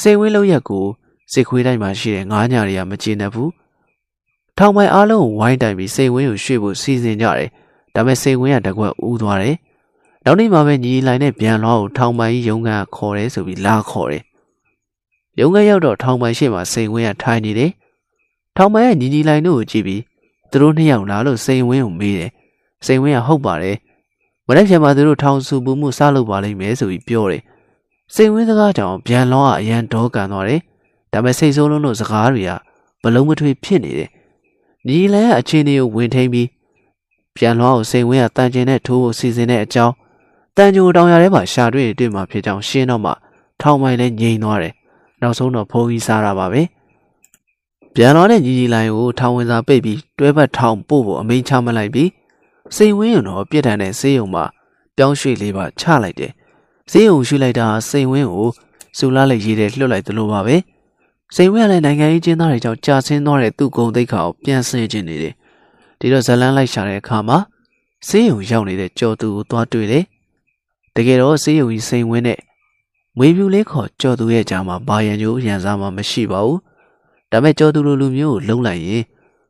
[0.01, 0.85] စိတ်ဝင်းလောက်ရက်ကို
[1.32, 3.50] စစ်ခွေးတိုင်းမှာရှိတဲ့ငါးညာတွေကမကျေနပ်ဘူး။
[4.58, 7.50] ထောင်ပိုင်အားလုံးကိုဝိုင်းတိုင်ပြီးစိတ်ဝင်းကိုရွှေ့ဖို့စီစဉ်ကြတယ်။
[7.95, 9.56] ဒါပေမဲ့စိတ်ဝင်းကတကွက်ဦးသွားတယ်။
[10.26, 14.24] နောက်နေ့မှပဲညီလိုင်နဲ့ပြန်လောကိုထောင်ပိုင်ကြီးရုံးကန်ခေါ်တယ်ဆိုပြီးလာခေါ်တယ်။
[15.40, 17.72] ရုံးကန်ရောက်တော့ထောင်ပိုင်ရှေ့မှာစိတ်ဝင်းကထိုင်နေတယ်။
[18.58, 20.01] ထောင်ပိုင်ကညီညီလိုင်တို့ကိုကြည့်ပြီး
[20.51, 22.32] သူတို့နှစ်ယောက်လားလို့စိတ်ဝင်းကိုမေးတယ်။
[22.85, 23.77] စိတ်ဝင်းကဟုတ်ပါတယ်။
[24.48, 27.42] မနေ့ကမှသူတို့ထောင်စုပူမှုစားလုပ်ပါလိမ့်မယ်ဆိုပြီးပြောတယ်။
[28.15, 30.61] စိတ်ဝင်းစကားကြောင့်ပြန်လောကအရန်ဒေါကန်သွားတယ်။
[31.11, 32.51] ဒါပေမဲ့စိတ်ဆိုးလုံးတို့စကားတွေက
[33.03, 34.09] ဘလုံးမထွေဖြစ်နေတယ်။
[34.88, 36.47] ညီလန်ကအချင်းတွေကိုဝင်ထိန်ပြီး
[37.35, 39.93] ပြန်လောကိုစိတ်ဝင်းကတန်ကျင်တဲ့ထိုးကိုစီစဉ်တဲ့အကြောင်း
[40.57, 43.11] တန်ကြိုတောင်ရထဲမှာရှာတွေ့တွေ့မှာဖြစ်ကြောင်းရှင်းတော့မှ
[43.61, 44.73] ထောင်မိုင်လည်းငြိမ်သွားတယ်။
[45.21, 46.61] နောက်ဆုံးတော့ဖုန်းကြီးစားတာပါပဲ။
[47.95, 52.09] ပြန်လောတဲ့ညီညီလိုင်ကိုထောင်ဝင်စာပိတ်ပြီးတွဲဘက်ထောင်ပို့ဖို့အမိန့်ချမှတ်လိုက်ပြီး
[52.75, 54.45] စိတ်ဝင်းရုံတော့ပြစ်ဒဏ်နဲ့ဆေးရုံမှာ
[54.95, 56.31] ပြောင်းရွှေ့လေးပါချလိုက်တယ်။
[56.92, 58.50] ဆေးရုံရွှေ့လိုက်တာစိတ်ဝင်းကို
[58.98, 60.56] စူလာလိုက်ရေးတဲ့လွှတ်လိုက်သလိုပါပဲ။
[61.35, 65.34] စိတ်ဝင်းကလည်းနိုင်ငံရေးကျင်းသားတွေကြောင့်ကြာဆင်းသွားတဲ့သူ့ဂုံတိတ်ခါကိုပြန်ဆင်းခြင်းနေတယ်။
[66.00, 67.38] ဒီတော့ဇလန်းလိုက်ရှာတဲ့အခါမှာ
[68.08, 70.03] ဆေးရုံရောက်နေတဲ့ကြော်သူကိုသွားတွေ့တယ်။
[70.95, 72.40] တကယ်တော့ဆေးရုံကြီးစိန်ဝင်းနဲ့
[73.18, 76.59] မွေပြူလေးခေါ်ကြော်သူရဲ့ကြားမှာဘာရန်ကျိုးရန်စားမှမရှိပါဘူး။
[77.32, 79.03] ဒါပေမဲ့ကြော်သူလိုလူမျိုးကိုလုံလိုက်ရင်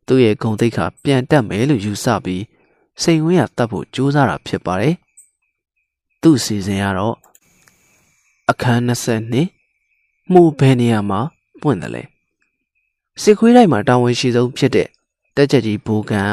[0.07, 2.43] သူ့ရဲ့ဂုံတိတ်ခါပြန်တက်မယ်လို့ယူဆပြီး
[3.01, 4.95] စိန်ဝင်းရတတ်ဖို့ကြိုးစားတာဖြစ်ပါတယ်။
[6.21, 7.15] သူ့စီစဉ်ကတော့
[8.51, 11.19] အခန်း22မှုဘယ်နေရာမှာ
[11.61, 12.03] ပွင့်တယ်လဲ
[13.21, 14.87] စစ်ခွေးတိုင်းမှာတာဝန်ရှိဆုံးဖြစ်တဲ့
[15.35, 16.31] တက်ချက်ကြီးဘူကန်က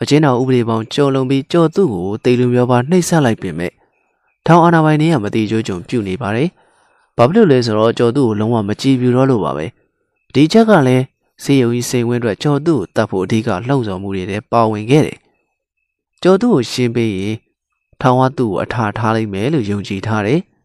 [0.00, 3.72] အချင်းတော်ဥပဒေပေါင်းကြုံလုံးပြီးကြော်သူ့ကိုတေလူမျိုးပါနှိပ်စက်လိုက်ပြင်မဲ့
[4.46, 6.48] ထောင်အာဏာပိုင်တွေကမတိကျကြုံပြုတ်နေပါတယ်။
[7.16, 9.66] ဘာဖြစ်လို့လဲဆိုတော့ကြော်သူ့ကိုလုံးဝမကြည်ပြူတော့လို့ပါပဲ။
[10.34, 11.04] ဒီချက်ကလည်း
[11.42, 15.18] စေယုံကြီးစိန်ဝင်းအတွက်ကြော်သူ့ကိုတတ်ဖို့အဓိကလှုံ့ဆော်မှုတွေလည်းပါဝင်ခဲ့တယ်။
[16.22, 17.36] ကြော်သူ့ကိုရှင်းပေးရင်
[18.00, 20.40] ထောင်ဝသူ့ကိုအထာထားလိုက်မယ်လို့ယုံကြည်ထားတယ်။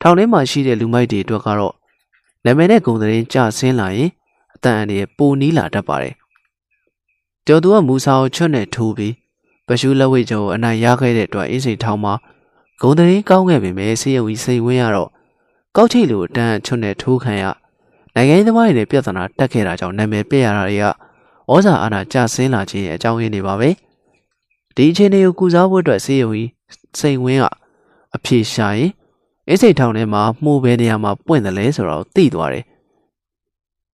[0.00, 1.74] ထောင်ထဲမှာရှိတဲ့လူမိုက်တွေအတွက်ကတော့
[2.44, 4.10] နာမည်နဲ့ဂုဏ်သတင်းကြဆင်းလာရင်
[4.54, 6.14] အတန်အန်တွေပိုနီးလာတတ်ပါတယ်။
[7.46, 9.14] ကျော်သူကမူစာကိုချွတ်နဲ့ထိုးပြီး
[9.66, 12.14] ပရှုလက်ဝိတ်ကျော်ကိုအနိုင်ရခဲ့တဲ့အတွက်အင်းစိန်ထောင်မှာ
[12.80, 15.10] ဂုံသတင်းကောင်းခဲ့ပေမဲ့ဆေးရုံကြီးစိတ်ဝင်းရတော့
[15.76, 17.44] ကောက်ချိတ်လိုတန်းချွတ်နဲ့ထိုးခံရ
[18.14, 20.84] နိုင်ငံရေးသမားတွေနဲ့ပြဿနာတက်ခဲ့တာကြောင့်နာမည်ပြက်ရတာတွေက
[21.52, 23.70] ဩဇာအာဏာကျဆင်းလာခြင်းရဲ့အကြောင်းရင်းတွေပါပဲ
[24.76, 26.50] ဒီအခြေအနေကိုကုစားဖို့အတွက်ဆေးရုံကြီး
[26.98, 27.44] စိတ်ဝင်းက
[28.16, 28.90] အဖြေရှာရင်
[29.48, 32.64] အင်းစိန်ထောင်ထဲမှာမှုပဲနေရာမှာပွင့်တယ်လဲဆိုတော့သိသွားတယ်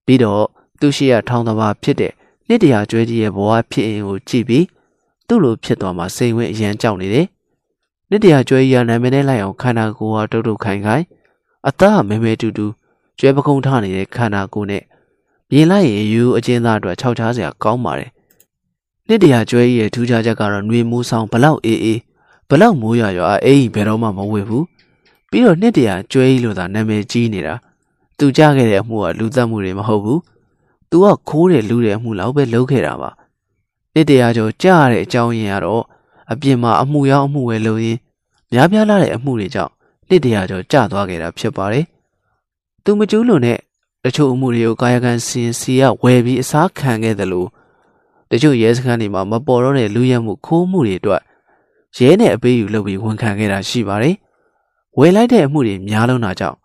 [0.04, 0.44] ပြီးတော့
[0.80, 2.12] သူရှိရထောင်သဘာဖြစ်တဲ့
[2.48, 4.66] နှစ်တရာကျွဲကြီးရဲ့ဘဝဖြစ်ရင်ကိုကြည့်ပြီး
[5.26, 7.26] သူ့လိုဖြစ်သွားမှစိန်ဝင်းအရန်ကြောက်နေတယ်
[8.10, 11.04] နှစ်တရာကျွဲကြီးကနာမည်နဲ့လိုက်အောင်ခန္ဓာကိုယ်ဟာတုတ်တုတ်ခိုင်ခိုင်
[11.68, 12.66] အသားမဲမဲတူတူ
[13.18, 14.82] ကျွဲပခုံးထနေတဲ့ခန္ဓာကိုယ်နဲ့
[15.50, 18.10] မြင်လိုက်ရင်ယူအကျဉ်းသားအတွက်ခြောက်ချားစရာကောင်းပါတယ်
[19.08, 22.00] နှစ်တရာကျွဲကြီးရဲ့ထူးခြားချက်ကတော့ຫນွေမိုးဆောင်ဘလောက်အေးအေး
[22.48, 24.64] ဘလောက်မိုးရွာရွာအေးဘယ်တော့မှမဝေဘူး
[25.34, 27.54] ပြီးတော့နှစ်တရာကျွဲကြီးလို့သာနာမည်ကြီးနေတာ
[28.18, 30.20] သူကြခဲ့တဲ့အမှုကလူသက်မှုတွေမဟုတ်ဘူး
[30.90, 33.10] သူကခိုးတယ်လူတယ်အမှုလောက်ပဲလုပ်ခဲ့တာပါ
[33.94, 35.82] နှစ်တရာကျော်ကြားရတဲ့အကြောင်းရင်းကတော့
[36.32, 37.98] အပြင်မှာအမှုရောက်အမှုဝယ်လုပ်ရင်း
[38.52, 39.72] များပြားလာတဲ့အမှုတွေကြောင့်
[40.08, 41.84] နှစ်တရာကျော်ကျသွားခဲ့တာဖြစ်ပါတယ်
[42.84, 43.58] သူမကျူးလွန်တဲ့
[44.04, 47.48] တချို့အမှုတွေကိုကာယကံစင်စီကဝယ်ပြီးအစားခံခဲ့တယ်လို့
[48.30, 51.22] တချို့ရဲစခန်းတွေမှာမပေါ်တော့တဲ့လူရဲမှုခိုးမှုတွေအတွက်
[51.98, 54.14] ရဲနဲ့အပေးယူလုပ်ပြီးဝန်ခံခဲ့တာရှိပါတယ်
[54.98, 56.58] ဝယ်လိုက်တဲ့အမှုတွေများလုံးတာကြောင့်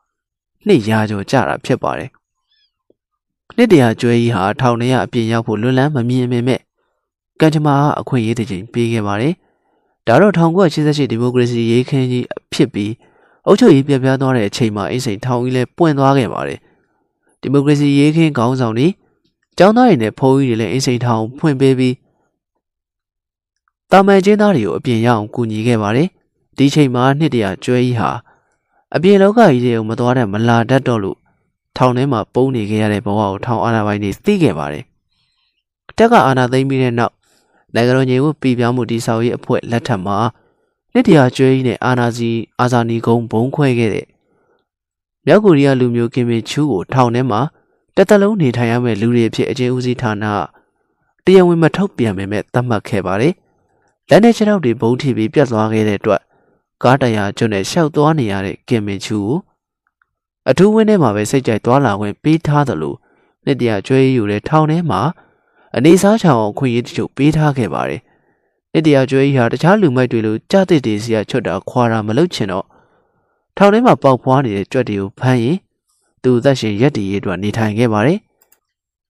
[0.67, 2.09] နှစ်ရာကျော်ကြာတာဖြစ်ပါတယ်
[3.56, 6.59] နှစ်တရာကျွဲကြီးဟာထောင်ထဲကအပြင်ရောက်ဖို့လွတ်လန်းမမြင်ပေမဲ့
[7.40, 9.33] ကံကြမ္မာအခွင့်အရေးတစ်ချိန်ပေးခဲ့ပါတယ်
[10.08, 12.91] ဒါတော့1988ဒီမိုကရေစီရေးခင်းကြီးဖြစ်ပြီး
[13.45, 16.59] အုပ်ချုပ်ရေးပြပြသွားတဲ့အချိန်မှာအင်းစိန်ထောင်ကြီးလည်းပွင့်သွားခဲ့ပါတယ်
[17.41, 18.88] ဒီမိုကရေစီရေးခင်းခေါင်းဆောင်တွေ
[19.58, 21.95] ကျောင်းသားတွေနဲ့ဖုန်းကြီးတွေလည်းအင်းစိန်ထောင်ဖွင့်ပေးပြီး
[23.91, 26.09] တာမန်ကျင်းသားတွေကိုအပြင်ရအောင်ကူညီခဲ့ပါတယ်
[26.59, 28.11] ဒီချိန်မှာနှစ်တရာကျွဲကြီးဟာ
[28.95, 31.17] အပြင်လောကကြီးတွေကိုမသွားတဲ့မလာတတ်တော့လို့
[31.77, 34.83] ထောင်ထဲမှာပုန်းနေခဲ့ရတဲ့ဘဝကိုထောင်အာဏာပိုင်တွေသိခဲ့ပါတယ်
[35.97, 37.13] တက်ကအာဏာသိမ်းပြီးတဲ့နောက်
[37.73, 40.17] နိုင်ငံတော်ညီကိုပြည်ပြောင်းမှုတည်ဆောက်ရေးအဖွဲ့လက်ထက်မှာ
[40.93, 42.29] နှစ်တရာကျွဲကြီးနဲ့အာနာစီ
[42.59, 44.05] အာဇာနီကုန်းဘုံခွဲခဲ့တဲ့
[45.25, 47.41] မြောက်ကိုရီးယားလူမျိုးကင်မင်ချူကိုထောင်ထဲမှာ
[47.95, 50.25] တက်တလုံးနေထိုင်ရမယ့်လူတွေအဖြစ်အကျဉ်းဦးစီးဌာန
[51.25, 53.33] တရားဝင်မထုတ်ပြန်ပေမဲ့သတ်မှတ်ခဲ့ပါတယ်။
[54.09, 56.21] လက်နဲ့ခြေထောက်တွေဘုံထိပြီးပြတ်သွားခဲ့တဲ့အတွက်
[56.82, 59.36] ကားတရာကျွန်းနဲ့ရှောက်သွားနေရတဲ့ကင်မင်ချူကို
[60.50, 62.94] အထူးဝင်းထဲမှာပဲစိတ်ကြိုက်သွားလာခွင့်ပေးထားသလို
[63.44, 65.00] နှစ်တရာကျွဲယူတဲ့ထောင်ထဲမှာ
[65.76, 68.00] အနေစားချောင်အောင်ခွင့်ရတချို့ပေးထားခဲ့ပါတယ်
[68.72, 72.66] နှစ်တရာကျွဲကြီးဟာတခြားလူမိုက်တွေလိုကြားတဲ့တေစီကချွတ်တာခွာတာမလုပ်ချင်တော့
[73.56, 75.58] ထောင်ထဲမှာပေါက်ဖွားနေတဲ့ကြွက်တွေကိုဖမ်းရင်
[76.22, 78.18] သူသက်ရှင်ရက်တည်ရေးအတွက်နေထိုင်ခဲ့ပါတယ်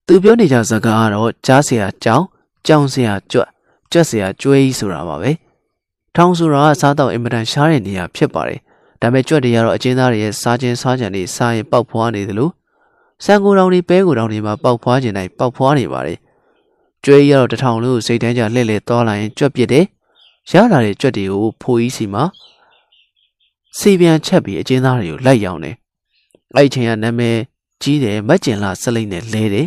[0.07, 2.23] သူပြောနေကြစကားကတော့ကြားเสียကြောင်
[2.67, 3.49] ကြောင်เสียကြွက်
[3.91, 5.31] ကြွက်เสียကျွဲကြီးဆိုတာပါပဲ
[6.16, 8.60] ထောင်ဆိုတာကစားတော့အင်မတန်ရှားတဲ့နေရာဖြစ်ပါတယ်
[9.00, 12.50] ဒါပေမဲ့ကြွက်တွေကတော့အကျဉ်းသားတွေရဲ့စားခြင်းစားကြံတွေစားရင်ပေါက်ဖွားနေသလို
[13.24, 16.18] စံကိုတောင်တွေပဲကိုတောင်တွေမှာပေါက်ဖွားခြင်းတိုင်းပေါက်ဖွားနေပါတယ်
[17.04, 19.84] ကျွဲကြီးကတော့တထောင်လို့စိတ်တန်းကြလှည့်လှည့်သွားလာရင်ကြွက်ပြစ်တယ်
[20.50, 22.24] ရလာတဲ့ကြွက်တွေကိုဖိုးကြီးစီမှာ
[23.78, 25.76] စီပြန်ချက်ပြီးအကျဉ်းသားတွေကိုလိုက်ရောင်းတယ်
[26.56, 27.36] အဲ့ဒီချိန်ကနာမည်
[27.82, 29.66] ကြီးတယ်မက်ကျင်လာစလိမ့်နဲ့လဲတယ်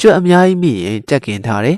[0.00, 1.76] ကြွက်အများကြီးမိရင်ကြက်ကင်ထားတယ်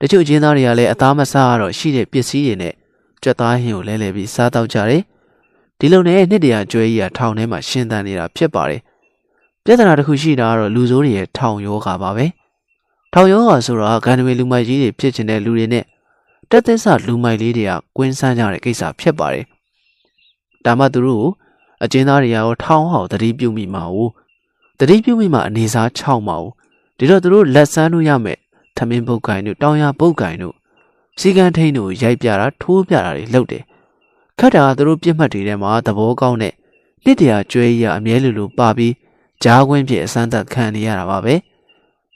[0.00, 2.74] တချို့အကျဉ်းသားတွေကလည်းအသားမစားရတော့ရှိတဲ့ပစ္စည်းတွေနဲ့
[3.22, 5.02] ကြွက်သားဟင်းကိုလဲလဲပြီးစားတော့ကြတယ်
[5.78, 8.80] ဒီလိုနဲ့နှစ်တရာကျွဲကြီးကထောင်ထဲမှာရှင်းတန်နေတာဖြစ်ပါတယ်
[9.64, 12.26] ပြဿနာတစ်ခုရှိတာကတော့လူဆိုးတွေရဲ့ထောင်ယောဂါပါပဲ
[13.12, 15.84] ထောင်ယောဂါဆိုတာဂန္ဓမေလူမိုက်ကြီးတွေဖြစ်ချင်တဲ့လူတွေနဲ့
[16.50, 19.44] တက်သစ္စာလူမိုက်လေးတွေကကွင်းဆန်းကြတဲ့ကိစ္စဖြစ်ပါတယ်
[20.64, 21.30] ဒါမှသူတို့ကို
[21.84, 23.96] အကျဉ်းသားတွေရောထောင်းဟောက်တတိပြုမိမှာ ਉ
[24.78, 26.44] တတိပြုမိမှာအနေစား6မှာ ਉ
[26.98, 28.38] ဒီတော့သူတို့လက်ဆန်းလို့ရမယ်
[28.76, 30.54] ထမင်းပုတ်ကင်တို့တောင်ရပုတ်ကင်တို့
[31.20, 33.62] စီကံထိန်တို့ရိုက်ပြတာထိုးပြတာတွေလုပ်တယ်
[34.38, 36.54] ခတ်တာကသူတို့ပြစ်မှတ်တွေထဲမှာသဘောကောင်းတဲ့
[37.04, 38.94] နှစ်တရာကျွဲကြီးကအမြဲလိုလိုပါပြီး
[39.42, 41.34] ကြားခွင်းဖြစ်အစမ်းသက်ခံနေရတာပါပဲ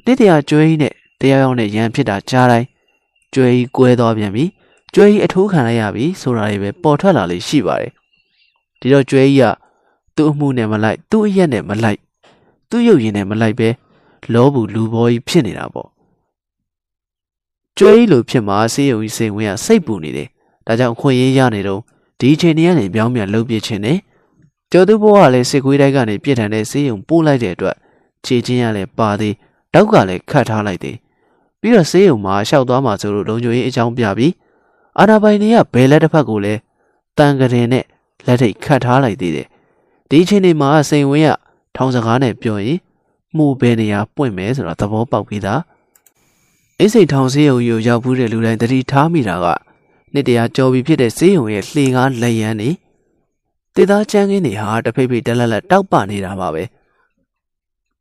[0.04, 2.66] နှစ်တရာကျွဲကြီးနဲ့တရားရောက်နဲ့ရန်ဖြစ်တာကြားတိုင်း
[3.34, 4.44] ကျွဲကြီးကွဲသွားပြန်ပြီ
[4.94, 7.92] ကျွဲကြီးအထိုးခံလိုက်ရပြီဆိုတာတွေပဲပေါ်ထွက်လာလေးရှိပါတယ်
[8.80, 9.44] ဒီတော့ကျွဲကြီးက
[10.16, 11.98] သူ့အမှုနဲ့မလိုက်သူ့အရက်နဲ့မလိုက်
[12.70, 13.68] သူ့ရုပ်ရည်နဲ့မလိုက်ပဲ
[14.32, 15.88] လောဘူးလူဘောကြီးဖြစ်နေတာပေါ့
[17.78, 20.28] ကျွဲကြီးလိုဖြစ်မှာဆေးရုံကြီးစိတ်ဝင်ကစိတ်ပူနေတယ်
[20.66, 21.80] ဒါကြောင့်ခွင့်ရရနေတော့
[22.20, 23.98] ဒီအချိန်တည်းကနေပြောင်းပြန်လှုပ်ပြခြင်းနဲ့
[24.72, 27.76] ကျော်သူဘဝကလည်းစစ်ကွေးတိုင်းကနေပြစ်ထန်တဲ့ဆေးရုံပို့လိုက်တဲ့အတွက်
[28.24, 29.34] ခြေချင်းရလည်းပါသေး
[29.74, 30.96] တောက်ကလည်းခတ်ထားလိုက်သေး
[31.60, 34.32] ပြီးတော့ဆေးရုံမှာရှောက်သွားမှဆိုလို့လုံခြုံရေးအကြောင်းပြပြီး
[34.98, 36.60] အာနာပိုင်တွေကဘယ်လက်တစ်ဖက်ကိုလည်း
[37.18, 37.84] တန်ကရင်နဲ့
[38.26, 39.46] လက်ထိတ်ခတ်ထားလိုက်သေးတယ်
[40.10, 41.30] ဒီအချိန်ဒီမှာစိန်ဝင်းက
[41.76, 42.78] ထောင်စကားနဲ့ပြောရင်
[43.36, 45.60] မှုဘယ်နေရာပွင့်မယ်ဆိုတာသဘောပေါက်ပြီးသား
[46.80, 49.46] အိစိတ်ထောင်ဆေးရုံကြီးကိုရောက်ဘူးတဲ့လူတိုင်းတတိထားမိတာက
[50.12, 52.70] နှစ်တရာကြော်ပြီးဖြစ်တဲ့ဆေးရုံရဲ့လှေကားလက်ရန်နေ
[53.74, 56.62] တေသားချမ်းကင်းတွေဟာတဖိတ်ဖိတ်တက်လက်လက်တောက်ပနေတာပါပဲ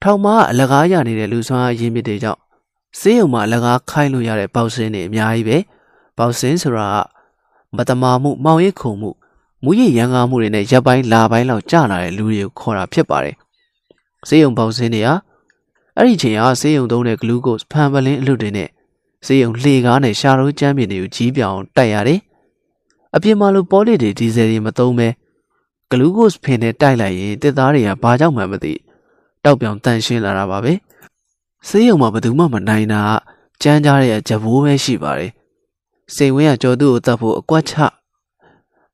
[0.02, 2.40] ထောင်မကအလကားရနေတဲ့လူဆွမ်းအရင်းမြစ်တွေကြောင့်
[3.00, 5.58] ဆေးရုံမှာအလကားခိုင်းလို့ရတဲ့ပေါက်စင်းတွေအများကြီးပဲ
[6.18, 6.98] ပေါက်စင်းဆိုတာက
[7.78, 9.10] မတမာမှုမောင်ရိပ်ခုံမှု
[9.64, 13.36] မူရည်ရန်ကားမှုတွေနဲ့ရပ်ပိုင်းလာပိုင်းလောက်ကြာလာတဲ့လူတွေကိုခေါ်တာဖြစ်ပါတယ်
[14.28, 15.14] ဆေးရုံပေါက်စင်းတွေဟာ
[16.00, 18.70] အဲ့ဒီချိန်ကဆေးရုံသုံးတဲ့ဂလူးကို့စ်ဖန်ပလင်းအလွတ်တွေနဲ့
[19.26, 22.20] ဈေးုံလှေကားနဲ့ရှာရိုးကျမ်းပြင်တွေကိုကြီးပြောင်တိုက်ရတယ်။
[23.16, 25.08] အပြင်မှာလိုပေါ်လစ်တွေဒီဇယ်တွေမသုံးပဲ
[25.90, 28.74] ဂလူးကို့စ်ဖင်နဲ့တိုက်လိုက်ရင်တစ်သားတွေကဘာကြောင့်မှမသိ
[29.44, 30.74] တောက်ပြောင်တန်ရှင်းလာတာပါပဲ။
[31.68, 33.02] ဈေးုံမှာဘယ်သူမှမနိုင်တာ
[33.62, 35.32] ကြမ်းကြတဲ့ကြဘိုးပဲရှိပါတယ်။
[36.16, 37.74] စိန်ဝင်းကကြော်သူ့ကိုတတ်ဖို့အကွက်ချ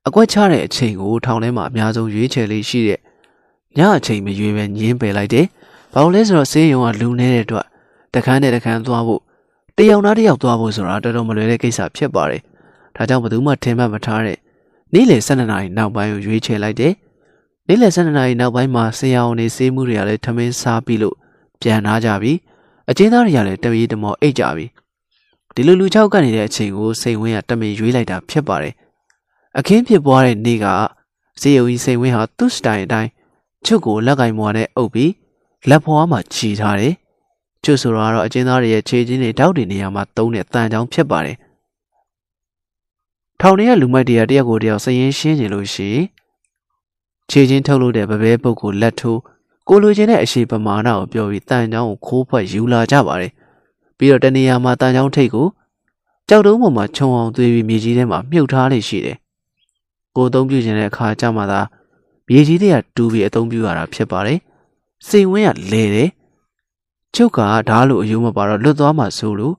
[0.06, 3.00] အကွက်ချတဲ့အချိန်ကိုထောင်ထဲမှာအများဆုံးရွေးချယ်လေးရှိတဲ့
[3.78, 5.46] ညအချိန်မရွေးပဲညင်းပယ်လိုက်တယ်။
[5.94, 7.66] ဘာလို့လဲဆိုတော့ဆေးရုံကလူနေတဲ့အတွက်
[8.14, 9.20] တခန်းနဲ့တခန်းသွားဖို့
[9.76, 12.42] တယောက်သားတယောက်သွားဖို့ဆိုတာတော်တော်မလွယ်တဲ့ကိစ္စဖြစ်ပါတယ်။
[12.96, 14.38] ဒါကြောင့်ဘယ်သူမှထင်မှတ်မထားတဲ့
[14.92, 16.92] နေ့လယ်12နာရီနောက်ပိုင်းကိုရွေးချယ်လိုက်တယ်။
[17.68, 21.16] နေ့လယ်12နာရီနောက်ပိုင်းမှာဆရာဝန်တွေစေးမှုတွေကလည်းထမင်းစားပြီးလို့
[21.60, 22.32] ပြန်လာကြပြီ။
[22.90, 24.66] အကျဉ်းသားတွေကလည်းတပြေးတမောအိတ်ကြပြီ။
[25.54, 28.74] ဒီလိုလူချောက်ကနေတဲ့အချိန်ကိုစိန်ဝင်းကတမင်ရွေးလိုက်တာဖြစ်ပါတယ်။
[29.58, 30.66] အခင်းဖြစ်ပွားတဲ့နေ့က
[31.40, 33.10] ဇေယုံကြီးစိန်ဝင်းဟာသူ့စတိုင်အတိုင်း
[33.66, 35.10] ချုပ်ကိုလက်ကင်မွာနဲ့အုပ်ပြီး
[35.68, 36.94] လက်ဖွားမှာခြီထားတယ်။
[37.64, 41.36] ကျွတ်ဆိုတော့အကျဉ်းသားတွေရဲ့ခြေချင်းတွေတောက်တွေနေရာမှာတုံးတဲ့တန်ချောင်းဖြစ်ပါတယ်။
[43.40, 45.88] ထောင်ထဲကလူမိုက်တွေကတယောက်ကိုတယောက်စရင်ရှင်းနေလို့ရှိ
[47.30, 49.20] ခြေချင်းထုတ်လို့တဲ့ဗပဲပုတ်ကိုလက်ထိုး
[49.68, 53.32] ကိုလိုချင်တဲ့အရှိပမာဏကိုပြောပြီးတန်ချောင်းကိုခိုးဖွက်ယူလာကြပါတယ်။
[53.98, 55.46] ပြီးတော့တနေရာမှာတန်ချောင်းထိတ်ကို
[56.28, 59.16] ကြောက်တုံးပေါ်မှာခြုံအောင်သွေးပြီးမြေကြီးထဲမှာမြုပ်ထားလေးရှိတယ်။
[60.16, 61.60] ကိုအသုံးပြုခြင်းတဲ့အခါကျမှသာ
[62.28, 64.40] မြေကြီးတွေကတူပြီးအသုံးပြုရတာဖြစ်ပါတယ်။
[65.08, 66.10] စိန်ဝင်းကလဲတယ်
[67.14, 69.54] ချုပ်ကဓားလိုအယိုးမပါတော့လွတ်သွားမှဆိုလို့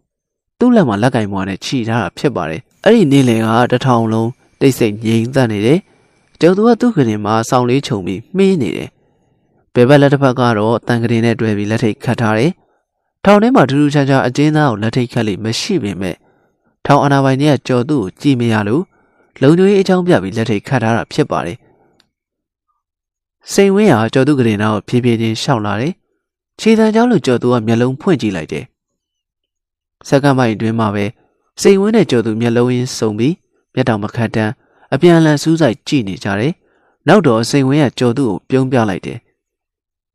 [0.59, 5.79] သူ့လက်မှာလက်ကင်မွားနဲ့ခြိထားတာဖြစ်ပါတယ်အဲ့ဒီနေ့လယ်ကတထောင်လုံးတိတ်ဆိတ်ငြိမ်သက်နေတယ်
[6.39, 8.89] ကျော်သူကသူ့ခရင်မှာစောင်းလေးခြုံပြီးမှေးနေတယ်
[9.73, 12.51] ဘယ်ဘက်လက်တစ်ဖက်ကတော့တန်ကရင်နဲ့တွဲပြီးလက်ထိတ်ခတ်ထားတယ်
[13.25, 16.15] ထောင်ထဲမှာထူးထူးခြားခြားအကျဉ်းသားကိုလက်ထိတ်ခတ်လိမရှိပေမဲ့
[16.85, 18.83] ထောင်အာဏာပိုင်တွေကကြော်သူ့ကိုကြည်မရလို့
[19.41, 21.57] လုံခြုံရေးအကြောင်းပြပြီးလက်ထိတ်ခတ်ထားတာဖြစ်ပါတယ်
[23.51, 25.93] စိန်ဝင်းဟာကြော်သူကရင်သားကိုဖြည်းဖြည်းချင်းရှောက်လာတယ်
[26.59, 28.65] ခြေတံကြောင်းလိုကြော်သူကမျက်လုံးဖွင့်ကြည့်လိုက်တယ်။
[30.07, 31.05] စက္ကန့်ပိုင်းအတွင်းမှာပဲ
[31.61, 33.35] စိန်ဝင်းနဲ့ကြော်သူမျက်လုံးရင်းစုံပြီး
[33.73, 34.51] မျက်တောင်မခတ်တန်း
[34.93, 36.53] အပြန်အလှန်စူးစိုက်ကြည့်နေကြတယ်။
[37.07, 39.19] နောက်တော့စိန်ဝင်းကကြော်သူကိုပြုံးပြလိုက်တယ်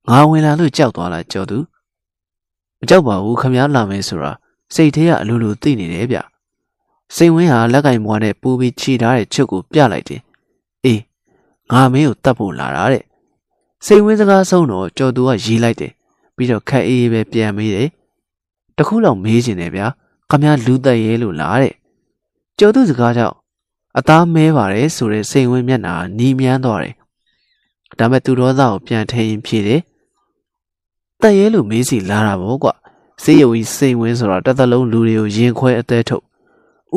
[0.08, 1.58] ငါဝင်လာလို့ကြောက်သွားလားကြော်သူ
[2.80, 4.32] မကြောက်ပါဘူးခမည်းလာမယ်ဆိုတာ
[4.74, 6.18] စိတ်ထဲကအလိုလိုသိနေတယ်ဗျ
[7.16, 10.20] စိန်ဝင်းဟာလက်ကင်ဘွားနဲ့ပူပြီးခြိထားတဲ့ချုပ်ကိုပြလိုက်တယ်
[10.84, 11.00] အေး
[11.72, 13.04] ငါမင်းကိုတတ်ဖို့လာတာတဲ့
[13.86, 15.92] စိန်ဝင်းစကားဆုံးတော့ကြော်သူကရေးလိုက်တယ်
[16.36, 17.88] ပြီးတော့ခက်အေးအေးပဲပြန်မေးတယ်
[18.76, 19.86] တခုလောက်မေးချင်တယ်ဗျာ
[20.30, 21.74] ခမည်းလူသက်ရဲလို့လားတဲ့
[22.58, 23.36] ကျော်သူစကားကြောင့်
[23.98, 26.94] အသားမဲပါတယ်ဆိုတဲ့စိန်ဝင်းမျက်နှာနီးမြန်းသွားတယ်
[27.98, 29.80] ဒါမဲ့သူတော်သားကိုပြန်ထည့်ရင်ဖြေတယ်
[31.20, 32.68] တက်ရဲလို့မေးစီလာတာပေါ့ကွ
[33.22, 36.24] စေးရုံကြီးစိန်ဝင်းဆိုတာတစ်သက်လုံးလူတွေကိုရင်ခွဲအသေးထုတ်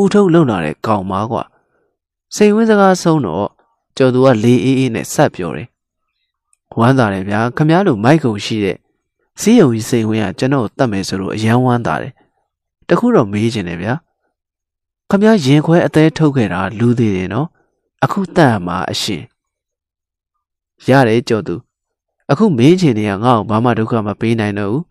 [0.01, 1.37] ဥထုတ်လုံလာတဲ့ကောင်ပါကွ
[2.35, 3.47] စိန်ဝင်းစကားဆုံးတော့
[3.97, 5.70] ကျော်သူကလေးအေးအေးနဲ့ဆက်ပြောတယ်
[6.79, 8.77] ဝမ်းသာတယ်ဗျာခမားလိုမိုက်ကုံရှိတဲ့
[9.41, 12.13] စေးရုံကြီးစိန်ဝင်းကကျွန်တော်တတ်မယ်ဆိုလို့အယံဝမ်းသာတယ်
[12.87, 13.93] တခုတော့မေးချင်တယ်ဗျာ
[15.09, 17.47] ခမရင်ခွဲအသေးထုတ်ခဲ့တာလူသေးတယ်နော်
[18.03, 19.23] အခုတတ်ရမှာအရှင်
[20.87, 21.55] ရတယ်ကြော်သူ
[22.31, 24.83] အခုမင်းချင်တွေကငါ့ကိုဘာမှဒုက္ခမပေးနိုင်တော့ဘူး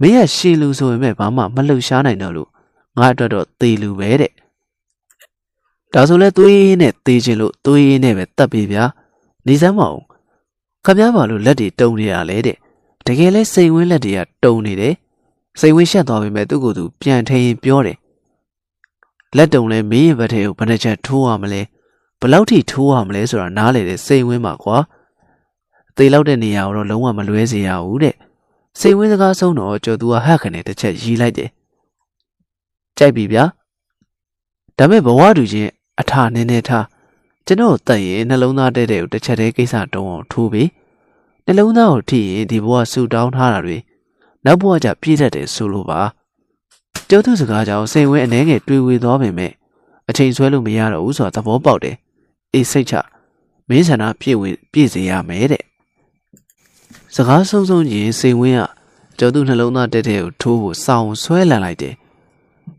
[0.00, 2.48] မင်းရရှင်လူဆိုရင်မဲ့ဘာမှမလှုပ်ရှားနိုင်တော့လို့
[2.98, 4.32] ငါအတွက်တော့သေလူပဲတဲ့
[5.92, 8.84] ဒါဆိုလဲသွေးနဲ့သေခြင်းလို့သွေးနဲ့ပဲတတ်ပြီဗျာ
[9.46, 10.00] နေစမ်းမအောင်
[10.84, 12.56] ခမဘာလို့လက်တွေတုံနေရလဲတဲ့
[13.06, 14.94] တကယ်လဲစိန်ဝင်းလက်တွေကတုံနေတယ်
[15.60, 17.98] စိန်ဝင်းရှက်သွားပြီမဲ့သူ့ကိုယ်သူပြန်ထရင်ပြောတယ်
[19.36, 21.60] လက်တုံလဲမင်းရဲ့ဘက်ထဲကိုဘယ်နှချက်ထိုးရမလဲ
[22.20, 24.78] ဘယ်လောက်ထိထိုးရမလဲဆိုတာနားလေတဲ့စိန်ဝင်းမှာကွာ
[25.96, 28.14] သေလောက်တဲ့နေရာကိုတော့လုံးဝမလွဲစေရဘူးတဲ့
[28.80, 31.50] စိန်ဝင်းစကားဆုံးတော့ကျော်သူကဟက်ခနဲ့တစ်ချက်ရီးလိုက်တယ်
[32.98, 33.44] ကြိုက်ပြီဗျာ
[34.78, 36.84] ဒါမဲ့ဘဝတူချင်းအထာနည်းနည်းထား
[37.46, 40.68] ကျွန်တော်တတ်ရင်နှလုံးသားတဲ့တဲ့ကိုတစ်ချက်တည်းကိစ္စတုံးအောင်ထိုးပြီး
[41.46, 43.76] နှလုံးသားကိုထိရင်ဒီဘဝဆူတောင်းထားတာတွေ
[44.44, 46.00] နောက်ဘဝကျပြည့်တတ်တယ်ဆိုလိုပါ
[47.08, 49.52] ကျောသူစကားကြောင့်စိန်ဝဲအနေငယ်တွေးဝေသွားပေမဲ့
[50.08, 51.96] အချိန်ဆွဲလို့မရတော့ဘူးဆိုတာသဘောပေါက်တယ်
[52.54, 52.94] အေးစိတ်ချ
[53.68, 54.42] မင်းဆန္ဒပြည့်ဝ
[54.72, 55.62] ပြည့်စေရမယ်တဲ့
[57.14, 58.62] စကားဆုံးဆုံးချင်းစိန်ဝင်းက
[59.18, 61.94] ကျောသူနှလုံးသားတက်တဲ့ကိုထိုးဖို့စောင်းဆွဲလန်လိုက်တယ်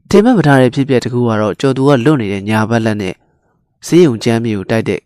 [0.10, 3.16] တင်မပထားတဲ့ဖြစ်ပျက်တကူကတော့ကျော်သူကလွတ်နေတဲ့ညာဘက်လက်နဲ့
[3.88, 5.02] စေးရုံချမ်းမြေကိုတိုက်တဲ့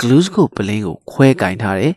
[0.00, 1.94] glucose ပလင်းကိုခွဲကင်ထားတယ်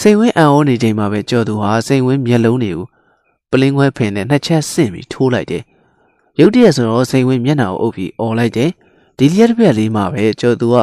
[0.00, 2.86] စိန်ဝင်းအံ့ဩနေချိန်မှာပဲကျော်သူဟာစိန်ဝင်းမျက်လုံးတွေကို
[3.50, 5.62] ပလင်းခွဲဖင်နဲ့နှစ်ချက်ဆင့်ပြီးထိုးလိုက်တယ်။
[6.40, 8.70] ရုတ်တရက်ဆိုတော့စိန်ဝင်းမျက်နှာကိုအုပ်ပြီးអော်လိုက်တယ်။
[9.18, 10.76] ဒီလျက်တစ်ပြက်လေးမှာပဲကျော်သူက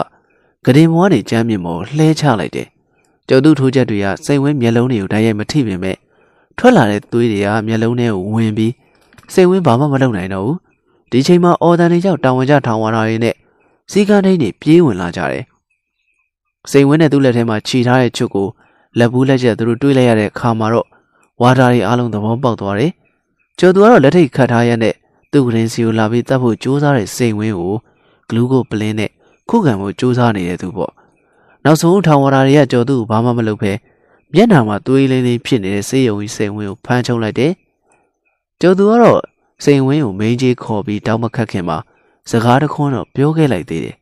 [0.66, 2.68] ဂရင်မွားနေကြမ်းမြင့်မောလှဲချလိုက်တယ်။
[3.28, 5.98] ကျော်သူထိုးချက်တွေကစိန်ဝင်းမျက်လုံးတွေကိုတိုက်ရိုက်မထိပင်မဲ့
[6.58, 8.74] ထွက်လာတဲ့သွေးတွေကမျက်လုံးထဲကိုဝင်ပြီး
[9.34, 10.58] စိန်ဝင်းဘာမှမလုပ်နိုင်တော့ဘူး။
[11.12, 13.36] ဒီချိန်မှာအော်တန်တွေကြောင့်တောင်ဝင်ကြထောင်ဝါတာတွေနဲ့
[13.92, 15.44] စီကန်းထိန်တွေပြေးဝင်လာကြတယ်။
[16.72, 18.48] စိန်ဝင်းနဲ့သူ့လက်ထဲမှာခြိထားတဲ့ချုပ်ကို
[19.00, 20.88] လက်ဘူးလက်ချက်သူတို့တွေးလိုက်ရတဲ့အခါမှာတော့
[21.42, 22.92] ဝါတာတွေအားလုံးသဘောပေါက်သွားတယ်။
[23.60, 24.94] ကျော်သူကတော့လက်ထိတ်ခတ်ထားရတဲ့
[25.32, 27.76] သူ့ကရင်စီကိုလာပြီးတတ်ဖို့ကြိုးစားတဲ့စိန်ဝင်းကို
[28.28, 29.12] ဂလူးကိုပလင်းနဲ့
[29.50, 30.92] ခုခံဖို့ကြိုးစားနေတဲ့သူပေါ့။
[31.64, 33.72] နောက်ဆုံးထောင်ဝါတာတွေကကျော်သူကိုဘာမှမလုပ်ဘဲ
[34.34, 37.52] မျက်နှာမှာသွေးလေးလေးဖြစ်နေတဲ့စေယုံကြီးစိန်ဝင်းကိုဖမ်းချုံလိုက်တယ်။
[38.62, 39.22] ကျော်သူကတော့
[39.64, 41.78] စိန်ဝင်းကိုမင်းကြီးခေါ်ပြီးတောင်းမခတ်ခင်မှာ
[42.30, 43.96] စကားတခွန်းတော့ပြောခဲ့လိုက်သေးတယ်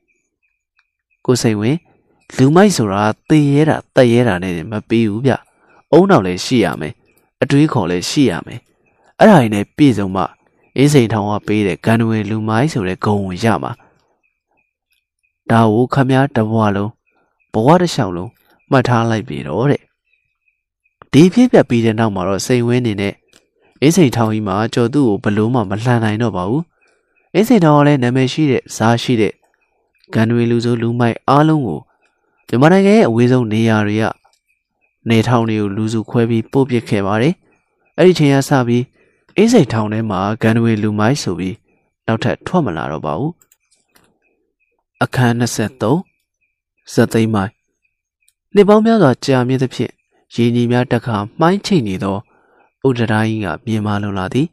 [1.25, 1.79] ။ကိုစိန်ဝင်း
[2.37, 5.33] လူမိုက်ဆိုတာသေရဲတာတက်ရဲတာနဲ့မပြီးဘူးဗျ။
[5.91, 6.93] အုံနောက်လည်းရှိရမယ်။
[7.41, 8.59] အတွေးခေါ်လည်းရှိရမယ်။
[9.19, 10.23] အဲ့ဒါတွေနဲ့ပြည့်စုံမှ
[10.77, 13.71] အင်းစိန်ထောင်ကပေးတဲ့ဂန်နဝေလူမိုက်ဆိုတဲ့ဂုံဝင်ရမှာ။
[15.51, 16.91] ဒါကိုခမည်းတဘွားလုံး
[17.53, 18.31] ဘဝတစ်လျှောက်လုံး
[18.71, 19.81] မှတ်ထားလိုက်ပြီတော့တဲ့။
[21.11, 23.13] ဒီဖြစ်ပြပြီးတဲ့နောက်မှာတော့စိန်ဝင်းနေနဲ့
[23.81, 26.63] အင်းစိန်ထောင်ကြီးမှာကြော်သူ့ကိုဘလို့မှမလှန်နိုင်တော့ပါဘူး။
[27.35, 29.33] အင်းစိန်ထောင်ကလည်းနာမည်ရှိတဲ့ဇာရှိတဲ့
[30.13, 31.79] ဂန်နဝေလူဆိုလူမိုက်အားလုံးကို
[32.47, 34.05] မြန်မာနိုင်ငံရဲ့အဝေးဆုံးနေရာတွေက
[35.09, 37.33] နေထောင်တွေကိုလူစုခွဲပြီးပို့ပစ်ခဲ့ပါတယ်။
[37.97, 38.83] အဲ့ဒီချိန်ကစပြီး
[39.37, 41.55] အေးစိတ်ထောင်ထဲမှာဂန်နဝေလူမိုက်ဆိုပြီး
[42.07, 43.31] နောက်ထပ်ထွက်မလာတော့ပါဘူး။
[45.03, 47.51] အခန်း23ဇက်သိမ်းမိုင်း
[48.55, 49.91] နှစ်ပေါင်းများစွာကြာမြင့်သဖြင့်
[50.35, 52.17] ရင်းနှီးများတက်ခါမှိုင်းချိတ်နေသော
[52.87, 54.47] ဥဒရာကြီးကမြင်မာလုံလာသည်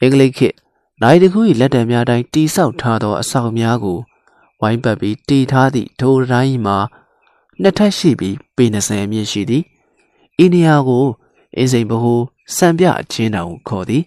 [0.00, 0.56] အင်္ဂလိပ်ခေတ်
[1.02, 3.98] နိုင်တခု၏လက်တံများတိုင်းတီဆောက်ထားသောအဆောက်များကို
[4.60, 6.78] ဝိုင်းပတ်ပြီးတီထားသည့်ထိုတိုင်းမှာ
[7.62, 9.62] နှစ်ထပ်ရှိပြီးပေ20အမြင့်ရှိသည်
[10.44, 11.04] ဤနေရာကို
[11.56, 12.14] အင်းစိန်ဘဟု
[12.56, 14.04] စံပြအချင်းတောင်ခေါ်သည်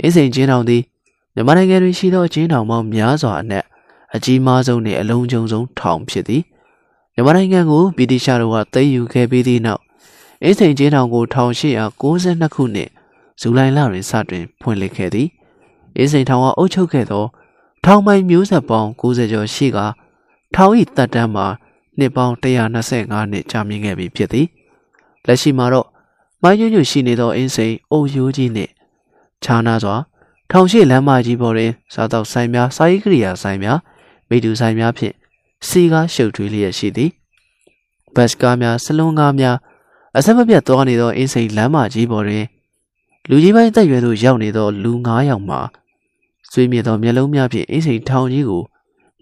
[0.00, 0.82] အင်းစိန်ချင်းတောင်သည်
[1.34, 3.64] မြန်မာနိုင်ငံတွင်ရှိသောအချင်းတောင်ပေါင်းများစွာအနက်
[4.14, 6.42] အကြီးမားဆုံးနှင့်အလုံးကျုံဆုံးထောင်ဖြစ်သည်
[7.14, 9.82] မြန်မာနိုင်ငံကိုဗြိတိရှတို့ကသိမ်းယူခဲ့ပြီးသည့်နောက်
[10.42, 12.90] အင်းစိန်ချင်းတောင်ကို1892ခုနှစ်
[13.40, 15.28] ဇူလိုင်လတွင်စတင်ဖွင့်လှစ်ခဲ့သည်
[15.96, 17.24] အင်းစိန်ထောင်ကအုပ်ချုပ်ခဲ့သော
[17.84, 19.78] ထောင်ပိုင်မျိုးဆက်ပေါင်း90ကျော်ရှိက
[20.54, 21.46] ထောင်၏တပ်တန်းမှာ
[21.98, 24.46] နှစ်ပေါင်း125နှစ်ကြာမြင့်ခဲ့ပြီဖြစ်သည်
[25.26, 25.86] လက်ရှိမှာတော့
[26.42, 28.72] မိုင်းညွညွရှိနေသောအင်းစိန်အုပ်ရိုးကြီးနှင့်
[29.42, 29.96] ခြားနာစွာ
[30.50, 33.78] ထောင်ရှိလမ်းမကြီးပေါ်တွင်စားတော့ဆိုင်များစာရေးကရိယာဆိုင်များ
[34.28, 35.14] မိတူဆိုင်များဖြင့်
[35.68, 37.10] စီကားရှုပ်ထွေးလျက်ရှိသည်
[38.14, 39.56] ဘတ်ကားများစလုံးကားများ
[40.16, 42.44] အဆက်မပြတ်သွားနေသောအင်းစိန်လမ်းမကြီးပေါ်တွင်
[43.28, 45.56] လူကြီးပိုင်းတက်ရွယ်သို့ရောက်နေသောလူ9ယောက်မှ
[46.52, 48.62] ဆွေးမြေသောမျက်လုံးများဖြင့်အင်းစိန်ထောင်ကြီးကို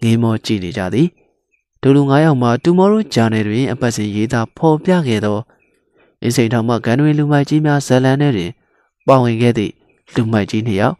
[0.03, 1.07] ငေးမောကြည့်နေကြသည်
[1.81, 5.37] ဒူလူ9ယောက်မှ Tomorrow Journal တွင်အပတ်စဉ်ရေးသားဖော်ပြခဲ့သော
[6.21, 8.51] အင်းစိန်ထောင်မှဂန်နွေလူမိုက်ကြီးများဇလန်ထဲတွင်
[9.07, 9.73] ပါဝင်ခဲ့သည့်
[10.15, 10.95] လူမိုက်ကြီးနှစ်ယောက်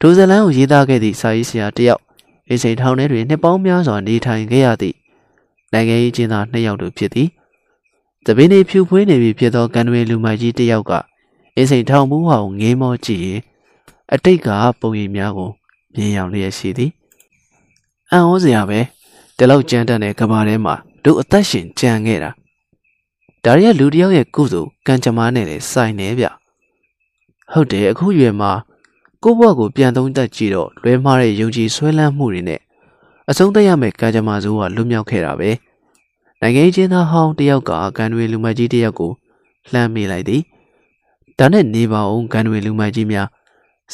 [0.00, 2.02] ဒိုဇလန်ကိုရေးသားခဲ့သည့်စာရေးဆရာတစ်ယောက်
[2.48, 4.96] အင်းစိန်ထောင်ထဲတွင်နှစ်ပေါင်းများစွာနေထိုင်ခဲ့ရသည့်
[5.72, 7.28] နိုင်ငံရေးကျင်းသားနှစ်ယောက်တို့ဖြစ်သည်
[8.26, 10.92] တပင်းနေဖြူဖွေးနေပြီဖြစ်သောကန်နွေလူမိုက်ကြီးတစ်ယောက်က
[11.56, 13.40] အင်းစိန်ထောင်မှုဟောင်ငေးမောကြည့်ရင်
[14.14, 14.48] အတိတ်က
[14.80, 15.50] ပုံရိပ်များကို
[15.94, 16.90] မြင်ရောက်လျက်ရှိသည်
[18.10, 18.80] အံ့ဩစရာပဲ
[19.38, 22.30] တလောက်ကြမ်းတမ်းတဲ့ကဘာထဲမှာတို့အသက်ရှင်ကြံခဲ့တာ
[23.44, 26.26] ဒါရီကလူတယောက်ရဲ့ကုသိုလ်ကံကြမ္မာနဲ့လည်းစိုင်နေဗျ
[27.52, 28.52] ဟုတ်တယ်အခုရွယ်မှာ
[29.22, 32.60] ကိုယ့်ဘဝကိုပြန်သုံးသပ်ကြည့်တော့လွဲမှားတဲ့ယုံကြည်ဆွဲလန်းမှုတွေနဲ့
[33.30, 35.50] အဆုံးသတ်ရမယ့်ကံကြမ္မာစိုးကလွတ်မြောက်ခဲ့တာပဲ
[36.40, 39.10] နိုင်ငံချင်းသားဟောင်းတယောက်ကကန်တွေလူမကြီးတယောက်ကို
[39.72, 40.42] လှမ်းမိလိုက်သည်
[41.38, 43.28] ဒါနဲ့နေပါအောင်ကန်တွေလူမကြီးများ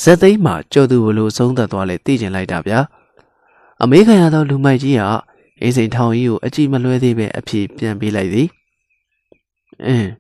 [0.03, 2.81] ဇက်သိမ်းမှာကြော်သူဘလို့ဆုံးသက်သွားလဲသိကျင်လိုက်တာဗျာ
[3.83, 5.03] အမေခံရသောလူမိုက်ကြီးက
[5.63, 8.49] အိစိန်ထောင်ကြီးကိုအကြည့်မလွဲသေးပဲအဖြေပြန်ပေးလိုက်သည်
[9.87, 10.11] အင်း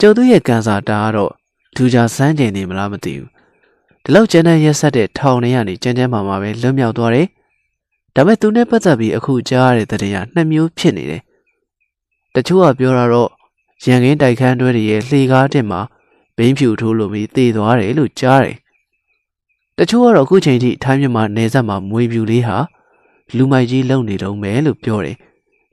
[0.00, 1.32] ကျော်သူရဲ့ကန်စာတာကတော့
[1.76, 3.28] ဒူကြစမ်းကျင်နေမလားမသိဘူး
[4.02, 7.26] ဒီလောက်ကျန်းတဲ့ရက်ဆက်တဲ့ထောင်ထဲကနေကြမ်းကြမ်းမာမာပဲလွတ်မြောက်သွားတယ်
[8.14, 11.22] ဒါပေမဲ့သူနဲ့ပတ်သက်ပြီးအခုကြားရတဲ့တဲ့ရနှစ်မျိုးဖြစ်နေတယ်
[12.34, 13.30] တချို့ကပြောတာတော့
[13.84, 15.80] ရန်ကင်းတိုက်ခန်းတွဲတွေရဲ့လှေကားတင်မှာ
[16.36, 18.56] ဘိန်းဖြူထိုးလို့ပြီးသေသွားတယ်လို့ကြားတယ်
[19.78, 22.56] တချို့ကတော့အခုချိန်ထိထိုင်းမြန်မာနယ်စပ်မှာမွေပြူလေးဟာ
[23.36, 25.16] လူမိုက်ကြီးလုံနေတော့မယ်လို့ပြောတယ်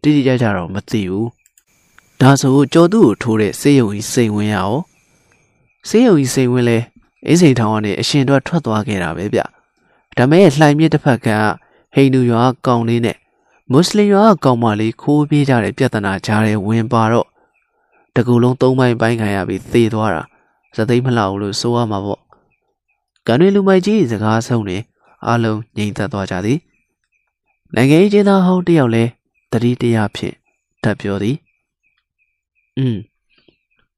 [0.02, 1.30] တိတိကျကျတော့မသိဘူး
[2.22, 4.82] ဒါဆိုကြော်သူ့ကိုထိုးတဲ့စေယုံကြီးစိန်ဝင်ရအောင်
[5.90, 6.78] စေယုံကြီးစိန်ဝင်လဲ
[7.26, 9.42] အင်းစိန်ထောင်ကနေအရှင်တို့ထွက်သွားခဲ့တာပဲဗျ
[10.18, 11.28] ဒါမဲ့လှိုင်မြစ်တစ်ဖက်က
[11.94, 13.18] ဟိန္ဒူရွာကောင်လေးနဲ့
[13.72, 17.28] မွတ်စလင်ရွာကောင်မလေးခိုးပြေးကြတဲ့ပြဿနာကြားတဲ့ဝင်ပါတော့
[18.16, 20.24] တကူလုံးသုံးပိုင်းပိုင်းခံရပြီးသေသွားတာ
[20.76, 22.22] သသိမ်းမလှဘူးလို့ဆိုရမှာပေါ့
[23.30, 24.78] ကံတွေလူမိုက်ကြီးစကားဆုံးနေ
[25.26, 26.60] အားလုံးငြိမ်သက်သွားကြသည်
[27.76, 29.04] နိုင်ငံရေးချင်းသားဟောင်းတယောက်လဲ
[29.52, 30.36] တတိတရားဖြင့်
[30.84, 31.36] ထပ်ပြောသည်
[32.78, 32.98] อืม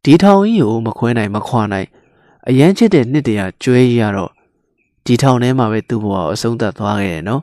[0.03, 1.87] ဒီထောင်ကြီးကိုမခွဲနိုင်မခွာနိုင်
[2.47, 4.31] အရန်ချစ်တဲ့နှစ်တရာကျွဲရတော့
[5.05, 7.41] ဒီထောင်ထဲမှာပဲသူ့ဘဝကိုအဆုံးသတ်သွားခဲ့တယ်နော်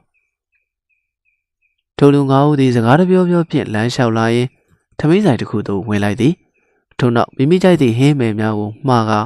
[1.96, 4.48] ထိုလူငါးဦးသည်စကားတပြောပြောဖြင့်လမ်းလျှောက်လာရင်
[4.98, 6.34] ထမင်းဆိုင်တစ်ခုသို့ဝင်လိုက်သည်
[6.98, 9.20] ထို့နောက်မိမိကြိုက်သည့်ဟင်းမယ်များကိုမှားကာ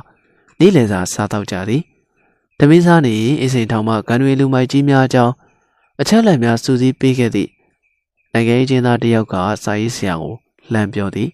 [0.59, 1.83] နေ့လည်စာစားတော့ကြသည်
[2.59, 5.35] ထမင်းစားနေရင်အစိန်ထောင်မှဂန်တွေလူမိုက်ကြီးများအကြောင်း
[6.01, 7.51] အချက်လက်များစူးစီးပေးခဲ့သည့်
[8.33, 10.35] နိုင်ငံရေးချင်းသားတယောက်ကစာရေးဆရာကို
[10.73, 11.29] လှမ်းပြောသည်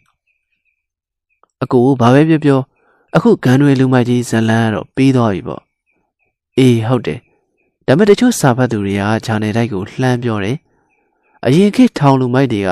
[1.63, 2.61] အကူဘာပဲပြောပြော
[3.17, 5.63] အခုဂန်တွေလူမိုက်ကြီးဇလန်းကတော့ပြီးသွားပြီပေါ့
[6.59, 7.21] အေးဟုတ်တယ်
[7.87, 10.57] ဒါပေမဲ့တချို့စာဖတ်သူတွေကဂျာနယ်တိုက်ကိုလှမ်းပြောတယ်
[11.47, 12.71] အရင်ခေတ်ထောင်လူမိုက်တွေက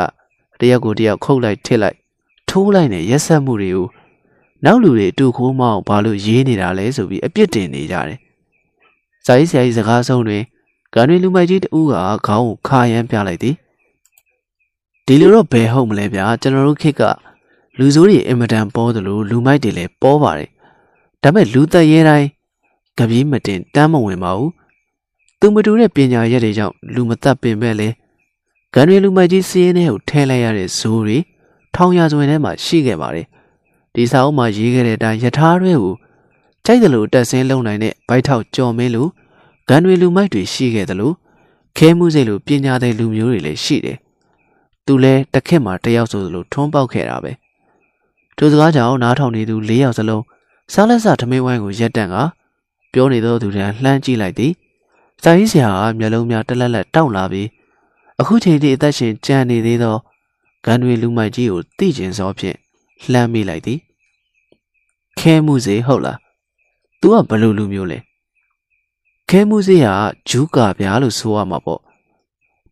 [0.60, 1.96] တယောက်ကိုတယောက်ခုတ်လိုက်ထစ်လိုက်
[2.48, 3.86] ထိုးလိုက်နဲ့ရက်ဆက်မှုတွေကို
[4.64, 8.18] နောက်လူတွေတူခိုးမအောင်ဘာလို့ရေးနေတာလဲဆိုပြီးအပြစ်တင်နေကြတယ်။
[9.26, 10.42] ဇာကြီးဆရာကြီးစကားဆုံးတွင်
[10.94, 11.94] ဂန်ရီလူမိုက်ကြီးတဦးက
[12.26, 13.54] ခေါင်းကိုခါရမ်းပြလိုက်သည်။
[15.06, 17.02] ဒီလိုတော့ဘယ်ဟုတ်မလဲဗျာကျွန်တော်တို့ခေတ်က
[17.78, 20.50] လူဆိုးတွေအင်မတန်ပေါ်သလိုလူမိုက်တွေလည်းပေါ်ပါတယ်။
[21.22, 22.28] ဒါပေမဲ့လူသက်ရဲတိုင်း
[22.98, 24.50] ကပီးမတင်တမ်းမဝင်ပါဘူး။
[25.40, 27.88] သူမတူတဲ့ပညာရက်တွေကြောင့်လူမသက်ပင်ပဲလေ
[28.74, 31.18] ဂန်ရီလူမိုက်ကြီးစီးရင်ထဲကိုထဲလိုက်ရတဲ့ဇိုးတွေ
[31.74, 33.26] ထောင်ရစွင်ထဲမှာရှိခဲ့ပါတယ်။
[33.94, 35.94] ဒီစာအုပ်မှာရေးခဲ့တဲ့အတိုင်းယထာတွေကို
[36.66, 39.02] ကြိုက်တယ်လို့တက်ဆင်းလုံနိုင်တဲ့ဘိုက်ထောက်ကြော်မင်းလူ
[39.68, 41.14] ဂန်တွေလူမိုက်တွေရှိခဲ့တယ်လို့
[41.76, 43.98] ခဲမှုစိတ်လိုပညာတဲ့လူမျိုးတွေလည်းရှိတယ်။
[44.86, 47.32] သူလဲတစ်ခက်မှာတယောက်ဆိုသလိုထွန်းပေါက်ခဲ့တာပဲ။
[48.36, 50.24] ထိုစကားကြောင့်နားထောင်နေသူ၄ယောက်စလုံး
[50.72, 52.16] စားလက်စထမင်းဝိုင်းကိုရက်တန့်က
[52.92, 54.52] ပြောနေသောသူတန်းလှမ်းကြည့်လိုက်သည်။
[55.22, 57.48] စာရေးဆရာကမျက်လုံးများတလက်လက်တောက်လာပြီး
[58.20, 59.96] အခုချိန်ထိအသက်ရှင်ကြံနေသေးသော
[60.64, 62.56] ဂန်တွေလူမိုက်ကြီးကိုသိကျင်စောဖြင့်
[63.10, 63.78] လှမ်းမိလိုက်သည်
[65.18, 66.18] ခဲမှုစေဟုတ်လား
[67.06, 67.98] तू ကဘလို့လူမျိုးလဲ
[69.28, 69.86] ခဲမှုစေက
[70.28, 71.80] ဂျူးကာဗျာလို့ဆိုရမှာပေါ့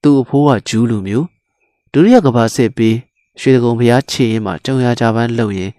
[0.03, 1.27] သူ့အဖိုးကဂျူးလူမျိုး
[1.93, 2.97] ဒုတိယကဘာစစ်ပြီး
[3.41, 5.73] ရွှေတကုံဖျားချေရင်မှာကြုံရကြပန်းလှုပ်ရင်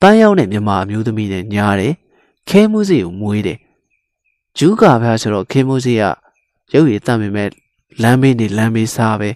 [0.00, 1.94] ပန်းရောက်တဲ့မြမအမျိုးသမီးနဲ့ညားတယ်
[2.48, 3.58] ခဲမှုစေကိုမွေးတယ်
[4.58, 6.02] ဂျူးကာဗျာဆိုတော့ခဲမှုစေက
[6.72, 7.48] ရုပ်ရည်တတ်ပေမဲ့
[8.02, 9.30] လမ်းမေးနေလမ်းမေးစားပဲ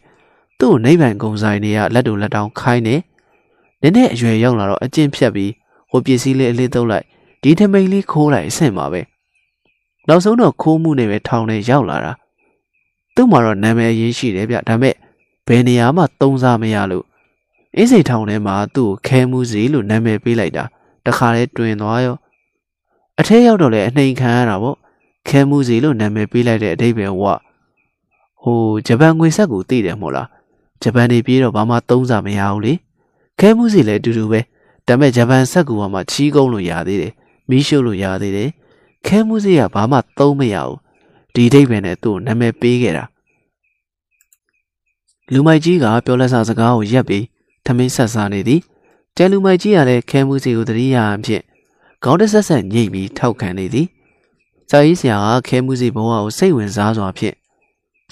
[0.59, 2.95] သူ့နိဗ္ဗာန်ဂုံဆိုင်တွေကလက်တူလက်တောင်းခိုင်းနေ
[3.83, 5.53] နည်းနည်းအရွယ်ရောက်လာတော့အကျင့်ဖြတ်ပြီး
[5.91, 7.07] ဟိုပစ္စည်းလေးအလေးသုံးလိုက်
[7.43, 9.01] ဒီထမိန်လေးခိုးလိုက်အဆင့်ပါပဲ
[10.09, 12.13] နောက်ဆုံးတော့ခိုးမှုနဲ့ပဲထောင်ထဲရောက်လာတာ
[13.15, 14.95] သူ့မှာတော့နာမည်ရင်းရှိတယ်ဗျဒါမဲ့
[15.47, 17.05] ဘယ်နေရာမှသုံးစားမရလို့
[17.77, 20.65] အင်းစိတ်ထောင်ထဲမှာသူ့ကိုခဲမှုစီလို့နာမည်ပေးလိုက်တာ
[21.07, 22.17] တခါလဲတွင်သွားရော
[23.21, 24.77] အထဲရောက်တော့လေအနှိမ်ခံရတာပေါ့
[25.29, 27.23] ခဲမှုစီလို့နာမည်ပေးလိုက်တဲ့အတိတ်ပဲဝ
[28.43, 30.29] ဟိုဂျပန်ငွေဆက်ကိုသိတယ်မို့လား
[30.83, 32.73] ဂျပန်နေပြေးတော့ဘာမှသုံးစားမရဘူးလေ
[33.41, 34.41] ခဲမှုစီလည်းအတူတူပဲ
[34.87, 37.13] ဒါပေမဲ့ဂျပန်စက်ကူပေါ်မှာချီးကုန်းလို့ရသေးတယ်
[37.49, 38.51] မီးရှို့လို့ရသေးတယ်
[39.07, 40.79] ခဲမှုစေးကဘာမှသုံးမရဘူး
[41.35, 43.05] ဒီဒိတ်ပဲနဲ့သူ့နာမည်ပေးခဲ့တာ
[45.33, 47.25] လူမိုက်ကြီးကပြောလက်စာစကားကိုရက်ပြီး
[47.67, 48.61] ထမင်းဆက်စားနေသည်
[49.17, 51.43] ကျန်လူမိုက်ကြီးကလည်းခဲမှုစေးကိုတတိယအဖြစ်
[52.05, 53.87] ခေါင်းတဆက်ဆက်ညှိပြီးထောက်ခံနေသည်
[54.71, 57.37] စာရေးဆရာကခဲမှုစေးဘဝကိုစိတ်ဝင်စားစွာဖြင့်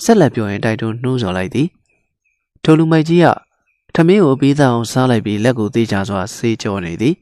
[0.03, 1.69] ဆက်လက်ပြောရင်တိုက်တွန်းနှိုးဆော်လိုက်သည်
[2.63, 3.27] ထိုလူမိုက်ကြီးက
[3.95, 7.15] ထမင်းကိုပြီးသားအောင်စားလိုက်ပြီးလက်ကိုသေးချစွာဆေးကြောနေသည်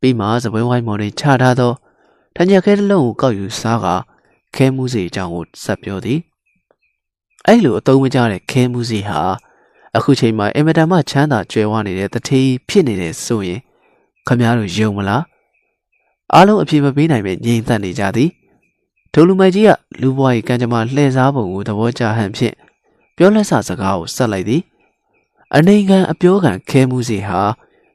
[0.00, 1.72] ပြီးမှစပွဲဝိုင်းမော်တွင်ချထားသော
[2.36, 3.86] တညက်ခဲတစ်လုံးကိုကောက်ယူစားက
[4.54, 6.20] ခဲမှုစီအကြောင်းကိုဆက်ပြောသည်
[7.46, 9.20] အဲ့လိုအသုံးမကျတဲ့ခဲမှုစီဟာ
[9.96, 13.60] အခုချိန်မှာအင်မတန်မှချမ်းသာကြွယ်ဝနေတဲ့တထေးဖြစ်နေတဲ့ဆိုရင်
[14.26, 15.22] ခမည်းတော်ယုံမလား
[16.34, 18.30] အားလုံးအပြည့်မပေးနိုင်ပဲငြိမ်သက်နေကြသည်
[19.12, 19.70] ဒိုလူမိုက်ကြီးက
[20.00, 22.54] လူဘွားကြီးကံကြမ္မာလှည့်စားပုံကိုသဘောကျဟန်ဖြင့်
[23.16, 24.62] ပြောလက်ဆစကားကိုဆက်လိုက်သည်
[25.56, 27.40] အနေခံအပြောခံခဲမှုစီဟာ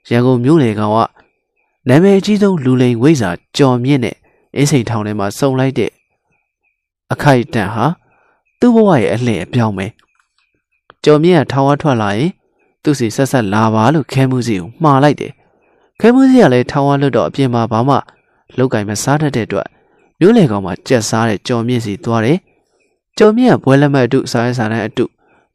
[0.09, 0.99] ရန်ကုန်မြို့လေကောင်က
[1.89, 4.15] နာမည်အကြီးဆုံးလူလိန်ဝိဇ္ဇာကြော်မြင့်တဲ့
[4.55, 5.91] အင်းစိန်ထောင်ထဲမှာစုံလိုက်တဲ့
[7.13, 7.85] အခိုက်အတန့်ဟာ
[8.59, 9.87] သူ့ဘဝရဲ့အလှည့်အပြောင်းပဲ
[11.03, 12.31] ကြော်မြင့်ကထောင်ဝထွက်လာရင်
[12.83, 15.31] သူ့စီဆက်ဆက်လာပါလို့ခဲမှုစီကိုမှားလိုက်တယ်
[15.99, 17.95] ခဲမှုစီကလည်းထောင်ဝလွတ်တော့အပြင်မှာဘာမှ
[18.57, 19.67] လောက်ကင်မစားတတ်တဲ့အတွက်
[20.19, 22.37] မျိုးလေကောင်မှာကြက်စားတဲ့ကြော်မြင့်စီသွားတယ်
[23.17, 25.05] ကြော်မြင့်ကဘွဲလက်မတ်အတုစားရစားတဲ့အတု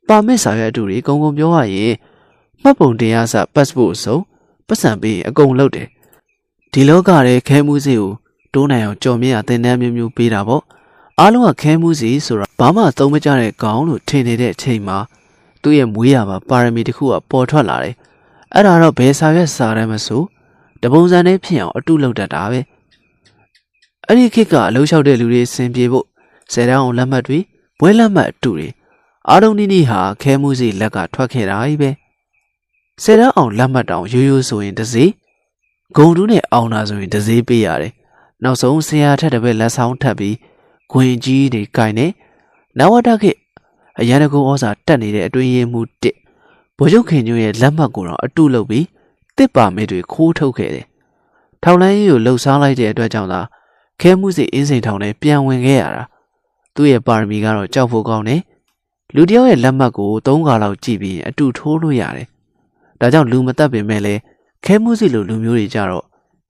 [0.08, 1.94] ပါမစ်စာရွက်အတူတွေအကုန်ကုန်ပြောရရင်
[2.62, 4.16] မှတ်ပုံတင်ရစပတ်စပို့စုံ
[4.66, 5.88] ပတ်စံပေးအကုန်လုပ်တယ်
[6.74, 8.10] ဒီလောကရဲ့ခဲမှုစီကို
[8.52, 10.62] တိုးနိုင်အောင်ကြော်မြင့်ရတင်တန်းမျိုးမျိုးပေးတာပေါ့
[11.18, 14.98] အားလုံးကခဲမှုစီဆိုတာဘာမှသုံးမကြတဲ့ကောင်လို့ထင်နေတဲ့အချိန်မှာ
[15.62, 17.94] သူ့ရဲ့မွေးရပါပါရမီတစ်ခုကပေါ်ထွက်လာတယ်
[18.54, 20.22] အဲ့ဒါတော့ဘယ်စာရွက်စာတမ်းမဆို
[20.82, 22.60] တပုံစံနဲ့ဖြစ်အောင်အတုလုပ်တတ်တာပဲ
[24.06, 26.06] အဲ့ဒီခေတ်ကအလုံးလျှောက်တဲ့လူတွေစင်ပြေဖို့
[26.52, 27.38] ဆယ်တန်းအောင်လက်မှတ်တွေ
[27.80, 28.68] ဘွဲလက်မှတ်အတူတွေ
[29.28, 31.90] အားလုံးနီးနီးဟာခဲမှုစီလက်ကထွက်ခဲ့တာကြီးပဲ
[33.02, 35.04] ဆယ်တန်းအောင်လက်မှတ်တောင်ရိုးရိုးဆိုရင်တစ်စီ
[35.96, 37.92] ဂုံတူးနဲ့အောင်တာဆိုရင်တစ်စီပေးရတယ်
[38.42, 40.36] နောက်ဆုံးဆရာထက်တပည့်လက်ဆောင်ထပ်ပြီး
[40.90, 42.06] ဂွင်ကြီးတွေကင်နေ
[42.78, 43.32] နဝတခေ
[44.00, 46.16] အရန်တကူဩစာတက်နေတဲ့အတွင်းရင်မှုတစ်
[46.78, 48.86] ဗိုလ်ချုပ်ခင်ကျွန်းရဲ့လက်မှတ်ကိုတော့အတုလုပ်ပြီး
[49.36, 50.86] တစ်ပါမဲတွေခိုးထုတ်ခဲ့တယ်
[51.62, 53.40] ထောင်လိုင်းကြီးကိုလှုပ်ရှားလိုက်တဲ့အတွက်ကြောင့်သာ
[54.00, 56.02] ခဲမှုစီအင်းစိန်ထောင်ထဲပြန်ဝင်ခဲ့ရတာ
[56.74, 58.42] သူ့ရဲ့ပါရမီကတော့ကြောက်ဖို့ကောင်းတယ်
[59.14, 62.26] လူတယောက်ရဲ့လက်မှတ်ကို၃ခါလောက်ကြည့်ပြီးအတူထိုးလို့ရတယ်။
[63.00, 64.14] ဒါကြောင့်လူမတက်ပင်မဲ့လဲ
[64.64, 66.04] ခဲမှုစီလိုလူမျိုးတွေကြတော့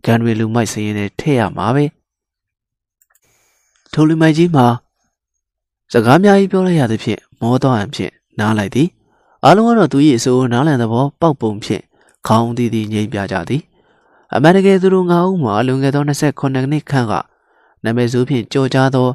[0.04, 1.84] ဂန်တွေလူမိုက်စင်းနဲ့ထည့်ရမှာပဲ။
[3.92, 4.66] ထိုလူမိုက်ကြီးမှာ
[5.92, 8.88] စကားများကြီးပြောလိုက်ရသည်ဖြင့်မောတော့အဖြစ်နားလိုက်သည်။
[9.44, 11.82] အားလုံးကတော့သူ၏အဆိုးနားလည်သဘောပေါက်ပုံဖြင့်
[12.26, 13.62] ခေါင်းတည်တည်ငြိမ်ပြကြသည်။
[14.34, 17.12] အမှန်တကယ်သူတို့ငါးဦးမှာလွန်ခဲ့သော28နှစ်ခန့်က
[17.84, 19.08] နာမည်ဆိုးဖြင့်ကြော်ကြားသော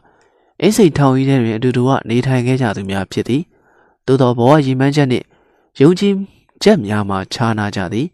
[0.61, 3.41] အိစိတ်ထောင်ကြီးထဲတွင်အတူတူကနေထိုင်ခဲ့ကြသူများဖြစ်သည်
[4.05, 5.25] သို့သောဘဝရည်မှန်းချက်နှင့်
[5.81, 6.13] ယုံကြည်
[6.63, 8.07] ချက်များမှာခြားနာကြသည်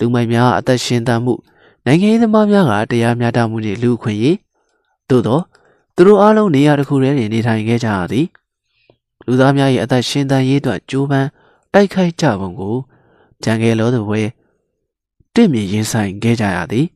[0.00, 1.34] လူမိုက်များအသက်ရှင်သန်မှု
[1.86, 4.36] နိုင်ငံရေးသမားများကတရားမျှတမှုနှင့်လူခွင့်ရေး
[5.08, 5.40] သို့သော
[5.94, 8.26] သူတို့အားလုံးနေရာတစ်ခုတည်းတွင်နေထိုင်ခဲ့ကြရသည်
[9.26, 11.28] လူသားများ၏အသက်ရှင်သန်ရေးအတွက်ကြိုးပမ်း
[11.72, 12.76] တိုက်ခိုက်ကြပုံကို
[13.42, 14.22] ဂျန်ကယ်လောသပွဲ
[15.34, 16.86] တင့်မြင်ရင်ဆိုင်ခဲ့ကြရသည်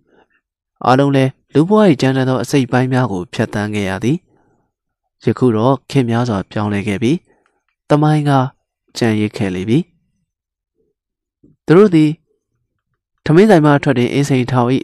[0.84, 4.16] အားလုံးလည်းလူဘဝ၏ကျမ်းတဲ့သောအစိတ်ပိုင်းများကိုဖျက်ဆီးခဲ့ရသည်
[5.24, 7.12] ယခုတော့ခင်များစွာပြောင်းလဲခဲ့ပြီ
[7.91, 8.31] တမိုင်းက
[8.99, 9.78] ကြံရစ်ခဲ့လေပြီ
[11.66, 12.10] သူတို့သည်
[13.25, 14.69] ထမင်းဆိုင်မှထွက်တဲ့အင်းစိန်ထောင်၏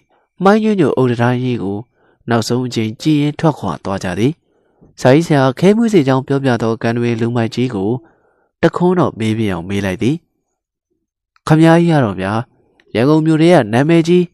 [0.45, 1.79] မိုင်းညွညွအုတ်တရားကြီးကို
[2.29, 4.33] နောက်ဆုံးအချိန်ကြည်ရင်ထွက်ခွာသွားကြသည်
[5.01, 7.91] စာရေးဆရာခဲမှုစီကြောင့်ပြောပြသောကန်တွေလူမိုက်ကြီးကို
[8.63, 10.17] တခုံးတော့မေးပြအောင်မေးလိုက်သည်
[11.47, 12.33] ခမည်းကြီးရတော့ဗျာ
[12.95, 14.25] ရန်ကုန်မြို့ထဲကနာမည်ကြီး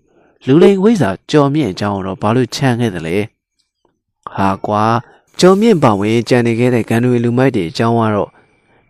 [0.47, 3.17] လူလိန်ဝိဇ္ဇာကြော်မြင့်အကြောင်းတော့ဘာလို့ချမ်းခဲ့သလဲ
[4.35, 4.85] ဟာကွာ
[5.41, 8.31] ကြုံမြင့်ပါဝင်ကြံနေခဲ့တဲ့ဂန်တွေလူမိုက်တွေအကြောင်းကတော့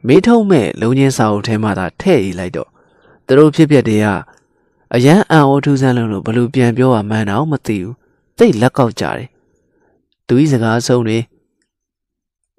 [0.06, 2.68] မေးထုံးမဲ့လုံချင်းစာအုပ်ထဲမှာသာထည့်ရေးလိုက်တော့
[3.26, 4.06] သူတို့ဖြစ်ဖြစ်တွေက
[4.94, 7.94] အရန်အံ့ဩထူးဆန်းလို့ဘလို့ပြန်ပြောရမှန်းတော့မသိဘူး
[8.38, 9.28] သိလက်ကောက်ကြတယ်
[10.26, 11.18] သူဤစကားဆုံးတွေ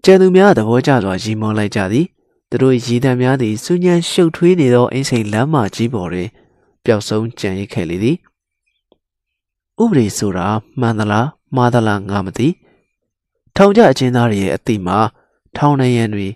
[0.04, 2.06] ကျန်သူများသဘောကျစွာရီမောလိုက်ကြသည်
[2.50, 6.30] သူတို့ရည်တံများသည်စူးညံရှုပ်ထွေးနေသောအင်းစိန်လမ်းမကြီးပေါ်တွင်
[6.84, 8.18] ပျောက်ဆုံးကြံရစ်ခဲ့လေသည်
[9.82, 10.48] ဥပဒေဆိုတာ
[10.80, 12.48] မှန်သလားမှားသလားငါမသိ
[13.56, 14.98] ထောင်ကျအချင်းသားတွေရဲ့အသိမှာ
[15.58, 16.28] ထောင်နေရန်တွေ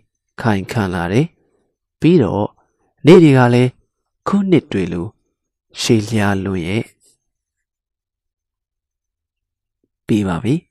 [0.42, 1.26] ခိုင်ခံလာတယ်။
[2.00, 2.48] ပြီးတော့
[3.06, 3.70] နေ့တွေကလည်း
[4.28, 5.06] ခုနှစ်တွေလို
[5.80, 6.84] ရှေ့လျားလွန်ရဲ့
[10.08, 10.56] ပြီးပါပြီ။